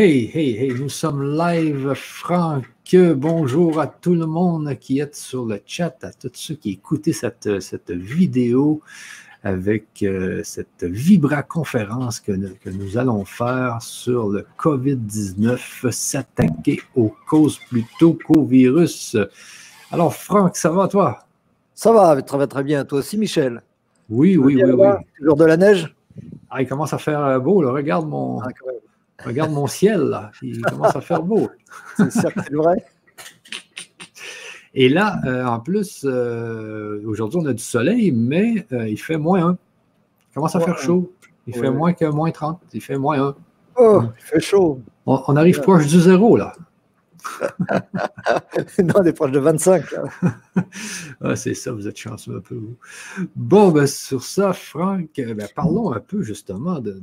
Hey, 0.00 0.30
hey, 0.32 0.56
hey, 0.56 0.74
nous 0.78 0.88
sommes 0.88 1.36
live, 1.36 1.92
Franck. 1.94 2.66
Bonjour 3.16 3.80
à 3.80 3.88
tout 3.88 4.14
le 4.14 4.26
monde 4.26 4.76
qui 4.78 5.00
est 5.00 5.12
sur 5.12 5.44
le 5.44 5.60
chat, 5.66 5.92
à 6.04 6.12
tous 6.12 6.30
ceux 6.34 6.54
qui 6.54 6.70
écoutaient 6.70 7.12
cette, 7.12 7.58
cette 7.58 7.90
vidéo 7.90 8.80
avec 9.42 10.04
euh, 10.04 10.42
cette 10.44 10.84
Vibra-conférence 10.84 12.20
que, 12.20 12.30
que, 12.30 12.70
nous 12.70 12.96
allons 12.96 13.24
faire 13.24 13.82
sur 13.82 14.28
le 14.28 14.46
COVID-19, 14.56 15.90
s'attaquer 15.90 16.80
aux 16.94 17.12
causes 17.28 17.58
plutôt 17.68 18.16
qu'au 18.24 18.44
virus. 18.44 19.16
Alors, 19.90 20.14
Franck, 20.14 20.56
ça 20.56 20.70
va 20.70 20.86
toi? 20.86 21.24
Ça 21.74 21.90
va, 21.90 22.22
très, 22.22 22.46
très 22.46 22.62
bien. 22.62 22.84
Toi 22.84 23.00
aussi, 23.00 23.18
Michel? 23.18 23.62
Oui, 24.08 24.36
oui, 24.36 24.62
oui, 24.62 24.70
oui. 24.70 24.88
Toujours 25.18 25.34
de 25.36 25.44
la 25.44 25.56
neige? 25.56 25.92
Ah, 26.50 26.62
il 26.62 26.68
commence 26.68 26.92
à 26.92 26.98
faire 26.98 27.40
beau, 27.40 27.62
là. 27.62 27.72
Regarde 27.72 28.08
mon. 28.08 28.40
Ah, 28.42 28.48
Regarde 29.24 29.50
mon 29.50 29.66
ciel, 29.66 30.00
là. 30.00 30.30
Il 30.42 30.60
commence 30.62 30.94
à 30.94 31.00
faire 31.00 31.22
beau. 31.22 31.48
C'est 31.96 32.10
c'est 32.10 32.52
vrai. 32.52 32.84
Et 34.74 34.88
là, 34.88 35.20
euh, 35.24 35.44
en 35.44 35.60
plus, 35.60 36.04
euh, 36.04 37.02
aujourd'hui, 37.04 37.40
on 37.42 37.46
a 37.46 37.52
du 37.52 37.62
soleil, 37.62 38.12
mais 38.12 38.66
euh, 38.72 38.88
il 38.88 38.98
fait 38.98 39.16
moins 39.16 39.48
1. 39.48 39.58
Il 40.30 40.34
commence 40.34 40.54
à 40.54 40.60
faire 40.60 40.78
chaud. 40.78 41.12
Il 41.46 41.54
fait 41.54 41.70
moins 41.70 41.94
que 41.94 42.04
moins 42.04 42.30
30. 42.30 42.60
Il 42.74 42.80
fait 42.80 42.98
moins 42.98 43.20
1. 43.20 43.34
Oh, 43.76 44.02
il 44.16 44.22
fait 44.22 44.40
chaud. 44.40 44.80
On, 45.06 45.36
arrive 45.36 45.60
proche 45.62 45.86
du 45.86 45.98
zéro, 46.00 46.36
là. 46.36 46.52
non, 48.78 48.94
on 48.96 49.04
est 49.04 49.12
proche 49.12 49.30
de 49.30 49.38
25. 49.38 49.84
ah, 51.20 51.36
c'est 51.36 51.54
ça, 51.54 51.72
vous 51.72 51.88
êtes 51.88 51.96
chanceux 51.96 52.36
un 52.36 52.40
peu. 52.40 52.60
Bon, 53.36 53.70
ben, 53.70 53.86
sur 53.86 54.22
ça, 54.22 54.52
Franck, 54.52 55.10
ben, 55.16 55.48
parlons 55.54 55.92
un 55.92 56.00
peu 56.00 56.22
justement 56.22 56.80
de, 56.80 57.00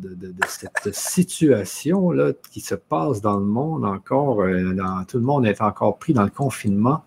cette 0.47 0.93
situation 0.93 2.11
là, 2.11 2.31
qui 2.51 2.61
se 2.61 2.75
passe 2.75 3.21
dans 3.21 3.37
le 3.37 3.45
monde 3.45 3.85
encore. 3.85 4.37
Dans, 4.37 5.05
tout 5.05 5.17
le 5.17 5.23
monde 5.23 5.45
est 5.45 5.61
encore 5.61 5.97
pris 5.97 6.13
dans 6.13 6.23
le 6.23 6.29
confinement. 6.29 7.03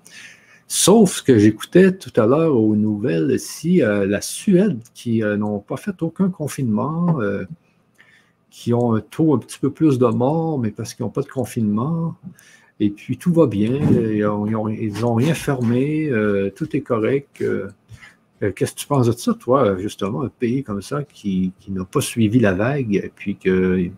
Sauf 0.70 1.14
ce 1.16 1.22
que 1.22 1.38
j'écoutais 1.38 1.96
tout 1.96 2.12
à 2.20 2.26
l'heure 2.26 2.54
aux 2.54 2.76
nouvelles 2.76 3.30
ici, 3.30 3.82
euh, 3.82 4.06
la 4.06 4.20
Suède, 4.20 4.78
qui 4.92 5.22
euh, 5.22 5.38
n'ont 5.38 5.60
pas 5.60 5.78
fait 5.78 6.02
aucun 6.02 6.28
confinement, 6.28 7.22
euh, 7.22 7.46
qui 8.50 8.74
ont 8.74 8.94
un 8.94 9.00
taux 9.00 9.34
un 9.34 9.38
petit 9.38 9.58
peu 9.58 9.70
plus 9.70 9.98
de 9.98 10.06
morts, 10.08 10.58
mais 10.58 10.70
parce 10.70 10.92
qu'ils 10.92 11.06
n'ont 11.06 11.10
pas 11.10 11.22
de 11.22 11.28
confinement. 11.28 12.16
Et 12.80 12.90
puis 12.90 13.18
tout 13.18 13.32
va 13.32 13.46
bien, 13.46 13.80
ils 13.90 15.00
n'ont 15.00 15.14
rien 15.14 15.34
fermé, 15.34 16.10
tout 16.54 16.76
est 16.76 16.80
correct. 16.80 17.44
Qu'est-ce 18.40 18.72
que 18.72 18.78
tu 18.78 18.86
penses 18.86 19.08
de 19.08 19.12
ça, 19.12 19.34
toi, 19.34 19.76
justement, 19.78 20.22
un 20.22 20.28
pays 20.28 20.62
comme 20.62 20.80
ça 20.80 21.02
qui, 21.02 21.52
n'a 21.68 21.84
pas 21.84 22.00
suivi 22.00 22.38
la 22.38 22.54
vague, 22.54 22.94
et 22.94 23.12
puis 23.14 23.36
qu'il 23.36 23.92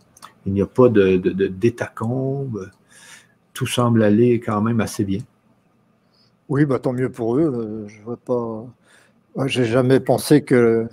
n'y 0.46 0.62
a 0.62 0.66
pas 0.66 0.88
de, 0.88 1.16
de, 1.18 1.52
tout 3.52 3.66
semble 3.66 4.02
aller 4.02 4.40
quand 4.40 4.62
même 4.62 4.80
assez 4.80 5.04
bien? 5.04 5.20
Oui, 6.50 6.64
bah, 6.64 6.80
tant 6.80 6.92
mieux 6.92 7.10
pour 7.10 7.36
eux. 7.36 7.42
Euh, 7.42 7.88
je 7.88 8.02
vois 8.02 8.16
pas. 8.16 8.66
J'ai 9.46 9.64
jamais 9.64 10.00
pensé 10.00 10.42
que. 10.42 10.88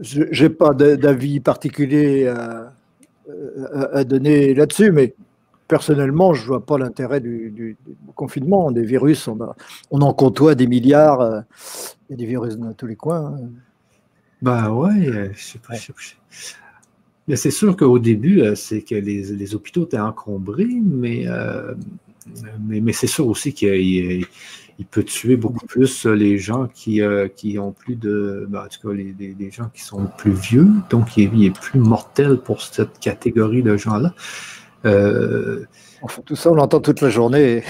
J'ai 0.00 0.50
pas 0.50 0.72
d'avis 0.72 1.40
particulier 1.40 2.26
à, 2.26 4.04
donner 4.04 4.54
là-dessus, 4.54 4.92
mais 4.92 5.14
personnellement, 5.68 6.34
je 6.34 6.46
vois 6.46 6.64
pas 6.64 6.78
l'intérêt 6.78 7.20
du, 7.20 7.76
confinement. 8.14 8.70
Des 8.70 8.84
virus, 8.84 9.28
on, 9.28 9.38
on 9.90 10.00
en 10.00 10.12
côtoie 10.14 10.54
des 10.54 10.66
milliards. 10.66 11.20
Euh, 11.20 11.40
il 12.08 12.12
y 12.12 12.14
a 12.14 12.16
des 12.16 12.26
virus 12.26 12.56
dans 12.56 12.72
tous 12.72 12.86
les 12.86 12.96
coins. 12.96 13.36
Hein. 13.36 13.48
Ben 14.42 14.70
ouais, 14.70 15.32
je 15.34 15.42
sais 15.42 15.58
pas. 15.58 15.74
Mais 17.26 17.36
c'est 17.36 17.50
sûr 17.50 17.76
qu'au 17.76 17.98
début, 17.98 18.42
euh, 18.42 18.54
c'est 18.54 18.82
que 18.82 18.94
les, 18.94 19.54
hôpitaux 19.54 19.84
étaient 19.84 19.98
encombrés, 19.98 20.68
mais 20.82 21.26
mais, 22.60 22.92
c'est 22.92 23.06
sûr 23.06 23.26
aussi 23.26 23.52
qu'il 23.52 24.26
peut 24.90 25.04
tuer 25.04 25.36
beaucoup 25.36 25.66
plus 25.66 26.06
les 26.06 26.38
gens 26.38 26.68
qui, 26.68 27.02
euh, 27.02 27.28
qui 27.28 27.58
ont 27.58 27.72
plus 27.72 27.96
de. 27.96 28.46
Ben, 28.48 28.64
en 28.64 28.68
tout 28.68 28.88
cas, 28.88 28.94
les, 28.94 29.50
gens 29.50 29.68
qui 29.72 29.82
sont 29.82 30.06
plus 30.18 30.32
vieux. 30.32 30.68
Donc, 30.90 31.16
il 31.16 31.44
est, 31.44 31.50
plus 31.50 31.78
mortel 31.78 32.38
pour 32.38 32.62
cette 32.62 32.98
catégorie 32.98 33.62
de 33.62 33.76
gens-là. 33.76 34.14
Euh, 34.84 35.64
enfin, 36.02 36.22
tout 36.24 36.36
ça, 36.36 36.50
on 36.50 36.54
l'entend 36.54 36.80
toute 36.80 37.00
la 37.00 37.10
journée. 37.10 37.62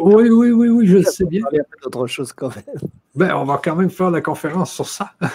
oui, 0.00 0.28
oui, 0.30 0.50
oui, 0.50 0.68
oui, 0.68 0.86
je 0.86 1.02
sais 1.02 1.24
bien. 1.24 1.42
Il 1.52 1.56
y 1.56 1.60
a 1.60 1.64
d'autres 1.82 2.06
choses 2.06 2.32
quand 2.32 2.54
même. 2.54 2.64
Ben, 3.14 3.34
on 3.34 3.44
va 3.44 3.60
quand 3.62 3.76
même 3.76 3.90
faire 3.90 4.10
la 4.10 4.20
conférence 4.20 4.72
sur 4.72 4.86
ça. 4.86 5.12
on 5.20 5.26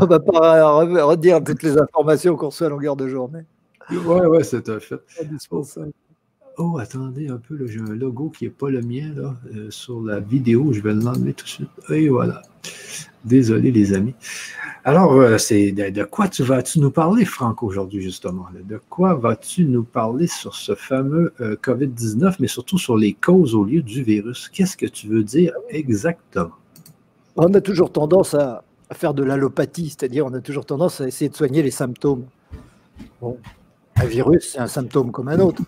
ne 0.00 0.06
va 0.06 0.20
pas 0.20 0.74
redire 1.04 1.42
toutes 1.44 1.62
les 1.62 1.78
informations 1.78 2.36
qu'on 2.36 2.46
reçoit 2.46 2.66
à 2.68 2.70
longueur 2.70 2.96
de 2.96 3.08
journée. 3.08 3.44
Ouais, 3.90 4.26
ouais, 4.26 4.44
c'est 4.44 4.68
un 4.68 4.80
fait. 4.80 5.00
Oh, 6.58 6.78
attendez 6.78 7.28
un 7.28 7.38
peu, 7.38 7.66
j'ai 7.66 7.80
un 7.80 7.94
logo 7.94 8.28
qui 8.28 8.44
n'est 8.44 8.50
pas 8.50 8.68
le 8.68 8.82
mien 8.82 9.10
là, 9.16 9.34
euh, 9.54 9.70
sur 9.70 10.02
la 10.02 10.20
vidéo. 10.20 10.72
Je 10.72 10.80
vais 10.80 10.92
l'enlever 10.92 11.32
tout 11.32 11.44
de 11.44 11.50
suite. 11.50 11.70
Et 11.90 12.08
voilà. 12.08 12.42
Désolé, 13.24 13.70
les 13.70 13.94
amis. 13.94 14.14
Alors, 14.84 15.12
euh, 15.12 15.38
c'est 15.38 15.72
de, 15.72 16.04
quoi 16.04 16.28
tu 16.28 16.42
vas-tu 16.42 16.80
nous 16.80 16.90
parler, 16.90 17.24
Franck, 17.24 17.62
aujourd'hui, 17.62 18.02
justement? 18.02 18.46
De 18.68 18.80
quoi 18.90 19.14
vas-tu 19.14 19.64
nous 19.64 19.84
parler 19.84 20.26
sur 20.26 20.54
ce 20.54 20.74
fameux 20.74 21.32
euh, 21.40 21.56
COVID-19, 21.62 22.36
mais 22.40 22.48
surtout 22.48 22.78
sur 22.78 22.96
les 22.96 23.14
causes 23.14 23.54
au 23.54 23.64
lieu 23.64 23.80
du 23.80 24.02
virus? 24.02 24.48
Qu'est-ce 24.48 24.76
que 24.76 24.86
tu 24.86 25.06
veux 25.06 25.22
dire 25.22 25.52
exactement? 25.70 26.50
On 27.36 27.54
a 27.54 27.60
toujours 27.60 27.92
tendance 27.92 28.34
à, 28.34 28.64
faire 28.92 29.14
de 29.14 29.22
l'allopathie, 29.22 29.88
c'est-à-dire 29.88 30.26
on 30.26 30.34
a 30.34 30.40
toujours 30.40 30.66
tendance 30.66 31.00
à 31.00 31.06
essayer 31.06 31.30
de 31.30 31.36
soigner 31.36 31.62
les 31.62 31.70
symptômes. 31.70 32.26
Un 33.22 34.04
virus, 34.04 34.50
c'est 34.52 34.58
un 34.58 34.66
symptôme 34.66 35.12
comme 35.12 35.28
un 35.28 35.38
autre. 35.38 35.62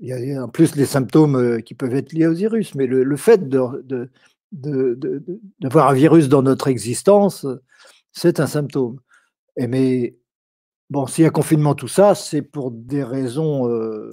Il 0.00 0.08
y 0.08 0.34
a 0.34 0.44
en 0.44 0.48
plus 0.48 0.74
les 0.76 0.86
symptômes 0.86 1.36
euh, 1.36 1.60
qui 1.60 1.74
peuvent 1.74 1.94
être 1.94 2.12
liés 2.12 2.26
au 2.26 2.34
virus, 2.34 2.74
mais 2.74 2.86
le, 2.86 3.16
fait 3.16 3.48
de, 3.48 3.82
de, 3.82 4.10
de, 4.52 5.78
un 5.78 5.92
virus 5.92 6.28
dans 6.28 6.42
notre 6.42 6.68
existence, 6.68 7.46
c'est 8.12 8.40
un 8.40 8.46
symptôme. 8.46 9.00
Et 9.56 9.66
mais 9.68 10.16
bon, 10.90 11.06
s'il 11.06 11.24
y 11.24 11.26
a 11.26 11.30
confinement, 11.30 11.74
tout 11.74 11.88
ça, 11.88 12.14
c'est 12.14 12.42
pour 12.42 12.70
des 12.72 13.04
raisons 13.04 13.68
euh, 13.68 14.10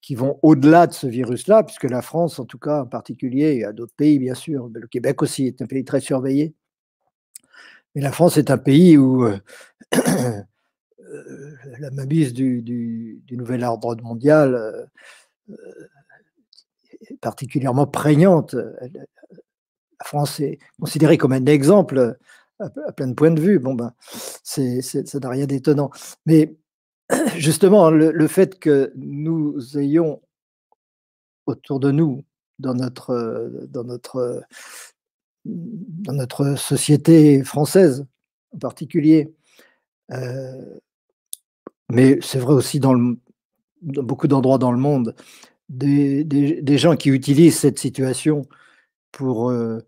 qui 0.00 0.14
vont 0.14 0.38
au-delà 0.42 0.86
de 0.86 0.92
ce 0.94 1.06
virus-là, 1.06 1.62
puisque 1.62 1.84
la 1.84 2.02
France, 2.02 2.38
en 2.38 2.46
tout 2.46 2.58
cas 2.58 2.82
en 2.82 2.86
particulier, 2.86 3.56
et 3.58 3.64
à 3.64 3.72
d'autres 3.72 3.94
pays 3.96 4.18
bien 4.18 4.34
sûr, 4.34 4.70
le 4.72 4.86
Québec 4.88 5.22
aussi 5.22 5.46
est 5.46 5.62
un 5.62 5.66
pays 5.66 5.84
très 5.84 6.00
surveillé. 6.00 6.54
Mais 7.94 8.00
la 8.00 8.12
France 8.12 8.38
est 8.38 8.50
un 8.50 8.58
pays 8.58 8.96
où 8.96 9.24
euh, 9.24 9.38
Euh, 9.94 10.42
la 11.78 11.90
mainmise 11.90 12.32
du, 12.32 13.22
nouvel 13.30 13.64
ordre 13.64 14.02
mondial 14.02 14.54
euh, 14.54 14.84
euh, 15.50 15.88
est 17.08 17.20
particulièrement 17.20 17.86
prégnante. 17.86 18.54
La 18.54 20.04
France 20.04 20.40
est 20.40 20.58
considérée 20.80 21.18
comme 21.18 21.32
un 21.32 21.46
exemple 21.46 22.16
à, 22.58 22.92
plein 22.92 23.08
de 23.08 23.14
points 23.14 23.30
de 23.30 23.40
vue. 23.40 23.58
Bon, 23.58 23.74
ben, 23.74 23.92
ça 24.42 24.60
n'a 25.20 25.28
rien 25.28 25.46
d'étonnant. 25.46 25.90
Mais 26.26 26.56
justement, 27.36 27.90
le, 27.90 28.26
fait 28.28 28.58
que 28.58 28.92
nous 28.96 29.78
ayons 29.78 30.20
autour 31.46 31.80
de 31.80 31.90
nous, 31.90 32.24
dans 32.58 32.74
notre, 32.74 34.44
société 36.56 37.42
française 37.42 38.06
en 38.54 38.58
particulier, 38.58 39.34
mais 41.92 42.18
c'est 42.22 42.38
vrai 42.38 42.54
aussi 42.54 42.80
dans, 42.80 42.94
beaucoup 43.82 44.26
d'endroits 44.26 44.56
dans 44.56 44.72
le 44.72 44.78
monde, 44.78 45.14
des, 45.68 46.78
gens 46.78 46.96
qui 46.96 47.10
utilisent 47.10 47.58
cette 47.58 47.78
situation 47.78 48.46
pour 49.10 49.50
euh, 49.50 49.78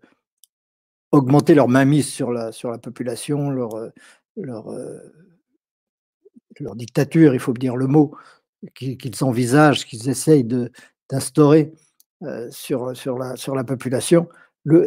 augmenter 1.11 1.55
leur 1.55 1.67
mainmise 1.67 2.07
sur 2.07 2.31
la, 2.31 2.51
population, 2.81 3.49
leur, 3.49 3.73
euh, 3.75 3.89
euh, 4.37 4.99
leur 6.59 6.75
dictature, 6.75 7.33
il 7.33 7.39
faut 7.39 7.53
dire 7.53 7.75
le 7.75 7.87
mot, 7.87 8.15
qu'ils 8.75 9.23
envisagent, 9.23 9.85
qu'ils 9.85 10.07
essayent 10.07 10.45
d'instaurer 11.09 11.73
sur 12.51 12.85
la 13.55 13.63
population. 13.63 14.29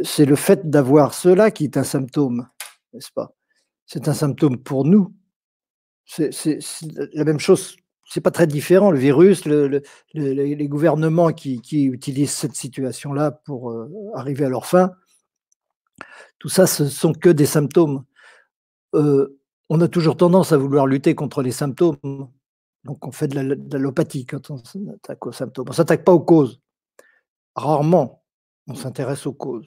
C'est 0.05 0.25
le 0.25 0.37
fait 0.37 0.71
d'avoir 0.71 1.15
cela 1.15 1.51
qui 1.51 1.65
est 1.65 1.77
un 1.77 1.85
symptôme, 1.85 2.49
n'est-ce 2.93 3.11
pas? 3.13 3.33
C'est 3.87 4.07
un 4.07 4.15
symptôme 4.15 4.59
pour 4.59 4.85
nous, 4.85 5.13
c'est 6.09 6.59
la 7.13 7.25
même 7.25 7.39
chose. 7.39 7.77
C'est 8.11 8.23
pas 8.23 8.31
très 8.31 8.47
différent. 8.47 8.91
Le 8.91 8.99
virus, 8.99 9.45
les 9.45 10.69
gouvernements 10.69 11.33
qui, 11.33 11.61
utilisent 11.85 12.33
cette 12.33 12.55
situation-là 12.55 13.31
pour 13.31 13.71
euh, 13.71 13.91
arriver 14.15 14.47
à 14.47 14.49
leur 14.49 14.65
fin, 14.65 14.93
tout 16.39 16.49
ça, 16.49 16.67
ce 16.67 16.87
sont 16.87 17.13
que 17.13 17.29
des 17.29 17.47
symptômes. 17.47 18.05
Euh, 18.95 19.39
on 19.69 19.81
a 19.83 19.89
toujours 19.89 20.17
tendance 20.17 20.53
à 20.53 20.57
vouloir 20.57 20.87
lutter 20.87 21.15
contre 21.15 21.43
les 21.43 21.53
symptômes. 21.53 21.99
Donc, 22.85 23.07
on 23.07 23.13
fait 23.13 23.29
de 23.29 23.41
l'allopathie 23.73 24.25
quand 24.25 24.51
on 24.51 24.57
s'attaque 24.57 25.27
aux 25.27 25.33
symptômes. 25.33 25.67
On 25.69 25.73
ne 25.73 25.77
s'attaque 25.77 26.05
pas 26.05 26.13
aux 26.13 26.21
causes. 26.21 26.61
Rarement, 27.55 28.23
on 28.67 28.75
s'intéresse 28.75 29.27
aux 29.27 29.35
causes. 29.35 29.67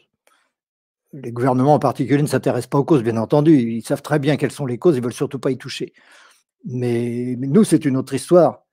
les 1.14 1.32
gouvernements 1.32 1.76
en 1.76 1.80
particulier 1.80 2.22
ne 2.22 2.28
s'intéressent 2.28 2.70
pas 2.70 2.80
aux 2.80 2.86
causes, 2.86 3.04
bien 3.04 3.18
entendu. 3.18 3.52
Ils 3.60 3.84
savent 3.84 4.02
très 4.02 4.18
bien 4.18 4.38
quelles 4.38 4.52
sont 4.52 4.66
les 4.66 4.80
causes, 4.80 4.96
ils 4.96 5.04
veulent 5.04 5.14
surtout 5.14 5.40
pas 5.40 5.52
y 5.52 5.58
toucher. 5.58 5.94
Mais, 6.66 7.36
nous, 7.38 7.64
c'est 7.64 7.86
une 7.86 7.98
autre 7.98 8.14
histoire, 8.14 8.66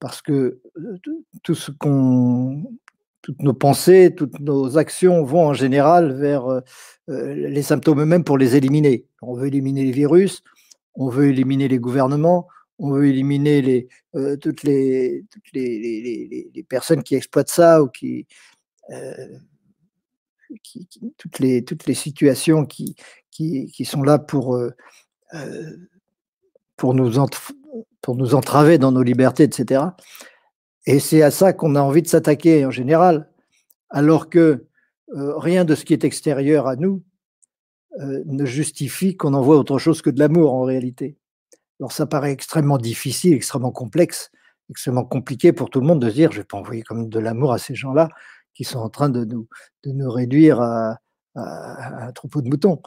parce 0.00 0.22
que 0.22 0.60
euh, 0.76 0.98
tout 1.42 1.54
ce 1.54 1.70
qu'on, 1.70 2.64
toutes 3.22 3.42
nos 3.42 3.54
pensées, 3.54 4.14
toutes 4.16 4.40
nos 4.40 4.78
actions 4.78 5.24
vont 5.24 5.48
en 5.48 5.54
général 5.54 6.12
vers 6.14 6.46
euh, 6.46 6.60
euh, 7.10 7.34
les 7.34 7.62
symptômes 7.62 8.00
eux-mêmes 8.00 8.24
pour 8.24 8.38
les 8.38 8.56
éliminer. 8.56 9.06
On 9.20 9.34
veut 9.34 9.48
éliminer 9.48 9.84
les 9.84 9.92
virus, 9.92 10.42
on 10.94 11.08
veut 11.08 11.28
éliminer 11.28 11.68
les 11.68 11.78
gouvernements, 11.78 12.48
on 12.78 12.92
veut 12.92 13.08
éliminer 13.08 13.60
les, 13.60 13.88
toutes, 14.40 14.62
les, 14.62 15.24
toutes 15.30 15.52
les, 15.52 16.66
personnes 16.68 17.02
qui 17.02 17.16
exploitent 17.16 17.50
ça 17.50 17.82
ou 17.82 17.88
qui, 17.88 18.26
toutes, 21.16 21.40
les, 21.40 21.64
toutes 21.64 21.86
les 21.86 21.94
situations 21.94 22.64
qui, 22.64 22.94
qui, 23.30 23.84
sont 23.84 24.02
là 24.02 24.20
pour, 24.20 24.60
pour, 26.78 26.94
nous 26.94 27.12
pour 28.00 28.16
nous 28.16 28.34
entraver 28.34 28.78
dans 28.78 28.92
nos 28.92 29.02
libertés, 29.02 29.42
etc. 29.42 29.82
Et 30.86 31.00
c'est 31.00 31.20
à 31.20 31.30
ça 31.30 31.52
qu'on 31.52 31.74
a 31.74 31.82
envie 31.82 32.00
de 32.00 32.08
s'attaquer 32.08 32.64
en 32.64 32.70
général, 32.70 33.28
alors 33.90 34.30
que 34.30 34.66
euh, 35.14 35.36
rien 35.36 35.66
de 35.66 35.74
ce 35.74 35.84
qui 35.84 35.92
est 35.92 36.04
extérieur 36.04 36.66
à 36.66 36.76
nous 36.76 37.02
ne 38.26 38.44
justifie 38.44 39.16
qu'on 39.16 39.34
envoie 39.34 39.56
autre 39.56 39.78
chose 39.78 40.02
que 40.02 40.10
de 40.10 40.20
l'amour 40.20 40.54
en 40.54 40.62
réalité. 40.62 41.16
Alors 41.80 41.92
ça 41.92 42.06
paraît 42.06 42.32
extrêmement 42.32 42.78
difficile, 42.78 43.34
extrêmement 43.34 43.70
complexe, 43.70 44.30
extrêmement 44.70 45.04
compliqué 45.04 45.52
pour 45.52 45.70
tout 45.70 45.80
le 45.80 45.86
monde 45.86 46.00
de 46.00 46.10
dire 46.10 46.32
je 46.32 46.38
vais 46.38 46.44
pas 46.44 46.58
envoyer 46.58 46.82
comme 46.82 47.08
de 47.08 47.18
l'amour 47.18 47.52
à 47.52 47.58
ces 47.58 47.74
gens-là 47.74 48.08
qui 48.54 48.64
sont 48.64 48.80
en 48.80 48.88
train 48.88 49.08
de 49.08 49.24
nous, 49.24 49.48
de 49.84 49.92
nous 49.92 50.10
réduire 50.10 50.60
à, 50.60 50.98
un 51.36 52.10
troupeau 52.10 52.42
de 52.42 52.48
moutons. 52.48 52.82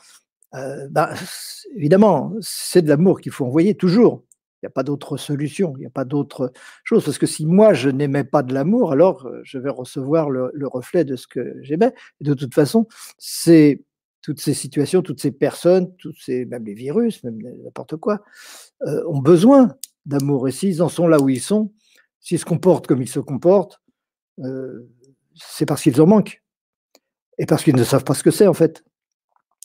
Euh, 0.56 0.88
bah, 0.89 1.13
évidemment, 1.75 2.33
c'est 2.42 2.81
de 2.81 2.89
l'amour 2.89 3.21
qu'il 3.21 3.31
faut 3.31 3.45
envoyer 3.45 3.75
toujours. 3.75 4.24
Il 4.62 4.65
n'y 4.65 4.68
a 4.68 4.71
pas 4.71 4.83
d'autre 4.83 5.18
solution, 5.18 5.74
il 5.77 5.80
n'y 5.80 5.86
a 5.88 5.92
pas 5.92 6.06
d'autre 6.06 6.51
chose. 6.83 7.03
Parce 7.03 7.18
que 7.18 7.25
si 7.25 7.45
moi, 7.45 7.74
je 7.74 7.89
n'aimais 7.89 8.24
pas 8.24 8.44
de 8.44 8.53
l'amour, 8.53 8.92
alors 8.92 9.25
euh, 9.25 9.42
je 9.44 9.57
vais 9.57 9.69
recevoir 9.69 10.30
le, 10.30 10.51
reflet 10.68 11.03
de 11.03 11.15
ce 11.15 11.27
que 11.27 11.56
j'aimais. 11.62 11.94
De 12.19 12.33
toute 12.33 12.53
façon, 12.53 12.88
c'est 13.18 13.83
toutes 14.21 14.39
ces 14.39 14.53
situations, 14.53 15.01
toutes 15.01 15.19
ces 15.19 15.31
personnes, 15.31 15.95
tous 15.98 16.13
ces, 16.21 16.45
même 16.45 16.63
les 16.63 16.75
virus, 16.75 17.24
même 17.24 17.39
n'importe 17.63 17.95
quoi, 17.97 18.21
euh, 18.86 19.04
ont 19.07 19.19
besoin 19.19 19.75
d'amour. 20.06 20.47
Et 20.47 20.51
s'ils 20.51 20.83
en 20.83 20.89
sont 20.89 21.07
là 21.07 21.19
où 21.19 21.30
ils 21.30 21.42
sont, 21.42 21.74
s'ils 22.19 22.38
se 22.38 22.45
comportent 22.45 22.86
comme 22.86 23.01
ils 23.01 23.09
se 23.09 23.19
comportent, 23.19 23.81
c'est 25.36 25.65
parce 25.65 25.81
qu'ils 25.83 26.01
en 26.01 26.07
manquent. 26.07 26.42
Et 27.38 27.45
parce 27.45 27.63
qu'ils 27.63 27.75
ne 27.75 27.83
savent 27.83 28.04
pas 28.04 28.13
ce 28.13 28.24
que 28.24 28.31
c'est, 28.31 28.47
en 28.47 28.54
fait. 28.54 28.83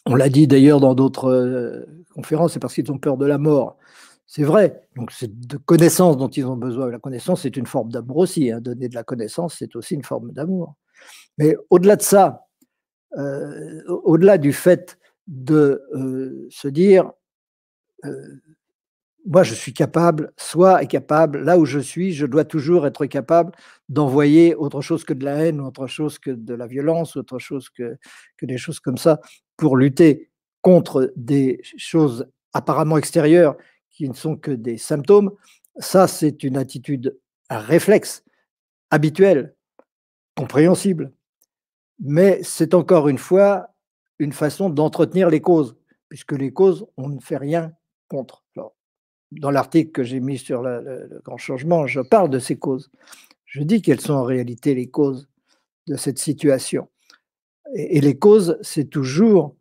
On 0.06 0.14
l'a 0.14 0.28
dit 0.28 0.46
d'ailleurs 0.46 0.80
dans 0.80 0.94
d'autres 0.94 1.30
euh, 1.30 1.84
conférences, 2.14 2.52
c'est 2.52 2.60
parce 2.60 2.74
qu'ils 2.74 2.90
ont 2.92 2.98
peur 2.98 3.16
de 3.16 3.26
la 3.26 3.38
mort. 3.38 3.76
C'est 4.26 4.44
vrai. 4.44 4.88
Donc, 4.96 5.10
c'est 5.12 5.46
de 5.46 5.56
connaissance 5.56 6.16
dont 6.16 6.28
ils 6.28 6.46
ont 6.46 6.56
besoin. 6.56 6.90
La 6.90 6.98
connaissance, 6.98 7.42
c'est 7.42 7.56
une 7.56 7.66
forme 7.66 7.90
d'amour 7.90 8.18
aussi. 8.18 8.50
Hein. 8.50 8.60
Donner 8.60 8.88
de 8.88 8.94
la 8.94 9.04
connaissance, 9.04 9.56
c'est 9.58 9.74
aussi 9.76 9.94
une 9.94 10.04
forme 10.04 10.32
d'amour. 10.32 10.74
Mais 11.38 11.56
au-delà 11.70 11.96
de 11.96 12.02
ça, 12.02 12.46
euh, 13.16 13.82
au-delà 13.86 14.38
du 14.38 14.52
fait 14.52 14.98
de 15.26 15.82
euh, 15.94 16.46
se 16.50 16.68
dire, 16.68 17.10
moi, 19.26 19.42
je 19.42 19.54
suis 19.54 19.72
capable, 19.72 20.32
soit 20.36 20.82
est 20.82 20.86
capable, 20.86 21.42
là 21.42 21.58
où 21.58 21.64
je 21.64 21.80
suis, 21.80 22.12
je 22.12 22.26
dois 22.26 22.44
toujours 22.44 22.86
être 22.86 23.06
capable 23.06 23.52
d'envoyer 23.88 24.54
autre 24.54 24.80
chose 24.80 25.02
que 25.02 25.12
de 25.12 25.24
la 25.24 25.46
haine, 25.46 25.60
autre 25.60 25.88
chose 25.88 26.20
que 26.20 26.30
de 26.30 26.54
la 26.54 26.68
violence, 26.68 27.16
autre 27.16 27.40
chose 27.40 27.68
que, 27.68 27.96
que 28.36 28.46
des 28.46 28.56
choses 28.56 28.78
comme 28.78 28.98
ça, 28.98 29.20
pour 29.56 29.76
lutter 29.76 30.30
contre 30.62 31.12
des 31.16 31.60
choses 31.76 32.28
apparemment 32.52 32.98
extérieures 32.98 33.56
qui 33.90 34.08
ne 34.08 34.14
sont 34.14 34.36
que 34.36 34.50
des 34.50 34.78
symptômes. 34.78 35.30
Ça, 35.78 36.08
c'est 36.08 36.42
une 36.42 36.56
attitude, 36.56 37.18
réflexe 37.50 38.24
habituel, 38.90 39.54
compréhensible. 40.36 41.12
Mais 41.98 42.40
c'est 42.42 42.74
encore 42.74 43.08
une 43.08 43.18
fois 43.18 43.68
une 44.18 44.32
façon 44.32 44.70
d'entretenir 44.70 45.30
les 45.30 45.40
causes, 45.40 45.76
puisque 46.08 46.32
les 46.32 46.52
causes, 46.52 46.86
on 46.96 47.08
ne 47.08 47.20
fait 47.20 47.36
rien 47.36 47.72
contre 48.08 48.42
dans 49.32 49.50
l'article 49.50 49.90
que 49.90 50.02
j'ai 50.02 50.20
mis 50.20 50.38
sur 50.38 50.62
le, 50.62 51.20
grand 51.24 51.36
changement, 51.36 51.86
je 51.86 52.00
parle 52.00 52.30
de 52.30 52.38
ces 52.38 52.56
causes. 52.56 52.90
Je 53.44 53.62
dis 53.62 53.82
quelles 53.82 54.00
sont 54.00 54.14
en 54.14 54.24
réalité 54.24 54.74
les 54.74 54.88
causes 54.88 55.28
de 55.86 55.96
cette 55.96 56.18
situation. 56.18 56.88
Et, 57.74 58.00
les 58.00 58.18
causes, 58.18 58.58
c'est 58.62 58.88
toujours 58.88 59.56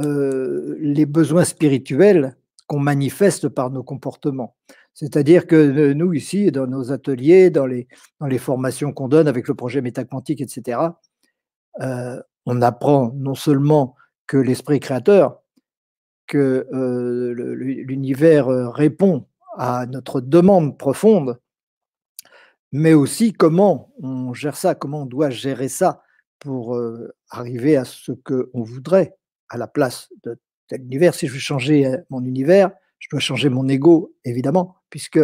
euh, 0.00 0.76
les 0.80 1.06
besoins 1.06 1.44
spirituels 1.44 2.36
qu'on 2.66 2.78
manifeste 2.78 3.48
par 3.48 3.70
nos 3.70 3.82
comportements. 3.82 4.56
C'est-à-dire 4.94 5.46
que 5.46 5.56
euh, 5.56 5.94
nous, 5.94 6.12
ici, 6.12 6.50
dans 6.50 6.66
nos 6.66 6.92
ateliers, 6.92 7.50
dans 7.50 7.66
les, 7.66 7.88
dans 8.20 8.26
les 8.26 8.38
formations 8.38 8.92
qu'on 8.92 9.08
donne 9.08 9.28
avec 9.28 9.48
le 9.48 9.54
projet 9.54 9.80
métaquantique, 9.80 10.40
etc., 10.40 10.80
euh, 11.80 12.20
on 12.46 12.62
apprend 12.62 13.12
non 13.14 13.34
seulement 13.34 13.94
que 14.26 14.36
l'esprit 14.36 14.80
créateur, 14.80 15.40
que 16.26 16.66
l'univers 17.64 18.48
répond 18.72 19.26
à 19.56 19.86
notre 19.86 20.20
demande 20.20 20.76
profonde, 20.76 21.38
mais 22.72 22.92
aussi 22.92 23.32
comment 23.32 23.90
on 24.02 24.34
gère 24.34 24.56
ça, 24.56 24.74
comment 24.74 25.02
on 25.02 25.06
doit 25.06 25.30
gérer 25.30 25.68
ça 25.68 26.02
pour 26.38 26.80
arriver 27.30 27.76
à 27.76 27.84
ce 27.84 28.12
qu'on 28.12 28.62
voudrait 28.62 29.16
à 29.48 29.56
la 29.56 29.66
place 29.66 30.08
de 30.22 30.38
tel 30.68 30.82
univers. 30.82 31.14
Si 31.14 31.26
je 31.26 31.32
veux 31.32 31.38
changer 31.38 31.90
mon 32.10 32.24
univers, 32.24 32.70
je 32.98 33.08
dois 33.10 33.20
changer 33.20 33.48
mon 33.48 33.68
ego, 33.68 34.14
évidemment, 34.24 34.76
puisque 34.90 35.20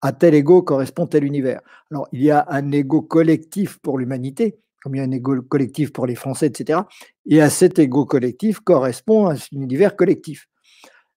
à 0.00 0.12
tel 0.12 0.34
ego 0.34 0.62
correspond 0.62 1.06
tel 1.06 1.24
univers. 1.24 1.60
Alors, 1.90 2.08
il 2.12 2.22
y 2.22 2.30
a 2.30 2.46
un 2.48 2.70
ego 2.72 3.02
collectif 3.02 3.78
pour 3.78 3.98
l'humanité, 3.98 4.58
comme 4.82 4.94
il 4.94 4.98
y 4.98 5.00
a 5.00 5.04
un 5.04 5.10
ego 5.10 5.42
collectif 5.42 5.92
pour 5.92 6.06
les 6.06 6.14
Français, 6.14 6.46
etc. 6.46 6.80
Et 7.26 7.40
à 7.40 7.50
cet 7.50 7.78
ego 7.78 8.06
collectif 8.06 8.60
correspond 8.60 9.28
un 9.28 9.36
univers 9.52 9.96
collectif, 9.96 10.48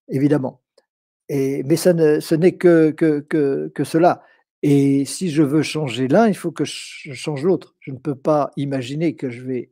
évidemment. 0.07 0.62
Mais 1.30 1.75
ce 1.75 2.36
n'est 2.36 2.57
que, 2.57 2.96
cela. 3.84 4.24
Et 4.62 5.06
si 5.06 5.30
je 5.30 5.42
veux 5.42 5.62
changer 5.62 6.08
l'un, 6.08 6.28
il 6.28 6.36
faut 6.36 6.52
que 6.52 6.66
je 6.66 7.14
change 7.14 7.44
l'autre. 7.44 7.76
Je 7.80 7.92
ne 7.92 7.98
peux 7.98 8.16
pas 8.16 8.52
imaginer 8.58 9.16
que 9.16 9.30
je 9.30 9.42
vais 9.44 9.72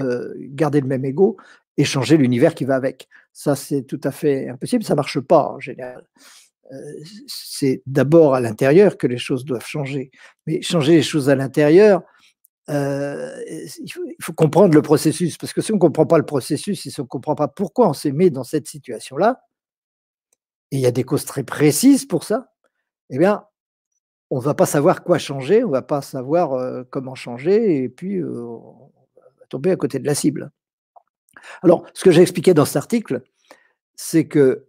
euh, 0.00 0.32
garder 0.38 0.80
le 0.80 0.86
même 0.86 1.04
ego 1.04 1.36
et 1.76 1.84
changer 1.84 2.16
l'univers 2.16 2.54
qui 2.54 2.64
va 2.64 2.76
avec. 2.76 3.08
Ça, 3.32 3.54
c'est 3.54 3.82
tout 3.82 4.00
à 4.04 4.12
fait 4.12 4.48
impossible. 4.48 4.84
Ça 4.84 4.94
ne 4.94 4.96
marche 4.96 5.20
pas 5.20 5.48
en 5.48 5.60
général. 5.60 6.06
Euh, 6.72 6.76
c'est 7.26 7.82
d'abord 7.86 8.34
à 8.34 8.40
l'intérieur 8.40 8.96
que 8.96 9.06
les 9.06 9.18
choses 9.18 9.44
doivent 9.44 9.66
changer. 9.66 10.10
Mais 10.46 10.62
changer 10.62 10.96
les 10.96 11.02
choses 11.02 11.28
à 11.28 11.34
l'intérieur, 11.34 12.02
euh, 12.70 13.30
il, 13.46 13.92
faut, 14.22 14.32
comprendre 14.32 14.74
le 14.74 14.80
processus, 14.80 15.36
parce 15.36 15.52
que 15.52 15.60
si 15.60 15.72
on 15.72 15.74
ne 15.74 15.80
comprend 15.80 16.06
pas 16.06 16.16
le 16.16 16.24
processus, 16.24 16.80
si 16.80 17.00
on 17.00 17.02
ne 17.02 17.08
comprend 17.08 17.34
pas 17.34 17.48
pourquoi 17.48 17.88
on 17.90 17.92
s'est 17.92 18.12
mis 18.12 18.30
dans 18.30 18.44
cette 18.44 18.66
situation-là, 18.66 19.42
et 20.70 20.76
il 20.76 20.80
y 20.80 20.86
a 20.86 20.90
des 20.90 21.04
causes 21.04 21.26
très 21.26 21.44
précises 21.44 22.06
pour 22.06 22.24
ça, 22.24 22.52
eh 23.10 23.18
bien, 23.18 23.44
on 24.30 24.38
ne 24.38 24.42
va 24.42 24.54
pas 24.54 24.66
savoir 24.66 25.04
quoi 25.04 25.18
changer, 25.18 25.64
on 25.64 25.68
ne 25.68 25.72
va 25.72 25.82
pas 25.82 26.02
savoir 26.02 26.54
euh, 26.54 26.82
comment 26.90 27.14
changer, 27.14 27.84
et 27.84 27.88
puis 27.88 28.18
euh, 28.18 28.40
on 28.40 28.90
va 29.38 29.46
tomber 29.48 29.70
à 29.70 29.76
côté 29.76 29.98
de 29.98 30.06
la 30.06 30.14
cible. 30.14 30.50
Alors, 31.62 31.84
ce 31.94 32.04
que 32.04 32.10
j'ai 32.10 32.22
expliqué 32.22 32.54
dans 32.54 32.64
cet 32.64 32.76
article, 32.76 33.22
c'est 33.96 34.26
que 34.26 34.66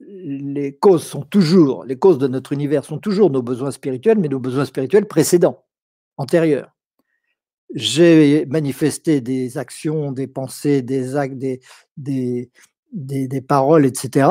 les 0.00 0.74
causes 0.74 1.04
sont 1.04 1.22
toujours, 1.22 1.84
les 1.84 1.96
causes 1.96 2.18
de 2.18 2.26
notre 2.26 2.52
univers 2.52 2.84
sont 2.84 2.98
toujours 2.98 3.30
nos 3.30 3.42
besoins 3.42 3.70
spirituels, 3.70 4.18
mais 4.18 4.28
nos 4.28 4.40
besoins 4.40 4.64
spirituels 4.64 5.06
précédents, 5.06 5.64
antérieurs 6.16 6.72
j'ai 7.74 8.46
manifesté 8.46 9.20
des 9.20 9.58
actions, 9.58 10.12
des 10.12 10.26
pensées, 10.26 10.82
des 10.82 11.16
actes, 11.16 11.36
des, 11.36 12.50
paroles, 13.48 13.86
etc., 13.86 14.28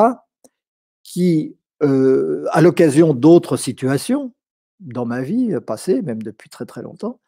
qui, 1.04 1.56
euh, 1.84 2.46
à 2.52 2.62
l'occasion 2.62 3.14
d'autres 3.14 3.58
situations 3.58 4.34
dans 4.82 5.06
ma 5.06 5.22
vie 5.22 5.56
passée, 5.66 6.02
même 6.02 6.22
depuis 6.22 6.50
très 6.50 6.66
très 6.66 6.82
longtemps, 6.82 7.20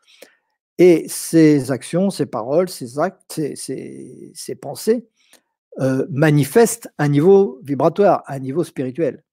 et 0.77 1.05
ces 1.07 1.71
actions, 1.71 2.09
ces 2.09 2.25
paroles, 2.25 2.67
ces 2.67 2.99
actes, 2.99 3.39
ces, 3.55 4.31
ces, 4.33 4.55
pensées 4.55 5.07
euh, 5.79 6.05
manifestent 6.09 6.89
un 6.97 7.09
niveau 7.09 7.59
vibratoire, 7.63 8.23
un 8.27 8.39
niveau 8.39 8.63
spirituel. 8.63 9.23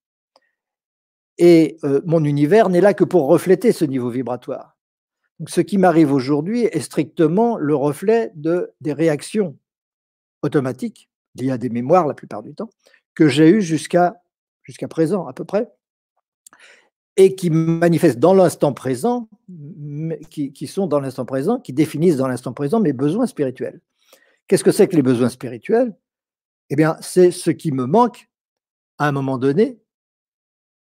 Et 1.39 1.79
euh, 1.85 2.03
mon 2.05 2.25
univers 2.25 2.69
n'est 2.69 2.83
là 2.83 2.93
que 2.93 3.05
pour 3.05 3.27
refléter 3.27 3.73
ce 3.73 3.87
niveau 3.87 4.11
vibratoire. 4.11 4.77
Ce 5.47 5.63
qui 5.63 5.79
m'arrive 5.79 6.13
aujourd'hui 6.13 6.65
est 6.65 6.81
strictement 6.81 7.57
le 7.57 7.75
reflet 7.75 8.31
de, 8.35 8.75
des 8.83 8.93
réactions 8.93 9.57
automatiques 10.43 11.09
liées 11.37 11.51
à 11.51 11.59
des 11.59 11.71
mémoires 11.71 12.07
la 12.07 12.15
plupart 12.15 12.43
du 12.43 12.55
temps 12.55 12.69
que 13.15 13.29
j'ai 13.29 13.49
eues 13.49 13.63
jusqu'à 13.63 14.21
jusqu'à 14.63 14.89
présent 14.89 15.27
à 15.27 15.33
peu 15.33 15.45
près 15.45 15.71
et 17.17 17.35
qui 17.35 17.51
manifestent 17.51 18.19
dans 18.19 18.35
l'instant 18.35 18.73
présent, 18.73 19.29
qui, 20.31 20.67
sont 20.67 20.87
dans 20.87 21.01
l'instant 21.01 21.25
présent, 21.25 21.59
qui 21.59 21.73
définissent 21.73 22.17
dans 22.17 22.29
l'instant 22.29 22.53
présent 22.53 22.81
mes 22.81 22.93
besoins 22.93 23.27
spirituels. 23.27 23.81
Qu'est-ce 24.47 24.65
que 24.65 24.73
c'est 24.73 24.89
que 24.89 24.97
les 24.97 25.03
besoins 25.03 25.29
spirituels? 25.29 25.95
Eh 26.71 26.77
bien, 26.77 26.97
c'est 27.01 27.31
ce 27.31 27.51
qui 27.51 27.73
me 27.73 27.87
manque 27.87 28.29
à 28.99 29.09
un 29.09 29.13
moment 29.13 29.39
donné 29.39 29.79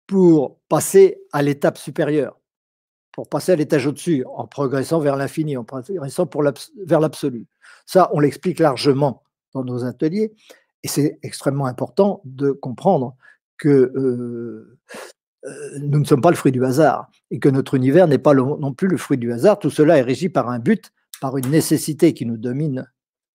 pour 0.07 0.59
passer 0.69 1.23
à 1.33 1.43
l'étape 1.43 1.79
supérieure, 1.79 2.41
pour 3.13 3.29
passer 3.29 3.53
à 3.53 3.57
l'étage 3.57 3.87
au-dessus, 3.87 4.25
en 4.27 4.47
progressant 4.47 4.99
vers 4.99 5.17
l'infini, 5.17 5.57
en 5.57 5.65
progressant 5.65 6.29
vers 6.85 7.01
l'absolu. 7.01 7.47
Ça, 7.87 8.11
on 8.13 8.21
l'explique 8.21 8.59
largement 8.59 9.23
dans 9.55 9.65
nos 9.65 9.85
ateliers, 9.85 10.33
et 10.83 10.89
c'est 10.89 11.19
extrêmement 11.23 11.67
important 11.67 12.21
de 12.25 12.51
comprendre 12.51 13.17
que 13.57 13.69
euh, 13.69 14.79
nous 15.81 16.01
ne 16.01 16.05
sommes 16.05 16.21
pas 16.21 16.31
le 16.31 16.37
fruit 16.37 16.53
du 16.53 16.65
hasard, 16.65 17.11
et 17.31 17.39
que 17.39 17.49
notre 17.49 17.75
univers 17.75 18.07
n'est 18.07 18.19
pas 18.19 18.35
non 18.35 18.75
plus 18.75 18.89
le 18.89 18.97
fruit 18.97 19.19
du 19.19 19.33
hasard. 19.33 19.59
Tout 19.59 19.71
cela 19.71 19.99
est 19.99 20.03
régi 20.03 20.29
par 20.29 20.49
un 20.51 20.59
but, 20.59 20.93
par 21.21 21.37
une 21.37 21.51
nécessité 21.51 22.15
qui 22.15 22.27
nous 22.27 22.37
domine 22.37 22.87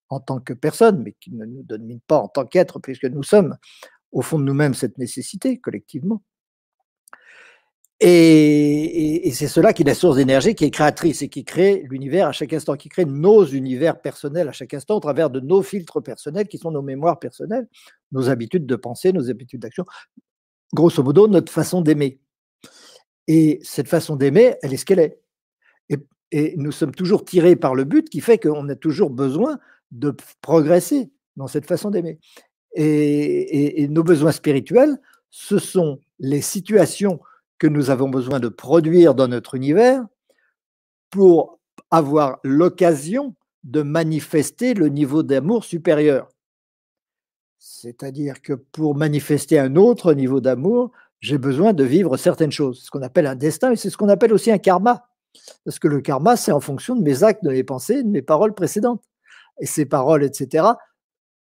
en 0.10 0.20
tant 0.20 0.40
que 0.40 0.54
personne, 0.54 1.02
mais 1.04 1.16
qui 1.20 1.32
ne 1.34 1.46
nous 1.46 1.64
domine 1.64 2.00
pas 2.08 2.18
en 2.18 2.28
tant 2.28 2.46
qu'être, 2.46 2.80
puisque 2.80 3.06
nous 3.06 3.24
sommes 3.24 3.58
au 4.12 4.22
fond 4.22 4.40
de 4.40 4.44
nous-mêmes 4.44 4.74
cette 4.74 4.98
nécessité 4.98 5.58
collectivement. 5.60 6.22
Et, 8.02 9.32
c'est 9.34 9.48
cela 9.48 9.72
qui 9.72 9.84
est 9.84 9.86
la 9.86 9.96
source 9.96 10.18
d'énergie, 10.18 10.54
qui 10.54 10.66
est 10.66 10.72
créatrice 10.72 11.22
et 11.22 11.30
qui 11.30 11.46
crée 11.46 11.86
l'univers 11.90 12.28
à 12.28 12.32
chaque 12.34 12.52
instant, 12.52 12.76
qui 12.76 12.90
crée 12.90 13.06
nos 13.06 13.46
univers 13.46 14.02
personnels 14.02 14.50
à 14.50 14.52
chaque 14.52 14.74
instant 14.74 14.98
au 14.98 15.00
travers 15.00 15.30
de 15.30 15.40
nos 15.40 15.62
filtres 15.62 16.04
personnels 16.04 16.48
qui 16.48 16.58
sont 16.58 16.72
nos 16.72 16.82
mémoires 16.82 17.20
personnelles, 17.20 17.68
nos 18.12 18.30
habitudes 18.30 18.66
de 18.66 18.76
pensée, 18.76 19.14
nos 19.14 19.30
habitudes 19.30 19.62
d'action, 19.62 19.86
grosso 20.74 21.04
modo 21.04 21.28
notre 21.28 21.52
façon 21.52 21.82
d'aimer. 21.82 22.20
Et 23.28 23.60
cette 23.64 23.88
façon 23.88 24.16
d'aimer, 24.16 24.56
elle 24.62 24.74
est 24.74 24.78
ce 24.78 24.86
qu'elle 24.86 25.00
est. 25.00 25.20
Et, 26.32 26.56
nous 26.58 26.72
sommes 26.72 26.94
toujours 26.94 27.24
tirés 27.24 27.56
par 27.56 27.76
le 27.76 27.84
but 27.84 28.10
qui 28.10 28.20
fait 28.20 28.38
qu'on 28.38 28.68
a 28.68 28.76
toujours 28.76 29.10
besoin 29.10 29.60
de 29.92 30.14
progresser 30.42 31.12
dans 31.38 31.48
cette 31.48 31.66
façon 31.66 31.92
d'aimer. 31.92 32.20
Et 32.74 33.88
nos 33.90 34.04
besoins 34.04 34.34
spirituels, 34.34 34.98
ce 35.30 35.60
sont 35.60 36.00
les 36.20 36.42
situations 36.42 37.20
que 37.58 37.68
nous 37.68 37.90
avons 37.90 38.10
besoin 38.10 38.40
de 38.40 38.50
produire 38.50 39.16
dans 39.16 39.28
notre 39.28 39.56
univers 39.56 40.04
pour 41.10 41.60
avoir 41.92 42.40
l'occasion 42.44 43.36
de 43.64 43.82
manifester 43.82 44.74
le 44.74 44.90
niveau 44.90 45.24
d'amour 45.24 45.64
supérieur. 45.64 46.30
C'est-à-dire 47.68 48.44
que 48.44 48.54
pour 48.54 48.94
manifester 48.94 49.58
un 49.58 49.76
autre 49.76 50.14
niveau 50.14 50.40
d'amour, 50.40 50.92
j'ai 51.20 51.40
besoin 51.40 51.74
de 51.74 51.84
vivre 51.84 52.16
certaines 52.16 52.52
choses, 52.52 52.84
ce 52.84 52.92
qu'on 52.92 53.02
appelle 53.02 53.26
un 53.26 53.34
destin, 53.34 53.72
et 53.72 53.76
c'est 53.76 53.90
ce 53.90 53.98
qu'on 53.98 54.08
appelle 54.08 54.34
aussi 54.34 54.52
un 54.52 54.60
karma. 54.60 55.08
Parce 55.66 55.80
que 55.80 55.88
le 55.88 56.00
karma, 56.00 56.38
c'est 56.38 56.52
en 56.52 56.60
fonction 56.60 56.96
de 56.96 57.02
mes 57.02 57.24
actes, 57.24 57.44
de 57.44 57.50
mes 57.50 57.64
pensées, 57.64 58.04
de 58.04 58.08
mes 58.08 58.22
paroles 58.22 58.54
précédentes. 58.54 59.04
Et 59.60 59.66
ces 59.66 59.88
paroles, 59.88 60.24
etc., 60.24 60.64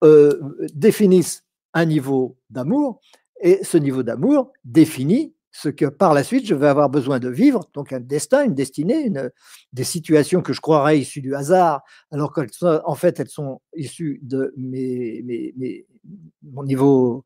euh, 0.03 0.41
définissent 0.73 1.45
un 1.75 1.85
niveau 1.85 2.39
d'amour, 2.49 3.03
et 3.43 3.63
ce 3.63 3.77
niveau 3.77 4.03
d'amour 4.03 4.51
définit 4.65 5.34
ce 5.55 5.69
que 5.69 5.87
par 5.87 6.15
la 6.15 6.25
suite 6.25 6.47
je 6.47 6.55
vais 6.57 6.67
avoir 6.67 6.91
besoin 6.91 7.21
de 7.21 7.29
vivre, 7.29 7.71
donc 7.75 7.93
un 7.93 8.01
destin, 8.01 8.45
une 8.45 8.55
destinée, 8.55 9.09
des 9.73 9.85
situations 9.85 10.43
que 10.43 10.53
je 10.53 10.61
croirais 10.61 10.99
issues 10.99 11.21
du 11.21 11.37
hasard, 11.37 11.83
alors 12.11 12.33
qu'en 12.33 12.95
fait 12.97 13.21
elles 13.21 13.29
sont 13.29 13.63
issues 13.77 14.19
de 14.23 14.53
mon 16.43 16.65
niveau, 16.65 17.25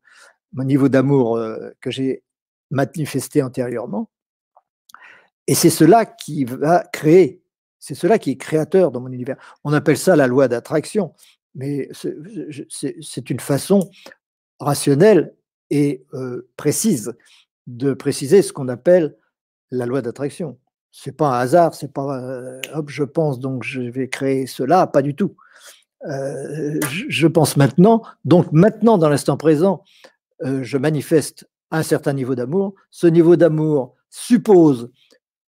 mon 0.53 0.63
niveau 0.63 0.89
d'amour 0.89 1.37
euh, 1.37 1.71
que 1.81 1.89
j'ai 1.89 2.23
manifesté 2.69 3.41
antérieurement. 3.41 4.11
Et 5.47 5.55
c'est 5.55 5.71
cela 5.71 6.05
qui 6.05 6.45
va 6.45 6.83
créer, 6.93 7.41
c'est 7.79 7.95
cela 7.95 8.19
qui 8.19 8.29
est 8.29 8.37
créateur 8.37 8.91
dans 8.91 9.01
mon 9.01 9.11
univers. 9.11 9.37
On 9.63 9.73
appelle 9.73 9.97
ça 9.97 10.15
la 10.15 10.27
loi 10.27 10.47
d'attraction, 10.47 11.15
mais 11.55 11.89
c'est 12.69 13.29
une 13.31 13.39
façon 13.39 13.89
rationnelle 14.59 15.35
et 15.71 16.05
euh, 16.13 16.47
précise 16.57 17.15
de 17.69 17.93
préciser 17.93 18.41
ce 18.41 18.51
qu'on 18.51 18.67
appelle 18.67 19.15
la 19.71 19.85
loi 19.85 20.01
d'attraction. 20.01 20.57
C'est 20.91 21.15
pas 21.15 21.27
un 21.27 21.39
hasard, 21.39 21.75
c'est 21.75 21.93
pas 21.93 22.19
euh, 22.19 22.59
hop, 22.73 22.89
je 22.89 23.03
pense 23.03 23.39
donc 23.39 23.63
je 23.63 23.81
vais 23.81 24.09
créer 24.09 24.47
cela, 24.47 24.87
pas 24.87 25.03
du 25.03 25.15
tout. 25.15 25.35
Euh, 26.07 26.79
je 26.89 27.27
pense 27.27 27.57
maintenant, 27.57 28.01
donc 28.25 28.51
maintenant 28.51 28.97
dans 28.97 29.09
l'instant 29.09 29.37
présent, 29.37 29.83
euh, 30.43 30.63
je 30.63 30.77
manifeste 30.77 31.47
un 31.69 31.83
certain 31.83 32.13
niveau 32.13 32.33
d'amour. 32.33 32.73
Ce 32.89 33.05
niveau 33.05 33.35
d'amour 33.35 33.95
suppose, 34.09 34.89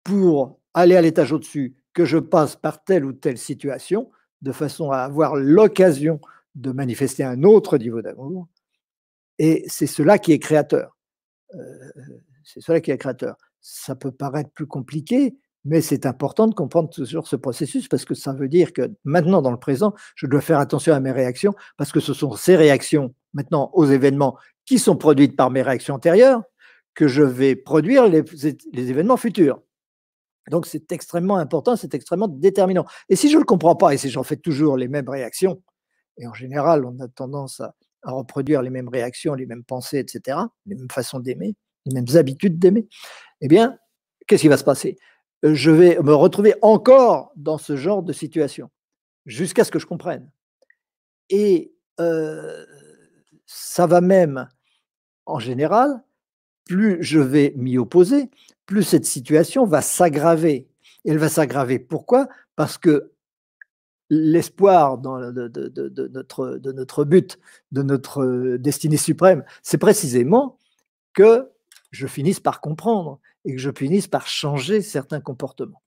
pour 0.02 0.58
aller 0.74 0.96
à 0.96 1.02
l'étage 1.02 1.32
au-dessus, 1.32 1.76
que 1.92 2.04
je 2.04 2.18
passe 2.18 2.56
par 2.56 2.82
telle 2.82 3.04
ou 3.04 3.12
telle 3.12 3.38
situation, 3.38 4.10
de 4.42 4.50
façon 4.50 4.90
à 4.90 4.98
avoir 4.98 5.36
l'occasion 5.36 6.20
de 6.56 6.72
manifester 6.72 7.22
un 7.22 7.44
autre 7.44 7.78
niveau 7.78 8.02
d'amour. 8.02 8.48
Et 9.38 9.64
c'est 9.68 9.86
cela 9.86 10.18
qui 10.18 10.32
est 10.32 10.38
créateur. 10.40 10.97
C'est 12.44 12.60
cela 12.60 12.80
qui 12.80 12.90
est 12.90 12.98
créateur. 12.98 13.36
Ça 13.60 13.94
peut 13.94 14.12
paraître 14.12 14.50
plus 14.50 14.66
compliqué, 14.66 15.36
mais 15.64 15.80
c'est 15.80 16.06
important 16.06 16.46
de 16.46 16.54
comprendre 16.54 16.88
toujours 16.90 17.26
ce 17.26 17.36
processus 17.36 17.88
parce 17.88 18.04
que 18.04 18.14
ça 18.14 18.32
veut 18.32 18.48
dire 18.48 18.72
que 18.72 18.90
maintenant, 19.04 19.42
dans 19.42 19.50
le 19.50 19.58
présent, 19.58 19.94
je 20.14 20.26
dois 20.26 20.40
faire 20.40 20.58
attention 20.58 20.94
à 20.94 21.00
mes 21.00 21.12
réactions 21.12 21.54
parce 21.76 21.92
que 21.92 22.00
ce 22.00 22.14
sont 22.14 22.32
ces 22.32 22.56
réactions 22.56 23.14
maintenant 23.34 23.70
aux 23.74 23.86
événements 23.86 24.36
qui 24.64 24.78
sont 24.78 24.96
produites 24.96 25.36
par 25.36 25.50
mes 25.50 25.62
réactions 25.62 25.94
antérieures 25.94 26.42
que 26.94 27.08
je 27.08 27.22
vais 27.22 27.54
produire 27.56 28.08
les, 28.08 28.22
les 28.72 28.90
événements 28.90 29.16
futurs. 29.16 29.60
Donc 30.50 30.66
c'est 30.66 30.90
extrêmement 30.92 31.36
important, 31.36 31.76
c'est 31.76 31.94
extrêmement 31.94 32.28
déterminant. 32.28 32.86
Et 33.08 33.16
si 33.16 33.28
je 33.28 33.34
ne 33.34 33.40
le 33.40 33.44
comprends 33.44 33.76
pas 33.76 33.94
et 33.94 33.98
si 33.98 34.08
j'en 34.08 34.22
fais 34.22 34.36
toujours 34.36 34.76
les 34.76 34.88
mêmes 34.88 35.08
réactions, 35.08 35.62
et 36.16 36.26
en 36.26 36.34
général 36.34 36.84
on 36.84 36.98
a 37.00 37.08
tendance 37.08 37.60
à, 37.60 37.74
à 38.02 38.12
reproduire 38.12 38.62
les 38.62 38.70
mêmes 38.70 38.88
réactions, 38.88 39.34
les 39.34 39.46
mêmes 39.46 39.64
pensées, 39.64 39.98
etc., 39.98 40.38
les 40.66 40.74
mêmes 40.74 40.90
façons 40.90 41.20
d'aimer, 41.20 41.54
les 41.86 41.94
mêmes 41.94 42.16
habitudes 42.16 42.58
d'aimer, 42.58 42.88
eh 43.40 43.48
bien, 43.48 43.78
qu'est-ce 44.26 44.42
qui 44.42 44.48
va 44.48 44.56
se 44.56 44.64
passer? 44.64 44.96
Je 45.42 45.70
vais 45.70 45.98
me 46.02 46.14
retrouver 46.14 46.54
encore 46.62 47.32
dans 47.36 47.58
ce 47.58 47.76
genre 47.76 48.02
de 48.02 48.12
situation, 48.12 48.70
jusqu'à 49.26 49.64
ce 49.64 49.70
que 49.70 49.78
je 49.78 49.86
comprenne. 49.86 50.30
Et 51.30 51.72
euh, 52.00 52.64
ça 53.46 53.86
va 53.86 54.00
même, 54.00 54.48
en 55.26 55.38
général, 55.38 56.02
plus 56.66 57.02
je 57.02 57.18
vais 57.18 57.52
m'y 57.56 57.78
opposer, 57.78 58.30
plus 58.66 58.82
cette 58.82 59.06
situation 59.06 59.64
va 59.64 59.80
s'aggraver. 59.80 60.68
Elle 61.04 61.18
va 61.18 61.28
s'aggraver. 61.28 61.78
Pourquoi? 61.78 62.28
Parce 62.56 62.76
que 62.76 63.12
l'espoir 64.10 64.98
de, 64.98 66.12
notre, 66.72 67.04
but, 67.04 67.38
de 67.72 67.82
notre 67.82 68.22
euh, 68.22 68.58
destinée 68.58 68.96
suprême, 68.96 69.44
c'est 69.62 69.78
précisément 69.78 70.58
que 71.14 71.50
je 71.90 72.06
finisse 72.06 72.40
par 72.40 72.60
comprendre 72.60 73.20
et 73.44 73.52
que 73.54 73.60
je 73.60 73.70
finisse 73.74 74.06
par 74.06 74.26
changer 74.26 74.82
certains 74.82 75.20
comportements. 75.20 75.82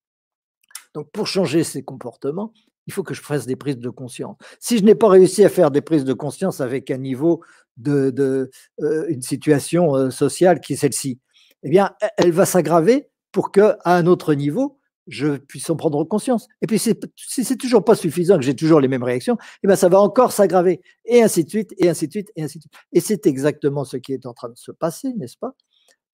Donc 0.94 1.10
pour 1.12 1.28
changer 1.28 1.64
ces 1.64 1.84
comportements, 1.84 2.54
il 2.88 2.94
faut 2.94 3.04
que 3.04 3.14
je 3.14 3.22
fasse 3.22 3.46
des 3.46 3.56
prises 3.56 3.78
de 3.78 3.90
conscience. 3.90 4.38
Si 4.60 4.78
je 4.78 4.84
n'ai 4.84 4.96
pas 4.96 5.08
réussi 5.08 5.46
à 5.46 5.50
faire 5.50 5.72
des 5.72 5.82
prises 5.82 6.04
de 6.04 6.14
conscience 6.14 6.62
avec 6.62 6.92
un 6.92 6.98
niveau 6.98 7.44
de, 7.78 8.50
euh, 8.82 9.06
une 9.08 9.22
situation 9.22 9.96
euh, 9.96 10.10
sociale 10.10 10.60
qui 10.60 10.74
est 10.74 10.78
celle-ci, 10.78 11.20
eh 11.64 11.70
bien, 11.70 11.96
elle 12.18 12.32
va 12.32 12.46
s'aggraver 12.46 13.10
pour 13.32 13.52
qu'à 13.52 13.78
un 13.86 14.08
autre 14.08 14.34
niveau, 14.34 14.80
je 15.08 15.38
puisse 15.38 15.70
en 15.70 15.76
prendre 15.76 16.04
conscience. 16.04 16.48
Et 16.62 16.68
puis, 16.68 16.80
si 16.80 16.96
c'est 17.44 17.58
toujours 17.58 17.84
pas 17.84 17.96
suffisant, 17.96 18.38
que 18.38 18.44
j'ai 18.44 18.56
toujours 18.56 18.80
les 18.80 18.88
mêmes 18.88 19.04
réactions, 19.04 19.38
eh 19.64 19.68
bien, 19.68 19.76
ça 19.76 19.90
va 19.90 20.00
encore 20.00 20.32
s'aggraver, 20.32 20.82
et 21.06 21.22
ainsi 21.24 21.44
de 21.44 21.50
suite, 21.50 21.74
et 21.78 21.90
ainsi 21.90 22.08
de 22.08 22.12
suite, 22.12 22.32
et 22.36 22.44
ainsi 22.44 22.60
de 22.60 22.64
suite. 22.64 22.74
Et 22.94 23.00
c'est 23.00 23.26
exactement 23.28 23.84
ce 23.84 23.98
qui 23.98 24.14
est 24.14 24.26
en 24.26 24.34
train 24.34 24.50
de 24.50 24.58
se 24.58 24.72
passer, 24.72 25.14
n'est-ce 25.14 25.38
pas? 25.38 25.56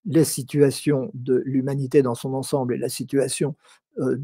La 0.05 0.23
situation 0.23 1.11
de 1.13 1.43
l'humanité 1.45 2.01
dans 2.01 2.15
son 2.15 2.33
ensemble 2.33 2.75
et 2.75 2.77
la 2.77 2.89
situation 2.89 3.55
euh, 3.99 4.15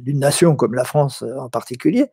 d'une 0.00 0.18
nation 0.20 0.54
comme 0.54 0.74
la 0.74 0.84
France 0.84 1.22
euh, 1.22 1.36
en 1.38 1.50
particulier 1.50 2.06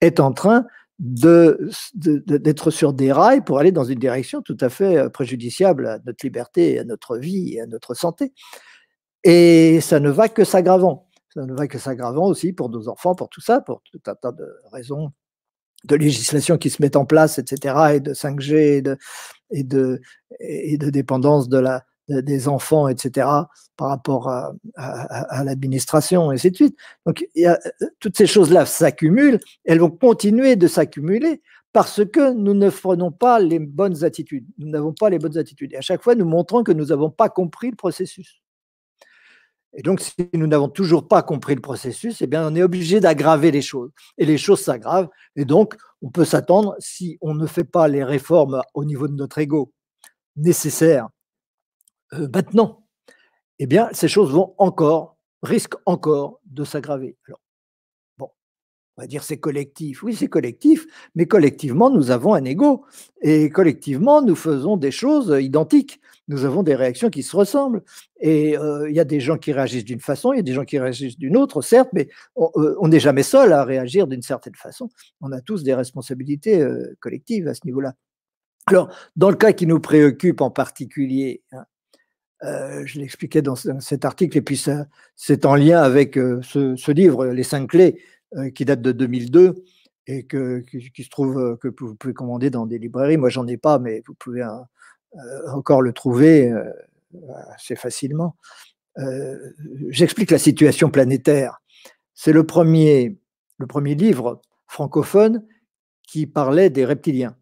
est 0.00 0.20
en 0.20 0.32
train 0.32 0.66
d'être 0.98 2.70
sur 2.70 2.92
des 2.92 3.10
rails 3.10 3.42
pour 3.42 3.58
aller 3.58 3.72
dans 3.72 3.84
une 3.84 3.98
direction 3.98 4.42
tout 4.42 4.58
à 4.60 4.68
fait 4.68 4.98
euh, 4.98 5.08
préjudiciable 5.08 5.86
à 5.86 5.98
notre 6.04 6.24
liberté, 6.24 6.78
à 6.78 6.84
notre 6.84 7.16
vie 7.16 7.54
et 7.54 7.62
à 7.62 7.66
notre 7.66 7.94
santé. 7.94 8.32
Et 9.24 9.80
ça 9.80 10.00
ne 10.00 10.10
va 10.10 10.28
que 10.28 10.44
s'aggravant. 10.44 11.08
Ça 11.34 11.44
ne 11.44 11.54
va 11.54 11.66
que 11.66 11.78
s'aggravant 11.78 12.26
aussi 12.26 12.52
pour 12.52 12.68
nos 12.68 12.88
enfants, 12.88 13.14
pour 13.14 13.28
tout 13.28 13.40
ça, 13.40 13.60
pour 13.60 13.82
tout 13.90 14.00
un 14.06 14.14
tas 14.14 14.32
de 14.32 14.46
raisons 14.72 15.12
de 15.84 15.96
législation 15.96 16.58
qui 16.58 16.70
se 16.70 16.82
mettent 16.82 16.96
en 16.96 17.04
place, 17.04 17.38
etc., 17.38 17.94
et 17.94 18.00
de 18.00 18.14
5G 18.14 18.96
et 19.50 19.64
de, 19.64 20.90
dépendance 20.90 21.48
des 22.08 22.48
enfants, 22.48 22.88
etc., 22.88 23.26
par 23.76 23.88
rapport 23.88 24.28
à, 24.28 25.44
l'administration, 25.44 26.30
et 26.30 26.34
ainsi 26.34 26.50
de 26.50 26.56
suite. 26.56 26.78
Donc, 27.06 27.26
a, 27.44 27.58
toutes 27.98 28.16
ces 28.16 28.26
choses-là 28.26 28.66
s'accumulent, 28.66 29.40
elles 29.64 29.80
vont 29.80 29.90
continuer 29.90 30.56
de 30.56 30.68
s'accumuler 30.68 31.42
parce 31.72 32.04
que 32.04 32.32
nous 32.34 32.54
ne 32.54 32.68
prenons 32.68 33.10
pas 33.10 33.40
les 33.40 33.58
bonnes 33.58 34.04
attitudes. 34.04 34.46
Nous 34.58 34.68
n'avons 34.68 34.92
pas 34.92 35.08
les 35.08 35.18
bonnes 35.18 35.38
attitudes. 35.38 35.72
Et 35.72 35.78
à 35.78 35.80
chaque 35.80 36.02
fois, 36.02 36.14
nous 36.14 36.26
montrons 36.26 36.62
que 36.62 36.72
nous 36.72 36.86
n'avons 36.86 37.10
pas 37.10 37.30
compris 37.30 37.70
le 37.70 37.76
processus. 37.76 38.41
Et 39.74 39.82
donc, 39.82 40.00
si 40.00 40.14
nous 40.34 40.46
n'avons 40.46 40.68
toujours 40.68 41.08
pas 41.08 41.22
compris 41.22 41.54
le 41.54 41.60
processus, 41.60 42.20
eh 42.20 42.26
bien, 42.26 42.46
on 42.46 42.54
est 42.54 42.62
obligé 42.62 43.00
d'aggraver 43.00 43.50
les 43.50 43.62
choses. 43.62 43.90
Et 44.18 44.26
les 44.26 44.36
choses 44.38 44.60
s'aggravent. 44.60 45.08
Et 45.36 45.44
donc, 45.44 45.76
on 46.02 46.10
peut 46.10 46.24
s'attendre, 46.26 46.76
si 46.78 47.16
on 47.20 47.34
ne 47.34 47.46
fait 47.46 47.64
pas 47.64 47.88
les 47.88 48.04
réformes 48.04 48.62
au 48.74 48.84
niveau 48.84 49.08
de 49.08 49.14
notre 49.14 49.38
ego 49.38 49.72
nécessaires 50.36 51.08
euh, 52.14 52.28
maintenant, 52.34 52.84
eh 53.58 53.66
bien, 53.66 53.88
ces 53.92 54.08
choses 54.08 54.30
vont 54.32 54.54
encore, 54.58 55.16
risquent 55.42 55.76
encore 55.86 56.40
de 56.44 56.64
s'aggraver. 56.64 57.16
Alors, 57.26 57.40
on 58.96 59.02
va 59.02 59.06
dire 59.06 59.22
c'est 59.22 59.38
collectif. 59.38 60.02
Oui, 60.02 60.14
c'est 60.14 60.28
collectif, 60.28 60.86
mais 61.14 61.26
collectivement, 61.26 61.88
nous 61.88 62.10
avons 62.10 62.34
un 62.34 62.44
ego. 62.44 62.84
Et 63.22 63.48
collectivement, 63.48 64.20
nous 64.20 64.36
faisons 64.36 64.76
des 64.76 64.90
choses 64.90 65.34
identiques. 65.40 66.00
Nous 66.28 66.44
avons 66.44 66.62
des 66.62 66.74
réactions 66.74 67.10
qui 67.10 67.22
se 67.22 67.34
ressemblent. 67.36 67.82
Et 68.20 68.56
euh, 68.56 68.88
il 68.88 68.94
y 68.94 69.00
a 69.00 69.04
des 69.04 69.20
gens 69.20 69.36
qui 69.36 69.52
réagissent 69.52 69.84
d'une 69.84 70.00
façon, 70.00 70.32
il 70.32 70.36
y 70.36 70.40
a 70.40 70.44
des 70.44 70.52
gens 70.52 70.64
qui 70.64 70.78
réagissent 70.78 71.18
d'une 71.18 71.36
autre, 71.36 71.62
certes, 71.62 71.90
mais 71.92 72.08
on 72.36 72.50
euh, 72.56 72.88
n'est 72.88 73.00
jamais 73.00 73.22
seul 73.22 73.52
à 73.52 73.64
réagir 73.64 74.06
d'une 74.06 74.22
certaine 74.22 74.54
façon. 74.54 74.88
On 75.20 75.32
a 75.32 75.40
tous 75.40 75.62
des 75.62 75.74
responsabilités 75.74 76.60
euh, 76.60 76.96
collectives 77.00 77.48
à 77.48 77.54
ce 77.54 77.60
niveau-là. 77.64 77.94
Alors, 78.66 78.94
dans 79.16 79.30
le 79.30 79.36
cas 79.36 79.52
qui 79.52 79.66
nous 79.66 79.80
préoccupe 79.80 80.40
en 80.40 80.50
particulier, 80.50 81.42
hein, 81.52 81.64
je 82.84 82.98
l'expliquais 82.98 83.42
dans, 83.42 83.54
cet 83.54 84.04
article, 84.04 84.36
et 84.38 84.42
puis 84.42 84.60
c'est 85.16 85.46
en 85.46 85.54
lien 85.54 85.80
avec 85.80 86.14
ce, 86.14 86.90
livre, 86.90 87.26
Les 87.26 87.44
cinq 87.44 87.68
clés, 87.70 88.02
qui 88.54 88.64
date 88.64 88.82
de 88.82 88.90
2002 88.90 89.54
et 90.06 90.24
que, 90.24 90.60
qui, 90.60 91.04
se 91.04 91.08
trouve 91.08 91.56
que 91.60 91.68
vous 91.78 91.94
pouvez 91.94 92.14
commander 92.14 92.50
dans 92.50 92.66
des 92.66 92.78
librairies. 92.78 93.16
Moi, 93.16 93.28
j'en 93.28 93.46
ai 93.46 93.56
pas, 93.56 93.78
mais 93.78 94.02
vous 94.06 94.14
pouvez 94.14 94.42
euh, 94.42 94.48
encore 95.52 95.82
le 95.82 95.92
trouver 95.92 96.52
assez 97.54 97.76
facilement. 97.76 98.36
J'explique 99.88 100.30
la 100.30 100.38
situation 100.38 100.90
planétaire. 100.90 101.60
C'est 102.14 102.32
le 102.32 102.44
premier, 102.44 103.18
le 103.58 103.66
premier 103.66 103.94
livre 103.94 104.40
francophone 104.66 105.44
qui 106.06 106.26
parlait 106.26 106.70
des 106.70 106.84
reptiliens. 106.84 107.36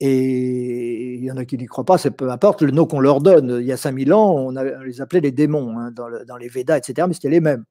Et 0.00 1.14
il 1.14 1.24
y 1.24 1.30
en 1.30 1.36
a 1.36 1.44
qui 1.44 1.58
n'y 1.58 1.66
croient 1.66 1.84
pas, 1.84 1.98
c'est 1.98 2.12
peu 2.12 2.30
importe 2.30 2.62
le 2.62 2.70
nom 2.70 2.86
qu'on 2.86 3.00
leur 3.00 3.20
donne. 3.20 3.58
Il 3.60 3.66
y 3.66 3.72
a 3.72 3.76
5000 3.76 4.12
ans, 4.12 4.32
on, 4.32 4.50
les 4.50 5.00
appelait 5.00 5.20
les 5.20 5.32
démons 5.32 5.76
hein, 5.76 5.90
dans, 5.90 6.36
les 6.36 6.48
Védas, 6.48 6.78
etc., 6.78 7.06
mais 7.08 7.14
c'était 7.14 7.30
les 7.30 7.40
mêmes 7.40 7.64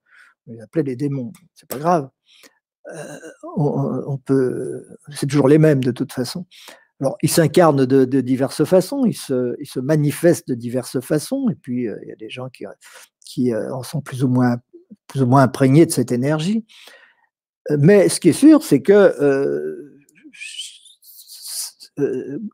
on 0.47 0.53
les 0.53 0.61
appelait 0.61 0.83
les 0.83 0.95
démons, 0.95 1.31
c'est 1.53 1.67
pas 1.67 1.77
grave. 1.77 2.09
Euh, 2.93 3.17
on, 3.57 4.17
peut, 4.17 4.85
c'est 5.09 5.27
toujours 5.27 5.49
les 5.49 5.57
mêmes 5.57 5.83
de 5.83 5.91
toute 5.91 6.13
façon. 6.13 6.45
Alors, 6.99 7.17
ils 7.21 7.29
s'incarnent 7.29 7.85
de, 7.85 8.21
diverses 8.21 8.63
façons, 8.63 9.05
ils 9.05 9.15
se, 9.15 9.55
ils 9.59 9.67
se, 9.67 9.79
manifestent 9.79 10.47
de 10.47 10.55
diverses 10.55 10.99
façons, 10.99 11.47
et 11.49 11.55
puis 11.55 11.87
euh, 11.87 11.97
il 12.03 12.09
y 12.09 12.11
a 12.11 12.15
des 12.15 12.29
gens 12.29 12.49
qui, 12.49 12.65
qui 13.23 13.53
euh, 13.53 13.73
en 13.73 13.83
sont 13.83 14.01
plus 14.01 14.23
ou 14.23 14.27
moins, 14.27 14.57
plus 15.07 15.21
ou 15.21 15.27
moins 15.27 15.43
imprégnés 15.43 15.85
de 15.85 15.91
cette 15.91 16.11
énergie. 16.11 16.65
Mais 17.77 18.09
ce 18.09 18.19
qui 18.19 18.29
est 18.29 18.33
sûr, 18.33 18.63
c'est 18.63 18.81
que 18.81 19.13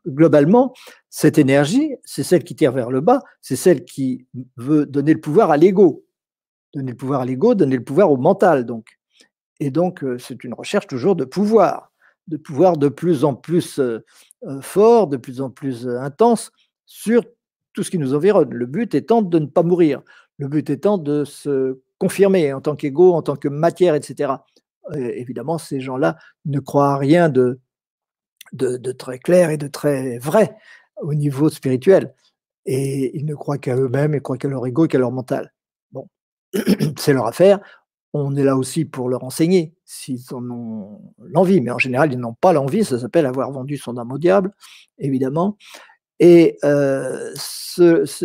globalement, 0.06 0.74
cette 1.08 1.38
énergie, 1.38 1.94
c'est 2.04 2.24
celle 2.24 2.42
qui 2.42 2.56
tire 2.56 2.72
vers 2.72 2.90
le 2.90 3.00
bas, 3.00 3.22
c'est 3.40 3.56
celle 3.56 3.84
qui 3.84 4.26
veut 4.56 4.86
donner 4.86 5.14
le 5.14 5.20
pouvoir 5.20 5.50
à 5.50 5.56
l'ego 5.56 6.04
donner 6.74 6.90
le 6.90 6.96
pouvoir 6.96 7.20
à 7.20 7.24
l'ego, 7.24 7.54
donner 7.54 7.76
le 7.76 7.84
pouvoir 7.84 8.10
au 8.10 8.16
mental, 8.16 8.64
donc. 8.66 8.98
Et 9.60 9.70
donc, 9.70 10.02
euh, 10.02 10.18
c'est 10.18 10.42
une 10.44 10.54
recherche 10.54 10.86
toujours 10.86 11.14
de 11.14 11.24
pouvoir, 11.24 11.92
de 12.26 12.36
pouvoir 12.36 12.76
de 12.76 12.88
plus 12.88 13.24
en 13.24 13.34
plus 13.34 13.78
euh, 13.78 13.84
euh, 13.84 14.04
fort, 14.60 15.06
de 15.06 15.16
plus 15.16 15.40
en 15.40 15.50
plus 15.50 15.88
intense 15.88 16.52
sur 16.86 17.24
tout 17.72 17.82
ce 17.82 17.90
qui 17.90 17.98
nous 17.98 18.14
environne. 18.14 18.50
Le 18.50 18.66
but 18.66 18.94
étant 18.94 19.22
de 19.22 19.38
ne 19.38 19.46
pas 19.46 19.62
mourir, 19.62 20.02
le 20.38 20.48
but 20.48 20.70
étant 20.70 20.98
de 20.98 21.24
se 21.24 21.80
confirmer 21.98 22.52
en 22.52 22.60
tant 22.60 22.76
qu'ego, 22.76 23.12
en 23.12 23.22
tant 23.22 23.36
que 23.36 23.48
matière, 23.48 23.94
etc. 23.94 24.32
évidemment, 24.94 25.58
ces 25.58 25.80
gens-là 25.80 26.16
ne 26.44 26.60
croient 26.60 26.92
à 26.92 26.96
rien 26.98 27.28
de, 27.28 27.60
de, 28.52 28.76
de, 28.76 28.92
très 28.92 29.18
clair 29.18 29.50
et 29.50 29.56
de 29.56 29.68
très 29.68 30.18
vrai 30.18 30.56
au 31.00 31.14
niveau 31.14 31.48
spirituel. 31.48 32.14
Et 32.66 33.16
ils 33.16 33.26
ne 33.26 33.34
croient 33.34 33.58
qu'à 33.58 33.76
eux-mêmes, 33.76 34.14
ils 34.14 34.22
croient 34.22 34.38
qu'à 34.38 34.48
leur 34.48 34.66
ego, 34.66 34.86
qu'à 34.86 34.98
leur 34.98 35.12
mental. 35.12 35.52
c'est 36.98 37.12
leur 37.12 37.26
affaire. 37.26 37.60
On 38.12 38.36
est 38.36 38.44
là 38.44 38.56
aussi 38.56 38.84
pour 38.84 39.08
leur 39.08 39.24
enseigner 39.24 39.73
s'ils 39.94 40.34
en 40.34 40.48
ont 40.50 41.00
l'envie, 41.18 41.60
mais 41.60 41.70
en 41.70 41.78
général, 41.78 42.12
ils 42.12 42.18
n'ont 42.18 42.34
pas 42.34 42.52
l'envie. 42.52 42.84
Ça 42.84 42.98
s'appelle 42.98 43.26
avoir 43.26 43.50
vendu 43.52 43.76
son 43.76 43.96
âme 43.96 44.12
au 44.12 44.18
diable, 44.18 44.50
évidemment. 44.98 45.56
Et 46.20 46.58
euh, 46.64 47.32
ces, 47.36 48.24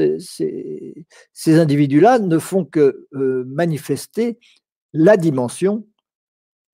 individus-là 1.48 2.20
ne 2.20 2.38
font 2.38 2.66
que 2.66 3.08
euh, 3.14 3.44
manifester 3.48 4.40
la 4.94 5.18
dimension 5.18 5.86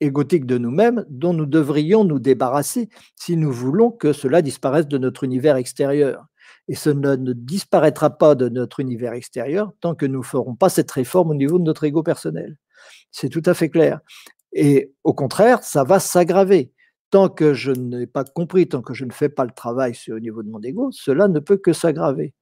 égotique 0.01 0.45
de 0.45 0.58
nous-mêmes 0.58 1.05
dont 1.10 1.34
nous 1.34 1.45
devrions 1.45 2.03
nous 2.03 2.19
débarrasser 2.19 2.89
si 3.15 3.38
nous 3.38 3.51
voulons 3.51 3.91
que 3.91 4.13
cela 4.13 4.41
disparaisse 4.41 4.88
de 4.88 4.97
notre 4.97 5.23
univers 5.23 5.55
extérieur 5.55 6.27
et 6.67 6.75
ce 6.75 6.89
ne, 6.89 7.15
disparaîtra 7.34 8.10
pas 8.10 8.36
de 8.36 8.49
notre 8.49 8.79
univers 8.79 9.13
extérieur 9.13 9.71
tant 9.79 9.95
que 9.95 10.05
nous 10.05 10.19
ne 10.19 10.25
ferons 10.25 10.55
pas 10.55 10.69
cette 10.69 10.91
réforme 10.91 11.31
au 11.31 11.36
niveau 11.36 11.60
de 11.60 11.63
notre 11.63 11.84
ego 11.84 12.03
personnel. 12.03 12.58
C'est 13.12 13.29
tout 13.29 13.43
à 13.45 13.53
fait 13.53 13.69
clair. 13.69 13.99
Et 14.55 14.93
au 15.03 15.13
contraire, 15.13 15.63
ça 15.63 15.83
va 15.83 15.99
s'aggraver. 15.99 16.71
Tant 17.11 17.29
que 17.29 17.53
je 17.53 17.71
n'ai 17.71 18.07
pas 18.07 18.23
compris, 18.23 18.67
tant 18.67 18.81
que 18.81 18.93
je 18.93 19.05
ne 19.05 19.11
fais 19.11 19.29
pas 19.29 19.45
le 19.45 19.51
travail 19.51 19.95
au 20.09 20.19
niveau 20.19 20.41
de 20.41 20.49
mon 20.49 20.61
ego, 20.61 20.89
cela 20.91 21.27
ne 21.27 21.39
peut 21.39 21.57
que 21.57 21.73
s'aggraver. 21.73 22.33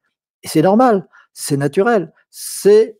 Et 0.44 0.48
c'est 0.48 0.62
normal, 0.62 1.08
c'est 1.34 1.58
naturel, 1.58 2.14
c'est 2.30 2.98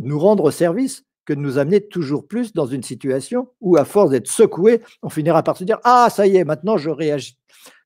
nous 0.00 0.18
rendre 0.18 0.50
service 0.50 1.04
que 1.24 1.32
de 1.32 1.38
nous 1.38 1.58
amener 1.58 1.86
toujours 1.86 2.26
plus 2.26 2.52
dans 2.52 2.66
une 2.66 2.82
situation 2.82 3.48
où, 3.60 3.76
à 3.76 3.84
force 3.84 4.10
d'être 4.10 4.28
secoué, 4.28 4.82
on 5.02 5.08
finira 5.08 5.42
par 5.42 5.56
se 5.56 5.64
dire 5.64 5.78
Ah, 5.84 6.08
ça 6.10 6.26
y 6.26 6.36
est, 6.36 6.44
maintenant 6.44 6.76
je 6.76 6.90
réagis. 6.90 7.38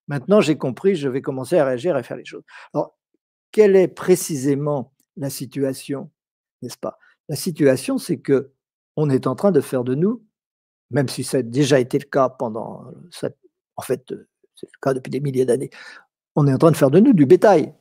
Maintenant, 0.08 0.40
j'ai 0.40 0.56
compris, 0.56 0.94
je 0.94 1.08
vais 1.08 1.20
commencer 1.20 1.58
à 1.58 1.64
réagir 1.64 1.96
et 1.98 2.02
faire 2.02 2.16
les 2.16 2.24
choses. 2.24 2.44
Alors, 2.72 2.96
quelle 3.50 3.74
est 3.74 3.88
précisément 3.88 4.92
la 5.16 5.30
situation, 5.30 6.10
n'est-ce 6.62 6.78
pas? 6.78 6.98
La 7.28 7.36
situation, 7.36 7.98
c'est 7.98 8.18
que 8.18 8.52
on 8.96 9.10
est 9.10 9.26
en 9.26 9.34
train 9.34 9.52
de 9.52 9.60
faire 9.60 9.84
de 9.84 9.94
nous, 9.94 10.24
même 10.90 11.08
si 11.08 11.24
ça 11.24 11.38
a 11.38 11.42
déjà 11.42 11.80
été 11.80 11.98
le 11.98 12.04
cas 12.04 12.28
pendant, 12.28 12.84
en 13.76 13.82
fait, 13.82 14.04
c'est 14.54 14.66
le 14.66 14.78
cas 14.80 14.94
depuis 14.94 15.10
des 15.10 15.20
milliers 15.20 15.44
d'années, 15.44 15.70
on 16.34 16.46
est 16.46 16.52
en 16.52 16.58
train 16.58 16.70
de 16.70 16.76
faire 16.76 16.90
de 16.90 17.00
nous 17.00 17.12
du 17.12 17.26
bétail. 17.26 17.72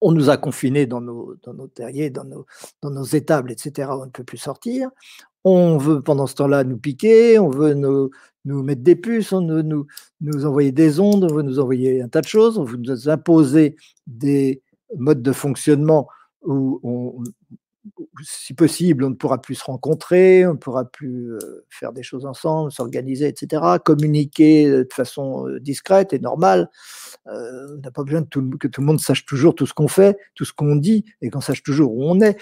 On 0.00 0.12
nous 0.12 0.30
a 0.30 0.38
confinés 0.38 0.86
dans 0.86 1.02
nos, 1.02 1.36
terriers, 1.74 2.08
dans 2.08 2.24
nos, 2.24 3.04
étables, 3.04 3.52
etc. 3.52 3.90
On 3.92 4.06
ne 4.06 4.10
peut 4.10 4.24
plus 4.24 4.38
sortir. 4.38 4.90
On 5.44 5.76
veut 5.76 6.02
pendant 6.02 6.26
ce 6.26 6.34
temps-là 6.36 6.64
nous 6.64 6.78
piquer, 6.78 7.38
on 7.38 7.50
veut 7.50 7.74
nous, 7.74 8.10
nous 8.46 8.62
mettre 8.62 8.82
des 8.82 8.96
puces, 8.96 9.32
on 9.32 9.46
veut 9.46 9.62
nous, 9.62 9.86
nous 10.20 10.46
envoyer 10.46 10.72
des 10.72 11.00
ondes, 11.00 11.24
on 11.24 11.34
veut 11.34 11.42
nous 11.42 11.58
envoyer 11.58 12.02
un 12.02 12.08
tas 12.08 12.22
de 12.22 12.26
choses, 12.26 12.58
on 12.58 12.64
veut 12.64 12.78
nous 12.78 13.08
imposer 13.08 13.76
des 14.06 14.62
modes 14.96 15.22
de 15.22 15.32
fonctionnement 15.32 16.08
où 16.42 16.80
on, 16.82 17.22
si 18.22 18.54
possible, 18.54 19.04
on 19.04 19.10
ne 19.10 19.14
pourra 19.14 19.40
plus 19.40 19.54
se 19.54 19.64
rencontrer, 19.64 20.46
on 20.46 20.52
ne 20.52 20.58
pourra 20.58 20.84
plus 20.84 21.32
euh, 21.32 21.64
faire 21.68 21.92
des 21.92 22.02
choses 22.02 22.26
ensemble, 22.26 22.70
s'organiser, 22.70 23.26
etc., 23.26 23.62
communiquer 23.84 24.68
de 24.70 24.88
façon 24.92 25.48
euh, 25.48 25.60
discrète 25.60 26.12
et 26.12 26.18
normale. 26.18 26.68
Euh, 27.26 27.76
on 27.76 27.80
n'a 27.80 27.90
pas 27.90 28.02
besoin 28.02 28.22
que 28.22 28.68
tout 28.68 28.80
le 28.80 28.86
monde 28.86 29.00
sache 29.00 29.24
toujours 29.24 29.54
tout 29.54 29.66
ce 29.66 29.74
qu'on 29.74 29.88
fait, 29.88 30.18
tout 30.34 30.44
ce 30.44 30.52
qu'on 30.52 30.76
dit, 30.76 31.04
et 31.22 31.30
qu'on 31.30 31.40
sache 31.40 31.62
toujours 31.62 31.94
où 31.94 32.04
on 32.04 32.20
est. 32.20 32.38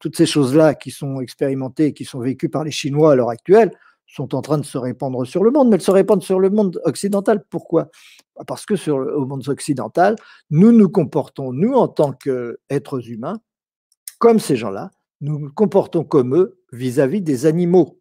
Toutes 0.00 0.16
ces 0.16 0.26
choses-là 0.26 0.74
qui 0.74 0.90
sont 0.90 1.20
expérimentées, 1.20 1.92
qui 1.92 2.04
sont 2.04 2.20
vécues 2.20 2.48
par 2.48 2.64
les 2.64 2.70
Chinois 2.70 3.12
à 3.12 3.14
l'heure 3.14 3.30
actuelle, 3.30 3.72
sont 4.06 4.34
en 4.34 4.40
train 4.40 4.58
de 4.58 4.64
se 4.64 4.78
répandre 4.78 5.26
sur 5.26 5.44
le 5.44 5.50
monde, 5.50 5.68
mais 5.68 5.76
elles 5.76 5.82
se 5.82 5.90
répandent 5.90 6.22
sur 6.22 6.40
le 6.40 6.50
monde 6.50 6.80
occidental. 6.84 7.44
Pourquoi? 7.50 7.90
Parce 8.46 8.64
que 8.64 8.76
sur 8.76 8.98
le, 8.98 9.14
au 9.14 9.26
monde 9.26 9.46
occidental, 9.48 10.16
nous 10.50 10.72
nous 10.72 10.88
comportons, 10.88 11.52
nous, 11.52 11.74
en 11.74 11.88
tant 11.88 12.12
qu'êtres 12.12 13.10
humains, 13.10 13.38
comme 14.18 14.38
ces 14.38 14.56
gens-là, 14.56 14.90
nous 15.20 15.38
nous 15.38 15.52
comportons 15.52 16.04
comme 16.04 16.36
eux 16.36 16.60
vis-à-vis 16.72 17.22
des 17.22 17.46
animaux. 17.46 18.00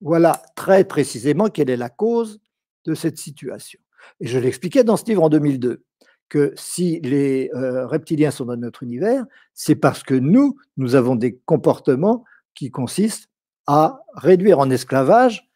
Voilà 0.00 0.42
très 0.54 0.84
précisément 0.84 1.48
quelle 1.48 1.70
est 1.70 1.76
la 1.76 1.88
cause 1.88 2.40
de 2.84 2.94
cette 2.94 3.18
situation. 3.18 3.80
Et 4.20 4.26
je 4.26 4.38
l'expliquais 4.38 4.84
dans 4.84 4.96
ce 4.96 5.04
livre 5.06 5.22
en 5.22 5.28
2002, 5.28 5.84
que 6.28 6.52
si 6.56 7.00
les 7.00 7.50
euh, 7.54 7.86
reptiliens 7.86 8.30
sont 8.30 8.46
dans 8.46 8.56
notre 8.56 8.82
univers, 8.82 9.24
c'est 9.54 9.76
parce 9.76 10.02
que 10.02 10.14
nous, 10.14 10.56
nous 10.76 10.94
avons 10.94 11.16
des 11.16 11.36
comportements 11.44 12.24
qui 12.54 12.70
consistent 12.70 13.28
à 13.66 14.00
réduire 14.14 14.58
en 14.58 14.70
esclavage 14.70 15.48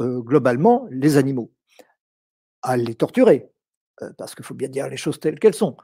euh, 0.00 0.20
globalement 0.20 0.86
les 0.90 1.16
animaux, 1.16 1.50
à 2.62 2.76
les 2.76 2.94
torturer, 2.94 3.50
euh, 4.02 4.10
parce 4.16 4.34
qu'il 4.34 4.44
faut 4.44 4.54
bien 4.54 4.68
dire 4.68 4.88
les 4.88 4.96
choses 4.96 5.20
telles 5.20 5.38
qu'elles 5.38 5.54
sont 5.54 5.76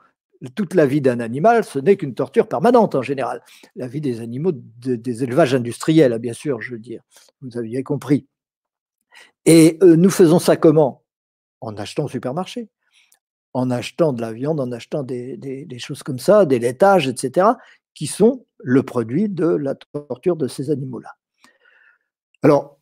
toute 0.55 0.75
la 0.75 0.87
vie 0.87 1.01
d'un 1.01 1.21
animal, 1.21 1.65
ce 1.65 1.79
n'est 1.79 1.97
qu'une 1.97 2.15
torture 2.15 2.49
permanente 2.49 2.95
en 2.95 3.03
général. 3.03 3.43
La 3.77 3.87
vie 3.87 4.01
des 4.01 4.21
animaux, 4.21 4.53
des 4.53 5.25
élevages 5.25 5.55
industriels, 5.55 6.19
bien 6.19 6.33
sûr, 6.33 6.61
je 6.61 6.73
veux 6.73 6.79
dire. 6.79 7.03
Vous 7.41 7.57
aviez 7.57 7.83
compris. 7.83 8.27
Et 9.47 9.79
euh, 9.83 9.97
nous 9.97 10.11
faisons 10.11 10.39
ça 10.39 10.57
comment? 10.57 11.03
En 11.61 11.77
achetant 11.77 12.05
au 12.05 12.09
supermarché, 12.09 12.69
en 13.53 13.71
achetant 13.71 14.13
de 14.13 14.21
la 14.21 14.33
viande, 14.33 14.61
en 14.61 14.71
achetant 14.73 15.03
des, 15.03 15.67
choses 15.79 16.03
comme 16.03 16.19
ça, 16.19 16.45
des 16.45 16.59
laitages, 16.59 17.09
etc., 17.09 17.49
qui 17.95 18.07
sont 18.07 18.45
le 18.59 18.83
produit 18.83 19.29
de 19.29 19.47
la 19.47 19.75
torture 19.75 20.37
de 20.37 20.49
ces 20.49 20.71
animaux-là. 20.71 21.15
Alors, 22.43 22.79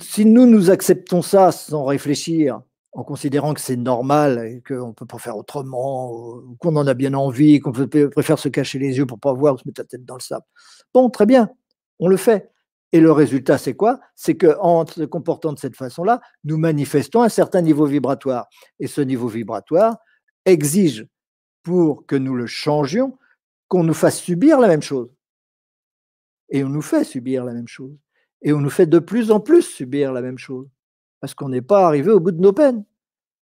si 0.00 0.24
nous, 0.24 0.46
nous 0.46 0.70
acceptons 0.70 1.22
ça 1.22 1.52
sans 1.52 1.84
réfléchir, 1.84 2.62
en 2.94 3.02
considérant 3.02 3.54
que 3.54 3.60
c'est 3.60 3.76
normal 3.76 4.38
et 4.46 4.62
qu'on 4.62 4.88
ne 4.88 4.92
peut 4.92 5.06
pas 5.06 5.18
faire 5.18 5.36
autrement, 5.36 6.40
qu'on 6.60 6.76
en 6.76 6.86
a 6.86 6.94
bien 6.94 7.12
envie, 7.14 7.58
qu'on 7.58 7.72
préfère 7.72 8.38
se 8.38 8.48
cacher 8.48 8.78
les 8.78 8.96
yeux 8.96 9.04
pour 9.06 9.18
ne 9.18 9.20
pas 9.20 9.32
voir 9.32 9.54
ou 9.54 9.58
se 9.58 9.64
mettre 9.66 9.80
la 9.80 9.84
tête 9.84 10.04
dans 10.04 10.14
le 10.14 10.20
sable. 10.20 10.46
Bon, 10.92 11.10
très 11.10 11.26
bien, 11.26 11.50
on 11.98 12.08
le 12.08 12.16
fait. 12.16 12.50
Et 12.92 13.00
le 13.00 13.10
résultat, 13.10 13.58
c'est 13.58 13.74
quoi? 13.74 13.98
C'est 14.14 14.36
qu'en 14.36 14.86
se 14.86 15.02
comportant 15.02 15.52
de 15.52 15.58
cette 15.58 15.74
façon-là, 15.74 16.20
nous 16.44 16.56
manifestons 16.56 17.22
un 17.22 17.28
certain 17.28 17.60
niveau 17.60 17.86
vibratoire. 17.86 18.46
Et 18.78 18.86
ce 18.86 19.00
niveau 19.00 19.26
vibratoire 19.26 19.96
exige, 20.44 21.04
pour 21.64 22.06
que 22.06 22.14
nous 22.14 22.36
le 22.36 22.46
changions, 22.46 23.18
qu'on 23.66 23.82
nous 23.82 23.94
fasse 23.94 24.20
subir 24.20 24.60
la 24.60 24.68
même 24.68 24.82
chose. 24.82 25.10
Et 26.50 26.62
on 26.62 26.68
nous 26.68 26.82
fait 26.82 27.02
subir 27.02 27.44
la 27.44 27.54
même 27.54 27.66
chose. 27.66 27.96
Et 28.42 28.52
on 28.52 28.60
nous 28.60 28.70
fait 28.70 28.86
de 28.86 29.00
plus 29.00 29.32
en 29.32 29.40
plus 29.40 29.62
subir 29.62 30.12
la 30.12 30.20
même 30.20 30.38
chose. 30.38 30.68
Parce 31.24 31.34
qu'on 31.34 31.48
n'est 31.48 31.62
pas 31.62 31.86
arrivé 31.86 32.10
au 32.10 32.20
bout 32.20 32.32
de 32.32 32.40
nos 32.42 32.52
peines. 32.52 32.84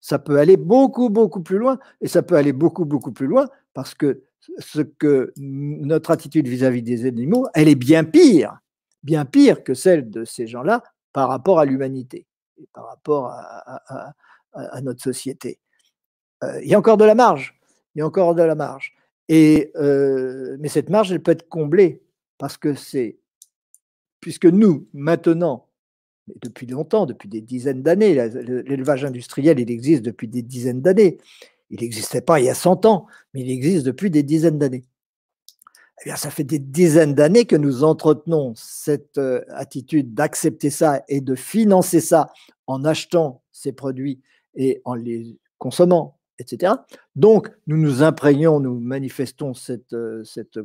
Ça 0.02 0.20
peut 0.20 0.38
aller 0.38 0.56
beaucoup, 0.56 1.10
beaucoup 1.10 1.41
plus 1.41 1.58
loin. 1.58 1.80
Et 2.00 2.08
ça 2.08 2.22
peut 2.22 2.36
aller 2.36 2.54
beaucoup, 2.54 2.86
beaucoup 2.86 3.12
plus 3.12 3.26
loin 3.26 3.48
parce 3.74 3.96
que 3.96 4.22
ce 4.60 4.82
que 4.82 5.34
notre 5.38 6.12
attitude 6.12 6.48
vis-à-vis 6.48 6.84
des 6.84 7.08
animaux, 7.08 7.48
elle 7.56 7.67
est 7.67 7.76
bien 7.76 8.04
pire 8.04 8.62
bien 9.02 9.26
pire 9.26 9.63
que 9.63 9.74
celle 9.74 10.12
de 10.12 10.26
ces 10.26 10.46
gens-là 10.46 10.84
par 11.12 11.28
rapport 11.28 11.58
à 11.58 11.65
l'humanité 11.65 12.28
et 12.62 12.67
par 12.72 12.88
rapport 12.88 13.32
à, 13.32 14.13
notre 14.84 15.02
société. 15.02 15.60
Euh, 16.44 16.62
il 16.62 16.70
y 16.70 16.76
a 16.76 16.78
encore 16.78 16.98
de 16.98 17.06
la 17.06 17.15
marge, 17.15 17.60
il 17.96 18.00
y 18.00 18.02
a 18.04 18.06
encore 18.06 18.36
de 18.36 18.44
la 18.44 18.54
marge. 18.54 18.94
Et, 19.28 19.72
euh, 19.76 20.56
mais 20.60 20.67
cette 20.67 20.91
marge, 20.91 21.12
elle 21.12 21.24
peut 21.24 21.32
être 21.32 21.50
comblée 21.50 22.04
parce 22.38 22.58
que 22.58 22.76
c'est, 22.76 23.17
puisque 24.20 24.46
nous, 24.46 24.88
maintenant, 24.94 25.71
depuis 26.42 26.68
longtemps, 26.68 27.06
depuis 27.06 27.30
des 27.30 27.42
dizaines 27.42 27.82
d'années, 27.82 28.14
l'élevage 28.14 29.06
industriel, 29.06 29.60
il 29.60 29.72
existe 29.72 30.04
depuis 30.04 30.28
des 30.28 30.42
dizaines 30.42 30.82
d'années. 30.82 31.18
Il 31.70 31.82
n'existait 31.82 32.22
pas 32.22 32.40
il 32.40 32.46
y 32.46 32.50
a 32.50 32.56
100 32.56 32.86
ans, 32.86 33.08
mais 33.34 33.42
il 33.42 33.52
existe 33.52 33.86
depuis 33.86 34.12
des 34.12 34.24
dizaines 34.24 34.58
d'années. 34.58 34.84
Eh 36.06 36.10
ça 36.16 36.32
fait 36.32 36.44
des 36.44 36.60
dizaines 36.60 37.14
d'années 37.14 37.46
que 37.46 37.56
nous 37.56 37.84
entretenons 37.84 38.54
cette 38.56 39.20
euh, 39.20 39.44
attitude 39.50 40.16
d'accepter 40.16 40.72
ça 40.72 41.04
et 41.08 41.22
de 41.22 41.36
financer 41.36 42.00
ça 42.00 42.30
en 42.66 42.84
achetant 42.86 43.44
ces 43.52 43.72
produits 43.72 44.20
et 44.56 44.82
en 44.84 44.96
les 44.96 45.38
consommant, 45.60 46.18
etc. 46.40 46.74
Donc, 47.16 47.52
nous 47.68 47.78
nous 47.78 48.02
imprégnons, 48.02 48.60
nous 48.60 48.80
manifestons 48.80 49.54
cette, 49.54 49.94
euh, 49.94 50.24
cette 50.24 50.58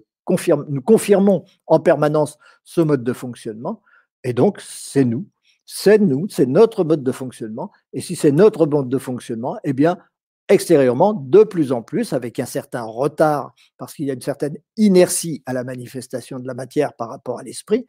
nous 0.68 0.82
confirmons 0.82 1.44
en 1.66 1.80
permanence 1.80 2.38
ce 2.64 2.80
mode 2.80 3.04
de 3.04 3.12
fonctionnement. 3.12 3.82
Et 4.24 4.32
donc, 4.32 4.60
c'est 4.60 5.04
nous, 5.04 5.26
c'est 5.66 5.98
nous, 5.98 6.26
c'est 6.30 6.46
notre 6.46 6.84
mode 6.84 7.02
de 7.02 7.12
fonctionnement. 7.12 7.72
Et 7.92 8.00
si 8.00 8.16
c'est 8.16 8.32
notre 8.32 8.66
mode 8.66 8.88
de 8.88 8.98
fonctionnement, 8.98 9.58
eh 9.64 9.72
bien, 9.72 9.98
extérieurement 10.48 11.12
de 11.12 11.42
plus 11.42 11.72
en 11.72 11.82
plus 11.82 12.12
avec 12.12 12.38
un 12.38 12.46
certain 12.46 12.82
retard 12.82 13.52
parce 13.78 13.94
qu'il 13.94 14.06
y 14.06 14.10
a 14.10 14.14
une 14.14 14.20
certaine 14.20 14.56
inertie 14.76 15.42
à 15.44 15.52
la 15.52 15.64
manifestation 15.64 16.38
de 16.38 16.46
la 16.46 16.54
matière 16.54 16.94
par 16.94 17.08
rapport 17.08 17.40
à 17.40 17.42
l'esprit, 17.42 17.86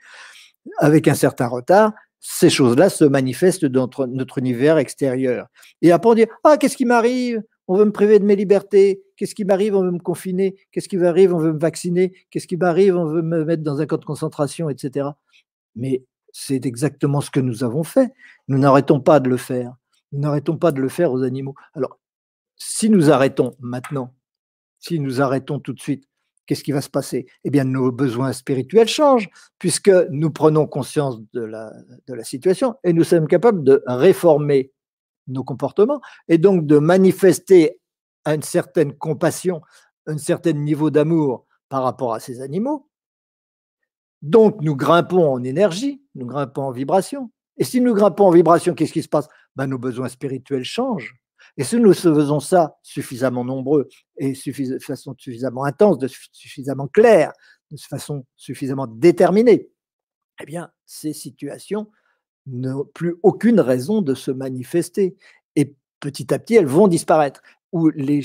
avec 0.80 1.08
un 1.08 1.14
certain 1.14 1.48
retard, 1.48 1.94
ces 2.20 2.50
choses-là 2.50 2.90
se 2.90 3.06
manifestent 3.06 3.66
dans 3.66 3.88
notre, 4.08 4.40
univers 4.40 4.80
extérieur. 4.80 5.48
Et 5.84 5.92
après 5.92 6.10
on 6.10 6.16
dit 6.16 6.26
ah 6.44 6.58
qu'est-ce 6.58 6.76
qui 6.76 6.86
m'arrive? 6.86 7.44
On 7.68 7.76
veut 7.76 7.86
me 7.86 7.92
priver 7.92 8.18
de 8.18 8.24
mes 8.24 8.36
libertés. 8.36 9.04
Qu'est-ce 9.18 9.36
qui 9.36 9.44
m'arrive? 9.44 9.76
On 9.76 9.84
veut 9.84 9.92
me 9.92 10.00
confiner. 10.00 10.56
Qu'est-ce 10.72 10.88
qui 10.88 10.96
m'arrive? 10.96 11.34
On 11.34 11.38
veut 11.38 11.52
me 11.52 11.60
vacciner. 11.60 12.14
Qu'est-ce 12.32 12.48
qui 12.48 12.56
m'arrive? 12.56 12.96
On 12.96 13.06
veut 13.06 13.22
me 13.22 13.44
mettre 13.44 13.62
dans 13.62 13.82
un 13.82 13.86
camp 13.86 13.98
de 13.98 14.06
concentration, 14.06 14.70
etc. 14.70 15.10
Mais 15.76 16.04
c'est 16.40 16.68
exactement 16.68 17.20
ce 17.20 17.32
que 17.32 17.40
nous 17.40 17.64
avons 17.64 17.84
fait. 17.84 18.14
Nous 18.48 18.60
n'arrêtons 18.60 19.02
pas 19.02 19.20
de 19.20 19.28
le 19.28 19.38
faire. 19.38 19.76
Nous 20.12 20.20
n'arrêtons 20.20 20.56
pas 20.56 20.72
de 20.72 20.80
le 20.80 20.88
faire 20.88 21.12
aux 21.12 21.24
animaux. 21.24 21.56
Alors, 21.74 22.00
si 22.56 22.92
nous 22.92 23.10
arrêtons 23.10 23.56
maintenant, 23.60 24.14
si 24.78 25.00
nous 25.00 25.20
arrêtons 25.20 25.60
tout 25.60 25.74
de 25.74 25.80
suite, 25.80 26.08
qu'est-ce 26.46 26.64
qui 26.64 26.72
va 26.72 26.82
se 26.82 26.92
passer? 26.92 27.26
Eh 27.44 27.50
bien, 27.50 27.64
nos 27.64 27.92
besoins 27.92 28.34
spirituels 28.34 28.88
changent, 28.88 29.30
puisque 29.58 29.90
nous 30.12 30.30
prenons 30.30 30.68
conscience 30.68 31.20
de 31.34 31.42
la, 31.42 31.74
situation 32.24 32.76
et 32.84 32.94
nous 32.94 33.04
sommes 33.04 33.28
capables 33.28 33.64
de 33.64 33.82
réformer 33.88 34.72
nos 35.26 35.44
comportements 35.44 36.02
et 36.28 36.38
donc 36.38 36.68
de 36.68 36.78
manifester 36.78 37.80
une 38.28 38.44
certaine 38.44 38.94
compassion, 38.94 39.62
un 40.06 40.20
certain 40.20 40.54
niveau 40.54 40.92
d'amour 40.92 41.48
par 41.68 41.82
rapport 41.82 42.14
à 42.14 42.20
ces 42.20 42.42
animaux. 42.42 42.88
Donc, 44.22 44.62
nous 44.62 44.76
grimpons 44.76 45.34
en 45.34 45.44
énergie, 45.44 46.02
nous 46.16 46.26
grimpons 46.26 46.64
en 46.64 46.72
vibration. 46.72 47.32
Et 47.58 47.64
si 47.64 47.82
nous 47.82 47.94
grimpons 47.94 48.28
en 48.28 48.32
vibration, 48.32 48.74
qu'est-ce 48.74 48.94
qui 48.94 49.04
se 49.04 49.10
passe? 49.10 49.28
Ben, 49.56 49.68
Nos 49.68 49.80
besoins 49.80 50.10
spirituels 50.10 50.64
changent. 50.64 51.16
Et 51.58 51.64
si 51.64 51.78
nous 51.78 51.94
faisons 51.94 52.40
ça 52.40 52.78
suffisamment 52.84 53.44
nombreux 53.44 53.90
et 54.18 54.34
de 54.34 54.80
façon 54.80 55.16
suffisamment 55.18 55.64
intense, 55.64 55.98
de 55.98 56.08
suffisamment 56.08 56.88
claire, 56.88 57.32
de 57.72 57.78
façon 57.78 58.26
suffisamment 58.36 58.88
déterminée, 58.88 59.70
eh 60.40 60.46
bien, 60.46 60.70
ces 60.86 61.14
situations 61.14 61.90
n'ont 62.46 62.86
plus 62.94 63.16
aucune 63.24 63.60
raison 63.60 64.02
de 64.02 64.14
se 64.14 64.30
manifester. 64.30 65.16
Et 65.56 65.76
petit 66.00 66.32
à 66.34 66.40
petit, 66.40 66.56
elles 66.56 66.68
vont 66.68 66.88
disparaître. 66.88 67.42
Ou 67.74 67.90
les 67.90 68.22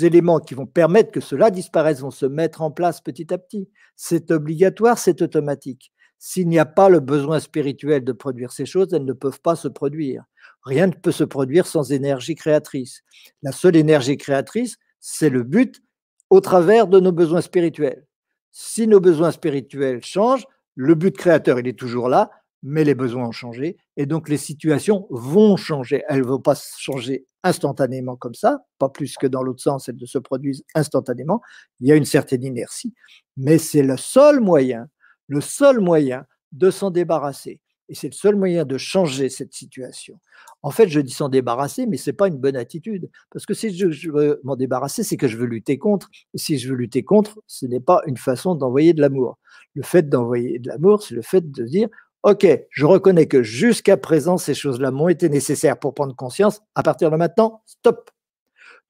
éléments 0.00 0.40
qui 0.40 0.54
vont 0.54 0.66
permettre 0.66 1.10
que 1.10 1.20
cela 1.20 1.50
disparaisse 1.50 2.00
vont 2.00 2.10
se 2.10 2.26
mettre 2.26 2.62
en 2.62 2.70
place 2.70 3.00
petit 3.00 3.32
à 3.32 3.38
petit. 3.38 3.68
C'est 3.94 4.30
obligatoire, 4.30 4.98
c'est 4.98 5.20
automatique. 5.22 5.92
S'il 6.18 6.48
n'y 6.48 6.58
a 6.58 6.64
pas 6.64 6.88
le 6.88 7.00
besoin 7.00 7.40
spirituel 7.40 8.04
de 8.04 8.12
produire 8.12 8.52
ces 8.52 8.64
choses, 8.64 8.94
elles 8.94 9.04
ne 9.04 9.12
peuvent 9.12 9.40
pas 9.40 9.54
se 9.54 9.68
produire. 9.68 10.24
Rien 10.64 10.86
ne 10.86 10.92
peut 10.92 11.12
se 11.12 11.24
produire 11.24 11.66
sans 11.66 11.92
énergie 11.92 12.34
créatrice. 12.34 13.02
La 13.42 13.52
seule 13.52 13.76
énergie 13.76 14.16
créatrice, 14.16 14.78
c'est 14.98 15.28
le 15.28 15.42
but 15.42 15.82
au 16.30 16.40
travers 16.40 16.86
de 16.86 16.98
nos 17.00 17.12
besoins 17.12 17.42
spirituels. 17.42 18.06
Si 18.50 18.86
nos 18.86 19.00
besoins 19.00 19.30
spirituels 19.30 20.02
changent, 20.02 20.46
le 20.74 20.94
but 20.94 21.16
créateur, 21.16 21.58
il 21.60 21.68
est 21.68 21.78
toujours 21.78 22.08
là, 22.08 22.30
mais 22.62 22.84
les 22.84 22.94
besoins 22.94 23.28
ont 23.28 23.32
changé 23.32 23.76
et 23.96 24.06
donc 24.06 24.28
les 24.28 24.36
situations 24.36 25.06
vont 25.10 25.56
changer. 25.56 26.02
Elles 26.08 26.20
ne 26.20 26.26
vont 26.26 26.40
pas 26.40 26.54
changer 26.78 27.26
instantanément 27.44 28.16
comme 28.16 28.34
ça, 28.34 28.64
pas 28.78 28.88
plus 28.88 29.16
que 29.16 29.26
dans 29.26 29.42
l'autre 29.42 29.62
sens, 29.62 29.88
elles 29.88 29.98
ne 30.00 30.06
se 30.06 30.18
produisent 30.18 30.64
instantanément. 30.74 31.40
Il 31.80 31.86
y 31.86 31.92
a 31.92 31.96
une 31.96 32.04
certaine 32.04 32.42
inertie, 32.42 32.92
mais 33.36 33.58
c'est 33.58 33.82
le 33.82 33.96
seul 33.96 34.40
moyen 34.40 34.88
le 35.28 35.40
seul 35.40 35.80
moyen 35.80 36.26
de 36.52 36.70
s'en 36.70 36.90
débarrasser. 36.90 37.60
Et 37.88 37.94
c'est 37.94 38.08
le 38.08 38.14
seul 38.14 38.34
moyen 38.34 38.64
de 38.64 38.78
changer 38.78 39.28
cette 39.28 39.52
situation. 39.52 40.18
En 40.62 40.72
fait, 40.72 40.88
je 40.88 40.98
dis 40.98 41.12
s'en 41.12 41.28
débarrasser, 41.28 41.86
mais 41.86 41.96
ce 41.96 42.10
n'est 42.10 42.16
pas 42.16 42.26
une 42.26 42.38
bonne 42.38 42.56
attitude. 42.56 43.08
Parce 43.30 43.46
que 43.46 43.54
si 43.54 43.76
je, 43.76 44.10
veux 44.10 44.40
m'en 44.42 44.56
débarrasser, 44.56 45.04
c'est 45.04 45.16
que 45.16 45.28
je 45.28 45.36
veux 45.36 45.46
lutter 45.46 45.78
contre. 45.78 46.08
Et 46.34 46.38
si 46.38 46.58
je 46.58 46.68
veux 46.68 46.74
lutter 46.74 47.04
contre, 47.04 47.40
ce 47.46 47.64
n'est 47.66 47.80
pas 47.80 48.02
une 48.06 48.16
façon 48.16 48.56
d'envoyer 48.56 48.92
de 48.92 49.00
l'amour. 49.00 49.38
Le 49.74 49.82
fait 49.82 50.08
d'envoyer 50.08 50.58
de 50.58 50.68
l'amour, 50.68 51.02
c'est 51.02 51.14
le 51.14 51.22
fait 51.22 51.48
de 51.48 51.64
dire, 51.64 51.88
OK, 52.26 52.44
je 52.70 52.84
reconnais 52.84 53.26
que 53.26 53.44
jusqu'à 53.44 53.96
présent, 53.96 54.36
ces 54.36 54.52
choses-là 54.52 54.90
m'ont 54.90 55.08
été 55.08 55.28
nécessaires 55.28 55.78
pour 55.78 55.94
prendre 55.94 56.16
conscience. 56.16 56.60
À 56.74 56.82
partir 56.82 57.08
de 57.12 57.16
maintenant, 57.16 57.62
stop. 57.66 58.10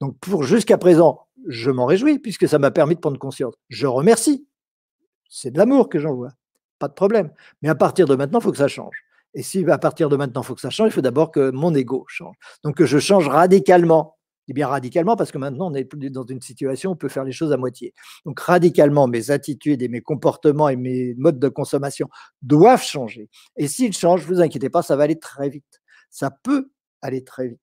Donc, 0.01 0.17
pour 0.19 0.41
jusqu'à 0.41 0.79
présent, 0.79 1.27
je 1.47 1.69
m'en 1.69 1.85
réjouis 1.85 2.17
puisque 2.17 2.47
ça 2.47 2.57
m'a 2.57 2.71
permis 2.71 2.95
de 2.95 2.99
prendre 2.99 3.19
conscience. 3.19 3.53
Je 3.69 3.85
remercie 3.85 4.47
c'est 5.29 5.51
de 5.51 5.57
l'amour 5.59 5.87
que 5.87 5.99
j'envoie, 5.99 6.31
pas 6.79 6.87
de 6.87 6.93
problème. 6.93 7.29
Mais 7.61 7.69
à 7.69 7.75
partir 7.75 8.07
de 8.07 8.15
maintenant, 8.15 8.39
il 8.39 8.43
faut 8.43 8.51
que 8.51 8.57
ça 8.57 8.67
change. 8.67 9.03
Et 9.35 9.43
si 9.43 9.63
à 9.69 9.77
partir 9.77 10.09
de 10.09 10.15
maintenant, 10.15 10.41
il 10.41 10.45
faut 10.45 10.55
que 10.55 10.61
ça 10.61 10.71
change, 10.71 10.89
il 10.89 10.93
faut 10.93 11.01
d'abord 11.01 11.31
que 11.31 11.51
mon 11.51 11.75
ego 11.75 12.05
change. 12.07 12.35
Donc 12.63 12.75
que 12.75 12.87
je 12.87 12.97
change 12.97 13.27
radicalement. 13.27 14.16
Et 14.47 14.53
bien 14.53 14.67
radicalement 14.67 15.15
parce 15.15 15.31
que 15.31 15.37
maintenant, 15.37 15.71
on 15.71 15.75
est 15.75 16.09
dans 16.09 16.25
une 16.25 16.41
situation 16.41 16.91
où 16.91 16.93
on 16.93 16.95
peut 16.95 17.09
faire 17.09 17.23
les 17.23 17.31
choses 17.31 17.51
à 17.51 17.57
moitié. 17.57 17.93
Donc 18.25 18.39
radicalement, 18.39 19.07
mes 19.07 19.31
attitudes 19.31 19.81
et 19.81 19.87
mes 19.87 20.01
comportements 20.01 20.69
et 20.69 20.75
mes 20.75 21.13
modes 21.15 21.39
de 21.39 21.49
consommation 21.49 22.07
doivent 22.41 22.83
changer. 22.83 23.29
Et 23.57 23.67
s'ils 23.67 23.93
changent, 23.93 24.25
vous 24.25 24.41
inquiétez 24.41 24.69
pas, 24.69 24.81
ça 24.81 24.95
va 24.95 25.03
aller 25.03 25.19
très 25.19 25.49
vite. 25.49 25.81
Ça 26.09 26.31
peut 26.31 26.69
aller 27.01 27.23
très 27.23 27.49
vite. 27.49 27.61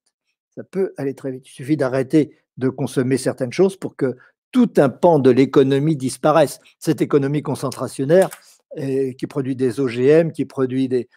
Ça 0.54 0.62
peut 0.62 0.92
aller 0.98 1.14
très 1.14 1.32
vite. 1.32 1.48
Il 1.48 1.52
suffit 1.52 1.76
d'arrêter 1.76 2.36
de 2.58 2.68
consommer 2.68 3.16
certaines 3.16 3.52
choses 3.52 3.76
pour 3.76 3.96
que 3.96 4.16
tout 4.52 4.72
un 4.76 4.88
pan 4.88 5.18
de 5.18 5.30
l'économie 5.30 5.96
disparaisse. 5.96 6.60
Cette 6.78 7.00
économie 7.00 7.42
concentrationnaire 7.42 8.30
qui 8.76 9.26
produit 9.26 9.56
des 9.56 9.80
OGM, 9.80 10.32
qui, 10.32 10.44
produit 10.44 10.88
des, 10.88 11.08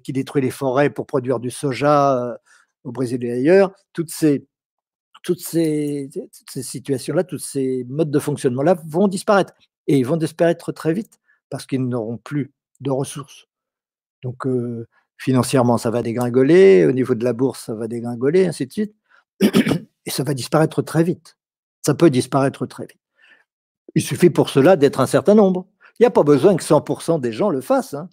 qui 0.00 0.12
détruit 0.12 0.42
les 0.42 0.50
forêts 0.50 0.90
pour 0.90 1.06
produire 1.06 1.40
du 1.40 1.50
soja 1.50 2.16
euh, 2.16 2.36
au 2.84 2.92
Brésil 2.92 3.24
et 3.24 3.32
ailleurs, 3.32 3.72
toutes 3.92 4.10
ces, 4.10 4.46
toutes 5.24 5.40
ces, 5.40 6.08
situations-là, 6.48 7.24
tous 7.24 7.38
ces 7.38 7.84
modes 7.88 8.12
de 8.12 8.18
fonctionnement-là 8.20 8.76
vont 8.86 9.08
disparaître. 9.08 9.54
Et 9.88 9.98
ils 9.98 10.06
vont 10.06 10.16
disparaître 10.16 10.70
très 10.70 10.92
vite 10.92 11.18
parce 11.50 11.66
qu'ils 11.66 11.86
n'auront 11.86 12.18
plus 12.18 12.52
de 12.80 12.92
ressources. 12.92 13.48
Donc, 14.22 14.46
euh, 14.46 14.86
financièrement, 15.18 15.78
ça 15.78 15.90
va 15.90 16.02
dégringoler, 16.02 16.86
au 16.86 16.92
niveau 16.92 17.16
de 17.16 17.24
la 17.24 17.32
bourse, 17.32 17.64
ça 17.64 17.74
va 17.74 17.88
dégringoler, 17.88 18.46
ainsi 18.46 18.66
de 18.66 18.72
suite. 18.72 18.94
Et 20.06 20.10
ça 20.10 20.22
va 20.22 20.34
disparaître 20.34 20.82
très 20.82 21.02
vite 21.02 21.36
ça 21.84 21.94
peut 21.94 22.10
disparaître 22.10 22.66
très 22.66 22.86
vite. 22.86 22.98
Il 23.94 24.02
suffit 24.02 24.30
pour 24.30 24.48
cela 24.48 24.76
d'être 24.76 25.00
un 25.00 25.06
certain 25.06 25.34
nombre. 25.34 25.66
Il 25.98 26.02
n'y 26.02 26.06
a 26.06 26.10
pas 26.10 26.22
besoin 26.22 26.56
que 26.56 26.64
100% 26.64 27.20
des 27.20 27.32
gens 27.32 27.50
le 27.50 27.60
fassent. 27.60 27.94
Hein. 27.94 28.08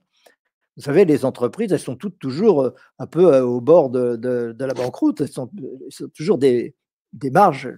Vous 0.78 0.84
savez, 0.84 1.06
les 1.06 1.26
entreprises, 1.26 1.72
elles 1.72 1.80
sont 1.80 1.96
toutes 1.96 2.20
toujours 2.20 2.64
euh, 2.64 2.76
un 3.00 3.08
peu 3.08 3.34
euh, 3.34 3.44
au 3.44 3.62
bord 3.62 3.90
de, 3.90 4.56
la 4.60 4.74
banqueroute. 4.74 5.22
Elles 5.22 5.30
sont, 5.30 5.50
toujours 6.14 6.38
des, 6.38 6.76
marges 7.32 7.76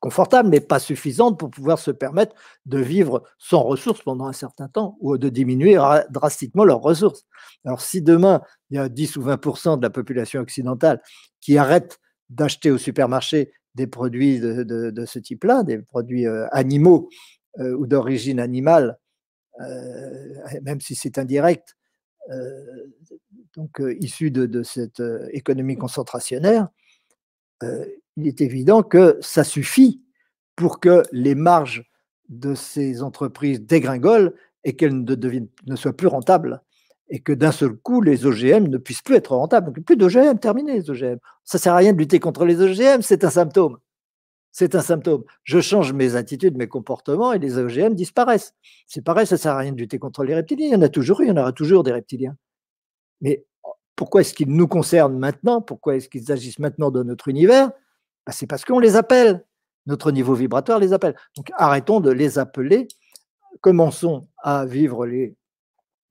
confortables, 0.00 0.48
mais 0.48 0.60
pas 0.60 0.78
suffisantes 0.78 1.38
pour 1.38 1.50
pouvoir 1.50 1.78
se 1.78 1.90
permettre 1.90 2.34
de 2.66 2.78
vivre 2.78 3.24
sans 3.38 3.62
ressources 3.62 4.02
pendant 4.02 4.26
un 4.26 4.32
certain 4.32 4.68
temps 4.68 4.96
ou 5.00 5.18
de 5.18 5.28
diminuer 5.28 5.76
drastiquement 6.10 6.64
leurs 6.64 6.80
ressources. 6.80 7.26
Alors, 7.64 7.80
si 7.80 8.00
demain, 8.00 8.42
il 8.70 8.76
y 8.76 8.78
a 8.78 8.88
10 8.88 9.16
ou 9.16 9.22
20% 9.22 9.78
de 9.78 9.82
la 9.82 9.90
population 9.90 10.40
occidentale 10.40 11.02
qui 11.40 11.58
arrête 11.58 11.98
d'acheter 12.30 12.70
au 12.70 12.78
supermarché 12.78 13.52
des 13.74 13.86
produits 13.86 14.38
de, 14.38 15.04
ce 15.06 15.18
type-là, 15.18 15.62
des 15.64 15.78
produits 15.78 16.26
euh, 16.26 16.46
animaux 16.52 17.08
ou 17.58 17.88
d'origine 17.88 18.38
animale, 18.38 18.98
euh, 19.60 20.34
même 20.62 20.80
si 20.80 20.94
c'est 20.94 21.18
indirect, 21.18 21.76
euh, 22.30 22.86
donc 23.56 23.80
euh, 23.80 23.96
issu 24.00 24.30
de, 24.30 24.62
cette 24.62 25.02
économie 25.32 25.76
concentrationnaire, 25.76 26.68
il 27.62 28.26
est 28.26 28.40
évident 28.40 28.82
que 28.82 29.18
ça 29.20 29.44
suffit 29.44 30.02
pour 30.56 30.80
que 30.80 31.02
les 31.12 31.34
marges 31.34 31.84
de 32.28 32.54
ces 32.54 33.02
entreprises 33.02 33.60
dégringolent 33.60 34.32
et 34.64 34.76
qu'elles 34.76 35.02
ne, 35.02 35.40
ne 35.66 35.76
soient 35.76 35.96
plus 35.96 36.08
rentables 36.08 36.62
et 37.10 37.20
que 37.20 37.32
d'un 37.32 37.52
seul 37.52 37.74
coup, 37.74 38.02
les 38.02 38.26
OGM 38.26 38.68
ne 38.68 38.76
puissent 38.76 39.02
plus 39.02 39.14
être 39.14 39.34
rentables. 39.34 39.72
Donc, 39.72 39.82
plus 39.82 39.96
d'OGM, 39.96 40.38
terminé 40.38 40.74
les 40.74 40.90
OGM. 40.90 41.18
Ça 41.44 41.56
ne 41.56 41.60
sert 41.60 41.72
à 41.72 41.78
rien 41.78 41.94
de 41.94 41.98
lutter 41.98 42.20
contre 42.20 42.44
les 42.44 42.60
OGM, 42.60 43.00
c'est 43.00 43.24
un 43.24 43.30
symptôme 43.30 43.78
c'est 44.58 44.74
un 44.74 44.80
symptôme. 44.80 45.22
Je 45.44 45.60
change 45.60 45.92
mes 45.92 46.16
attitudes, 46.16 46.56
mes 46.56 46.66
comportements 46.66 47.32
et 47.32 47.38
les 47.38 47.58
OGM 47.58 47.94
disparaissent. 47.94 48.54
C'est 48.88 49.04
pareil, 49.04 49.24
ça 49.26 49.36
ne 49.36 49.40
sert 49.40 49.52
à 49.52 49.58
rien 49.58 49.72
de 49.72 49.76
lutter 49.78 50.00
contre 50.00 50.24
les 50.24 50.34
reptiliens. 50.34 50.66
Il 50.66 50.72
y 50.72 50.76
en 50.76 50.82
a 50.82 50.88
toujours 50.88 51.20
eu, 51.20 51.26
il 51.26 51.28
y 51.28 51.30
en 51.30 51.36
aura 51.36 51.52
toujours 51.52 51.84
des 51.84 51.92
reptiliens. 51.92 52.36
Mais 53.20 53.44
pourquoi 53.98 54.20
est-ce 54.20 54.32
qu'ils 54.32 54.54
nous 54.54 54.68
concernent 54.68 55.18
maintenant? 55.18 55.60
Pourquoi 55.60 55.96
est-ce 55.96 56.08
qu'ils 56.08 56.30
agissent 56.30 56.60
maintenant 56.60 56.92
dans 56.92 57.02
notre 57.02 57.26
univers? 57.26 57.72
Bah, 58.24 58.32
C'est 58.32 58.46
parce 58.46 58.64
qu'on 58.64 58.78
les 58.78 58.94
appelle. 58.94 59.44
Notre 59.86 60.12
niveau 60.12 60.34
vibratoire 60.34 60.78
les 60.78 60.92
appelle. 60.92 61.16
Donc 61.36 61.50
arrêtons 61.56 61.98
de 61.98 62.12
les 62.12 62.38
appeler. 62.38 62.86
Commençons 63.60 64.28
à 64.38 64.66
vivre 64.66 65.04
les, 65.04 65.34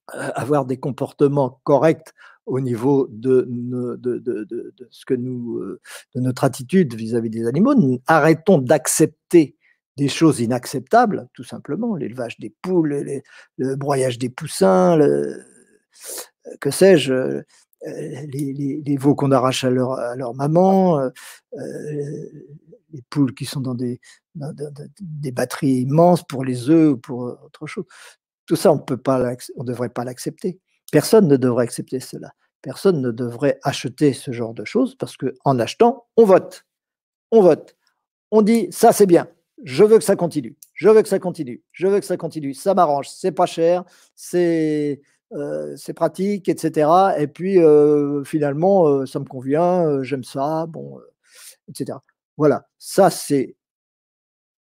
avoir 0.08 0.66
des 0.66 0.78
comportements 0.78 1.62
corrects 1.64 2.12
au 2.46 2.60
niveau 2.60 3.08
de, 3.10 3.46
de, 3.48 4.74
ce 4.90 5.06
que 5.06 5.14
nous, 5.14 5.60
euh, 5.60 5.80
de 6.14 6.20
notre 6.20 6.44
attitude 6.44 6.94
vis-à-vis 6.94 7.30
des 7.30 7.48
animaux. 7.48 7.74
arrêtons 8.06 8.58
d'accepter 8.58 9.56
des 9.96 10.10
choses 10.10 10.42
inacceptables, 10.42 11.30
tout 11.34 11.44
simplement, 11.44 11.96
l'élevage 11.96 12.38
des 12.40 12.54
poules, 12.62 13.22
le 13.58 13.76
broyage 13.76 14.20
des 14.20 14.30
poussins, 14.30 14.98
que 16.60 16.70
sais-je, 16.70 17.44
euh, 17.86 18.26
les, 18.32 18.98
veaux 18.98 19.16
qu'on 19.16 19.32
arrache 19.32 19.64
à 19.64 19.70
leur, 19.70 20.34
maman, 20.34 21.00
euh, 21.00 21.10
les 22.92 23.02
poules 23.10 23.34
qui 23.34 23.46
sont 23.46 23.62
dans 23.62 23.76
des, 23.76 24.00
des 24.36 25.32
batteries 25.32 25.82
immenses 25.82 26.24
pour 26.24 26.44
les 26.44 26.70
œufs 26.70 26.94
ou 26.94 26.98
pour 26.98 27.20
autre 27.20 27.68
chose. 27.68 27.86
Tout 28.46 28.56
ça, 28.56 28.72
on 28.72 28.78
ne 28.78 29.64
devrait 29.66 29.90
pas 29.90 30.06
l'accepter. 30.06 30.60
Personne 30.92 31.28
ne 31.28 31.38
devrait 31.38 31.66
accepter 31.66 32.00
cela. 32.00 32.34
Personne 32.62 33.02
ne 33.02 33.12
devrait 33.12 33.60
acheter 33.64 34.14
ce 34.14 34.32
genre 34.32 34.54
de 34.54 34.66
choses 34.66 34.96
parce 34.96 35.16
qu'en 35.18 35.60
achetant, 35.60 36.08
on 36.16 36.26
vote. 36.26 36.66
On 37.32 37.42
vote. 37.42 37.76
On 38.32 38.42
dit 38.42 38.68
ça 38.72 38.92
c'est 38.92 39.06
bien. 39.06 39.28
Je 39.64 39.84
veux 39.84 39.98
que 39.98 40.04
ça 40.04 40.16
continue. 40.16 40.56
Je 40.74 40.90
veux 40.90 41.02
que 41.02 41.10
ça 41.10 41.20
continue. 41.20 41.64
Je 41.72 41.88
veux 41.88 42.00
que 42.00 42.06
ça 42.06 42.18
continue. 42.18 42.54
Ça 42.54 42.74
m'arrange. 42.74 43.10
C'est 43.10 43.32
pas 43.32 43.46
cher. 43.46 43.84
C'est 44.16 45.02
euh, 45.34 45.76
pratique, 45.96 46.50
etc. 46.50 46.90
Et 47.18 47.28
puis 47.28 47.60
euh, 47.60 48.24
finalement, 48.24 48.88
euh, 48.88 49.06
ça 49.06 49.20
me 49.20 49.26
convient. 49.26 50.02
J'aime 50.04 50.24
ça. 50.24 50.66
Bon, 50.68 51.00
etc. 51.70 52.00
Voilà. 52.38 52.68
Ça 52.78 53.10
c'est 53.10 53.56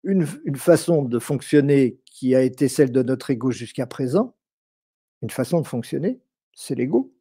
une, 0.03 0.25
une 0.45 0.55
façon 0.55 1.03
de 1.03 1.19
fonctionner 1.19 1.99
qui 2.05 2.35
a 2.35 2.41
été 2.41 2.67
celle 2.67 2.91
de 2.91 3.03
notre 3.03 3.29
ego 3.29 3.51
jusqu'à 3.51 3.85
présent. 3.85 4.35
Une 5.21 5.29
façon 5.29 5.61
de 5.61 5.67
fonctionner, 5.67 6.19
c'est 6.53 6.75
l'ego. 6.75 7.13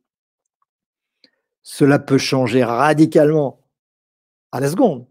Cela 1.62 1.98
peut 1.98 2.18
changer 2.18 2.64
radicalement 2.64 3.60
à 4.52 4.60
la 4.60 4.70
seconde. 4.70 5.06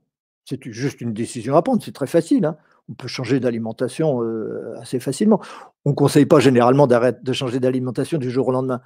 C'est 0.45 0.71
juste 0.71 1.01
une 1.01 1.13
décision 1.13 1.55
à 1.55 1.61
prendre, 1.61 1.83
c'est 1.83 1.93
très 1.93 2.07
facile. 2.07 2.45
Hein. 2.45 2.57
On 2.89 2.93
peut 2.93 3.07
changer 3.07 3.39
d'alimentation 3.39 4.21
euh, 4.23 4.75
assez 4.81 4.99
facilement. 4.99 5.41
On 5.85 5.91
ne 5.91 5.95
conseille 5.95 6.25
pas 6.25 6.39
généralement 6.39 6.87
de 6.87 7.33
changer 7.33 7.59
d'alimentation 7.59 8.17
du 8.17 8.29
jour 8.29 8.47
au 8.47 8.51
lendemain. 8.51 8.81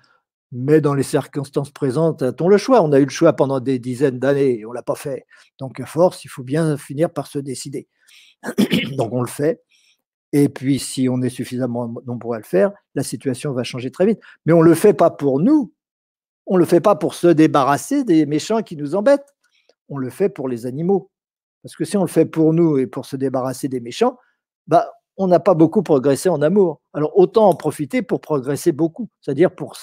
Mais 0.51 0.81
dans 0.81 0.93
les 0.93 1.03
circonstances 1.03 1.71
présentes, 1.71 2.21
a-t-on 2.21 2.49
le 2.49 2.57
choix? 2.57 2.81
On 2.81 2.91
a 2.91 2.99
eu 2.99 3.05
le 3.05 3.09
choix 3.09 3.33
pendant 3.33 3.59
des 3.59 3.79
dizaines 3.79 4.19
d'années 4.19 4.65
on 4.65 4.69
ne 4.69 4.75
l'a 4.75 4.83
pas 4.83 4.95
fait. 4.95 5.25
Donc, 5.59 5.79
à 5.79 5.85
force, 5.85 6.25
il 6.25 6.27
faut 6.27 6.43
bien 6.43 6.75
finir 6.77 7.09
par 7.09 7.27
se 7.27 7.39
décider. 7.39 7.87
Donc, 8.97 9.13
on 9.13 9.21
le 9.21 9.27
fait. 9.27 9.61
Et 10.33 10.49
puis, 10.49 10.79
si 10.79 11.07
on 11.09 11.21
est 11.21 11.29
suffisamment 11.29 11.93
nombreux 12.05 12.35
à 12.35 12.39
le 12.39 12.45
faire, 12.45 12.71
la 12.95 13.03
situation 13.03 13.53
va 13.53 13.63
changer 13.63 13.91
très 13.91 14.05
vite. 14.05 14.19
Mais 14.45 14.53
on 14.53 14.61
ne 14.61 14.67
le 14.67 14.75
fait 14.75 14.93
pas 14.93 15.09
pour 15.09 15.39
nous, 15.39 15.73
on 16.47 16.55
ne 16.55 16.59
le 16.59 16.65
fait 16.65 16.81
pas 16.81 16.95
pour 16.95 17.13
se 17.13 17.27
débarrasser 17.27 18.03
des 18.03 18.25
méchants 18.25 18.61
qui 18.61 18.75
nous 18.75 18.95
embêtent. 18.95 19.35
On 19.89 19.97
le 19.97 20.09
fait 20.09 20.29
pour 20.29 20.47
les 20.47 20.65
animaux. 20.65 21.10
Parce 21.63 21.75
que 21.75 21.85
si 21.85 21.97
on 21.97 22.01
le 22.01 22.07
fait 22.07 22.25
pour 22.25 22.53
nous 22.53 22.77
et 22.77 22.87
pour 22.87 23.05
se 23.05 23.15
débarrasser 23.15 23.67
des 23.67 23.79
méchants, 23.79 24.17
bah, 24.67 24.91
on 25.17 25.27
n'a 25.27 25.39
pas 25.39 25.53
beaucoup 25.53 25.83
progressé 25.83 26.29
en 26.29 26.41
amour. 26.41 26.81
Alors 26.93 27.17
autant 27.17 27.49
en 27.49 27.55
profiter 27.55 28.01
pour 28.01 28.21
progresser 28.21 28.71
beaucoup, 28.71 29.09
c'est-à-dire 29.21 29.53
pour, 29.53 29.75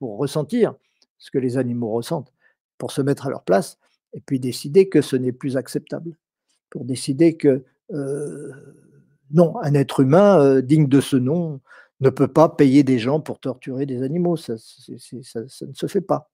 ressentir 0.00 0.74
ce 1.18 1.30
que 1.30 1.38
les 1.38 1.56
animaux 1.56 1.90
ressentent, 1.90 2.32
pour 2.76 2.92
se 2.92 3.00
mettre 3.00 3.26
à 3.26 3.30
leur 3.30 3.44
place 3.44 3.78
et 4.12 4.20
puis 4.20 4.38
décider 4.38 4.88
que 4.88 5.00
ce 5.00 5.16
n'est 5.16 5.32
plus 5.32 5.56
acceptable, 5.56 6.16
pour 6.68 6.84
décider 6.84 7.36
que 7.36 7.64
euh, 7.92 8.52
non, 9.30 9.56
un 9.62 9.74
être 9.74 10.00
humain 10.00 10.38
euh, 10.40 10.60
digne 10.60 10.86
de 10.86 11.00
ce 11.00 11.16
nom 11.16 11.60
ne 12.00 12.10
peut 12.10 12.28
pas 12.28 12.48
payer 12.48 12.82
des 12.82 12.98
gens 12.98 13.20
pour 13.20 13.40
torturer 13.40 13.86
des 13.86 14.02
animaux. 14.02 14.36
Ça, 14.36 14.54
ne 14.54 14.58
se 14.58 15.86
fait 15.86 16.00
pas. 16.00 16.30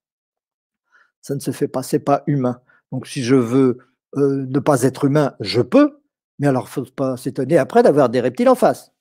Ça 1.21 1.35
ne 1.35 1.41
se 1.41 1.53
fait 1.53 1.69
pas. 1.69 1.83
C'est 1.83 2.01
pas 2.01 2.25
humain. 2.27 2.61
Donc, 2.91 3.07
si 3.07 3.23
je 3.23 3.37
veux 3.37 3.79
euh, 4.17 4.47
ne 4.47 4.59
pas 4.59 4.83
être 4.83 5.05
humain, 5.05 5.35
je 5.41 5.61
peux. 5.61 5.99
Mais 6.39 6.47
alors, 6.47 6.65
il 6.65 6.81
ne 6.81 6.87
faut 6.87 6.93
pas 6.93 7.17
s'étonner 7.17 7.59
après 7.59 7.83
d'avoir 7.83 8.09
des 8.09 8.21
reptiles 8.21 8.49
en 8.49 8.55
face. 8.55 8.93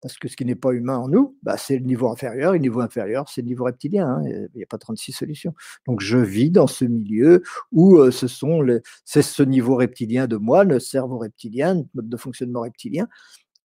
Parce 0.00 0.18
que 0.18 0.28
ce 0.28 0.36
qui 0.36 0.44
n'est 0.44 0.54
pas 0.54 0.72
humain 0.72 0.98
en 0.98 1.08
nous, 1.08 1.36
bah, 1.42 1.56
c'est 1.56 1.78
le 1.78 1.84
niveau 1.84 2.10
inférieur. 2.10 2.54
Et 2.54 2.58
le 2.58 2.62
niveau 2.62 2.80
inférieur, 2.80 3.28
c'est 3.28 3.40
le 3.40 3.48
niveau 3.48 3.64
reptilien. 3.64 4.06
Hein, 4.06 4.22
il 4.26 4.50
n'y 4.56 4.62
a 4.62 4.66
pas 4.66 4.76
36 4.76 5.12
solutions. 5.12 5.54
Donc, 5.86 6.00
je 6.00 6.18
vis 6.18 6.50
dans 6.50 6.66
ce 6.66 6.84
milieu 6.84 7.42
où 7.72 7.96
euh, 7.96 8.10
c'est 8.10 9.22
ce 9.22 9.42
niveau 9.42 9.76
reptilien 9.76 10.26
de 10.26 10.36
moi, 10.36 10.64
le 10.64 10.78
cerveau 10.78 11.18
reptilien, 11.18 11.74
le 11.74 11.84
mode 11.94 12.08
de 12.08 12.16
fonctionnement 12.16 12.60
reptilien, 12.60 13.08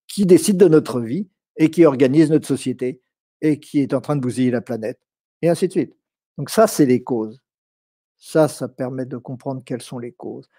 qui 0.07 0.25
décide 0.25 0.57
de 0.57 0.67
notre 0.67 1.01
vie 1.01 1.27
et 1.57 1.69
qui 1.69 1.85
organise 1.85 2.31
notre 2.31 2.47
société 2.47 3.01
et 3.41 3.59
qui 3.59 3.79
est 3.79 3.93
en 3.93 4.01
train 4.01 4.15
de 4.15 4.21
bousiller 4.21 4.51
la 4.51 4.61
planète, 4.61 4.99
et 5.41 5.49
ainsi 5.49 5.67
de 5.67 5.71
suite. 5.71 5.95
Donc 6.37 6.49
ça, 6.49 6.67
c'est 6.67 6.85
les 6.85 7.03
causes. 7.03 7.41
Ça, 8.17 8.47
ça 8.47 8.67
permet 8.67 9.05
de 9.05 9.17
comprendre 9.17 9.61
quelles 9.65 9.81
sont 9.81 9.99
les 9.99 10.11
causes. 10.11 10.49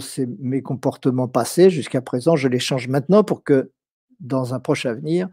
C'est 0.00 0.26
mes 0.38 0.62
comportements 0.62 1.28
passés 1.28 1.70
jusqu'à 1.70 2.00
présent, 2.00 2.36
je 2.36 2.48
les 2.48 2.58
change 2.58 2.88
maintenant 2.88 3.22
pour 3.22 3.44
que 3.44 3.70
dans 4.18 4.54
un 4.54 4.60
proche 4.60 4.86
avenir, 4.86 5.28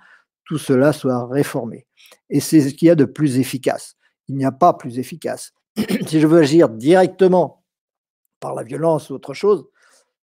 tout 0.45 0.58
cela 0.58 0.93
soit 0.93 1.28
réformé. 1.28 1.88
Et 2.30 2.39
c'est 2.39 2.62
ce 2.62 2.73
qu'il 2.73 2.88
y 2.88 2.91
a 2.91 2.95
de 2.95 3.06
plus 3.06 3.38
efficace. 3.39 3.95
Il 4.28 4.36
n'y 4.36 4.45
a 4.45 4.52
pas 4.52 4.73
plus 4.73 5.00
efficace. 5.00 5.54
si 6.08 6.19
je 6.19 6.28
veux 6.28 6.39
agir 6.39 6.69
directement 6.69 7.63
par 8.39 8.56
la 8.56 8.63
violence 8.63 9.10
ou 9.10 9.15
autre 9.15 9.34
chose, 9.34 9.67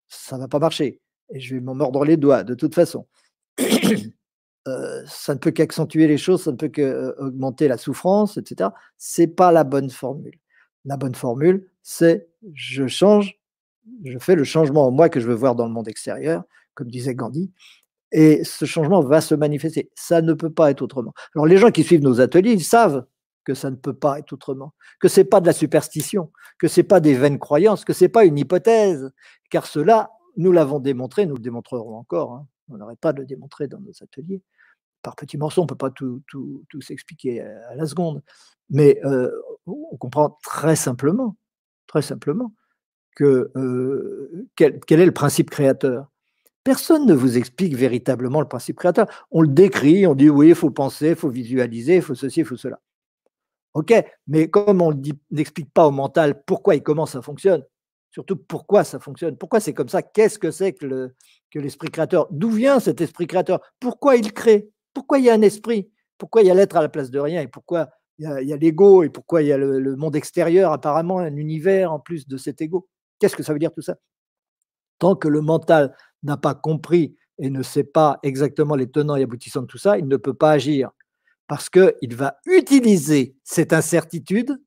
ça 0.08 0.38
ne 0.38 0.42
va 0.42 0.48
pas 0.48 0.60
marcher. 0.60 1.02
Et 1.34 1.40
je 1.40 1.56
vais 1.56 1.62
m'en 1.62 1.76
mordre 1.76 2.06
les 2.06 2.18
doigts 2.18 2.44
de 2.44 2.56
toute 2.56 2.76
façon. 2.76 3.08
Euh, 4.68 5.02
ça 5.06 5.34
ne 5.34 5.40
peut 5.40 5.52
qu'accentuer 5.52 6.08
les 6.08 6.18
choses, 6.18 6.44
ça 6.44 6.52
ne 6.52 6.58
peut 6.58 6.68
qu'augmenter 6.68 7.70
la 7.70 7.78
souffrance, 7.78 8.36
etc. 8.36 8.72
C'est 8.98 9.28
pas 9.28 9.54
la 9.54 9.64
bonne 9.64 9.90
formule. 9.90 10.38
La 10.84 10.98
bonne 10.98 11.16
formule, 11.16 11.70
c'est 11.84 12.28
je 12.54 12.86
change, 12.88 13.37
je 14.04 14.18
fais 14.20 14.36
le 14.36 14.44
changement 14.44 14.88
en 14.88 14.92
moi 14.92 15.10
que 15.10 15.20
je 15.20 15.28
veux 15.28 15.36
voir 15.36 15.56
dans 15.56 15.66
le 15.66 15.74
monde 15.74 15.88
extérieur, 15.88 16.44
comme 16.74 16.90
disait 16.90 17.16
Gandhi, 17.16 17.52
et 18.12 18.44
ce 18.44 18.66
changement 18.66 19.02
va 19.02 19.22
se 19.22 19.36
manifester. 19.36 19.90
Ça 19.96 20.22
ne 20.22 20.34
peut 20.34 20.52
pas 20.52 20.72
être 20.72 20.82
autrement. 20.82 21.14
Alors 21.36 21.46
les 21.46 21.58
gens 21.58 21.72
qui 21.72 21.84
suivent 21.84 22.04
nos 22.04 22.22
ateliers, 22.22 22.54
ils 22.54 22.64
savent 22.64 23.06
que 23.44 23.54
ça 23.54 23.70
ne 23.70 23.76
peut 23.76 23.94
pas 23.94 24.20
être 24.20 24.34
autrement, 24.34 24.74
que 25.00 25.08
c'est 25.08 25.24
pas 25.24 25.40
de 25.40 25.46
la 25.46 25.54
superstition, 25.54 26.32
que 26.60 26.68
c'est 26.68 26.84
pas 26.84 27.00
des 27.00 27.14
vaines 27.14 27.40
croyances, 27.40 27.86
que 27.86 27.94
c'est 27.94 28.10
pas 28.10 28.26
une 28.26 28.38
hypothèse, 28.38 29.12
car 29.50 29.66
cela, 29.66 30.12
nous 30.36 30.52
l'avons 30.52 30.80
démontré, 30.80 31.26
nous 31.26 31.36
le 31.36 31.42
démontrerons 31.42 31.96
encore. 31.96 32.34
Hein. 32.34 32.48
On 32.70 32.78
n'arrête 32.78 33.00
pas 33.00 33.14
de 33.14 33.20
le 33.22 33.26
démontrer 33.26 33.68
dans 33.68 33.80
nos 33.80 33.94
ateliers 34.02 34.42
par 35.02 35.16
petits 35.16 35.38
morceaux, 35.38 35.62
on 35.62 35.66
ne 35.66 35.70
peut 35.70 35.76
pas 35.76 35.92
tout, 35.92 36.22
s'expliquer 36.82 37.42
à 37.42 37.76
la 37.76 37.86
seconde. 37.86 38.22
Mais 38.70 39.00
euh, 39.06 39.32
on 39.66 39.96
comprend 39.98 40.38
très 40.44 40.76
simplement, 40.76 41.38
très 41.88 42.02
simplement, 42.02 42.54
euh, 43.24 44.48
quel, 44.56 44.80
est 44.90 45.06
le 45.06 45.12
principe 45.12 45.50
créateur? 45.50 46.08
Personne 46.64 47.06
ne 47.06 47.14
vous 47.14 47.38
explique 47.38 47.76
véritablement 47.76 48.42
le 48.42 48.48
principe 48.48 48.78
créateur. 48.78 49.08
On 49.32 49.42
le 49.42 49.48
décrit, 49.48 50.06
on 50.06 50.16
dit 50.16 50.30
oui, 50.30 50.50
il 50.50 50.56
faut 50.56 50.70
penser, 50.70 51.10
il 51.10 51.16
faut 51.16 51.30
visualiser, 51.30 51.96
il 51.96 52.02
faut 52.02 52.16
ceci, 52.16 52.42
il 52.42 52.46
faut 52.46 52.58
cela. 52.58 52.80
Ok, 53.74 53.94
mais 54.28 54.50
comme 54.50 54.82
on 54.82 54.94
n'explique 55.32 55.72
pas 55.72 55.88
au 55.88 55.92
mental 55.92 56.44
pourquoi 56.46 56.76
et 56.76 56.82
comment 56.82 57.06
ça 57.06 57.22
fonctionne, 57.22 57.64
surtout 58.12 58.36
pourquoi 58.36 58.84
ça 58.84 59.00
fonctionne, 59.00 59.38
pourquoi 59.38 59.60
c'est 59.60 59.74
comme 59.74 59.90
ça, 59.90 60.02
qu'est-ce 60.02 60.40
que 60.40 60.52
c'est 60.52 60.74
que 60.74 61.12
l'esprit 61.54 61.90
créateur, 61.90 62.28
d'où 62.32 62.50
vient 62.50 62.80
cet 62.80 63.02
esprit 63.02 63.28
créateur, 63.28 63.62
pourquoi 63.80 64.16
il 64.16 64.34
crée, 64.34 64.70
pourquoi 64.94 65.20
il 65.20 65.26
y 65.26 65.30
a 65.30 65.34
un 65.34 65.42
esprit, 65.42 65.92
pourquoi 66.18 66.42
il 66.42 66.48
y 66.48 66.52
a 66.52 66.54
l'être 66.54 66.76
à 66.76 66.82
la 66.82 66.90
place 66.90 67.12
de 67.12 67.20
rien? 67.20 67.42
Et 67.42 67.48
pourquoi 67.48 67.90
il 68.18 68.26
y 68.26 68.54
a, 68.54 68.58
l'ego? 68.58 69.04
Et 69.04 69.10
pourquoi 69.10 69.42
il 69.42 69.48
y 69.48 69.52
a 69.52 69.58
le, 69.58 69.96
monde 69.96 70.16
extérieur, 70.16 70.72
apparemment 70.72 71.20
un 71.20 71.36
univers 71.36 71.92
en 71.94 72.00
plus 72.00 72.28
de 72.28 72.38
cet 72.38 72.62
ego. 72.62 72.88
Qu'est-ce 73.20 73.36
que 73.36 73.44
ça 73.44 73.54
veut 73.54 73.60
dire 73.60 73.74
tout 73.74 73.82
ça? 73.82 73.98
Tant 75.00 75.16
que 75.16 75.28
le 75.28 75.42
mental 75.42 75.96
n'a 76.24 76.38
pas 76.38 76.56
compris 76.56 77.16
et 77.38 77.50
ne 77.50 77.64
sait 77.64 77.84
pas 77.84 78.20
exactement 78.24 78.76
les 78.76 78.90
tenants 78.90 79.16
et 79.16 79.24
aboutissants 79.24 79.62
de 79.62 79.68
tout 79.68 79.78
ça, 79.78 79.98
il 79.98 80.08
ne 80.08 80.18
peut 80.18 80.34
pas 80.34 80.52
agir. 80.52 80.92
Parce 81.48 81.70
qu'il 81.70 82.16
va 82.16 82.38
utiliser 82.46 83.36
cette 83.44 83.74
incertitude, 83.74 84.60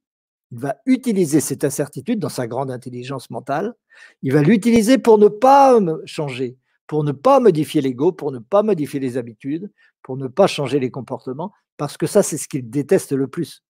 il 0.53 0.59
va 0.59 0.77
utiliser 0.87 1.41
cette 1.41 1.65
incertitude 1.65 2.19
dans 2.19 2.29
sa 2.29 2.47
grande 2.47 2.71
intelligence 2.71 3.31
mentale, 3.31 3.75
il 4.23 4.33
va 4.33 4.43
l'utiliser 4.43 4.99
pour 4.99 5.19
ne 5.19 5.29
pas 5.29 5.79
changer, 6.07 6.57
pour 6.87 7.05
ne 7.05 7.13
pas 7.13 7.39
modifier 7.39 7.81
l'ego, 7.81 8.13
pour 8.13 8.33
ne 8.33 8.39
pas 8.39 8.63
modifier 8.63 8.99
les 8.99 9.17
habitudes, 9.17 9.71
pour 10.03 10.17
ne 10.17 10.27
pas 10.27 10.47
changer 10.47 10.81
les 10.81 10.91
comportements, 10.91 11.53
parce 11.77 11.97
que 11.97 12.07
ça, 12.07 12.23
c'est 12.23 12.39
ce 12.39 12.49
qu'il 12.49 12.69
déteste 12.69 13.13
le 13.13 13.29
plus. 13.29 13.63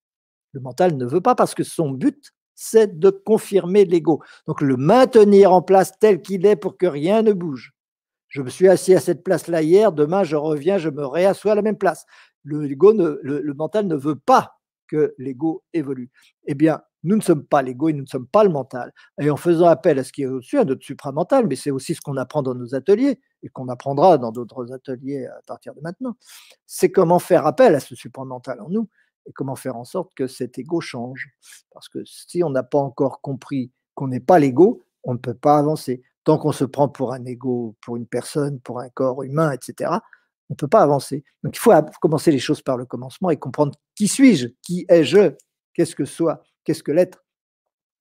Le 0.52 0.60
mental 0.60 0.96
ne 0.96 1.06
veut 1.06 1.20
pas 1.20 1.34
parce 1.34 1.54
que 1.54 1.64
son 1.64 1.90
but, 1.90 2.32
c'est 2.62 2.98
de 2.98 3.08
confirmer 3.08 3.86
l'ego. 3.86 4.20
Donc 4.46 4.60
le 4.60 4.76
maintenir 4.76 5.50
en 5.50 5.62
place 5.62 5.92
tel 5.98 6.20
qu'il 6.20 6.44
est 6.44 6.56
pour 6.56 6.76
que 6.76 6.84
rien 6.84 7.22
ne 7.22 7.32
bouge. 7.32 7.72
Je 8.28 8.42
me 8.42 8.50
suis 8.50 8.68
assis 8.68 8.94
à 8.94 9.00
cette 9.00 9.24
place-là 9.24 9.62
hier, 9.62 9.92
demain 9.92 10.24
je 10.24 10.36
reviens, 10.36 10.76
je 10.76 10.90
me 10.90 11.06
réassois 11.06 11.52
à 11.52 11.54
la 11.54 11.62
même 11.62 11.78
place. 11.78 12.04
Le, 12.44 13.54
mental 13.54 13.86
ne 13.86 13.96
veut 13.96 14.18
pas 14.18 14.58
que 14.88 15.14
l'ego 15.16 15.64
évolue. 15.72 16.10
Eh 16.44 16.54
bien, 16.54 16.82
nous 17.02 17.16
ne 17.16 17.22
sommes 17.22 17.46
pas 17.46 17.62
l'ego 17.62 17.88
et 17.88 17.94
nous 17.94 18.02
ne 18.02 18.08
sommes 18.08 18.26
pas 18.26 18.44
le 18.44 18.50
mental. 18.50 18.92
Et 19.18 19.30
en 19.30 19.38
faisant 19.38 19.66
appel 19.66 19.98
à 19.98 20.04
ce 20.04 20.12
qui 20.12 20.22
est 20.22 20.26
au-dessus, 20.26 20.58
à 20.58 20.66
notre 20.66 20.84
supramental, 20.84 21.46
mais 21.46 21.56
c'est 21.56 21.70
aussi 21.70 21.94
ce 21.94 22.02
qu'on 22.02 22.18
apprend 22.18 22.42
dans 22.42 22.54
nos 22.54 22.74
ateliers 22.74 23.20
et 23.42 23.48
qu'on 23.48 23.68
apprendra 23.68 24.18
dans 24.18 24.32
d'autres 24.32 24.70
ateliers 24.70 25.24
à 25.24 25.40
partir 25.46 25.74
de 25.74 25.80
maintenant, 25.80 26.14
c'est 26.66 26.90
comment 26.90 27.20
faire 27.20 27.46
appel 27.46 27.74
à 27.74 27.80
ce 27.80 27.94
supramental 27.94 28.60
en 28.60 28.68
nous 28.68 28.86
et 29.30 29.32
comment 29.32 29.54
faire 29.54 29.76
en 29.76 29.84
sorte 29.84 30.12
que 30.14 30.26
cet 30.26 30.58
ego 30.58 30.80
change. 30.80 31.30
Parce 31.72 31.88
que 31.88 32.04
si 32.04 32.42
on 32.42 32.50
n'a 32.50 32.64
pas 32.64 32.78
encore 32.78 33.20
compris 33.20 33.70
qu'on 33.94 34.08
n'est 34.08 34.20
pas 34.20 34.40
l'ego, 34.40 34.82
on 35.04 35.14
ne 35.14 35.18
peut 35.18 35.34
pas 35.34 35.56
avancer. 35.56 36.02
Tant 36.24 36.36
qu'on 36.36 36.52
se 36.52 36.64
prend 36.64 36.88
pour 36.88 37.12
un 37.12 37.24
ego, 37.24 37.76
pour 37.80 37.96
une 37.96 38.06
personne, 38.06 38.60
pour 38.60 38.80
un 38.80 38.88
corps 38.90 39.22
humain, 39.22 39.52
etc., 39.52 39.90
on 40.50 40.54
ne 40.54 40.56
peut 40.56 40.68
pas 40.68 40.82
avancer. 40.82 41.24
Donc 41.44 41.56
il 41.56 41.60
faut 41.60 41.72
commencer 42.00 42.32
les 42.32 42.40
choses 42.40 42.60
par 42.60 42.76
le 42.76 42.84
commencement 42.84 43.30
et 43.30 43.36
comprendre 43.36 43.72
qui 43.94 44.08
suis-je, 44.08 44.48
qui 44.62 44.84
ai-je, 44.88 45.36
qu'est-ce 45.74 45.94
que 45.94 46.04
soit, 46.04 46.42
qu'est-ce 46.64 46.82
que 46.82 46.90
l'être. 46.90 47.24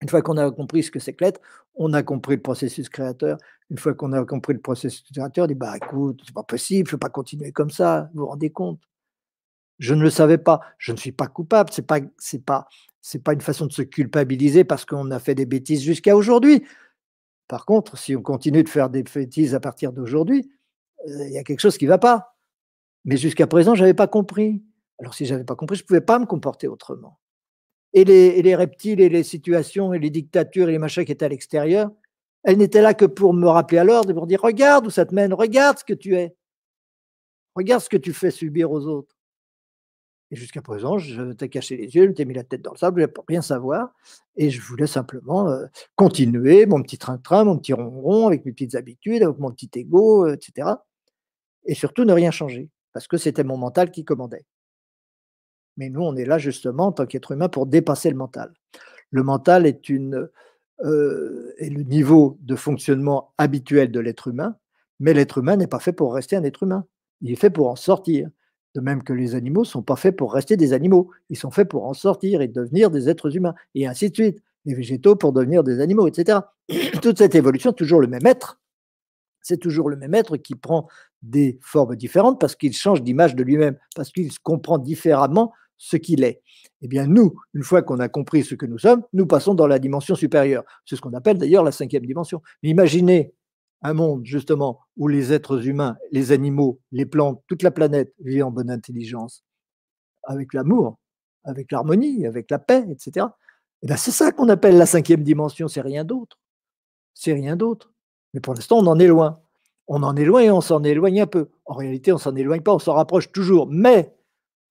Une 0.01 0.09
fois 0.09 0.23
qu'on 0.23 0.37
a 0.37 0.49
compris 0.49 0.81
ce 0.81 0.89
que 0.89 0.99
c'est 0.99 1.13
que 1.13 1.25
l'être, 1.25 1.39
on 1.75 1.93
a 1.93 2.01
compris 2.01 2.37
le 2.37 2.41
processus 2.41 2.89
créateur. 2.89 3.37
Une 3.69 3.77
fois 3.77 3.93
qu'on 3.93 4.13
a 4.13 4.25
compris 4.25 4.53
le 4.53 4.61
processus 4.61 5.03
créateur, 5.11 5.43
on 5.43 5.47
dit 5.47 5.53
bah 5.53 5.77
écoute, 5.77 6.21
c'est 6.25 6.33
pas 6.33 6.43
possible, 6.43 6.89
je 6.89 6.95
ne 6.95 6.97
peux 6.97 7.05
pas 7.05 7.09
continuer 7.09 7.51
comme 7.51 7.69
ça. 7.69 8.09
Vous 8.13 8.21
vous 8.21 8.27
rendez 8.27 8.49
compte 8.49 8.79
Je 9.79 9.93
ne 9.93 10.03
le 10.03 10.09
savais 10.09 10.37
pas. 10.37 10.59
Je 10.77 10.91
ne 10.91 10.97
suis 10.97 11.11
pas 11.11 11.27
coupable. 11.27 11.69
C'est 11.71 11.87
pas 11.87 11.99
c'est 13.01 13.23
pas 13.23 13.33
une 13.33 13.41
façon 13.41 13.65
de 13.65 13.71
se 13.71 13.81
culpabiliser 13.81 14.63
parce 14.63 14.85
qu'on 14.85 15.09
a 15.11 15.19
fait 15.19 15.35
des 15.35 15.45
bêtises 15.45 15.81
jusqu'à 15.81 16.15
aujourd'hui. 16.15 16.63
Par 17.47 17.65
contre, 17.65 17.97
si 17.97 18.15
on 18.15 18.21
continue 18.21 18.63
de 18.63 18.69
faire 18.69 18.89
des 18.89 19.03
bêtises 19.03 19.55
à 19.55 19.59
partir 19.59 19.93
d'aujourd'hui, 19.93 20.51
euh, 21.07 21.27
il 21.27 21.33
y 21.33 21.37
a 21.37 21.43
quelque 21.43 21.61
chose 21.61 21.77
qui 21.77 21.85
ne 21.85 21.89
va 21.89 21.97
pas. 21.97 22.35
Mais 23.05 23.17
jusqu'à 23.17 23.47
présent, 23.47 23.75
je 23.75 23.81
n'avais 23.81 23.93
pas 23.93 24.07
compris. 24.07 24.61
Alors 24.99 25.13
si 25.13 25.25
je 25.25 25.33
n'avais 25.33 25.45
pas 25.45 25.55
compris, 25.55 25.77
je 25.77 25.83
ne 25.83 25.87
pouvais 25.87 26.01
pas 26.01 26.19
me 26.19 26.25
comporter 26.25 26.67
autrement. 26.67 27.19
Et 27.93 28.03
les, 28.03 28.55
reptiles 28.55 29.01
et 29.01 29.09
les 29.09 29.23
situations 29.23 29.93
et 29.93 29.99
les 29.99 30.11
dictatures 30.11 30.69
et 30.69 30.73
les 30.73 30.77
machins 30.77 31.05
qui 31.05 31.11
étaient 31.11 31.25
à 31.25 31.29
l'extérieur, 31.29 31.89
elles 32.43 32.57
n'étaient 32.57 32.81
là 32.81 32.93
que 32.93 33.05
pour 33.05 33.33
me 33.33 33.47
rappeler 33.47 33.79
à 33.79 33.83
l'ordre 33.83 34.11
et 34.11 34.13
pour 34.13 34.27
dire 34.27 34.41
regarde 34.41 34.85
où 34.85 34.91
ça 34.91 35.05
te 35.05 35.15
mène, 35.15 35.33
regarde 35.33 35.79
ce 35.79 35.83
que 35.83 35.95
tu 35.95 36.15
es, 36.15 36.35
regarde 37.55 37.81
ce 37.81 37.89
que 37.89 37.97
tu 37.97 38.13
fais 38.13 38.29
subir 38.29 38.71
aux 38.71 38.85
autres. 38.85 39.18
Et 40.31 40.35
jusqu'à 40.35 40.61
présent, 40.61 40.99
je 40.99 41.31
t'ai 41.31 41.49
caché 41.49 41.75
les 41.75 41.95
yeux, 41.95 42.07
je 42.07 42.11
t'ai 42.11 42.25
mis 42.25 42.35
la 42.35 42.43
tête 42.43 42.61
dans 42.61 42.71
le 42.71 42.77
sable, 42.77 43.01
je 43.01 43.07
ne 43.07 43.11
rien 43.27 43.41
savoir. 43.41 43.93
Et 44.35 44.51
je 44.51 44.61
voulais 44.61 44.87
simplement 44.87 45.49
euh, 45.49 45.65
continuer 45.95 46.65
mon 46.67 46.83
petit 46.83 46.99
train-train, 46.99 47.45
mon 47.45 47.57
petit 47.57 47.73
ronron, 47.73 48.27
avec 48.27 48.45
mes 48.45 48.51
petites 48.51 48.75
habitudes, 48.75 49.23
avec 49.23 49.39
mon 49.39 49.51
petit 49.51 49.69
ego, 49.73 50.27
euh, 50.27 50.35
etc. 50.35 50.69
Et 51.65 51.73
surtout 51.73 52.05
ne 52.05 52.13
rien 52.13 52.31
changer, 52.31 52.69
parce 52.93 53.07
que 53.07 53.17
c'était 53.17 53.43
mon 53.43 53.57
mental 53.57 53.89
qui 53.91 54.05
commandait. 54.05 54.45
Mais 55.77 55.89
nous, 55.89 56.01
on 56.01 56.15
est 56.15 56.25
là 56.25 56.37
justement 56.37 56.87
en 56.87 56.91
tant 56.91 57.05
qu'être 57.05 57.31
humain 57.31 57.49
pour 57.49 57.65
dépasser 57.65 58.09
le 58.09 58.15
mental. 58.15 58.53
Le 59.11 59.23
mental 59.23 59.65
est, 59.65 59.89
une, 59.89 60.29
euh, 60.83 61.53
est 61.57 61.69
le 61.69 61.83
niveau 61.83 62.37
de 62.41 62.55
fonctionnement 62.55 63.33
habituel 63.37 63.91
de 63.91 63.99
l'être 63.99 64.27
humain, 64.27 64.57
mais 64.99 65.13
l'être 65.13 65.39
humain 65.39 65.55
n'est 65.55 65.67
pas 65.67 65.79
fait 65.79 65.93
pour 65.93 66.13
rester 66.13 66.35
un 66.35 66.43
être 66.43 66.63
humain. 66.63 66.85
Il 67.21 67.31
est 67.31 67.35
fait 67.35 67.49
pour 67.49 67.69
en 67.69 67.75
sortir. 67.75 68.29
De 68.75 68.81
même 68.81 69.03
que 69.03 69.13
les 69.13 69.35
animaux 69.35 69.61
ne 69.61 69.65
sont 69.65 69.81
pas 69.81 69.95
faits 69.95 70.15
pour 70.15 70.33
rester 70.33 70.57
des 70.57 70.73
animaux. 70.73 71.09
Ils 71.29 71.37
sont 71.37 71.51
faits 71.51 71.67
pour 71.67 71.85
en 71.85 71.93
sortir 71.93 72.41
et 72.41 72.47
devenir 72.47 72.91
des 72.91 73.09
êtres 73.09 73.35
humains, 73.35 73.55
et 73.75 73.87
ainsi 73.87 74.09
de 74.09 74.15
suite. 74.15 74.43
Les 74.65 74.75
végétaux 74.75 75.15
pour 75.15 75.31
devenir 75.31 75.63
des 75.63 75.79
animaux, 75.79 76.07
etc. 76.07 76.39
Toute 77.01 77.17
cette 77.17 77.33
évolution, 77.33 77.71
toujours 77.71 78.01
le 78.01 78.07
même 78.07 78.25
être. 78.25 78.59
C'est 79.41 79.57
toujours 79.57 79.89
le 79.89 79.95
même 79.95 80.13
être 80.13 80.35
qui 80.37 80.53
prend 80.53 80.87
des 81.21 81.57
formes 81.61 81.95
différentes 81.95 82.39
parce 82.39 82.55
qu'il 82.55 82.73
change 82.73 83.01
d'image 83.01 83.35
de 83.35 83.43
lui-même, 83.43 83.77
parce 83.95 84.11
qu'il 84.11 84.29
comprend 84.39 84.77
différemment 84.77 85.53
ce 85.77 85.97
qu'il 85.97 86.23
est. 86.23 86.41
Eh 86.81 86.87
bien, 86.87 87.07
nous, 87.07 87.33
une 87.53 87.63
fois 87.63 87.81
qu'on 87.81 87.99
a 87.99 88.09
compris 88.09 88.43
ce 88.43 88.53
que 88.53 88.65
nous 88.65 88.77
sommes, 88.77 89.03
nous 89.13 89.25
passons 89.25 89.53
dans 89.53 89.67
la 89.67 89.79
dimension 89.79 90.13
supérieure. 90.13 90.63
C'est 90.85 90.95
ce 90.95 91.01
qu'on 91.01 91.13
appelle 91.13 91.37
d'ailleurs 91.37 91.63
la 91.63 91.71
cinquième 91.71 92.05
dimension. 92.05 92.41
imaginez 92.61 93.33
un 93.81 93.93
monde 93.93 94.25
justement 94.25 94.81
où 94.97 95.07
les 95.07 95.31
êtres 95.31 95.67
humains, 95.67 95.97
les 96.11 96.31
animaux, 96.31 96.79
les 96.91 97.05
plantes, 97.05 97.41
toute 97.47 97.63
la 97.63 97.71
planète 97.71 98.13
vit 98.19 98.43
en 98.43 98.51
bonne 98.51 98.69
intelligence, 98.69 99.43
avec 100.23 100.53
l'amour, 100.53 100.97
avec 101.43 101.71
l'harmonie, 101.71 102.25
avec 102.25 102.51
la 102.51 102.59
paix, 102.59 102.85
etc. 102.89 103.27
Et 103.81 103.87
bien 103.87 103.95
c'est 103.95 104.11
ça 104.11 104.31
qu'on 104.31 104.49
appelle 104.49 104.77
la 104.77 104.85
cinquième 104.85 105.23
dimension, 105.23 105.67
c'est 105.67 105.81
rien 105.81 106.03
d'autre. 106.03 106.37
C'est 107.13 107.33
rien 107.33 107.55
d'autre. 107.55 107.93
Mais 108.33 108.39
pour 108.39 108.53
l'instant, 108.53 108.77
on 108.77 108.87
en 108.87 108.99
est 108.99 109.07
loin. 109.07 109.41
On 109.87 110.03
en 110.03 110.15
est 110.15 110.25
loin 110.25 110.41
et 110.41 110.51
on 110.51 110.61
s'en 110.61 110.83
éloigne 110.83 111.21
un 111.21 111.27
peu. 111.27 111.49
En 111.65 111.73
réalité, 111.73 112.13
on 112.13 112.17
s'en 112.17 112.35
éloigne 112.35 112.61
pas, 112.61 112.73
on 112.73 112.79
s'en 112.79 112.93
rapproche 112.93 113.31
toujours. 113.31 113.67
Mais 113.69 114.13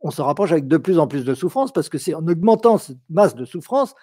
on 0.00 0.10
se 0.10 0.22
rapproche 0.22 0.52
avec 0.52 0.68
de 0.68 0.76
plus 0.76 0.98
en 0.98 1.08
plus 1.08 1.24
de 1.24 1.34
souffrance 1.34 1.72
parce 1.72 1.88
que 1.88 1.98
c'est 1.98 2.14
en 2.14 2.26
augmentant 2.26 2.78
cette 2.78 2.98
masse 3.08 3.34
de 3.34 3.44
souffrance 3.44 3.94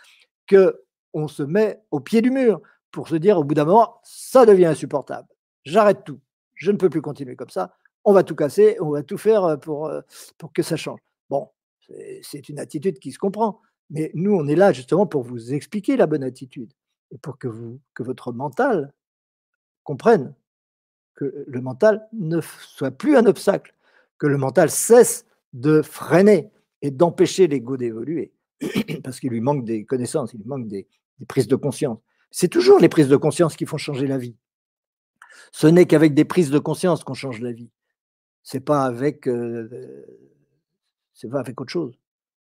que 0.47 0.81
on 1.13 1.27
se 1.27 1.43
met 1.43 1.81
au 1.91 2.01
pied 2.01 2.21
du 2.21 2.31
mur 2.31 2.61
pour 2.95 3.09
se 3.09 3.15
dire 3.15 3.37
au 3.37 3.43
bout 3.43 3.55
d'un 3.55 3.65
moment, 3.65 3.99
ça 4.03 4.45
devient 4.45 4.67
insupportable. 4.67 5.27
J'arrête 5.65 6.05
tout. 6.05 6.21
Je 6.53 6.71
ne 6.71 6.77
peux 6.77 6.89
plus 6.89 7.01
continuer 7.01 7.35
comme 7.35 7.49
ça. 7.49 7.75
On 8.05 8.13
va 8.13 8.23
tout 8.23 8.35
casser, 8.35 8.77
on 8.79 8.91
va 8.91 9.03
tout 9.03 9.17
faire 9.17 9.43
euh, 9.43 9.57
pour, 9.57 9.87
euh, 9.87 9.99
pour 10.37 10.53
que 10.53 10.63
ça 10.63 10.77
change. 10.77 11.01
Bon, 11.29 11.49
c'est 12.21 12.47
une 12.47 12.57
attitude 12.57 12.99
qui 12.99 13.11
se 13.11 13.19
comprend. 13.19 13.59
Mais 13.89 14.11
nous, 14.13 14.33
on 14.33 14.47
est 14.47 14.55
là 14.55 14.71
justement 14.71 15.05
pour 15.05 15.23
vous 15.23 15.53
expliquer 15.53 15.97
la 15.97 16.07
bonne 16.07 16.23
attitude 16.23 16.71
et 17.11 17.17
pour 17.17 17.37
que, 17.37 17.49
vous, 17.49 17.81
que 17.93 18.01
votre 18.01 18.31
mental 18.31 18.93
comprenne 19.83 20.33
que 21.15 21.43
le 21.47 21.61
mental 21.61 22.07
ne 22.13 22.39
soit 22.41 22.91
plus 22.91 23.17
un 23.17 23.25
obstacle, 23.25 23.75
que 24.19 24.27
le 24.27 24.37
mental 24.37 24.69
cesse 24.69 25.25
de 25.51 25.81
freiner 25.81 26.49
et 26.81 26.91
d'empêcher 26.91 27.47
l'ego 27.47 27.75
d'évoluer, 27.75 28.31
parce 29.03 29.19
qu'il 29.19 29.31
lui 29.31 29.41
manque 29.41 29.65
des 29.65 29.83
connaissances, 29.83 30.33
il 30.33 30.37
lui 30.37 30.47
manque 30.47 30.67
des 30.67 30.87
prises 31.27 31.47
de 31.47 31.57
conscience. 31.57 31.99
C'est 32.37 32.49
toujours 32.49 32.79
les 32.79 32.89
prises 32.89 33.07
de 33.07 33.15
conscience 33.15 33.55
qui 33.55 33.65
font 33.65 33.77
changer 33.77 34.07
la 34.07 34.17
vie. 34.17 34.35
Ce 35.53 35.67
n'est 35.67 35.85
qu'avec 35.85 36.13
des 36.13 36.25
prises 36.25 36.49
de 36.49 36.59
conscience 36.59 37.01
qu'on 37.05 37.13
change 37.13 37.39
la 37.39 37.53
vie. 37.53 37.69
C'est 38.43 38.59
pas 38.59 38.83
avec, 38.83 39.25
euh, 39.29 40.05
c'est 41.13 41.29
pas 41.29 41.39
avec 41.39 41.61
autre 41.61 41.71
chose. 41.71 41.97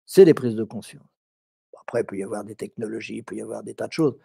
C'est 0.07 0.25
des 0.25 0.33
prises 0.33 0.55
de 0.55 0.63
conscience. 0.63 1.05
Après, 1.79 2.01
il 2.01 2.05
peut 2.05 2.17
y 2.17 2.23
avoir 2.23 2.43
des 2.43 2.55
technologies, 2.55 3.17
il 3.17 3.23
peut 3.23 3.35
y 3.35 3.41
avoir 3.43 3.61
des 3.61 3.75
tas 3.75 3.85
de 3.85 3.91
choses. 3.93 4.17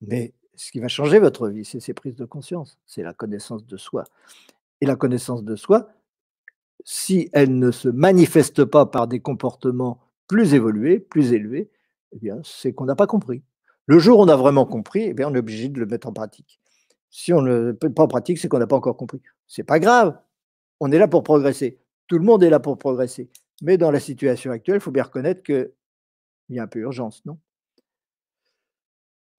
Mais 0.00 0.34
ce 0.56 0.72
qui 0.72 0.80
va 0.80 0.88
changer 0.88 1.20
votre 1.20 1.46
vie, 1.46 1.64
c'est 1.64 1.78
ces 1.78 1.94
prises 1.94 2.16
de 2.16 2.24
conscience. 2.24 2.76
C'est 2.84 3.04
la 3.04 3.14
connaissance 3.14 3.64
de 3.64 3.76
soi. 3.76 4.02
Et 4.80 4.86
la 4.86 4.96
connaissance 4.96 5.44
de 5.44 5.54
soi, 5.54 5.92
si 6.82 7.30
elle 7.32 7.56
ne 7.56 7.70
se 7.70 7.88
manifeste 7.88 8.64
pas 8.64 8.84
par 8.84 9.06
des 9.06 9.20
comportements 9.20 10.00
plus 10.26 10.54
évolués, 10.54 10.98
plus 10.98 11.34
élevés, 11.34 11.70
eh 12.10 12.18
bien, 12.18 12.40
c'est 12.42 12.72
qu'on 12.72 12.86
n'a 12.86 12.96
pas 12.96 13.06
compris. 13.06 13.44
Le 13.88 13.98
jour 13.98 14.20
où 14.20 14.22
on 14.22 14.28
a 14.28 14.36
vraiment 14.36 14.66
compris, 14.66 15.04
eh 15.04 15.14
bien, 15.14 15.28
on 15.28 15.34
est 15.34 15.38
obligé 15.38 15.70
de 15.70 15.80
le 15.80 15.86
mettre 15.86 16.06
en 16.06 16.12
pratique. 16.12 16.60
Si 17.10 17.32
on 17.32 17.40
ne 17.40 17.48
le 17.48 17.78
met 17.82 17.90
pas 17.90 18.02
en 18.02 18.08
pratique, 18.08 18.38
c'est 18.38 18.46
qu'on 18.46 18.58
n'a 18.58 18.66
pas 18.66 18.76
encore 18.76 18.98
compris. 18.98 19.22
C'est 19.46 19.64
pas 19.64 19.80
grave. 19.80 20.16
On 20.78 20.92
est 20.92 20.98
là 20.98 21.08
pour 21.08 21.22
progresser. 21.22 21.80
Tout 22.06 22.18
le 22.18 22.24
monde 22.24 22.42
est 22.42 22.50
là 22.50 22.60
pour 22.60 22.76
progresser. 22.76 23.30
Mais 23.62 23.78
dans 23.78 23.90
la 23.90 23.98
situation 23.98 24.50
actuelle, 24.50 24.76
il 24.76 24.80
faut 24.80 24.90
bien 24.90 25.04
reconnaître 25.04 25.42
qu'il 25.42 25.70
y 26.50 26.58
a 26.58 26.62
un 26.62 26.66
peu 26.66 26.80
urgence, 26.80 27.24
non? 27.24 27.38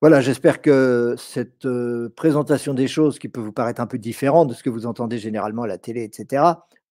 Voilà, 0.01 0.19
j'espère 0.19 0.61
que 0.61 1.13
cette 1.17 1.67
présentation 2.15 2.73
des 2.73 2.87
choses 2.87 3.19
qui 3.19 3.29
peut 3.29 3.41
vous 3.41 3.51
paraître 3.51 3.81
un 3.81 3.87
peu 3.87 3.99
différente 3.99 4.49
de 4.49 4.53
ce 4.55 4.63
que 4.63 4.69
vous 4.71 4.87
entendez 4.87 5.19
généralement 5.19 5.63
à 5.63 5.67
la 5.67 5.77
télé, 5.77 6.03
etc., 6.03 6.43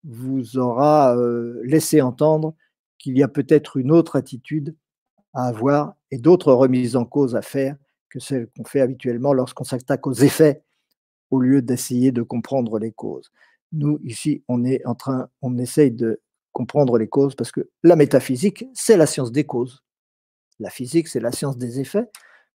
vous 0.04 0.58
aura 0.58 1.16
laissé 1.64 2.02
entendre 2.02 2.54
qu'il 2.98 3.18
y 3.18 3.22
a 3.24 3.28
peut-être 3.28 3.78
une 3.78 3.90
autre 3.90 4.14
attitude 4.14 4.76
à 5.38 5.44
avoir 5.44 5.94
et 6.10 6.18
d'autres 6.18 6.52
remises 6.52 6.96
en 6.96 7.04
cause 7.04 7.36
à 7.36 7.42
faire 7.42 7.76
que 8.10 8.18
celles 8.18 8.48
qu'on 8.56 8.64
fait 8.64 8.80
habituellement 8.80 9.32
lorsqu'on 9.32 9.62
s'attaque 9.62 10.04
aux 10.08 10.12
effets 10.12 10.64
au 11.30 11.38
lieu 11.38 11.62
d'essayer 11.62 12.10
de 12.10 12.22
comprendre 12.22 12.80
les 12.80 12.90
causes. 12.90 13.30
Nous, 13.70 14.00
ici, 14.02 14.42
on 14.48 14.64
est 14.64 14.82
essaye 15.58 15.92
de 15.92 16.20
comprendre 16.52 16.98
les 16.98 17.06
causes 17.06 17.36
parce 17.36 17.52
que 17.52 17.70
la 17.84 17.94
métaphysique, 17.94 18.64
c'est 18.74 18.96
la 18.96 19.06
science 19.06 19.30
des 19.30 19.44
causes. 19.44 19.84
La 20.58 20.70
physique, 20.70 21.06
c'est 21.06 21.20
la 21.20 21.30
science 21.30 21.56
des 21.56 21.78
effets. 21.78 22.08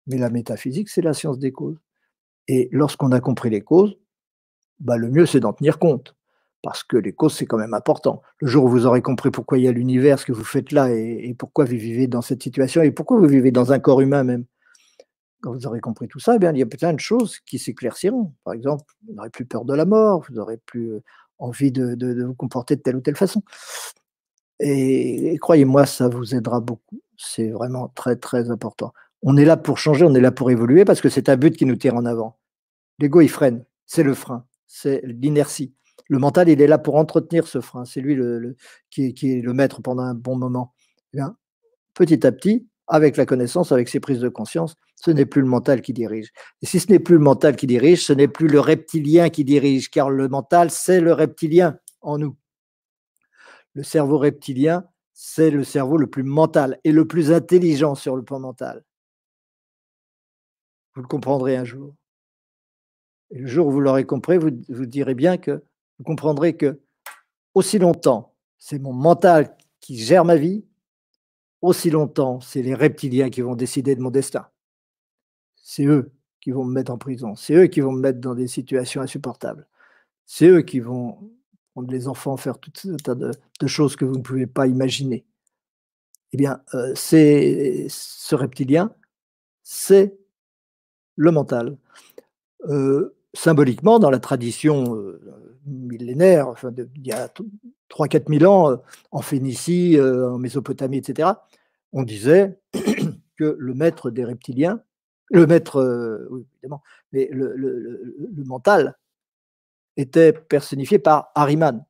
Mais 0.07 0.17
la 0.17 0.29
métaphysique, 0.29 0.89
c'est 0.89 1.01
la 1.01 1.13
science 1.13 1.39
des 1.39 1.53
causes. 1.53 1.79
Et 2.49 2.67
lorsqu'on 2.73 3.13
a 3.13 3.21
compris 3.21 3.49
les 3.49 3.61
causes, 3.61 3.97
bah, 4.79 4.97
le 4.97 5.09
mieux, 5.09 5.25
c'est 5.25 5.39
d'en 5.39 5.53
tenir 5.53 5.79
compte. 5.79 6.17
Parce 6.63 6.83
que 6.83 6.97
les 6.97 7.13
causes, 7.13 7.35
c'est 7.35 7.45
quand 7.45 7.57
même 7.57 7.73
important. 7.73 8.21
Le 8.39 8.47
jour 8.47 8.63
où 8.63 8.69
vous 8.69 8.85
aurez 8.85 9.01
compris 9.01 9.31
pourquoi 9.31 9.57
il 9.57 9.65
y 9.65 9.67
a 9.67 9.71
l'univers, 9.71 10.17
ce 10.17 10.25
que 10.25 10.31
vous 10.31 10.45
faites 10.45 10.71
là, 10.71 10.89
et, 10.89 11.35
pourquoi 11.37 11.65
vous 11.65 11.71
vivez 11.71 12.07
dans 12.07 12.21
cette 12.21 12.41
situation, 12.41 12.81
et 12.81 12.91
pourquoi 12.91 13.19
vous 13.19 13.27
vivez 13.27 13.51
dans 13.51 13.73
un 13.73 13.79
corps 13.79 14.01
humain 14.01 14.23
même, 14.23 14.45
quand 15.41 15.51
vous 15.51 15.67
aurez 15.67 15.81
compris 15.81 16.07
tout 16.07 16.19
ça, 16.19 16.35
eh 16.35 16.39
bien, 16.39 16.53
il 16.53 16.59
y 16.59 16.63
a 16.63 16.65
plein 16.65 16.93
de 16.93 16.99
choses 17.01 17.39
qui 17.39 17.59
s'éclairciront. 17.59 18.33
Par 18.45 18.53
exemple, 18.53 18.85
vous 19.05 19.13
n'aurez 19.13 19.29
plus 19.29 19.45
peur 19.45 19.65
de 19.65 19.73
la 19.73 19.85
mort, 19.85 20.23
vous 20.27 20.35
n'aurez 20.35 20.57
plus 20.57 20.93
euh, 20.93 21.03
envie 21.37 21.71
de, 21.71 22.23
vous 22.23 22.33
comporter 22.33 22.77
de 22.77 22.81
telle 22.81 22.95
ou 22.95 23.01
telle 23.01 23.17
façon. 23.17 23.43
et 24.59 25.37
croyez-moi, 25.41 25.85
ça 25.85 26.07
vous 26.07 26.33
aidera 26.33 26.61
beaucoup. 26.61 27.01
C'est 27.17 27.49
vraiment 27.49 27.89
très, 27.89 28.15
très 28.15 28.51
important. 28.51 28.93
On 29.21 29.37
est 29.37 29.45
là 29.45 29.57
pour 29.57 29.77
changer, 29.77 30.05
on 30.05 30.13
est 30.15 30.21
là 30.21 30.31
pour 30.31 30.51
évoluer 30.51 30.85
parce 30.85 31.01
que 31.01 31.09
c'est 31.09 31.29
un 31.29 31.37
but 31.37 31.55
qui 31.55 31.65
nous 31.65 31.77
tire 31.77 31.95
en 31.95 32.05
avant. 32.05 32.37
L'ego, 32.99 33.21
il 33.21 33.29
freine, 33.29 33.65
c'est 33.85 34.03
le 34.03 34.13
frein, 34.13 34.45
c'est 34.67 35.01
l'inertie. 35.05 35.73
Le 36.09 36.19
mental, 36.19 36.49
il 36.49 36.61
est 36.61 36.67
là 36.67 36.77
pour 36.77 36.95
entretenir 36.95 37.47
ce 37.47 37.61
frein. 37.61 37.85
C'est 37.85 38.01
lui 38.01 38.17
qui, 38.89 39.07
est, 39.07 39.41
le 39.41 39.53
maître 39.53 39.81
pendant 39.81 40.03
un 40.03 40.13
bon 40.13 40.35
moment. 40.35 40.73
Eh 41.13 41.19
petit 41.93 42.25
à 42.25 42.31
petit, 42.31 42.67
avec 42.87 43.17
la 43.17 43.25
connaissance, 43.25 43.71
avec 43.71 43.87
ses 43.87 43.99
prises 43.99 44.19
de 44.19 44.29
conscience, 44.29 44.75
ce 44.95 45.11
n'est 45.11 45.25
plus 45.25 45.41
le 45.41 45.47
mental 45.47 45.81
qui 45.81 45.93
dirige. 45.93 46.31
Et 46.61 46.65
si 46.65 46.79
ce 46.79 46.91
n'est 46.91 46.99
plus 46.99 47.15
le 47.15 47.21
mental 47.21 47.55
qui 47.55 47.67
dirige, 47.67 48.05
ce 48.05 48.13
n'est 48.13 48.27
plus 48.27 48.47
le 48.47 48.59
reptilien 48.59 49.29
qui 49.29 49.43
dirige, 49.43 49.89
car 49.89 50.09
le 50.09 50.27
mental, 50.27 50.71
c'est 50.71 50.99
le 50.99 51.13
reptilien 51.13 51.77
en 52.01 52.17
nous. 52.17 52.35
Le 53.73 53.83
cerveau 53.83 54.17
reptilien, 54.17 54.85
c'est 55.13 55.51
le 55.51 55.63
cerveau 55.63 55.97
le 55.97 56.07
plus 56.07 56.23
mental 56.23 56.79
et 56.83 56.91
le 56.91 57.07
plus 57.07 57.31
intelligent 57.31 57.95
sur 57.95 58.15
le 58.15 58.23
plan 58.23 58.39
mental. 58.39 58.83
Vous 60.95 61.01
le 61.01 61.07
comprendrez 61.07 61.55
un 61.55 61.65
jour. 61.65 61.95
Et 63.31 63.39
le 63.39 63.47
jour 63.47 63.67
où 63.67 63.71
vous 63.71 63.79
l'aurez 63.79 64.05
compris, 64.05 64.37
vous 64.37 64.85
direz 64.85 65.15
bien 65.15 65.37
que 65.37 65.63
vous 66.03 66.11
comprendrez 66.11 66.57
que 66.57 66.81
aussi 67.53 67.79
longtemps 67.79 68.35
c'est 68.57 68.77
mon 68.77 68.91
mental 68.91 69.55
qui 69.79 69.97
gère 69.97 70.25
ma 70.25 70.35
vie, 70.35 70.65
aussi 71.61 71.89
longtemps 71.89 72.41
c'est 72.41 72.61
les 72.61 72.75
reptiliens 72.75 73.29
qui 73.29 73.39
vont 73.39 73.55
décider 73.55 73.95
de 73.95 74.01
mon 74.01 74.11
destin. 74.11 74.49
C'est 75.55 75.85
eux 75.85 76.11
qui 76.41 76.51
vont 76.51 76.65
me 76.65 76.73
mettre 76.73 76.91
en 76.91 76.97
prison, 76.97 77.35
c'est 77.35 77.53
eux 77.55 77.67
qui 77.67 77.79
vont 77.79 77.93
me 77.93 78.01
mettre 78.01 78.19
dans 78.19 78.35
des 78.35 78.47
situations 78.47 79.01
insupportables, 79.01 79.65
c'est 80.25 80.47
eux 80.47 80.61
qui 80.61 80.81
vont 80.81 81.31
prendre 81.71 81.89
les 81.89 82.09
enfants, 82.09 82.35
faire 82.35 82.59
tout 82.59 82.71
un 82.89 82.97
tas 82.97 83.15
de, 83.15 83.31
choses 83.65 83.95
que 83.95 84.03
vous 84.03 84.17
ne 84.17 84.21
pouvez 84.21 84.45
pas 84.45 84.67
imaginer. 84.67 85.25
Eh 86.33 86.37
bien, 86.37 86.61
euh, 86.73 86.91
c'est 86.95 87.87
ce 87.87 88.35
reptilien, 88.35 88.93
c'est 89.63 90.17
le 91.15 91.31
mental. 91.31 91.77
Euh, 92.65 93.15
symboliquement, 93.33 93.99
dans 93.99 94.09
la 94.09 94.19
tradition 94.19 94.95
euh, 94.95 95.19
millénaire, 95.65 96.47
enfin 96.47 96.71
il 96.77 97.07
y 97.07 97.11
a 97.11 97.29
3-4 97.89 98.39
000 98.39 98.51
ans, 98.51 98.71
euh, 98.71 98.77
en 99.11 99.21
Phénicie, 99.21 99.97
en 99.99 100.37
Mésopotamie, 100.37 100.97
etc., 100.97 101.29
on 101.91 102.03
disait 102.03 102.59
que 103.37 103.55
le 103.57 103.73
maître 103.73 104.09
des 104.09 104.25
reptiliens, 104.25 104.81
le 105.29 105.47
maître, 105.47 106.27
oui, 106.31 106.45
évidemment, 106.55 106.81
mais 107.11 107.29
le, 107.31 108.43
mental 108.45 108.97
était 109.95 110.33
personnifié 110.33 110.99
par 110.99 111.31
Ahriman. 111.35 111.85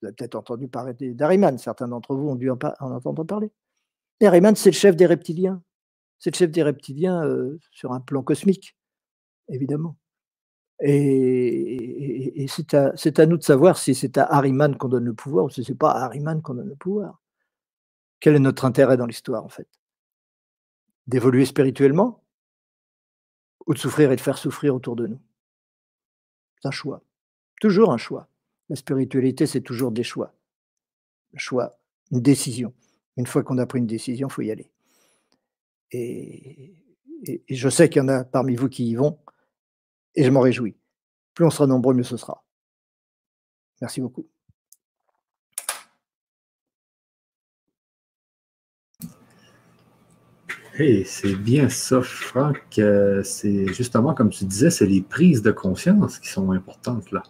Vous 0.00 0.06
avez 0.06 0.14
peut-être 0.14 0.36
entendu 0.36 0.68
parler 0.68 0.94
d'Ahriman, 1.14 1.58
certains 1.58 1.88
d'entre 1.88 2.14
vous 2.14 2.28
ont 2.28 2.36
dû 2.36 2.50
en, 2.50 2.58
en 2.80 2.92
entendre 2.92 3.24
parler. 3.24 3.50
Et 4.20 4.26
Ahriman, 4.26 4.54
c'est 4.54 4.70
le 4.70 4.76
chef 4.76 4.96
des 4.96 5.06
reptiliens. 5.06 5.62
C'est 6.18 6.30
le 6.32 6.36
chef 6.36 6.50
des 6.50 6.62
reptiliens 6.62 7.22
sur 7.70 7.92
un 7.92 8.00
plan 8.00 8.22
cosmique, 8.22 8.76
évidemment. 9.48 9.96
Et, 10.82 12.46
c'est 12.48 12.74
à, 13.18 13.26
nous 13.26 13.36
de 13.36 13.42
savoir 13.42 13.76
si 13.76 13.94
c'est 13.94 14.16
à 14.18 14.24
Harriman 14.24 14.76
qu'on 14.76 14.88
donne 14.88 15.04
le 15.04 15.14
pouvoir 15.14 15.44
ou 15.44 15.50
si 15.50 15.62
c'est 15.62 15.74
pas 15.74 15.90
à 15.90 16.04
Harriman 16.04 16.40
qu'on 16.40 16.54
donne 16.54 16.68
le 16.68 16.76
pouvoir. 16.76 17.20
Quel 18.18 18.34
est 18.34 18.40
notre 18.40 18.64
intérêt 18.64 18.96
dans 18.96 19.06
l'histoire, 19.06 19.44
en 19.44 19.48
fait? 19.48 19.68
D'évoluer 21.06 21.44
spirituellement? 21.44 22.22
Ou 23.66 23.74
de 23.74 23.78
souffrir 23.78 24.10
et 24.10 24.16
de 24.16 24.20
faire 24.20 24.38
souffrir 24.38 24.74
autour 24.74 24.96
de 24.96 25.06
nous? 25.06 25.20
C'est 26.60 26.68
un 26.68 26.72
choix. 26.72 27.02
Toujours 27.60 27.92
un 27.92 27.98
choix. 27.98 28.28
La 28.68 28.76
spiritualité, 28.76 29.46
c'est 29.46 29.60
toujours 29.60 29.92
des 29.92 30.02
choix. 30.02 30.34
Un 31.34 31.38
choix, 31.38 31.78
une 32.10 32.20
décision. 32.20 32.72
Une 33.16 33.26
fois 33.26 33.42
qu'on 33.42 33.58
a 33.58 33.66
pris 33.66 33.80
une 33.80 33.86
décision, 33.86 34.28
il 34.28 34.32
faut 34.32 34.42
y 34.42 34.50
aller. 34.50 34.70
Et, 35.92 36.74
je 37.48 37.68
sais 37.68 37.88
qu'il 37.90 38.00
y 38.00 38.04
en 38.04 38.08
a 38.08 38.24
parmi 38.24 38.54
vous 38.56 38.68
qui 38.68 38.88
y 38.88 38.94
vont, 38.94 39.18
et 40.14 40.24
je 40.24 40.30
m'en 40.30 40.40
réjouis. 40.40 40.76
Plus 41.34 41.44
on 41.44 41.50
sera 41.50 41.66
nombreux, 41.66 41.94
mieux 41.94 42.02
ce 42.02 42.16
sera. 42.16 42.44
Merci 43.80 44.00
beaucoup. 44.00 44.26
Hey, 50.80 51.04
c'est 51.04 51.34
bien 51.34 51.68
ça, 51.68 52.00
Franck. 52.00 52.78
Euh, 52.78 53.22
c'est 53.22 53.66
justement, 53.66 54.14
comme 54.14 54.30
tu 54.30 54.46
disais, 54.46 54.70
c'est 54.70 54.86
les 54.86 55.02
prises 55.02 55.42
de 55.42 55.50
conscience 55.50 56.18
qui 56.18 56.28
sont 56.28 56.52
importantes 56.52 57.12
là. 57.12 57.22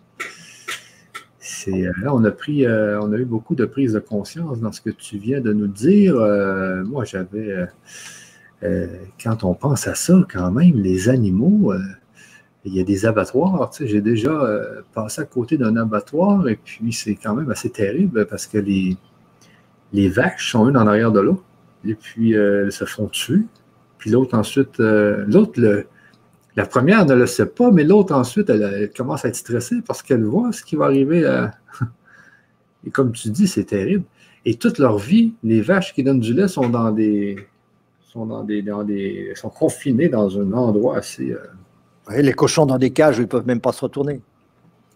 C'est, 1.40 1.86
euh, 1.86 1.92
là, 2.00 2.14
on 2.14 2.22
a 2.22 2.30
pris, 2.30 2.64
euh, 2.64 3.00
on 3.00 3.12
a 3.12 3.16
eu 3.16 3.24
beaucoup 3.24 3.56
de 3.56 3.64
prises 3.64 3.94
de 3.94 3.98
conscience 3.98 4.60
dans 4.60 4.70
ce 4.70 4.80
que 4.80 4.90
tu 4.90 5.18
viens 5.18 5.40
de 5.40 5.52
nous 5.52 5.66
dire. 5.66 6.14
moi, 6.84 7.04
j'avais 7.04 7.66
quand 9.20 9.42
on 9.42 9.54
pense 9.54 9.88
à 9.88 9.96
ça, 9.96 10.24
quand 10.30 10.52
même, 10.52 10.76
les 10.76 11.08
animaux, 11.08 11.72
il 12.64 12.74
y 12.74 12.80
a 12.80 12.84
des 12.84 13.06
abattoirs. 13.06 13.70
J'ai 13.80 14.00
déjà 14.00 14.30
euh, 14.30 14.82
passé 14.92 15.22
à 15.22 15.24
côté 15.24 15.56
d'un 15.56 15.76
abattoir 15.76 16.46
et 16.48 16.56
puis 16.56 16.92
c'est 16.92 17.14
quand 17.14 17.34
même 17.34 17.50
assez 17.50 17.70
terrible 17.70 18.26
parce 18.26 18.46
que 18.46 18.58
les, 18.58 18.96
vaches 20.08 20.52
sont 20.52 20.68
une 20.68 20.76
en 20.76 20.86
arrière 20.86 21.12
de 21.12 21.20
l'autre 21.20 21.44
et 21.84 21.94
puis 21.94 22.32
elles 22.32 22.72
se 22.72 22.84
font 22.84 23.08
tuer. 23.08 23.42
Puis 23.98 24.10
l'autre 24.10 24.36
ensuite, 24.36 24.78
l'autre, 24.78 25.60
la 26.56 26.66
première 26.66 27.04
ne 27.06 27.14
le 27.14 27.26
sait 27.26 27.46
pas, 27.46 27.70
mais 27.70 27.84
l'autre 27.84 28.14
ensuite, 28.14 28.50
elle, 28.50 28.90
commence 28.96 29.24
à 29.24 29.28
être 29.28 29.36
stressée 29.36 29.82
parce 29.86 30.02
qu'elle 30.02 30.24
voit 30.24 30.52
ce 30.52 30.62
qui 30.62 30.76
va 30.76 30.86
arriver. 30.86 31.22
Et 32.86 32.90
comme 32.90 33.12
tu 33.12 33.30
dis, 33.30 33.46
c'est 33.46 33.64
terrible. 33.64 34.04
Et 34.44 34.54
toute 34.54 34.78
leur 34.78 34.98
vie, 34.98 35.34
les 35.42 35.60
vaches 35.60 35.94
qui 35.94 36.02
donnent 36.02 36.20
du 36.20 36.32
lait 36.32 36.48
sont 36.48 36.68
dans 36.68 36.90
des, 36.92 37.36
sont, 38.00 38.26
dans 38.26 38.42
des, 38.42 38.62
dans 38.62 38.84
des, 38.84 39.32
sont 39.34 39.50
confinés 39.50 40.08
dans 40.08 40.38
un 40.38 40.52
endroit 40.52 40.96
assez. 40.96 41.34
Euh, 42.08 42.22
les 42.22 42.32
cochons 42.32 42.66
dans 42.66 42.78
des 42.78 42.90
cages, 42.90 43.18
ils 43.18 43.22
ne 43.22 43.26
peuvent 43.26 43.46
même 43.46 43.60
pas 43.60 43.72
se 43.72 43.82
retourner. 43.82 44.20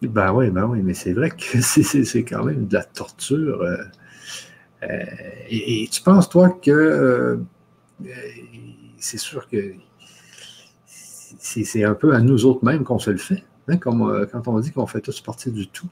Ben 0.02 0.32
oui, 0.32 0.50
ben 0.50 0.64
oui, 0.64 0.80
mais 0.82 0.94
c'est 0.94 1.12
vrai 1.12 1.30
que 1.30 1.61
c'est 1.61 2.24
quand 2.24 2.44
même 2.44 2.66
de 2.66 2.74
la 2.74 2.84
torture. 2.84 3.62
Euh, 3.62 3.76
euh, 4.84 5.05
et, 5.48 5.88
tu 5.90 6.02
penses, 6.02 6.28
toi, 6.28 6.50
que 6.50 7.40
c'est 8.98 9.18
sûr 9.18 9.48
que 9.48 9.74
c'est 11.38 11.84
un 11.84 11.94
peu 11.94 12.14
à 12.14 12.20
nous 12.20 12.46
autres 12.46 12.64
mêmes 12.64 12.84
qu'on 12.84 12.98
se 12.98 13.11
le 13.11 13.18
fait, 13.18 13.44
hein, 13.68 13.76
comme, 13.76 14.26
quand 14.32 14.48
on 14.48 14.59
dit 14.61 14.72
qu'on 14.72 14.86
fait 14.86 15.00
tous 15.00 15.20
partie 15.20 15.50
du 15.50 15.68
tout. 15.68 15.88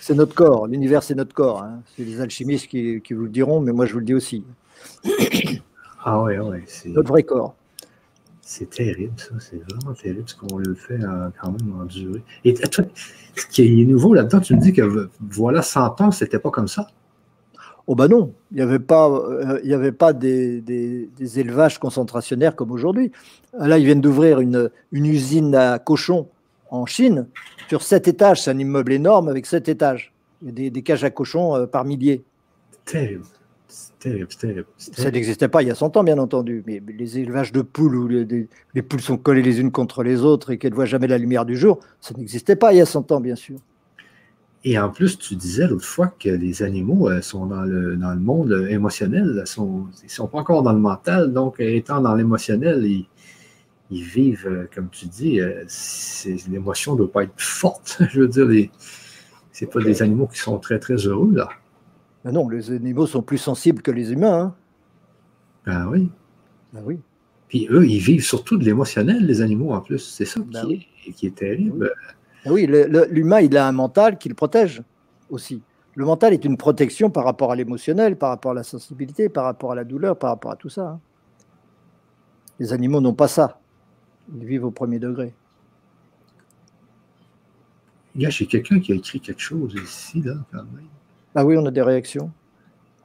C'est 0.00 0.14
notre 0.14 0.34
corps, 0.34 0.66
l'univers 0.66 1.02
c'est 1.02 1.14
notre 1.14 1.34
corps. 1.34 1.62
Hein. 1.62 1.82
C'est 1.94 2.04
les 2.04 2.20
alchimistes 2.20 2.66
qui, 2.66 3.00
qui, 3.02 3.12
vous 3.12 3.24
le 3.24 3.28
diront, 3.28 3.60
mais 3.60 3.72
moi 3.72 3.86
je 3.86 3.92
vous 3.92 3.98
le 3.98 4.06
dis 4.06 4.14
aussi. 4.14 4.44
Ah 6.02 6.22
ouais, 6.22 6.38
ouais. 6.38 6.64
Notre 6.86 7.08
vrai 7.08 7.22
corps. 7.22 7.54
C'est 8.52 8.68
terrible, 8.68 9.12
ça. 9.16 9.30
C'est 9.38 9.62
vraiment 9.62 9.94
terrible 9.94 10.24
ce 10.26 10.34
qu'on 10.34 10.58
le 10.58 10.74
fait 10.74 10.98
quand 11.40 11.52
même 11.52 11.80
endurer. 11.80 12.20
Et 12.44 12.52
toi, 12.52 12.84
ce 13.36 13.46
qui 13.46 13.62
est 13.62 13.84
nouveau 13.84 14.12
là-dedans, 14.12 14.40
tu 14.40 14.56
me 14.56 14.60
dis 14.60 14.72
que 14.72 15.08
voilà 15.20 15.62
100 15.62 16.00
ans, 16.00 16.10
c'était 16.10 16.40
pas 16.40 16.50
comme 16.50 16.66
ça? 16.66 16.88
Oh 17.86 17.94
ben 17.94 18.08
non, 18.08 18.34
il 18.50 18.56
n'y 18.56 18.62
avait 18.62 18.80
pas, 18.80 19.08
euh, 19.08 19.60
il 19.62 19.70
y 19.70 19.72
avait 19.72 19.92
pas 19.92 20.12
des, 20.12 20.60
des, 20.60 21.38
élevages 21.38 21.78
concentrationnaires 21.78 22.56
comme 22.56 22.72
aujourd'hui. 22.72 23.12
Là, 23.56 23.78
ils 23.78 23.84
viennent 23.84 24.00
d'ouvrir 24.00 24.40
une, 24.40 24.68
une 24.90 25.06
usine 25.06 25.54
à 25.54 25.78
cochons 25.78 26.26
en 26.70 26.86
Chine 26.86 27.28
sur 27.68 27.82
sept 27.82 28.08
étages. 28.08 28.42
C'est 28.42 28.50
un 28.50 28.58
immeuble 28.58 28.92
énorme 28.92 29.28
avec 29.28 29.46
sept 29.46 29.68
étages. 29.68 30.12
Il 30.42 30.48
y 30.48 30.50
a 30.50 30.54
des, 30.54 30.70
des 30.70 30.82
cages 30.82 31.04
à 31.04 31.10
cochons 31.10 31.54
euh, 31.54 31.66
par 31.66 31.84
milliers. 31.84 32.24
Terrible 32.84 33.26
C'est 33.70 33.98
terrible, 34.00 34.26
c'est 34.30 34.40
terrible. 34.40 34.66
Ça 34.78 35.10
n'existait 35.10 35.48
pas 35.48 35.62
il 35.62 35.68
y 35.68 35.70
a 35.70 35.74
100 35.76 35.96
ans, 35.96 36.02
bien 36.02 36.18
entendu, 36.18 36.64
mais 36.66 36.82
les 36.86 37.18
élevages 37.18 37.52
de 37.52 37.62
poules 37.62 37.94
où 37.94 38.08
les, 38.08 38.48
les 38.74 38.82
poules 38.82 39.00
sont 39.00 39.16
collées 39.16 39.42
les 39.42 39.60
unes 39.60 39.70
contre 39.70 40.02
les 40.02 40.22
autres 40.22 40.50
et 40.50 40.58
qu'elles 40.58 40.72
ne 40.72 40.76
voient 40.76 40.86
jamais 40.86 41.06
la 41.06 41.18
lumière 41.18 41.44
du 41.44 41.56
jour, 41.56 41.78
ça 42.00 42.12
n'existait 42.16 42.56
pas 42.56 42.72
il 42.72 42.78
y 42.78 42.80
a 42.80 42.86
100 42.86 43.12
ans, 43.12 43.20
bien 43.20 43.36
sûr. 43.36 43.58
Et 44.64 44.78
en 44.78 44.90
plus, 44.90 45.18
tu 45.18 45.36
disais 45.36 45.66
l'autre 45.66 45.86
fois 45.86 46.08
que 46.18 46.28
les 46.28 46.62
animaux 46.62 47.08
euh, 47.08 47.22
sont 47.22 47.46
dans 47.46 47.62
le, 47.62 47.96
dans 47.96 48.12
le 48.12 48.20
monde 48.20 48.66
émotionnel, 48.68 49.42
sont, 49.46 49.86
ils 50.02 50.06
ne 50.06 50.10
sont 50.10 50.26
pas 50.26 50.38
encore 50.38 50.62
dans 50.62 50.72
le 50.72 50.80
mental, 50.80 51.32
donc 51.32 51.60
étant 51.60 52.00
dans 52.00 52.14
l'émotionnel, 52.14 52.84
ils, 52.84 53.06
ils, 53.90 54.02
vivent, 54.02 54.46
euh, 54.46 54.68
comme 54.74 54.90
tu 54.90 55.06
dis, 55.06 55.40
euh, 55.40 55.64
l'émotion 56.50 56.92
ne 56.92 56.98
doit 56.98 57.12
pas 57.12 57.22
être 57.22 57.32
forte. 57.36 58.02
Je 58.10 58.20
veux 58.20 58.28
dire, 58.28 58.68
ce 59.52 59.64
pas 59.64 59.80
des 59.80 60.02
animaux 60.02 60.26
qui 60.26 60.38
sont 60.38 60.58
très, 60.58 60.78
très 60.78 60.96
heureux, 60.96 61.32
là. 61.32 61.48
Non, 62.24 62.48
les 62.48 62.70
animaux 62.70 63.06
sont 63.06 63.22
plus 63.22 63.38
sensibles 63.38 63.82
que 63.82 63.90
les 63.90 64.12
humains. 64.12 64.40
Hein. 64.40 64.54
Ben 65.66 65.86
oui. 65.88 66.10
Ben 66.72 66.82
oui. 66.84 67.00
Puis 67.48 67.66
eux, 67.70 67.86
ils 67.86 67.98
vivent 67.98 68.24
surtout 68.24 68.56
de 68.58 68.64
l'émotionnel, 68.64 69.26
les 69.26 69.40
animaux, 69.40 69.72
en 69.72 69.80
plus. 69.80 69.98
C'est 69.98 70.24
ça 70.24 70.40
ben 70.40 70.64
qui, 70.64 70.88
est, 71.08 71.12
qui, 71.12 71.26
est, 71.26 71.34
terrible. 71.34 71.92
Oui, 72.46 72.66
l'humain, 72.66 73.40
il 73.40 73.56
a 73.56 73.66
un 73.66 73.72
mental 73.72 74.18
qui 74.18 74.28
le 74.28 74.34
protège 74.34 74.82
aussi. 75.30 75.62
Le 75.94 76.04
mental 76.04 76.32
est 76.32 76.44
une 76.44 76.56
protection 76.56 77.10
par 77.10 77.24
rapport 77.24 77.50
à 77.50 77.56
l'émotionnel, 77.56 78.16
par 78.16 78.28
rapport 78.28 78.52
à 78.52 78.54
la 78.54 78.62
sensibilité, 78.62 79.28
par 79.28 79.44
rapport 79.44 79.72
à 79.72 79.74
la 79.74 79.84
douleur, 79.84 80.16
par 80.16 80.30
rapport 80.30 80.52
à 80.52 80.56
tout 80.56 80.68
ça. 80.68 80.88
Hein. 80.88 81.00
Les 82.58 82.72
animaux 82.72 83.00
n'ont 83.00 83.14
pas 83.14 83.28
ça. 83.28 83.60
Ils 84.34 84.46
vivent 84.46 84.66
au 84.66 84.70
premier 84.70 84.98
degré. 84.98 85.34
Il 88.14 88.22
y 88.22 88.26
a 88.26 88.30
chez 88.30 88.46
quelqu'un 88.46 88.80
qui 88.80 88.92
a 88.92 88.94
écrit 88.94 89.20
quelque 89.20 89.40
chose 89.40 89.74
ici, 89.82 90.20
là, 90.22 90.34
quand 90.52 90.58
même. 90.58 90.88
Ah 91.34 91.44
oui, 91.44 91.56
on 91.56 91.64
a 91.66 91.70
des 91.70 91.82
réactions. 91.82 92.30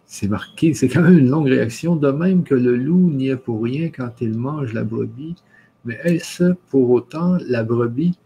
C'est 0.07 0.27
marqué, 0.27 0.73
c'est 0.73 0.87
quand 0.87 1.01
même 1.01 1.17
une 1.17 1.29
longue 1.29 1.47
réaction, 1.47 1.95
de 1.95 2.11
même 2.11 2.43
que 2.43 2.55
le 2.55 2.75
loup 2.75 3.11
n'y 3.11 3.29
est 3.29 3.37
pour 3.37 3.63
rien 3.63 3.89
quand 3.89 4.21
il 4.21 4.37
mange 4.37 4.73
la 4.73 4.83
brebis. 4.83 5.35
Mais 5.83 5.99
est-ce 6.03 6.53
pour 6.69 6.89
autant 6.89 7.37
la 7.47 7.63
brebis 7.63 8.17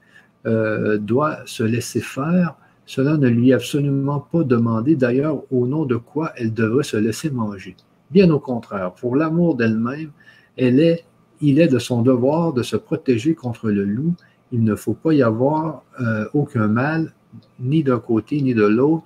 euh, 0.46 0.98
doit 0.98 1.40
se 1.46 1.64
laisser 1.64 2.02
faire? 2.02 2.56
Cela 2.86 3.18
ne 3.18 3.28
lui 3.28 3.52
est 3.52 3.54
absolument 3.54 4.20
pas 4.20 4.44
demandé, 4.44 4.96
d'ailleurs, 4.96 5.44
au 5.52 5.68
nom 5.68 5.86
de 5.86 5.96
quoi 5.96 6.32
elle 6.36 6.54
devrait 6.54 6.84
se 6.84 6.98
laisser 6.98 7.30
manger? 7.30 7.76
Bien 8.10 8.30
au 8.32 8.40
contraire, 8.40 8.94
pour 8.94 9.16
l'amour 9.16 9.56
d'elle-même, 9.56 10.12
elle 10.58 10.80
est, 10.80 11.06
il 11.42 11.60
est 11.60 11.68
de 11.68 11.80
son 11.80 12.02
devoir 12.02 12.54
de 12.54 12.64
se 12.64 12.78
protéger 12.78 13.36
contre 13.36 13.70
le 13.70 13.84
loup. 13.84 14.16
Il 14.52 14.64
ne 14.64 14.76
faut 14.76 14.96
pas 14.96 15.14
y 15.14 15.22
avoir 15.22 15.84
euh, 16.02 16.26
aucun 16.34 16.68
mal, 16.68 17.14
ni 17.60 17.84
d'un 17.84 18.00
côté 18.00 18.42
ni 18.42 18.54
de 18.54 18.66
l'autre. 18.66 19.04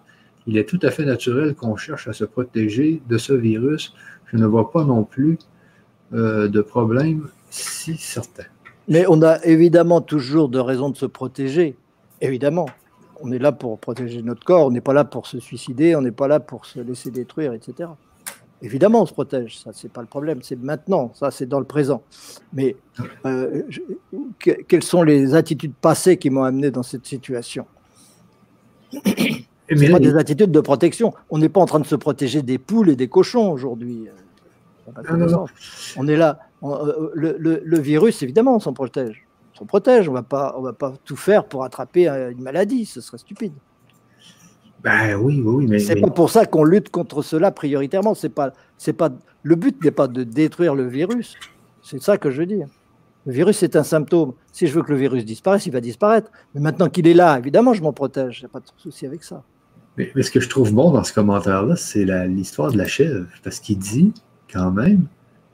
Il 0.47 0.57
est 0.57 0.67
tout 0.67 0.79
à 0.81 0.91
fait 0.91 1.05
naturel 1.05 1.55
qu'on 1.55 1.75
cherche 1.75 2.07
à 2.07 2.13
se 2.13 2.25
protéger 2.25 3.01
de 3.07 3.17
ce 3.17 3.33
virus. 3.33 3.93
Je 4.31 4.37
ne 4.37 4.45
vois 4.45 4.71
pas 4.71 4.83
non 4.83 5.03
plus 5.03 5.37
euh, 6.13 6.47
de 6.47 6.61
problème 6.61 7.29
si 7.49 7.95
certain. 7.97 8.43
Mais 8.87 9.05
on 9.07 9.21
a 9.21 9.43
évidemment 9.45 10.01
toujours 10.01 10.49
de 10.49 10.59
raisons 10.59 10.89
de 10.89 10.97
se 10.97 11.05
protéger. 11.05 11.75
Évidemment. 12.21 12.67
On 13.21 13.31
est 13.31 13.39
là 13.39 13.53
pour 13.53 13.79
protéger 13.79 14.21
notre 14.21 14.43
corps, 14.43 14.67
on 14.67 14.71
n'est 14.71 14.81
pas 14.81 14.91
là 14.91 15.05
pour 15.05 15.27
se 15.27 15.39
suicider, 15.39 15.95
on 15.95 16.01
n'est 16.01 16.11
pas 16.11 16.27
là 16.27 16.41
pour 16.41 16.65
se 16.65 16.81
laisser 16.81 17.09
détruire, 17.09 17.53
etc. 17.53 17.89
Évidemment, 18.61 19.03
on 19.03 19.05
se 19.05 19.13
protège, 19.13 19.59
ça, 19.59 19.71
c'est 19.73 19.91
pas 19.91 20.01
le 20.01 20.07
problème, 20.07 20.39
c'est 20.41 20.57
maintenant, 20.57 21.11
ça, 21.15 21.31
c'est 21.31 21.45
dans 21.45 21.59
le 21.59 21.65
présent. 21.65 22.03
Mais 22.51 22.75
euh, 23.25 23.61
quelles 24.67 24.83
sont 24.83 25.03
les 25.03 25.35
attitudes 25.35 25.73
passées 25.73 26.17
qui 26.17 26.29
m'ont 26.29 26.43
amené 26.43 26.69
dans 26.69 26.83
cette 26.83 27.05
situation? 27.05 27.65
Ce 29.69 29.91
pas 29.91 29.99
des 29.99 30.15
attitudes 30.15 30.51
de 30.51 30.59
protection. 30.59 31.13
On 31.29 31.37
n'est 31.37 31.49
pas 31.49 31.61
en 31.61 31.65
train 31.65 31.79
de 31.79 31.85
se 31.85 31.95
protéger 31.95 32.41
des 32.41 32.57
poules 32.57 32.89
et 32.89 32.95
des 32.95 33.07
cochons 33.07 33.51
aujourd'hui. 33.51 34.07
On 35.97 36.07
est 36.07 36.17
là, 36.17 36.39
euh, 36.63 37.09
le, 37.13 37.79
virus, 37.79 38.21
évidemment, 38.23 38.55
on 38.55 38.59
s'en 38.59 38.73
protège. 38.73 39.25
On 39.53 39.59
s'en 39.59 39.65
protège. 39.65 40.09
On 40.09 40.13
ne 40.13 40.17
va 40.17 40.73
pas 40.73 40.93
tout 41.05 41.15
faire 41.15 41.45
pour 41.45 41.63
attraper 41.63 42.07
une 42.07 42.41
maladie. 42.41 42.85
Ce 42.85 43.01
serait 43.01 43.17
stupide. 43.17 43.53
Ben 44.83 45.15
oui, 45.15 45.41
oui, 45.41 45.65
mais. 45.67 45.79
C'est 45.79 45.95
pas 45.95 46.09
pour 46.09 46.29
ça 46.29 46.45
qu'on 46.45 46.65
lutte 46.65 46.89
contre 46.89 47.21
cela 47.21 47.51
prioritairement. 47.51 48.15
C'est 48.15 48.29
pas, 48.29 48.51
c'est 48.77 48.93
pas, 48.93 49.09
le 49.41 49.55
but 49.55 49.81
n'est 49.83 49.91
pas 49.91 50.07
de 50.07 50.23
détruire 50.23 50.75
le 50.75 50.87
virus. 50.87 51.35
C'est 51.81 52.01
ça 52.01 52.17
que 52.17 52.29
je 52.29 52.41
veux 52.41 52.45
dire. 52.45 52.67
Le 53.25 53.31
virus 53.31 53.63
est 53.63 53.77
un 53.77 53.83
symptôme. 53.83 54.33
Si 54.51 54.67
je 54.67 54.73
veux 54.73 54.83
que 54.83 54.91
le 54.91 54.97
virus 54.97 55.23
disparaisse, 55.23 55.65
il 55.65 55.71
va 55.71 55.79
disparaître. 55.79 56.29
Mais 56.53 56.59
maintenant 56.59 56.89
qu'il 56.89 57.07
est 57.07 57.13
là, 57.13 57.37
évidemment, 57.37 57.73
je 57.73 57.81
m'en 57.81 57.93
protège. 57.93 58.39
Il 58.39 58.43
n'y 58.43 58.45
a 58.47 58.49
pas 58.49 58.59
de 58.59 58.65
souci 58.75 59.05
avec 59.05 59.23
ça. 59.23 59.43
Mais, 59.97 60.11
ce 60.21 60.31
que 60.31 60.39
je 60.39 60.49
trouve 60.49 60.73
bon 60.73 60.91
dans 60.91 61.03
ce 61.03 61.13
commentaire-là, 61.13 61.75
c'est 61.75 62.05
l'histoire 62.27 62.71
de 62.71 62.77
la 62.77 62.87
chèvre. 62.87 63.25
Parce 63.43 63.59
qu'il 63.59 63.77
dit, 63.77 64.11
quand 64.51 64.71
même, 64.71 65.07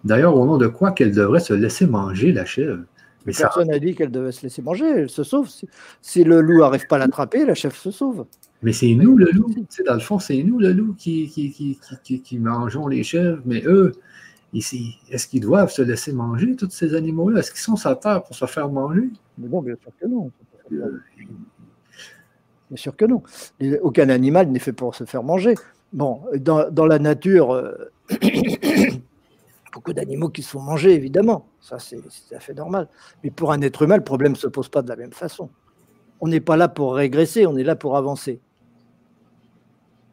D'ailleurs, 0.04 0.36
au 0.36 0.46
nom 0.46 0.58
de 0.58 0.68
quoi 0.68 0.92
qu'elle 0.92 1.14
devrait 1.14 1.40
se 1.40 1.54
laisser 1.54 1.86
manger, 1.86 2.32
la 2.32 2.46
chèvre? 2.46 2.84
Mais 3.26 3.34
Personne 3.38 3.68
n'a 3.68 3.80
dit 3.80 3.96
qu'elle 3.96 4.12
devait 4.12 4.32
se 4.32 4.44
laisser 4.44 4.62
manger, 4.62 4.86
elle 4.86 5.10
se 5.10 5.24
sauve. 5.24 5.50
Si, 6.02 6.24
le 6.24 6.42
loup 6.42 6.60
n'arrive 6.60 6.88
pas 6.88 6.96
à 6.96 7.00
l'attraper, 7.00 7.46
la 7.46 7.54
chèvre 7.54 7.76
se 7.76 7.92
sauve. 7.92 8.26
Mais 8.62 8.74
c'est 8.74 8.94
nous, 8.94 9.18
le 9.18 9.30
loup. 9.32 9.54
dans 9.86 9.94
le 9.94 10.00
fond, 10.00 10.20
c'est 10.20 10.42
nous, 10.44 10.60
le 10.60 10.72
loup, 10.72 10.94
qui, 10.98 11.30
qui, 11.30 12.40
mangeons 12.40 12.88
les 12.88 13.04
chèvres. 13.04 13.42
Mais 13.46 13.62
eux, 13.66 13.92
ici, 14.54 14.98
est-ce 15.10 15.28
qu'ils 15.28 15.42
doivent 15.42 15.72
se 15.72 15.82
laisser 15.82 16.14
manger, 16.14 16.56
tous 16.56 16.70
ces 16.70 16.96
animaux-là? 16.96 17.40
Est-ce 17.40 17.52
qu'ils 17.52 17.62
sont 17.62 17.76
sur 17.76 18.00
terre 18.00 18.24
pour 18.24 18.36
se 18.36 18.46
faire 18.46 18.70
manger? 18.70 19.10
Mais 19.38 19.50
non, 19.50 19.62
bien 19.62 19.76
sûr 19.82 19.92
que 20.00 20.08
non. 20.08 20.32
Bien 22.70 22.78
sûr 22.78 22.96
que 22.96 23.06
non. 23.06 23.24
Aucun 23.82 24.10
animal 24.10 24.50
n'est 24.50 24.60
fait 24.60 24.74
pour 24.74 24.94
se 24.96 25.04
faire 25.04 25.24
manger. 25.24 25.56
Bon, 25.92 26.22
dans, 26.36 26.86
la 26.86 27.00
nature, 27.00 27.52
euh, 27.52 27.92
beaucoup 29.74 29.94
d'animaux 29.94 30.30
qui 30.30 30.44
se 30.44 30.52
font 30.52 30.62
manger, 30.62 30.94
évidemment. 30.94 31.48
Ça, 31.62 31.80
c'est 31.80 31.98
tout 31.98 32.36
à 32.36 32.40
fait 32.40 32.54
normal. 32.54 32.88
Mais 33.24 33.32
pour 33.32 33.52
un 33.52 33.62
être 33.62 33.82
humain, 33.82 33.98
le 33.98 34.04
problème 34.04 34.34
ne 34.34 34.38
se 34.38 34.48
pose 34.48 34.70
pas 34.70 34.84
de 34.84 34.90
la 34.90 34.96
même 34.96 35.14
façon. 35.14 35.50
On 36.22 36.28
n'est 36.28 36.42
pas 36.42 36.58
là 36.58 36.68
pour 36.68 36.94
régresser, 36.96 37.48
on 37.48 37.58
est 37.58 37.64
là 37.64 37.76
pour 37.76 37.98
avancer. 37.98 38.40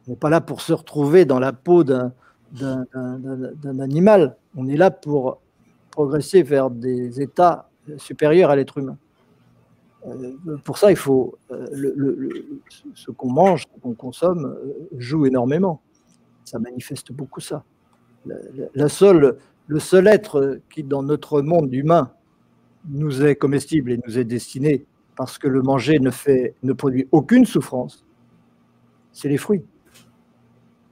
On 0.07 0.11
n'est 0.11 0.17
pas 0.17 0.29
là 0.29 0.41
pour 0.41 0.61
se 0.61 0.73
retrouver 0.73 1.25
dans 1.25 1.39
la 1.39 1.53
peau 1.53 1.83
d'un 1.83 2.13
animal. 3.79 4.35
On 4.55 4.67
est 4.67 4.77
là 4.77 4.89
pour 4.89 5.41
progresser 5.91 6.41
vers 6.41 6.71
des 6.71 7.21
états 7.21 7.69
supérieurs 7.97 8.49
à 8.49 8.55
l'être 8.55 8.79
humain. 8.79 8.97
Euh, 10.07 10.57
pour 10.63 10.77
ça, 10.77 10.91
il 10.91 10.97
faut 10.97 11.37
euh, 11.51 11.65
ce 12.95 13.11
qu'on 13.11 13.29
mange, 13.29 13.63
ce 13.63 13.79
qu'on 13.81 13.93
consomme, 13.93 14.45
euh, 14.45 14.87
joue 14.97 15.25
énormément. 15.25 15.81
Ça 16.45 16.59
manifeste 16.59 17.11
beaucoup 17.11 17.41
ça 17.41 17.63
la 18.75 18.89
seule, 18.89 19.37
le 19.67 19.79
seul 19.79 20.07
être 20.07 20.59
qui, 20.69 20.83
dans 20.83 21.03
notre 21.03 21.41
monde 21.41 21.73
humain, 21.73 22.11
nous 22.89 23.23
est 23.23 23.35
comestible 23.35 23.91
et 23.91 23.99
nous 24.05 24.17
est 24.17 24.23
destiné 24.23 24.85
parce 25.15 25.37
que 25.37 25.47
le 25.47 25.61
manger 25.61 25.99
ne, 25.99 26.11
fait, 26.11 26.55
ne 26.63 26.73
produit 26.73 27.07
aucune 27.11 27.45
souffrance, 27.45 28.05
c'est 29.11 29.29
les 29.29 29.37
fruits. 29.37 29.63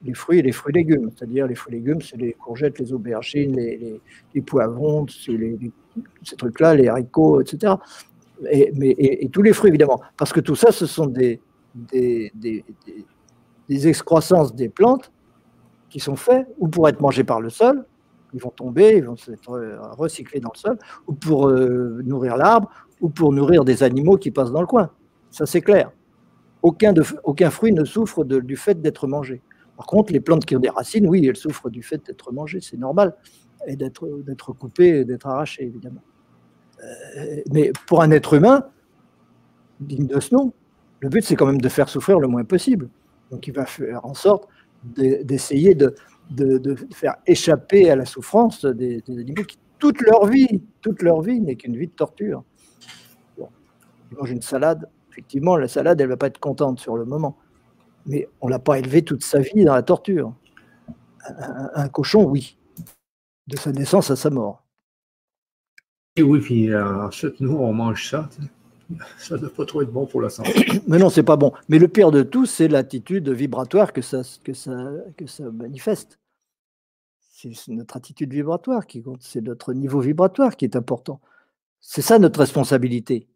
Les 0.03 0.13
fruits 0.13 0.39
et 0.39 0.41
les 0.41 0.51
fruits 0.51 0.73
légumes, 0.73 1.09
c'est-à-dire 1.15 1.47
les 1.47 1.55
fruits 1.55 1.75
légumes, 1.75 2.01
c'est 2.01 2.17
les 2.17 2.33
courgettes, 2.33 2.79
les 2.79 2.93
aubergines, 2.93 3.55
les, 3.55 4.41
poivrons, 4.41 5.05
ces 5.07 6.35
trucs-là, 6.37 6.75
les 6.75 6.87
haricots, 6.87 7.41
etc. 7.41 7.73
Et, 8.49 9.29
tous 9.31 9.41
les 9.41 9.53
fruits, 9.53 9.69
évidemment, 9.69 10.01
parce 10.17 10.33
que 10.33 10.39
tout 10.39 10.55
ça, 10.55 10.71
ce 10.71 10.85
sont 10.85 11.07
des, 11.07 11.41
excroissances 13.69 14.55
des 14.55 14.69
plantes 14.69 15.11
qui 15.89 15.99
sont 15.99 16.15
faits 16.15 16.47
ou 16.59 16.67
pour 16.67 16.89
être 16.89 16.99
mangés 16.99 17.23
par 17.23 17.41
le 17.41 17.49
sol, 17.49 17.85
ils 18.33 18.41
vont 18.41 18.49
tomber, 18.49 18.97
ils 18.97 19.03
vont 19.03 19.15
être 19.15 19.51
euh, 19.51 19.77
recyclés 19.91 20.41
dans 20.41 20.51
le 20.53 20.59
sol, 20.59 20.77
ou 21.07 21.13
pour 21.13 21.47
euh, 21.47 22.01
nourrir 22.03 22.35
l'arbre, 22.35 22.69
ou 22.99 23.09
pour 23.09 23.31
nourrir 23.31 23.63
des 23.63 23.81
animaux 23.81 24.17
qui 24.17 24.29
passent 24.29 24.51
dans 24.51 24.59
le 24.59 24.67
coin. 24.67 24.89
Ça, 25.31 25.45
c'est 25.45 25.61
clair. 25.61 25.91
Aucun, 26.61 26.93
fruit 27.49 27.71
ne 27.71 27.85
souffre 27.85 28.25
du 28.25 28.57
fait 28.57 28.81
d'être 28.81 29.07
mangé. 29.07 29.41
Par 29.77 29.85
contre, 29.85 30.11
les 30.11 30.19
plantes 30.19 30.45
qui 30.45 30.55
ont 30.55 30.59
des 30.59 30.69
racines, 30.69 31.07
oui, 31.07 31.25
elles 31.25 31.35
souffrent 31.35 31.69
du 31.69 31.83
fait 31.83 32.05
d'être 32.05 32.31
mangées, 32.33 32.59
c'est 32.61 32.77
normal, 32.77 33.15
et 33.67 33.75
d'être 33.75 34.53
coupées, 34.53 35.05
d'être 35.05 35.27
arrachées, 35.27 35.63
évidemment. 35.63 36.01
Euh, 36.85 37.41
mais 37.51 37.71
pour 37.87 38.01
un 38.01 38.11
être 38.11 38.33
humain, 38.33 38.65
digne 39.79 40.07
de 40.07 40.19
ce 40.19 40.33
nom, 40.33 40.53
le 40.99 41.09
but, 41.09 41.23
c'est 41.23 41.35
quand 41.35 41.45
même 41.45 41.61
de 41.61 41.69
faire 41.69 41.89
souffrir 41.89 42.19
le 42.19 42.27
moins 42.27 42.43
possible. 42.43 42.89
Donc, 43.31 43.47
il 43.47 43.53
va 43.53 43.65
faire 43.65 44.05
en 44.05 44.13
sorte 44.13 44.47
d'essayer 44.83 45.75
de, 45.75 45.95
faire 46.93 47.15
échapper 47.25 47.89
à 47.89 47.95
la 47.95 48.05
souffrance 48.05 48.65
des, 48.65 49.03
animaux 49.07 49.43
qui, 49.43 49.57
toute 49.79 50.01
leur 50.01 50.25
vie, 50.25 50.63
toute 50.81 51.01
leur 51.01 51.21
vie 51.21 51.41
n'est 51.41 51.55
qu'une 51.55 51.77
vie 51.77 51.87
de 51.87 51.93
torture. 51.93 52.43
Bon, 53.37 53.49
ils 54.11 54.17
mangent 54.17 54.31
une 54.31 54.41
salade, 54.41 54.89
effectivement, 55.11 55.57
la 55.57 55.67
salade, 55.67 55.99
elle 56.01 56.07
ne 56.07 56.13
va 56.13 56.17
pas 56.17 56.27
être 56.27 56.39
contente 56.39 56.79
sur 56.79 56.97
le 56.97 57.05
moment. 57.05 57.37
Mais 58.05 58.27
on 58.41 58.47
ne 58.47 58.51
l'a 58.51 58.59
pas 58.59 58.77
élevé 58.77 59.01
toute 59.01 59.23
sa 59.23 59.39
vie 59.39 59.65
dans 59.65 59.73
la 59.73 59.83
torture. 59.83 60.33
Un, 61.27 61.87
cochon, 61.89 62.23
oui. 62.23 62.57
De 63.47 63.57
sa 63.57 63.71
naissance 63.71 64.11
à 64.11 64.15
sa 64.15 64.29
mort. 64.29 64.64
Oui, 66.17 66.39
puis 66.39 66.71
euh, 66.71 67.07
ensuite, 67.07 67.39
nous, 67.39 67.55
on 67.55 67.73
mange 67.73 68.09
ça 68.09 68.29
ça 69.17 69.35
ne 69.35 69.41
doit 69.41 69.53
pas 69.53 69.65
trop 69.65 69.81
être 69.81 69.91
bon 69.91 70.05
pour 70.05 70.21
la 70.21 70.29
santé. 70.29 70.53
Mais 70.87 70.97
non, 70.97 71.09
c'est 71.09 71.23
pas 71.23 71.37
bon. 71.37 71.51
Mais 71.69 71.79
le 71.79 71.87
pire 71.87 72.11
de 72.11 72.23
tout, 72.23 72.45
c'est 72.45 72.67
l'attitude 72.67 73.29
vibratoire 73.29 73.93
que 73.93 74.01
ça, 74.01 74.21
que 74.43 74.53
ça, 74.53 74.91
que 75.17 75.27
ça 75.27 75.43
manifeste. 75.51 76.19
c'est 77.31 77.69
notre 77.69 77.97
attitude 77.97 78.31
vibratoire 78.31 78.85
qui 78.85 79.01
compte, 79.01 79.21
c'est 79.21 79.41
notre 79.41 79.73
niveau 79.73 79.99
vibratoire 79.99 80.55
qui 80.55 80.65
est 80.65 80.75
important. 80.75 81.19
C'est 81.81 82.01
ça 82.01 82.19
notre 82.19 82.39
responsabilité. 82.39 83.27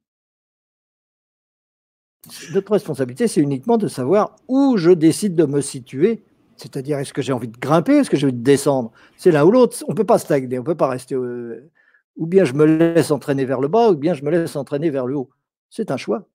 Notre 2.53 2.73
responsabilité, 2.73 3.27
c'est 3.27 3.41
uniquement 3.41 3.77
de 3.77 3.87
savoir 3.87 4.35
où 4.47 4.77
je 4.77 4.91
décide 4.91 5.35
de 5.35 5.45
me 5.45 5.61
situer. 5.61 6.23
C'est-à-dire, 6.57 6.99
est-ce 6.99 7.13
que 7.13 7.21
j'ai 7.21 7.31
envie 7.31 7.47
de 7.47 7.57
grimper, 7.57 7.97
est-ce 7.97 8.09
que 8.09 8.17
j'ai 8.17 8.27
envie 8.27 8.33
de 8.33 8.43
descendre? 8.43 8.91
C'est 9.15 9.31
l'un 9.31 9.45
ou 9.45 9.51
l'autre. 9.51 9.77
On 9.87 9.91
ne 9.91 9.97
peut 9.97 10.05
pas 10.05 10.19
stagner, 10.19 10.59
on 10.59 10.61
ne 10.61 10.65
peut 10.65 10.75
pas 10.75 10.89
rester. 10.89 11.15
Euh, 11.15 11.71
ou 12.15 12.27
bien 12.27 12.45
je 12.45 12.53
me 12.53 12.65
laisse 12.65 13.11
entraîner 13.11 13.45
vers 13.45 13.61
le 13.61 13.67
bas, 13.67 13.89
ou 13.91 13.95
bien 13.95 14.13
je 14.13 14.23
me 14.23 14.31
laisse 14.31 14.55
entraîner 14.55 14.89
vers 14.89 15.05
le 15.05 15.15
haut. 15.15 15.29
C'est 15.69 15.91
un 15.91 15.97
choix. 15.97 16.27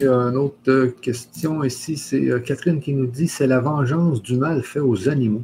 Une 0.00 0.36
autre 0.36 0.94
question 1.00 1.64
ici, 1.64 1.96
c'est 1.96 2.30
euh, 2.30 2.38
Catherine 2.38 2.80
qui 2.80 2.94
nous 2.94 3.08
dit 3.08 3.26
c'est 3.26 3.48
la 3.48 3.58
vengeance 3.58 4.22
du 4.22 4.36
mal 4.36 4.62
fait 4.62 4.78
aux 4.78 5.08
animaux, 5.08 5.42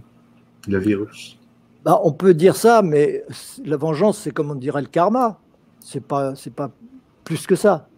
le 0.68 0.78
virus. 0.78 1.36
Bah, 1.84 2.00
on 2.04 2.12
peut 2.12 2.34
dire 2.34 2.54
ça, 2.54 2.80
mais 2.80 3.24
la 3.64 3.76
vengeance, 3.76 4.18
c'est 4.18 4.30
comme 4.30 4.52
on 4.52 4.54
dirait 4.54 4.80
le 4.80 4.86
karma. 4.86 5.40
C'est 5.80 6.00
pas, 6.02 6.36
c'est 6.36 6.54
pas 6.54 6.70
plus 7.24 7.46
que 7.46 7.56
ça. 7.56 7.88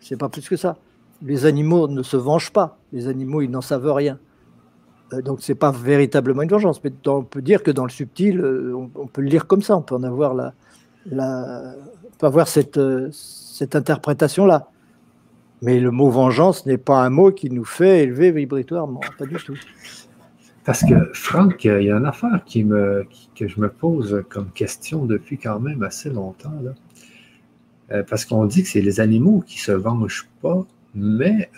C'est 0.00 0.16
pas 0.16 0.28
plus 0.28 0.48
que 0.48 0.56
ça. 0.56 0.78
Les 1.22 1.44
animaux 1.44 1.88
ne 1.88 2.02
se 2.02 2.16
vengent 2.16 2.52
pas. 2.52 2.78
Les 2.92 3.06
animaux, 3.06 3.42
ils 3.42 3.50
n'en 3.50 3.60
savent 3.60 3.92
rien. 3.92 4.18
Euh, 5.12 5.22
donc, 5.22 5.38
c'est 5.40 5.54
pas 5.54 5.70
véritablement 5.70 6.42
une 6.42 6.48
vengeance. 6.48 6.82
Mais 6.82 6.92
on 7.06 7.22
peut 7.22 7.42
dire 7.42 7.62
que 7.62 7.70
dans 7.70 7.84
le 7.84 7.90
subtil, 7.90 8.40
euh, 8.40 8.74
on, 8.94 9.06
peut 9.06 9.22
le 9.22 9.28
lire 9.28 9.46
comme 9.46 9.62
ça. 9.62 9.76
On 9.76 9.82
peut 9.82 9.94
en 9.94 10.02
avoir 10.02 10.34
la, 10.34 11.74
avoir 12.22 12.48
cette, 12.48 12.78
euh, 12.78 13.08
cette 13.12 13.76
interprétation-là. 13.76 14.68
Mais 15.62 15.80
le 15.80 15.90
mot 15.90 16.10
vengeance 16.10 16.66
n'est 16.66 16.78
pas 16.78 17.02
un 17.02 17.10
mot 17.10 17.32
qui 17.32 17.50
nous 17.50 17.64
fait 17.64 18.02
élever 18.02 18.32
vibratoirement, 18.32 19.00
pas 19.18 19.24
du 19.24 19.36
tout. 19.36 19.56
Parce 20.64 20.82
que, 20.82 21.10
Franck, 21.12 21.64
il 21.64 21.84
y 21.84 21.90
a 21.90 21.96
une 21.96 22.06
affaire 22.06 22.42
qui 22.44 22.64
me, 22.64 23.06
que 23.34 23.48
je 23.48 23.60
me 23.60 23.68
pose 23.68 24.24
comme 24.28 24.50
question 24.50 25.04
depuis 25.04 25.38
quand 25.38 25.60
même 25.60 25.82
assez 25.82 26.10
longtemps. 26.10 26.52
Là. 26.62 28.02
Parce 28.04 28.24
qu'on 28.24 28.46
dit 28.46 28.62
que 28.62 28.68
c'est 28.68 28.80
les 28.80 28.98
animaux 28.98 29.42
qui 29.46 29.58
se 29.58 29.72
vengent 29.72 30.26
pas, 30.42 30.64
mais 30.94 31.50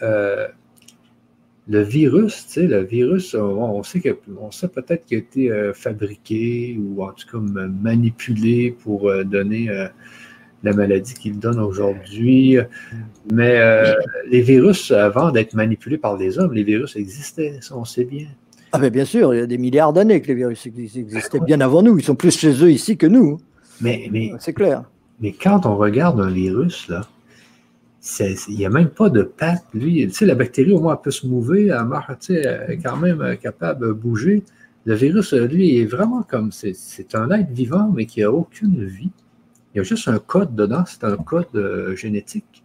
le 1.68 1.82
virus, 1.82 2.46
tu 2.46 2.52
sais, 2.52 2.66
le 2.66 2.84
virus, 2.84 3.34
on, 3.34 3.82
sait, 3.82 4.00
que, 4.00 4.16
on 4.40 4.50
sait 4.50 4.68
peut-être 4.68 5.04
qu'il 5.04 5.16
a 5.16 5.20
été 5.20 5.50
euh, 5.50 5.72
fabriqué 5.72 6.78
ou 6.78 7.02
en 7.02 7.12
tout 7.12 7.26
cas 7.30 7.38
manipulé 7.38 8.76
pour 8.82 9.12
donner 9.24 9.68
la 10.62 10.72
maladie 10.72 11.14
qu'il 11.14 11.38
donne 11.38 11.58
aujourd'hui. 11.58 12.56
Mais 13.32 13.60
les 14.30 14.42
virus, 14.42 14.90
avant 14.92 15.30
d'être 15.32 15.54
manipulés 15.54 15.98
par 15.98 16.16
les 16.16 16.38
hommes, 16.38 16.52
les 16.52 16.64
virus 16.64 16.94
existaient, 16.96 17.58
ça 17.60 17.76
on 17.76 17.84
sait 17.84 18.04
bien. 18.04 18.28
Ah 18.72 18.90
bien 18.90 19.04
sûr, 19.04 19.34
il 19.34 19.38
y 19.38 19.40
a 19.40 19.46
des 19.46 19.58
milliards 19.58 19.92
d'années 19.92 20.20
que 20.20 20.28
les 20.28 20.34
virus 20.34 20.66
existaient 20.66 21.40
bien 21.40 21.60
avant 21.60 21.82
nous. 21.82 21.98
Ils 21.98 22.04
sont 22.04 22.14
plus 22.14 22.36
chez 22.38 22.52
eux 22.62 22.70
ici 22.70 22.96
que 22.96 23.06
nous. 23.06 23.38
Mais, 23.80 24.08
mais 24.10 24.32
c'est 24.38 24.52
clair. 24.52 24.84
Mais 25.20 25.32
quand 25.32 25.66
on 25.66 25.76
regarde 25.76 26.20
un 26.20 26.30
virus, 26.30 26.88
là, 26.88 27.02
il 28.48 28.56
n'y 28.56 28.66
a 28.66 28.70
même 28.70 28.90
pas 28.90 29.10
de 29.10 29.22
patte. 29.22 29.64
Lui, 29.74 30.06
tu 30.06 30.12
sais, 30.12 30.26
la 30.26 30.34
bactérie, 30.34 30.72
au 30.72 30.80
moins, 30.80 30.94
elle 30.94 31.02
peut 31.02 31.10
se 31.10 31.26
mouver, 31.26 31.66
elle, 31.66 31.84
marche, 31.84 32.30
elle 32.30 32.66
est 32.68 32.78
quand 32.78 32.96
même 32.96 33.36
capable 33.38 33.86
de 33.86 33.92
bouger. 33.92 34.44
Le 34.84 34.94
virus, 34.94 35.32
lui, 35.32 35.78
est 35.78 35.86
vraiment 35.86 36.22
comme. 36.22 36.52
C'est 36.52 37.14
un 37.14 37.30
être 37.30 37.50
vivant, 37.50 37.92
mais 37.94 38.06
qui 38.06 38.20
n'a 38.20 38.30
aucune 38.30 38.84
vie. 38.84 39.10
Il 39.74 39.78
y 39.78 39.80
a 39.80 39.82
juste 39.82 40.08
un 40.08 40.18
code 40.18 40.54
dedans, 40.54 40.84
c'est 40.86 41.04
un 41.04 41.16
code 41.16 41.46
euh, 41.54 41.94
génétique. 41.96 42.62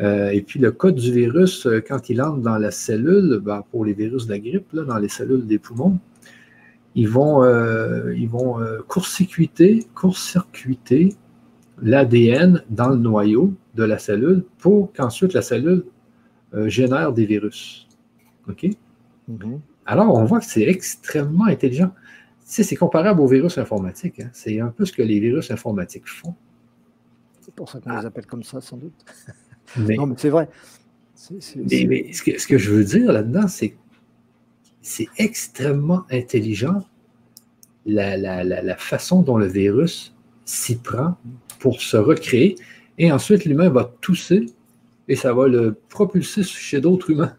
Euh, 0.00 0.30
et 0.30 0.40
puis 0.40 0.58
le 0.58 0.72
code 0.72 0.94
du 0.94 1.12
virus, 1.12 1.66
euh, 1.66 1.82
quand 1.86 2.08
il 2.08 2.22
entre 2.22 2.38
dans 2.38 2.56
la 2.56 2.70
cellule, 2.70 3.40
ben, 3.42 3.62
pour 3.70 3.84
les 3.84 3.92
virus 3.92 4.26
de 4.26 4.32
la 4.32 4.38
grippe, 4.38 4.74
dans 4.74 4.98
les 4.98 5.08
cellules 5.08 5.46
des 5.46 5.58
poumons, 5.58 5.98
ils 6.94 7.08
vont, 7.08 7.44
euh, 7.44 8.14
ils 8.16 8.28
vont 8.28 8.58
court-circuiter, 8.88 9.86
l'ADN 11.82 12.62
dans 12.70 12.90
le 12.90 12.96
noyau 12.96 13.54
de 13.74 13.84
la 13.84 13.98
cellule 13.98 14.44
pour 14.58 14.92
qu'ensuite 14.92 15.32
la 15.32 15.42
cellule 15.42 15.84
génère 16.66 17.12
des 17.12 17.26
virus. 17.26 17.86
OK? 18.48 18.66
Mm-hmm. 19.30 19.58
Alors, 19.86 20.14
on 20.14 20.24
voit 20.24 20.40
que 20.40 20.46
c'est 20.46 20.62
extrêmement 20.62 21.46
intelligent. 21.46 21.92
c'est 22.44 22.76
comparable 22.76 23.20
aux 23.20 23.26
virus 23.26 23.58
informatiques. 23.58 24.20
Hein. 24.20 24.30
C'est 24.32 24.60
un 24.60 24.68
peu 24.68 24.84
ce 24.84 24.92
que 24.92 25.02
les 25.02 25.18
virus 25.20 25.50
informatiques 25.50 26.08
font. 26.08 26.34
C'est 27.40 27.54
pour 27.54 27.68
ça 27.68 27.80
qu'on 27.80 27.98
les 27.98 28.06
appelle 28.06 28.26
comme 28.26 28.42
ça, 28.42 28.60
sans 28.60 28.76
doute. 28.76 29.04
non, 29.76 30.06
mais 30.06 30.14
c'est 30.16 30.28
vrai. 30.28 30.48
mais, 31.56 32.12
ce, 32.12 32.46
que, 32.46 32.58
je 32.58 32.70
veux 32.70 32.84
dire 32.84 33.12
là-dedans, 33.12 33.48
c'est 33.48 33.76
c'est 34.82 35.08
extrêmement 35.18 36.04
intelligent 36.10 36.82
la, 37.84 38.76
façon 38.76 39.22
dont 39.22 39.36
le 39.36 39.46
virus 39.46 40.14
s'y 40.44 40.76
prend 40.76 41.16
pour 41.60 41.80
se 41.80 41.96
recréer. 41.96 42.56
Et 42.98 43.12
ensuite, 43.12 43.44
l'humain 43.44 43.68
va 43.68 43.92
tousser 44.00 44.46
et 45.06 45.14
ça 45.14 45.32
va 45.32 45.46
le 45.46 45.76
propulser 45.88 46.42
chez 46.42 46.80
d'autres 46.80 47.10
humains. 47.10 47.34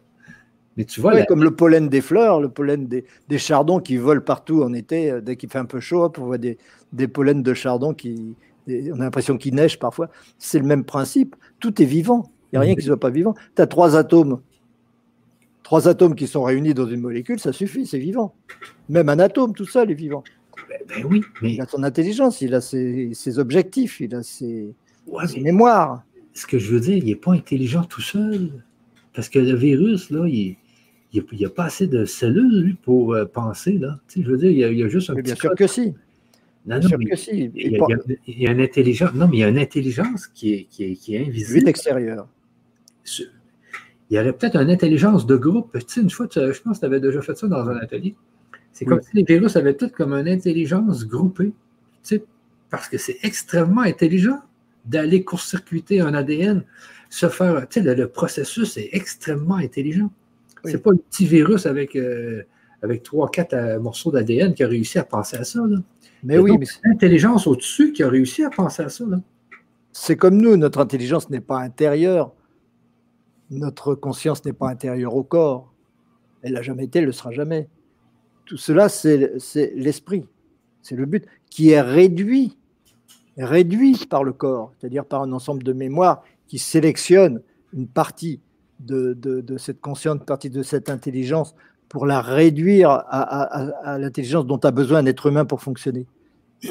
Mais 0.77 0.85
tu 0.85 1.01
vois, 1.01 1.21
comme 1.23 1.43
le 1.43 1.51
pollen 1.51 1.89
des 1.89 1.99
fleurs, 1.99 2.39
le 2.39 2.47
pollen 2.47 2.87
des, 2.87 3.37
chardons 3.37 3.79
qui 3.81 3.97
volent 3.97 4.21
partout 4.21 4.63
en 4.63 4.73
été, 4.73 5.11
euh, 5.11 5.21
dès 5.21 5.35
qu'il 5.35 5.49
fait 5.49 5.59
un 5.59 5.65
peu 5.65 5.81
chaud, 5.81 6.09
on 6.17 6.25
voit 6.25 6.37
des, 6.37 6.57
des 6.93 7.09
pollens 7.09 7.43
de 7.43 7.53
chardons 7.53 7.93
qui, 7.93 8.37
on 8.67 8.99
a 8.99 9.03
l'impression 9.03 9.37
qu'il 9.37 9.55
neige 9.55 9.79
parfois. 9.79 10.09
C'est 10.37 10.59
le 10.59 10.65
même 10.65 10.85
principe. 10.85 11.35
Tout 11.59 11.81
est 11.81 11.85
vivant. 11.85 12.31
Il 12.51 12.55
n'y 12.55 12.57
a 12.57 12.61
rien 12.61 12.75
qui 12.75 12.81
ne 12.81 12.85
soit 12.85 12.99
pas 12.99 13.09
vivant. 13.09 13.33
Tu 13.55 13.61
as 13.61 13.67
trois 13.67 13.97
atomes. 13.97 14.41
Trois 15.63 15.87
atomes 15.87 16.15
qui 16.15 16.27
sont 16.27 16.43
réunis 16.43 16.73
dans 16.73 16.87
une 16.87 16.99
molécule, 16.99 17.39
ça 17.39 17.53
suffit, 17.53 17.85
c'est 17.85 17.99
vivant. 17.99 18.35
Même 18.89 19.07
un 19.07 19.19
atome, 19.19 19.53
tout 19.53 19.65
seul 19.65 19.89
est 19.91 19.95
vivant. 19.95 20.23
Ben, 20.71 20.79
ben 20.87 21.05
oui, 21.05 21.21
mais... 21.41 21.53
Il 21.53 21.61
a 21.61 21.67
son 21.67 21.83
intelligence, 21.83 22.41
il 22.41 22.53
a 22.53 22.61
ses, 22.61 23.39
objectifs, 23.39 23.99
il 23.99 24.15
a 24.15 24.23
ses, 24.23 24.73
mémoires. 25.37 26.03
Ce 26.33 26.47
que 26.47 26.59
je 26.59 26.71
veux 26.71 26.79
dire, 26.79 26.97
il 26.97 27.05
n'est 27.05 27.15
pas 27.15 27.33
intelligent 27.33 27.83
tout 27.83 28.01
seul. 28.01 28.51
Parce 29.13 29.27
que 29.27 29.39
le 29.39 29.55
virus, 29.55 30.09
là, 30.11 30.25
il 30.27 30.55
n'y 31.13 31.45
a, 31.45 31.49
pas 31.49 31.65
assez 31.65 31.87
de 31.87 32.05
cellules, 32.05 32.63
lui, 32.63 32.73
pour 32.73 33.13
euh, 33.13 33.25
penser. 33.25 33.73
Là. 33.73 33.99
Tu 34.07 34.19
sais, 34.19 34.25
je 34.25 34.31
veux 34.31 34.37
dire, 34.37 34.51
il 34.51 34.77
y 34.77 34.83
a, 34.83 34.87
juste 34.87 35.09
un 35.09 35.15
Bien 35.15 35.35
sûr 35.35 35.53
que 35.55 35.67
si. 35.67 35.93
Non, 36.65 36.79
non, 36.79 36.89
Il, 37.01 37.77
y 38.27 38.47
a, 38.47 38.51
une 38.51 38.61
intelligence. 38.61 39.13
Non, 39.13 39.27
mais 39.27 39.37
il 39.37 39.39
y 39.39 39.43
a 39.43 39.49
une 39.49 39.57
intelligence 39.57 40.27
qui 40.27 40.53
est, 40.53 40.63
qui 40.69 40.83
est, 40.85 40.95
qui 40.95 41.15
est 41.15 41.27
invisible. 41.27 41.67
extérieure. 41.67 42.27
Il 44.09 44.15
y 44.17 44.19
aurait 44.19 44.31
peut-être 44.31 44.55
une 44.57 44.69
intelligence 44.69 45.25
de 45.25 45.35
groupe. 45.35 45.71
Tu 45.73 45.85
sais, 45.87 46.01
une 46.01 46.09
fois, 46.09 46.27
je 46.31 46.61
pense 46.61 46.77
que 46.77 46.79
tu 46.81 46.85
avais 46.85 46.99
déjà 46.99 47.21
fait 47.21 47.35
ça 47.35 47.47
dans 47.47 47.67
un 47.67 47.77
atelier. 47.77 48.15
C'est 48.73 48.85
comme 48.85 49.01
si 49.01 49.09
les 49.13 49.23
virus 49.23 49.55
avaient 49.55 49.75
toutes 49.75 49.91
comme 49.91 50.13
une 50.13 50.27
intelligence 50.27 51.05
groupée. 51.05 51.53
Tu 52.03 52.15
sais, 52.15 52.23
parce 52.69 52.87
que 52.87 52.97
c'est 52.97 53.17
extrêmement 53.23 53.81
intelligent 53.81 54.39
d'aller 54.85 55.23
court-circuiter 55.23 56.01
un 56.01 56.13
ADN, 56.13 56.63
se 57.09 57.29
faire. 57.29 57.67
Tu 57.69 57.83
sais, 57.83 57.95
le, 57.95 58.07
processus 58.07 58.77
est 58.77 58.89
extrêmement 58.93 59.55
intelligent. 59.55 60.11
C'est 60.63 60.81
pas 60.81 60.91
un 60.91 60.97
petit 60.97 61.25
virus 61.25 61.65
avec, 61.65 61.95
euh, 61.95 62.43
avec 62.81 63.03
3-4 63.03 63.53
euh, 63.53 63.79
morceaux 63.79 64.11
d'ADN 64.11 64.53
qui 64.53 64.63
a 64.63 64.67
réussi 64.67 64.99
à 64.99 65.03
penser 65.03 65.37
à 65.37 65.43
ça. 65.43 65.59
Là. 65.67 65.77
Mais 66.23 66.37
oui, 66.37 66.55
mais 66.57 66.65
c'est 66.65 66.79
l'intelligence 66.85 67.47
au-dessus 67.47 67.93
qui 67.93 68.03
a 68.03 68.09
réussi 68.09 68.43
à 68.43 68.49
penser 68.49 68.83
à 68.83 68.89
ça. 68.89 69.05
C'est 69.91 70.15
comme 70.15 70.37
nous, 70.37 70.55
notre 70.55 70.79
intelligence 70.79 71.29
n'est 71.29 71.41
pas 71.41 71.59
intérieure. 71.59 72.33
Notre 73.49 73.95
conscience 73.95 74.45
n'est 74.45 74.53
pas 74.53 74.69
intérieure 74.69 75.15
au 75.15 75.23
corps. 75.23 75.73
Elle 76.43 76.53
n'a 76.53 76.61
jamais 76.61 76.85
été, 76.85 76.99
elle 76.99 77.05
ne 77.05 77.07
le 77.07 77.13
sera 77.13 77.31
jamais. 77.31 77.67
Tout 78.51 78.57
cela, 78.57 78.89
c'est 78.89 79.71
l'esprit. 79.77 80.25
C'est 80.81 80.97
le 80.97 81.05
but 81.05 81.25
qui 81.49 81.69
est 81.69 81.79
réduit, 81.79 82.57
réduit 83.37 84.05
par 84.09 84.25
le 84.25 84.33
corps, 84.33 84.73
c'est-à-dire 84.77 85.05
par 85.05 85.21
un 85.21 85.31
ensemble 85.31 85.63
de 85.63 85.71
mémoires 85.71 86.21
qui 86.47 86.59
sélectionne 86.59 87.41
une 87.71 87.87
partie 87.87 88.41
de, 88.81 89.15
cette 89.57 89.79
conscience, 89.79 90.17
une 90.17 90.25
partie 90.25 90.49
de 90.49 90.63
cette 90.63 90.89
intelligence 90.89 91.55
pour 91.87 92.05
la 92.05 92.19
réduire 92.19 92.89
à, 92.89 93.97
l'intelligence 93.97 94.45
dont 94.45 94.57
a 94.57 94.71
besoin 94.71 94.97
un 94.97 95.05
être 95.05 95.27
humain 95.27 95.45
pour 95.45 95.61
fonctionner. 95.61 96.05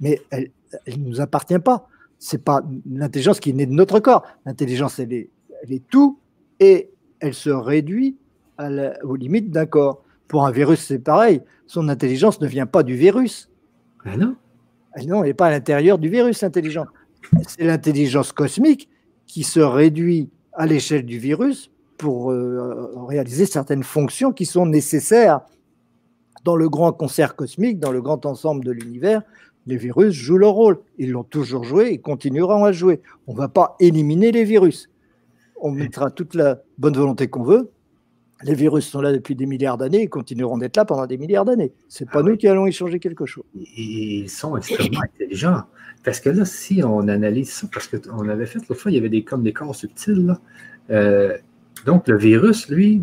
Mais 0.00 0.22
elle 0.30 0.52
ne 0.86 1.08
nous 1.08 1.20
appartient 1.20 1.58
pas. 1.58 1.88
C'est 2.20 2.44
pas 2.44 2.62
l'intelligence 2.88 3.40
qui 3.40 3.50
est 3.50 3.54
née 3.54 3.66
de 3.66 3.72
notre 3.72 3.98
corps. 3.98 4.24
L'intelligence, 4.46 5.00
elle 5.00 5.12
est, 5.12 5.28
elle 5.64 5.72
est 5.72 5.82
tout 5.88 6.20
et 6.60 6.92
elle 7.18 7.34
se 7.34 7.50
réduit 7.50 8.16
aux 9.02 9.16
limites 9.16 9.50
d'un 9.50 9.66
corps. 9.66 10.04
Pour 10.30 10.46
un 10.46 10.52
virus, 10.52 10.84
c'est 10.86 11.00
pareil. 11.00 11.42
Son 11.66 11.88
intelligence 11.88 12.40
ne 12.40 12.46
vient 12.46 12.66
pas 12.66 12.84
du 12.84 12.94
virus. 12.94 13.50
Ah 14.04 14.16
non 14.16 14.36
ah 14.92 15.02
Non, 15.02 15.24
elle 15.24 15.30
n'est 15.30 15.34
pas 15.34 15.48
à 15.48 15.50
l'intérieur 15.50 15.98
du 15.98 16.08
virus 16.08 16.44
intelligent. 16.44 16.86
C'est 17.48 17.64
l'intelligence 17.64 18.30
cosmique 18.30 18.88
qui 19.26 19.42
se 19.42 19.58
réduit 19.58 20.30
à 20.52 20.66
l'échelle 20.66 21.04
du 21.04 21.18
virus 21.18 21.72
pour 21.98 22.30
euh, 22.30 22.92
réaliser 23.08 23.44
certaines 23.44 23.82
fonctions 23.82 24.30
qui 24.30 24.46
sont 24.46 24.66
nécessaires 24.66 25.40
dans 26.44 26.54
le 26.54 26.68
grand 26.68 26.92
concert 26.92 27.34
cosmique, 27.34 27.80
dans 27.80 27.90
le 27.90 28.00
grand 28.00 28.24
ensemble 28.24 28.64
de 28.64 28.70
l'univers. 28.70 29.22
Les 29.66 29.76
virus 29.76 30.14
jouent 30.14 30.38
leur 30.38 30.52
rôle. 30.52 30.78
Ils 30.96 31.10
l'ont 31.10 31.24
toujours 31.24 31.64
joué 31.64 31.88
et 31.88 31.98
continueront 31.98 32.64
à 32.64 32.70
jouer. 32.70 33.02
On 33.26 33.32
ne 33.32 33.38
va 33.38 33.48
pas 33.48 33.74
éliminer 33.80 34.30
les 34.30 34.44
virus. 34.44 34.90
On 35.60 35.72
mettra 35.72 36.08
toute 36.12 36.36
la 36.36 36.62
bonne 36.78 36.94
volonté 36.94 37.26
qu'on 37.26 37.42
veut. 37.42 37.72
Les 38.42 38.54
virus 38.54 38.86
sont 38.88 39.00
là 39.00 39.12
depuis 39.12 39.34
des 39.34 39.46
milliards 39.46 39.76
d'années 39.76 40.02
et 40.02 40.08
continueront 40.08 40.56
d'être 40.56 40.76
là 40.76 40.84
pendant 40.84 41.06
des 41.06 41.18
milliards 41.18 41.44
d'années. 41.44 41.72
Ce 41.88 42.04
n'est 42.04 42.10
pas 42.10 42.20
ah 42.20 42.22
nous 42.22 42.36
qui 42.36 42.48
allons 42.48 42.66
y 42.66 42.72
changer 42.72 42.98
quelque 42.98 43.26
chose. 43.26 43.44
Ils 43.54 44.30
sont 44.30 44.56
extrêmement 44.56 45.02
intelligents. 45.02 45.62
Parce 46.04 46.20
que 46.20 46.30
là, 46.30 46.44
si 46.44 46.82
on 46.82 47.08
analyse 47.08 47.50
ça, 47.50 47.68
parce 47.72 47.88
qu'on 47.88 48.28
avait 48.28 48.46
fait 48.46 48.58
l'autre 48.60 48.74
fois, 48.74 48.90
il 48.90 48.94
y 48.94 48.98
avait 48.98 49.10
des, 49.10 49.22
comme 49.22 49.42
des 49.42 49.52
corps 49.52 49.74
subtils. 49.74 50.34
Euh, 50.90 51.36
donc, 51.84 52.08
le 52.08 52.16
virus, 52.16 52.68
lui, 52.68 53.02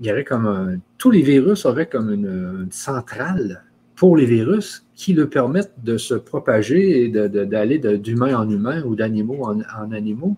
il 0.00 0.06
y 0.06 0.12
aurait 0.12 0.24
comme 0.24 0.80
tous 0.98 1.10
les 1.10 1.22
virus 1.22 1.66
auraient 1.66 1.88
comme 1.88 2.12
une, 2.12 2.68
centrale 2.70 3.64
pour 3.96 4.16
les 4.16 4.24
virus 4.24 4.86
qui 4.94 5.12
le 5.12 5.28
permettent 5.28 5.74
de 5.84 5.98
se 5.98 6.14
propager 6.14 7.04
et 7.04 7.08
d'aller 7.08 7.78
d'humain 7.78 8.34
en 8.34 8.48
humain 8.48 8.82
ou 8.84 8.94
d'animaux 8.94 9.44
en, 9.44 9.92
animaux. 9.92 10.36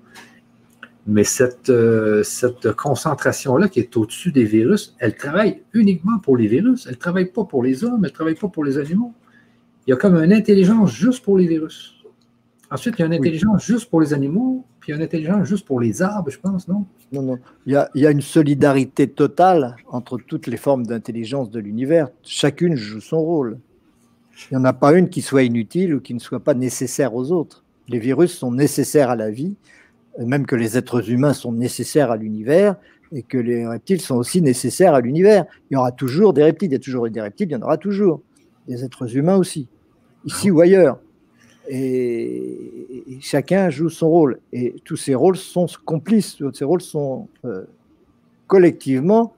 Mais 1.06 1.24
cette, 1.24 1.68
euh, 1.68 2.22
cette 2.22 2.72
concentration-là 2.72 3.68
qui 3.68 3.80
est 3.80 3.96
au-dessus 3.96 4.30
des 4.30 4.44
virus, 4.44 4.94
elle 4.98 5.16
travaille 5.16 5.62
uniquement 5.72 6.18
pour 6.18 6.36
les 6.36 6.46
virus. 6.46 6.86
Elle 6.86 6.92
ne 6.92 6.98
travaille 6.98 7.26
pas 7.26 7.44
pour 7.44 7.62
les 7.62 7.82
hommes, 7.84 8.04
elle 8.04 8.10
ne 8.10 8.14
travaille 8.14 8.36
pas 8.36 8.48
pour 8.48 8.64
les 8.64 8.78
animaux. 8.78 9.12
Il 9.86 9.90
y 9.90 9.92
a 9.92 9.96
comme 9.96 10.14
une 10.16 10.32
intelligence 10.32 10.92
juste 10.92 11.24
pour 11.24 11.36
les 11.38 11.48
virus. 11.48 11.96
Ensuite, 12.70 12.94
il 12.98 13.00
y 13.00 13.02
a 13.02 13.06
une 13.06 13.14
intelligence 13.14 13.64
juste 13.64 13.90
pour 13.90 14.00
les 14.00 14.14
animaux, 14.14 14.64
puis 14.80 14.90
il 14.90 14.92
y 14.92 14.94
a 14.94 14.96
une 14.96 15.02
intelligence 15.02 15.46
juste 15.46 15.66
pour 15.66 15.80
les 15.80 16.00
arbres, 16.00 16.30
je 16.30 16.38
pense, 16.38 16.68
non? 16.68 16.86
Non, 17.12 17.20
non. 17.20 17.38
Il 17.66 17.72
y, 17.94 18.06
a, 18.06 18.10
une 18.10 18.22
solidarité 18.22 19.08
totale 19.08 19.76
entre 19.88 20.16
toutes 20.16 20.46
les 20.46 20.56
formes 20.56 20.86
d'intelligence 20.86 21.50
de 21.50 21.60
l'univers. 21.60 22.08
Chacune 22.22 22.76
joue 22.76 23.00
son 23.00 23.20
rôle. 23.20 23.58
Il 24.50 24.56
n'y 24.56 24.62
en 24.62 24.64
a 24.64 24.72
pas 24.72 24.96
une 24.96 25.10
qui 25.10 25.20
soit 25.20 25.42
inutile 25.42 25.94
ou 25.94 26.00
qui 26.00 26.14
ne 26.14 26.18
soit 26.18 26.40
pas 26.40 26.54
nécessaire 26.54 27.14
aux 27.14 27.30
autres. 27.30 27.62
Les 27.88 27.98
virus 27.98 28.32
sont 28.32 28.52
nécessaires 28.52 29.10
à 29.10 29.16
la 29.16 29.30
vie, 29.30 29.56
même 30.18 30.46
que 30.46 30.56
les 30.56 30.76
êtres 30.76 31.10
humains 31.10 31.32
sont 31.32 31.52
nécessaires 31.52 32.10
à 32.10 32.16
l'univers 32.16 32.76
et 33.12 33.22
que 33.22 33.38
les 33.38 33.66
reptiles 33.66 34.00
sont 34.00 34.16
aussi 34.16 34.42
nécessaires 34.42 34.94
à 34.94 35.00
l'univers. 35.00 35.44
Il 35.70 35.74
y 35.74 35.76
aura 35.76 35.92
toujours 35.92 36.32
des 36.32 36.42
reptiles, 36.42 36.70
il 36.70 36.72
y 36.72 36.76
a 36.76 36.80
toujours 36.80 37.06
eu 37.06 37.10
des 37.10 37.20
reptiles, 37.20 37.48
il 37.48 37.52
y 37.52 37.56
en 37.56 37.62
aura 37.62 37.76
toujours. 37.76 38.20
Des 38.68 38.84
êtres 38.84 39.16
humains 39.16 39.36
aussi, 39.36 39.68
ici 40.24 40.50
ou 40.50 40.60
ailleurs 40.60 40.98
et, 41.68 43.18
chacun 43.20 43.70
joue 43.70 43.88
son 43.88 44.08
rôle. 44.08 44.40
Et 44.52 44.76
tous 44.84 44.96
ces 44.96 45.14
rôles 45.14 45.36
sont 45.36 45.66
complices, 45.84 46.36
tous 46.36 46.52
ces 46.52 46.64
rôles 46.64 46.82
sont 46.82 47.28
euh, 47.44 47.64
collectivement 48.46 49.34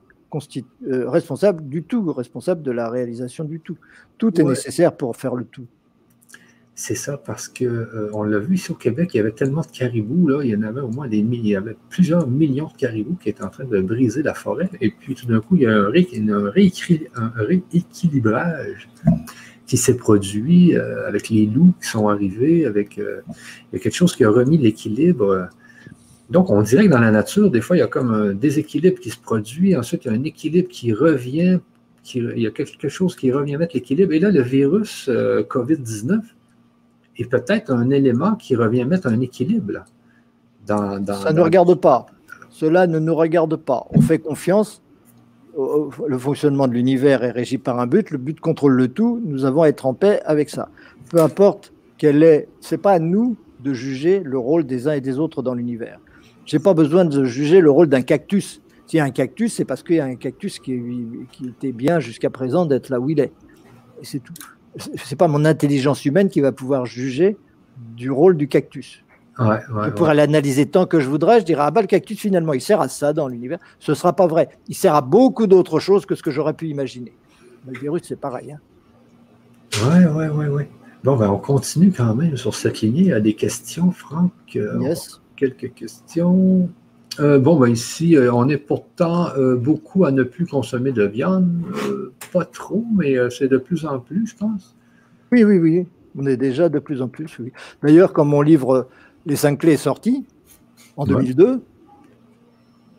euh, 0.87 1.09
responsables 1.09 1.67
du 1.67 1.83
tout, 1.83 2.11
responsables 2.11 2.61
de 2.61 2.71
la 2.71 2.89
réalisation 2.89 3.43
du 3.43 3.59
tout. 3.59 3.77
Tout 4.17 4.39
est 4.39 4.43
nécessaire 4.43 4.95
pour 4.95 5.15
faire 5.15 5.35
le 5.35 5.45
tout. 5.45 5.65
C'est 6.77 6.95
ça, 6.95 7.17
parce 7.17 7.47
que 7.47 7.63
euh, 7.63 8.09
on 8.11 8.23
l'a 8.23 8.37
vu 8.37 8.55
ici 8.55 8.69
au 8.69 8.75
Québec, 8.75 9.11
il 9.13 9.17
y 9.17 9.21
avait 9.21 9.31
tellement 9.31 9.61
de 9.61 9.67
caribous, 9.67 10.27
là, 10.27 10.41
il 10.43 10.49
y 10.49 10.55
en 10.57 10.61
avait 10.61 10.81
au 10.81 10.89
moins 10.89 11.07
des 11.07 11.23
milliers, 11.23 11.43
il 11.43 11.51
y 11.51 11.55
avait 11.55 11.77
plusieurs 11.89 12.27
millions 12.27 12.67
de 12.67 12.73
caribous 12.77 13.15
qui 13.15 13.29
étaient 13.29 13.45
en 13.45 13.49
train 13.49 13.63
de 13.63 13.79
briser 13.79 14.23
la 14.23 14.33
forêt, 14.33 14.69
et 14.81 14.91
puis 14.91 15.15
tout 15.15 15.25
d'un 15.25 15.39
coup, 15.39 15.55
il 15.55 15.61
y 15.61 15.67
a 15.67 15.71
un, 15.71 15.89
rééquilibrage 15.89 18.89
qui 19.65 19.77
s'est 19.77 19.95
produit 19.95 20.75
euh, 20.75 21.07
avec 21.07 21.29
les 21.29 21.45
loups 21.45 21.73
qui 21.81 21.87
sont 21.87 22.09
arrivés, 22.09 22.65
avec 22.65 22.99
euh, 22.99 23.21
il 23.71 23.77
y 23.77 23.79
a 23.79 23.81
quelque 23.81 23.95
chose 23.95 24.13
qui 24.13 24.25
a 24.25 24.29
remis 24.29 24.57
l'équilibre. 24.57 25.47
Donc, 26.29 26.49
on 26.49 26.61
dirait 26.61 26.87
que 26.87 26.91
dans 26.91 26.99
la 26.99 27.11
nature, 27.11 27.51
des 27.51 27.61
fois, 27.61 27.77
il 27.77 27.79
y 27.79 27.83
a 27.83 27.87
comme 27.87 28.13
un 28.13 28.33
déséquilibre 28.33 28.99
qui 28.99 29.11
se 29.11 29.17
produit, 29.17 29.77
ensuite, 29.77 30.03
il 30.03 30.11
y 30.11 30.13
a 30.13 30.17
un 30.17 30.23
équilibre 30.25 30.67
qui 30.67 30.91
revient, 30.91 31.59
il 32.13 32.39
y 32.39 32.47
a 32.47 32.51
quelque 32.51 32.89
chose 32.89 33.15
qui 33.15 33.31
revient 33.31 33.55
mettre 33.55 33.75
l'équilibre. 33.75 34.11
Et 34.11 34.19
là, 34.19 34.29
le 34.29 34.41
virus 34.41 35.05
euh, 35.07 35.41
COVID-19 35.43 36.19
est 37.17 37.29
peut-être 37.29 37.71
un 37.71 37.89
élément 37.89 38.35
qui 38.35 38.55
revient 38.55 38.85
mettre 38.85 39.07
un 39.07 39.19
équilibre. 39.21 39.85
dans, 40.67 41.03
Ça 41.05 41.31
ne 41.31 41.37
nous 41.37 41.43
regarde 41.43 41.75
pas. 41.75 42.05
Cela 42.49 42.87
ne 42.87 42.99
nous 42.99 43.15
regarde 43.15 43.55
pas. 43.57 43.85
On 43.91 44.01
fait 44.01 44.19
confiance 44.19 44.81
le 46.07 46.17
fonctionnement 46.17 46.67
de 46.67 46.73
l'univers 46.73 47.23
est 47.23 47.31
régi 47.31 47.57
par 47.57 47.79
un 47.79 47.87
but, 47.87 48.11
le 48.11 48.17
but 48.17 48.39
contrôle 48.39 48.73
le 48.73 48.87
tout, 48.87 49.21
nous 49.23 49.45
avons 49.45 49.61
à 49.61 49.69
être 49.69 49.85
en 49.85 49.93
paix 49.93 50.21
avec 50.25 50.49
ça. 50.49 50.69
Peu 51.09 51.21
importe 51.21 51.73
quel 51.97 52.23
est, 52.23 52.49
c'est 52.59 52.77
pas 52.77 52.93
à 52.93 52.99
nous 52.99 53.37
de 53.61 53.73
juger 53.73 54.21
le 54.23 54.37
rôle 54.37 54.65
des 54.65 54.87
uns 54.87 54.93
et 54.93 55.01
des 55.01 55.17
autres 55.17 55.41
dans 55.41 55.53
l'univers. 55.53 55.99
J'ai 56.45 56.59
pas 56.59 56.73
besoin 56.73 57.05
de 57.05 57.23
juger 57.23 57.61
le 57.61 57.71
rôle 57.71 57.87
d'un 57.87 58.01
cactus. 58.01 58.61
S'il 58.85 58.97
y 58.97 58.99
a 58.99 59.05
un 59.05 59.11
cactus, 59.11 59.53
c'est 59.53 59.65
parce 59.65 59.81
qu'il 59.81 59.95
y 59.95 59.99
a 59.99 60.05
un 60.05 60.15
cactus 60.15 60.59
qui, 60.59 60.79
qui 61.31 61.47
était 61.47 61.71
bien 61.71 61.99
jusqu'à 61.99 62.29
présent 62.29 62.65
d'être 62.65 62.89
là 62.89 62.99
où 62.99 63.09
il 63.09 63.19
est. 63.19 63.31
Et 64.01 64.05
c'est 64.05 64.19
tout. 64.19 64.33
C'est 64.77 65.15
pas 65.15 65.27
mon 65.27 65.45
intelligence 65.45 66.05
humaine 66.05 66.29
qui 66.29 66.41
va 66.41 66.51
pouvoir 66.51 66.85
juger 66.85 67.37
du 67.95 68.11
rôle 68.11 68.37
du 68.37 68.47
cactus 68.47 69.05
je 69.37 69.89
pourrais 69.91 70.15
l'analyser 70.15 70.65
tant 70.65 70.85
que 70.85 70.99
je 70.99 71.09
voudrais. 71.09 71.39
Je 71.39 71.45
dirais, 71.45 71.63
ah 71.65 71.71
bah, 71.71 71.81
le 71.81 71.87
cactus, 71.87 72.19
finalement, 72.19 72.53
il 72.53 72.61
sert 72.61 72.81
à 72.81 72.87
ça 72.87 73.13
dans 73.13 73.27
l'univers. 73.27 73.59
Ce 73.79 73.91
ne 73.91 73.95
sera 73.95 74.13
pas 74.13 74.27
vrai. 74.27 74.49
Il 74.67 74.75
sert 74.75 74.95
à 74.95 75.01
beaucoup 75.01 75.47
d'autres 75.47 75.79
choses 75.79 76.05
que 76.05 76.15
ce 76.15 76.23
que 76.23 76.31
j'aurais 76.31 76.53
pu 76.53 76.67
imaginer. 76.67 77.13
le 77.67 77.77
virus, 77.79 78.03
c'est 78.05 78.19
pareil. 78.19 78.53
Hein. 78.53 78.59
Oui, 79.83 80.05
oui, 80.15 80.25
oui, 80.33 80.45
oui. 80.47 80.63
Bon, 81.03 81.17
ben, 81.17 81.29
on 81.29 81.37
continue 81.37 81.91
quand 81.91 82.15
même 82.15 82.37
sur 82.37 82.55
cette 82.55 82.81
lignée. 82.81 83.01
Il 83.01 83.07
y 83.07 83.13
a 83.13 83.19
des 83.19 83.33
questions, 83.33 83.91
Franck. 83.91 84.31
Euh, 84.55 84.79
yes. 84.81 85.21
Quelques 85.35 85.73
questions. 85.73 86.69
Euh, 87.19 87.39
bon, 87.39 87.57
ben 87.57 87.67
ici, 87.67 88.17
euh, 88.17 88.33
on 88.33 88.49
est 88.49 88.57
pourtant 88.57 89.29
beaucoup 89.57 90.05
à 90.05 90.11
ne 90.11 90.23
plus 90.23 90.45
consommer 90.45 90.91
de 90.91 91.03
viande. 91.03 91.49
pas 92.33 92.45
trop, 92.45 92.85
mais 92.95 93.15
c'est 93.29 93.47
de 93.47 93.57
plus 93.57 93.85
en 93.85 93.99
plus, 93.99 94.27
je 94.27 94.35
pense. 94.35 94.75
Oui, 95.31 95.43
oui, 95.43 95.57
oui. 95.57 95.85
On 96.17 96.25
est 96.25 96.37
déjà 96.37 96.69
de 96.69 96.79
plus 96.79 97.01
en 97.01 97.07
plus, 97.07 97.37
oui. 97.39 97.51
D'ailleurs, 97.83 98.13
comme 98.13 98.29
mon 98.29 98.41
livre 98.41 98.87
les 99.25 99.35
cinq 99.35 99.59
clés 99.59 99.73
est 99.73 99.77
sorti 99.77 100.25
en 100.97 101.05
2002, 101.05 101.61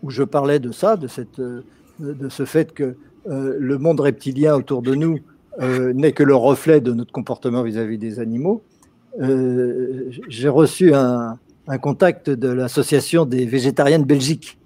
où 0.02 0.10
je 0.10 0.22
parlais 0.22 0.58
de 0.58 0.72
ça, 0.72 0.96
de, 0.96 1.06
cette, 1.06 1.38
euh, 1.38 1.62
de 2.00 2.28
ce 2.28 2.44
fait 2.44 2.72
que 2.72 2.96
euh, 3.28 3.56
le 3.58 3.78
monde 3.78 4.00
reptilien 4.00 4.54
autour 4.54 4.82
de 4.82 4.94
nous 4.94 5.18
euh, 5.60 5.92
n'est 5.92 6.12
que 6.12 6.22
le 6.22 6.34
reflet 6.34 6.80
de 6.80 6.92
notre 6.92 7.12
comportement 7.12 7.62
vis-à-vis 7.62 7.98
des 7.98 8.20
animaux. 8.20 8.62
J'ai 10.28 10.50
reçu 10.50 10.92
un, 10.92 11.38
contact 11.78 12.30
de 12.30 12.48
l'association 12.48 13.24
des 13.24 13.46
végétariens 13.46 13.98
de 13.98 14.04
Belgique. 14.04 14.58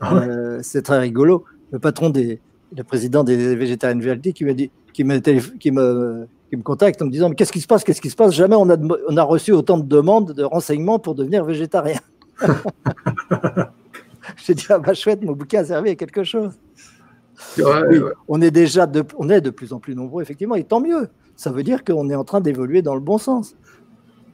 Ah 0.00 0.24
c'est 0.62 0.82
très 0.82 0.98
rigolo. 0.98 1.44
Le 1.70 1.78
patron 1.78 2.10
des, 2.10 2.40
le 2.76 2.84
président 2.84 3.24
des 3.24 3.54
végétariens 3.56 3.96
de 3.96 4.04
Belgique 4.04 4.36
qui 4.36 4.44
m'a 4.44 4.54
dit, 4.54 4.70
qui 4.92 5.04
m'a, 5.04 5.20
qui 5.20 5.70
m'a 5.70 6.26
me 6.56 6.62
contactent 6.62 7.02
en 7.02 7.06
me 7.06 7.10
disant 7.10 7.30
qu'est-ce 7.30 7.52
qui 7.52 7.60
se 7.60 7.66
passe, 7.66 7.84
qu'est-ce 7.84 8.00
qui 8.00 8.10
se 8.10 8.16
passe? 8.16 8.32
Jamais 8.32 8.56
on 8.56 8.68
a, 8.70 8.76
on 9.08 9.16
a 9.16 9.22
reçu 9.22 9.52
autant 9.52 9.78
de 9.78 9.86
demandes 9.86 10.32
de 10.32 10.42
renseignements 10.42 10.98
pour 10.98 11.14
devenir 11.14 11.44
végétarien. 11.44 12.00
J'ai 14.36 14.54
dit 14.54 14.66
ah 14.70 14.78
bah 14.78 14.94
chouette, 14.94 15.22
mon 15.22 15.32
bouquin 15.32 15.60
a 15.60 15.64
servi 15.64 15.90
à 15.90 15.94
quelque 15.94 16.24
chose. 16.24 16.52
On 18.28 18.40
est 18.40 18.50
déjà 18.50 18.86
de, 18.86 19.04
on 19.18 19.28
est 19.28 19.40
de 19.40 19.50
plus 19.50 19.72
en 19.72 19.78
plus 19.80 19.94
nombreux 19.94 20.22
effectivement, 20.22 20.54
et 20.54 20.64
tant 20.64 20.80
mieux. 20.80 21.08
Ça 21.36 21.50
veut 21.50 21.64
dire 21.64 21.84
qu'on 21.84 22.08
est 22.10 22.14
en 22.14 22.24
train 22.24 22.40
d'évoluer 22.40 22.80
dans 22.80 22.94
le 22.94 23.00
bon 23.00 23.18
sens. 23.18 23.56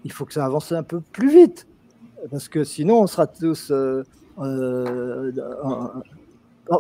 Il 0.05 0.13
faut 0.13 0.27
que 0.27 0.35
ça 0.35 0.45
avance 0.45 0.71
un 0.73 0.83
peu 0.83 1.01
plus 1.01 1.31
vite, 1.31 1.67
parce 2.31 2.49
que 2.49 2.65
sinon 2.65 3.03
on 3.03 3.07
sera 3.07 3.27
tous 3.27 3.71
euh, 3.71 4.03
euh, 4.39 5.33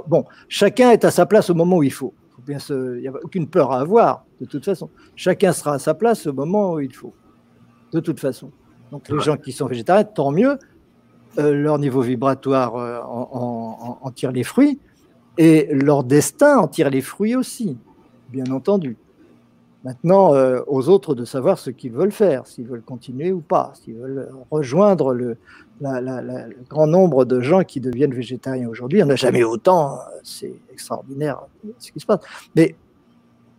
bon. 0.07 0.25
Chacun 0.49 0.91
est 0.91 1.05
à 1.05 1.11
sa 1.11 1.27
place 1.27 1.51
au 1.51 1.55
moment 1.55 1.79
où 1.79 1.83
il 1.83 1.93
faut 1.93 2.15
il 2.49 3.01
n'y 3.01 3.09
a 3.09 3.13
aucune 3.23 3.49
peur 3.49 3.73
à 3.73 3.81
avoir, 3.81 4.25
de 4.41 4.47
toute 4.47 4.65
façon. 4.65 4.91
Chacun 5.17 5.53
sera 5.53 5.75
à 5.75 5.79
sa 5.79 5.95
place 5.95 6.27
au 6.27 6.33
moment 6.33 6.75
où 6.75 6.81
il 6.81 6.93
faut, 6.93 7.15
de 7.93 8.01
toute 8.01 8.21
façon. 8.21 8.51
Donc 8.91 9.09
les 9.09 9.21
gens 9.21 9.37
qui 9.37 9.53
sont 9.53 9.67
végétariens, 9.67 10.05
tant 10.05 10.31
mieux, 10.31 10.59
euh, 11.39 11.53
leur 11.53 11.79
niveau 11.79 12.01
vibratoire 12.01 12.77
euh, 12.77 13.01
en, 13.03 14.11
tire 14.15 14.33
les 14.33 14.45
fruits, 14.45 14.81
et 15.39 15.69
leur 15.73 16.05
destin 16.05 16.59
en 16.59 16.69
tire 16.69 16.91
les 16.91 17.01
fruits 17.01 17.37
aussi, 17.37 17.79
bien 18.31 18.47
entendu. 18.51 18.97
Maintenant, 19.83 20.35
euh, 20.35 20.61
aux 20.67 20.91
autres 20.91 21.15
de 21.15 21.25
savoir 21.25 21.59
ce 21.59 21.71
qu'ils 21.71 21.93
veulent 21.93 22.13
faire, 22.13 22.47
s'ils 22.47 22.67
veulent 22.67 22.83
continuer 22.83 23.33
ou 23.33 23.41
pas, 23.41 23.73
s'ils 23.75 23.97
veulent 23.97 24.29
rejoindre 24.51 25.15
le, 25.15 25.39
grand 26.69 26.87
nombre 26.87 27.25
de 27.25 27.41
gens 27.41 27.65
qui 27.65 27.81
deviennent 27.81 28.13
végétariens 28.13 28.69
aujourd'hui. 28.69 28.99
Il 28.99 29.05
n'y 29.05 29.11
en 29.11 29.15
a 29.15 29.17
jamais 29.17 29.43
autant, 29.43 29.99
c'est 30.23 30.53
extraordinaire 30.71 31.41
ce 31.79 31.93
qui 31.93 32.01
se 32.01 32.05
passe. 32.05 32.21
Mais 32.55 32.75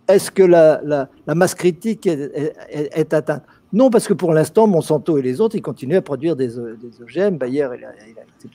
est-ce 0.07 0.29
que 0.29 0.43
la, 0.43 1.09
masse 1.33 1.55
critique 1.55 2.05
est, 2.05 3.13
atteinte? 3.13 3.43
Non, 3.73 3.89
parce 3.89 4.07
que 4.07 4.13
pour 4.13 4.33
l'instant, 4.33 4.67
Monsanto 4.67 5.17
et 5.17 5.23
les 5.23 5.41
autres, 5.41 5.55
ils 5.55 5.61
continuent 5.61 5.95
à 5.95 6.01
produire 6.03 6.35
des, 6.35 6.59
OGM. 6.59 7.37
Bayer, 7.37 7.69
il 7.75 7.85
a 7.85 7.93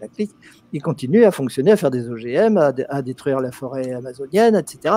la 0.00 0.08
clique. 0.08 0.30
Ils 0.72 0.82
continuent 0.82 1.24
à 1.24 1.32
fonctionner, 1.32 1.72
à 1.72 1.76
faire 1.76 1.90
des 1.90 2.08
OGM, 2.08 2.58
à, 2.58 2.72
à 2.88 3.02
détruire 3.02 3.40
la 3.40 3.50
forêt 3.50 3.92
amazonienne, 3.92 4.54
etc. 4.54 4.96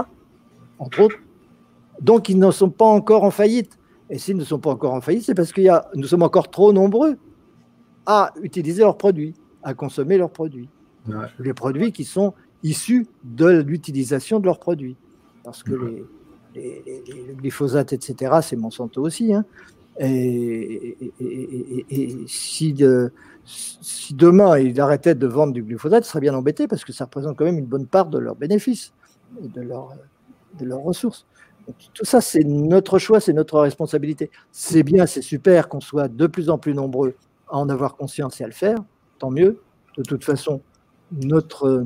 Entre 0.77 1.01
autres 1.01 1.15
donc, 2.01 2.29
ils 2.29 2.39
ne 2.39 2.51
sont 2.51 2.69
pas 2.69 2.85
encore 2.85 3.23
en 3.23 3.31
faillite. 3.31 3.77
Et 4.09 4.17
s'ils 4.17 4.37
ne 4.37 4.43
sont 4.43 4.59
pas 4.59 4.71
encore 4.71 4.93
en 4.93 5.01
faillite, 5.01 5.25
c'est 5.25 5.35
parce 5.35 5.51
que 5.51 5.61
nous 5.95 6.07
sommes 6.07 6.23
encore 6.23 6.49
trop 6.49 6.73
nombreux 6.73 7.17
à 8.05 8.33
utiliser 8.41 8.81
leurs 8.81 8.97
produits, 8.97 9.35
à 9.61 9.73
consommer 9.73 10.17
leurs 10.17 10.31
produits. 10.31 10.69
Les 11.39 11.53
produits 11.53 11.91
qui 11.91 12.05
sont 12.05 12.33
issus 12.63 13.07
de 13.23 13.61
l'utilisation 13.61 14.39
de 14.39 14.45
leurs 14.45 14.59
produits. 14.59 14.95
Parce 15.43 15.63
que 15.63 15.73
les, 16.55 16.83
les, 16.85 17.35
glyphosate, 17.35 17.93
etc., 17.93 18.39
c'est 18.41 18.55
Monsanto 18.55 19.01
aussi. 19.01 19.33
Hein. 19.33 19.45
Et, 19.99 20.97
si, 22.27 22.75
si 23.45 24.13
demain 24.13 24.57
ils 24.57 24.79
arrêtaient 24.79 25.15
de 25.15 25.27
vendre 25.27 25.53
du 25.53 25.63
glyphosate, 25.63 26.05
ils 26.05 26.09
seraient 26.09 26.19
bien 26.19 26.35
embêtés 26.35 26.67
parce 26.67 26.85
que 26.85 26.93
ça 26.93 27.05
représente 27.05 27.37
quand 27.37 27.45
même 27.45 27.57
une 27.57 27.65
bonne 27.65 27.87
part 27.87 28.07
de 28.07 28.17
leurs 28.17 28.35
bénéfices 28.35 28.93
et 29.43 29.47
de, 29.47 29.61
de 29.61 30.65
leurs 30.65 30.81
ressources. 30.81 31.25
Tout 31.93 32.05
ça, 32.05 32.21
c'est 32.21 32.43
notre 32.43 32.99
choix, 32.99 33.19
c'est 33.19 33.33
notre 33.33 33.59
responsabilité. 33.59 34.29
C'est 34.51 34.83
bien, 34.83 35.05
c'est 35.05 35.21
super 35.21 35.69
qu'on 35.69 35.81
soit 35.81 36.07
de 36.07 36.27
plus 36.27 36.49
en 36.49 36.57
plus 36.57 36.73
nombreux 36.73 37.15
à 37.47 37.57
en 37.57 37.69
avoir 37.69 37.95
conscience 37.95 38.39
et 38.41 38.43
à 38.43 38.47
le 38.47 38.53
faire, 38.53 38.77
tant 39.17 39.31
mieux. 39.31 39.61
De 39.97 40.03
toute 40.03 40.23
façon, 40.23 40.61
notre, 41.11 41.85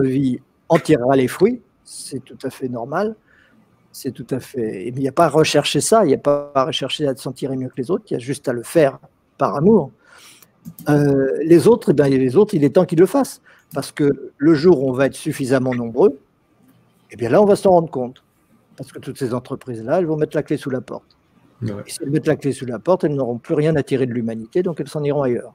vie 0.00 0.40
en 0.68 0.78
tirera 0.78 1.16
les 1.16 1.28
fruits, 1.28 1.60
c'est 1.84 2.24
tout 2.24 2.38
à 2.42 2.50
fait 2.50 2.68
normal. 2.68 3.16
C'est. 3.92 4.14
Il 4.56 4.94
n'y 4.94 5.08
a 5.08 5.12
pas 5.12 5.26
à 5.26 5.28
rechercher 5.28 5.80
ça, 5.80 6.04
il 6.04 6.08
n'y 6.08 6.14
a 6.14 6.18
pas 6.18 6.50
à 6.54 6.64
rechercher 6.64 7.06
à 7.06 7.14
se 7.14 7.22
sentir 7.22 7.52
mieux 7.54 7.68
que 7.68 7.76
les 7.76 7.90
autres, 7.90 8.04
il 8.10 8.14
y 8.14 8.16
a 8.16 8.20
juste 8.20 8.48
à 8.48 8.52
le 8.52 8.62
faire 8.62 8.98
par 9.38 9.54
amour. 9.56 9.90
Euh, 10.88 11.38
les 11.44 11.66
autres, 11.66 11.90
eh 11.90 11.92
bien, 11.92 12.08
les 12.08 12.36
autres, 12.36 12.54
il 12.54 12.64
est 12.64 12.70
temps 12.70 12.84
qu'ils 12.84 13.00
le 13.00 13.06
fassent. 13.06 13.40
Parce 13.74 13.90
que 13.90 14.30
le 14.36 14.54
jour 14.54 14.82
où 14.82 14.90
on 14.90 14.92
va 14.92 15.06
être 15.06 15.14
suffisamment 15.14 15.74
nombreux, 15.74 16.18
eh 17.10 17.16
bien 17.16 17.30
là, 17.30 17.42
on 17.42 17.46
va 17.46 17.56
s'en 17.56 17.70
rendre 17.70 17.90
compte. 17.90 18.21
Parce 18.76 18.92
que 18.92 18.98
toutes 18.98 19.18
ces 19.18 19.34
entreprises-là, 19.34 19.98
elles 19.98 20.06
vont 20.06 20.16
mettre 20.16 20.36
la 20.36 20.42
clé 20.42 20.56
sous 20.56 20.70
la 20.70 20.80
porte. 20.80 21.16
Et 21.62 21.90
si 21.90 21.98
elles 22.02 22.10
mettent 22.10 22.26
la 22.26 22.36
clé 22.36 22.52
sous 22.52 22.66
la 22.66 22.78
porte, 22.78 23.04
elles 23.04 23.14
n'auront 23.14 23.38
plus 23.38 23.54
rien 23.54 23.76
à 23.76 23.82
tirer 23.82 24.06
de 24.06 24.12
l'humanité, 24.12 24.62
donc 24.62 24.80
elles 24.80 24.88
s'en 24.88 25.04
iront 25.04 25.22
ailleurs. 25.22 25.54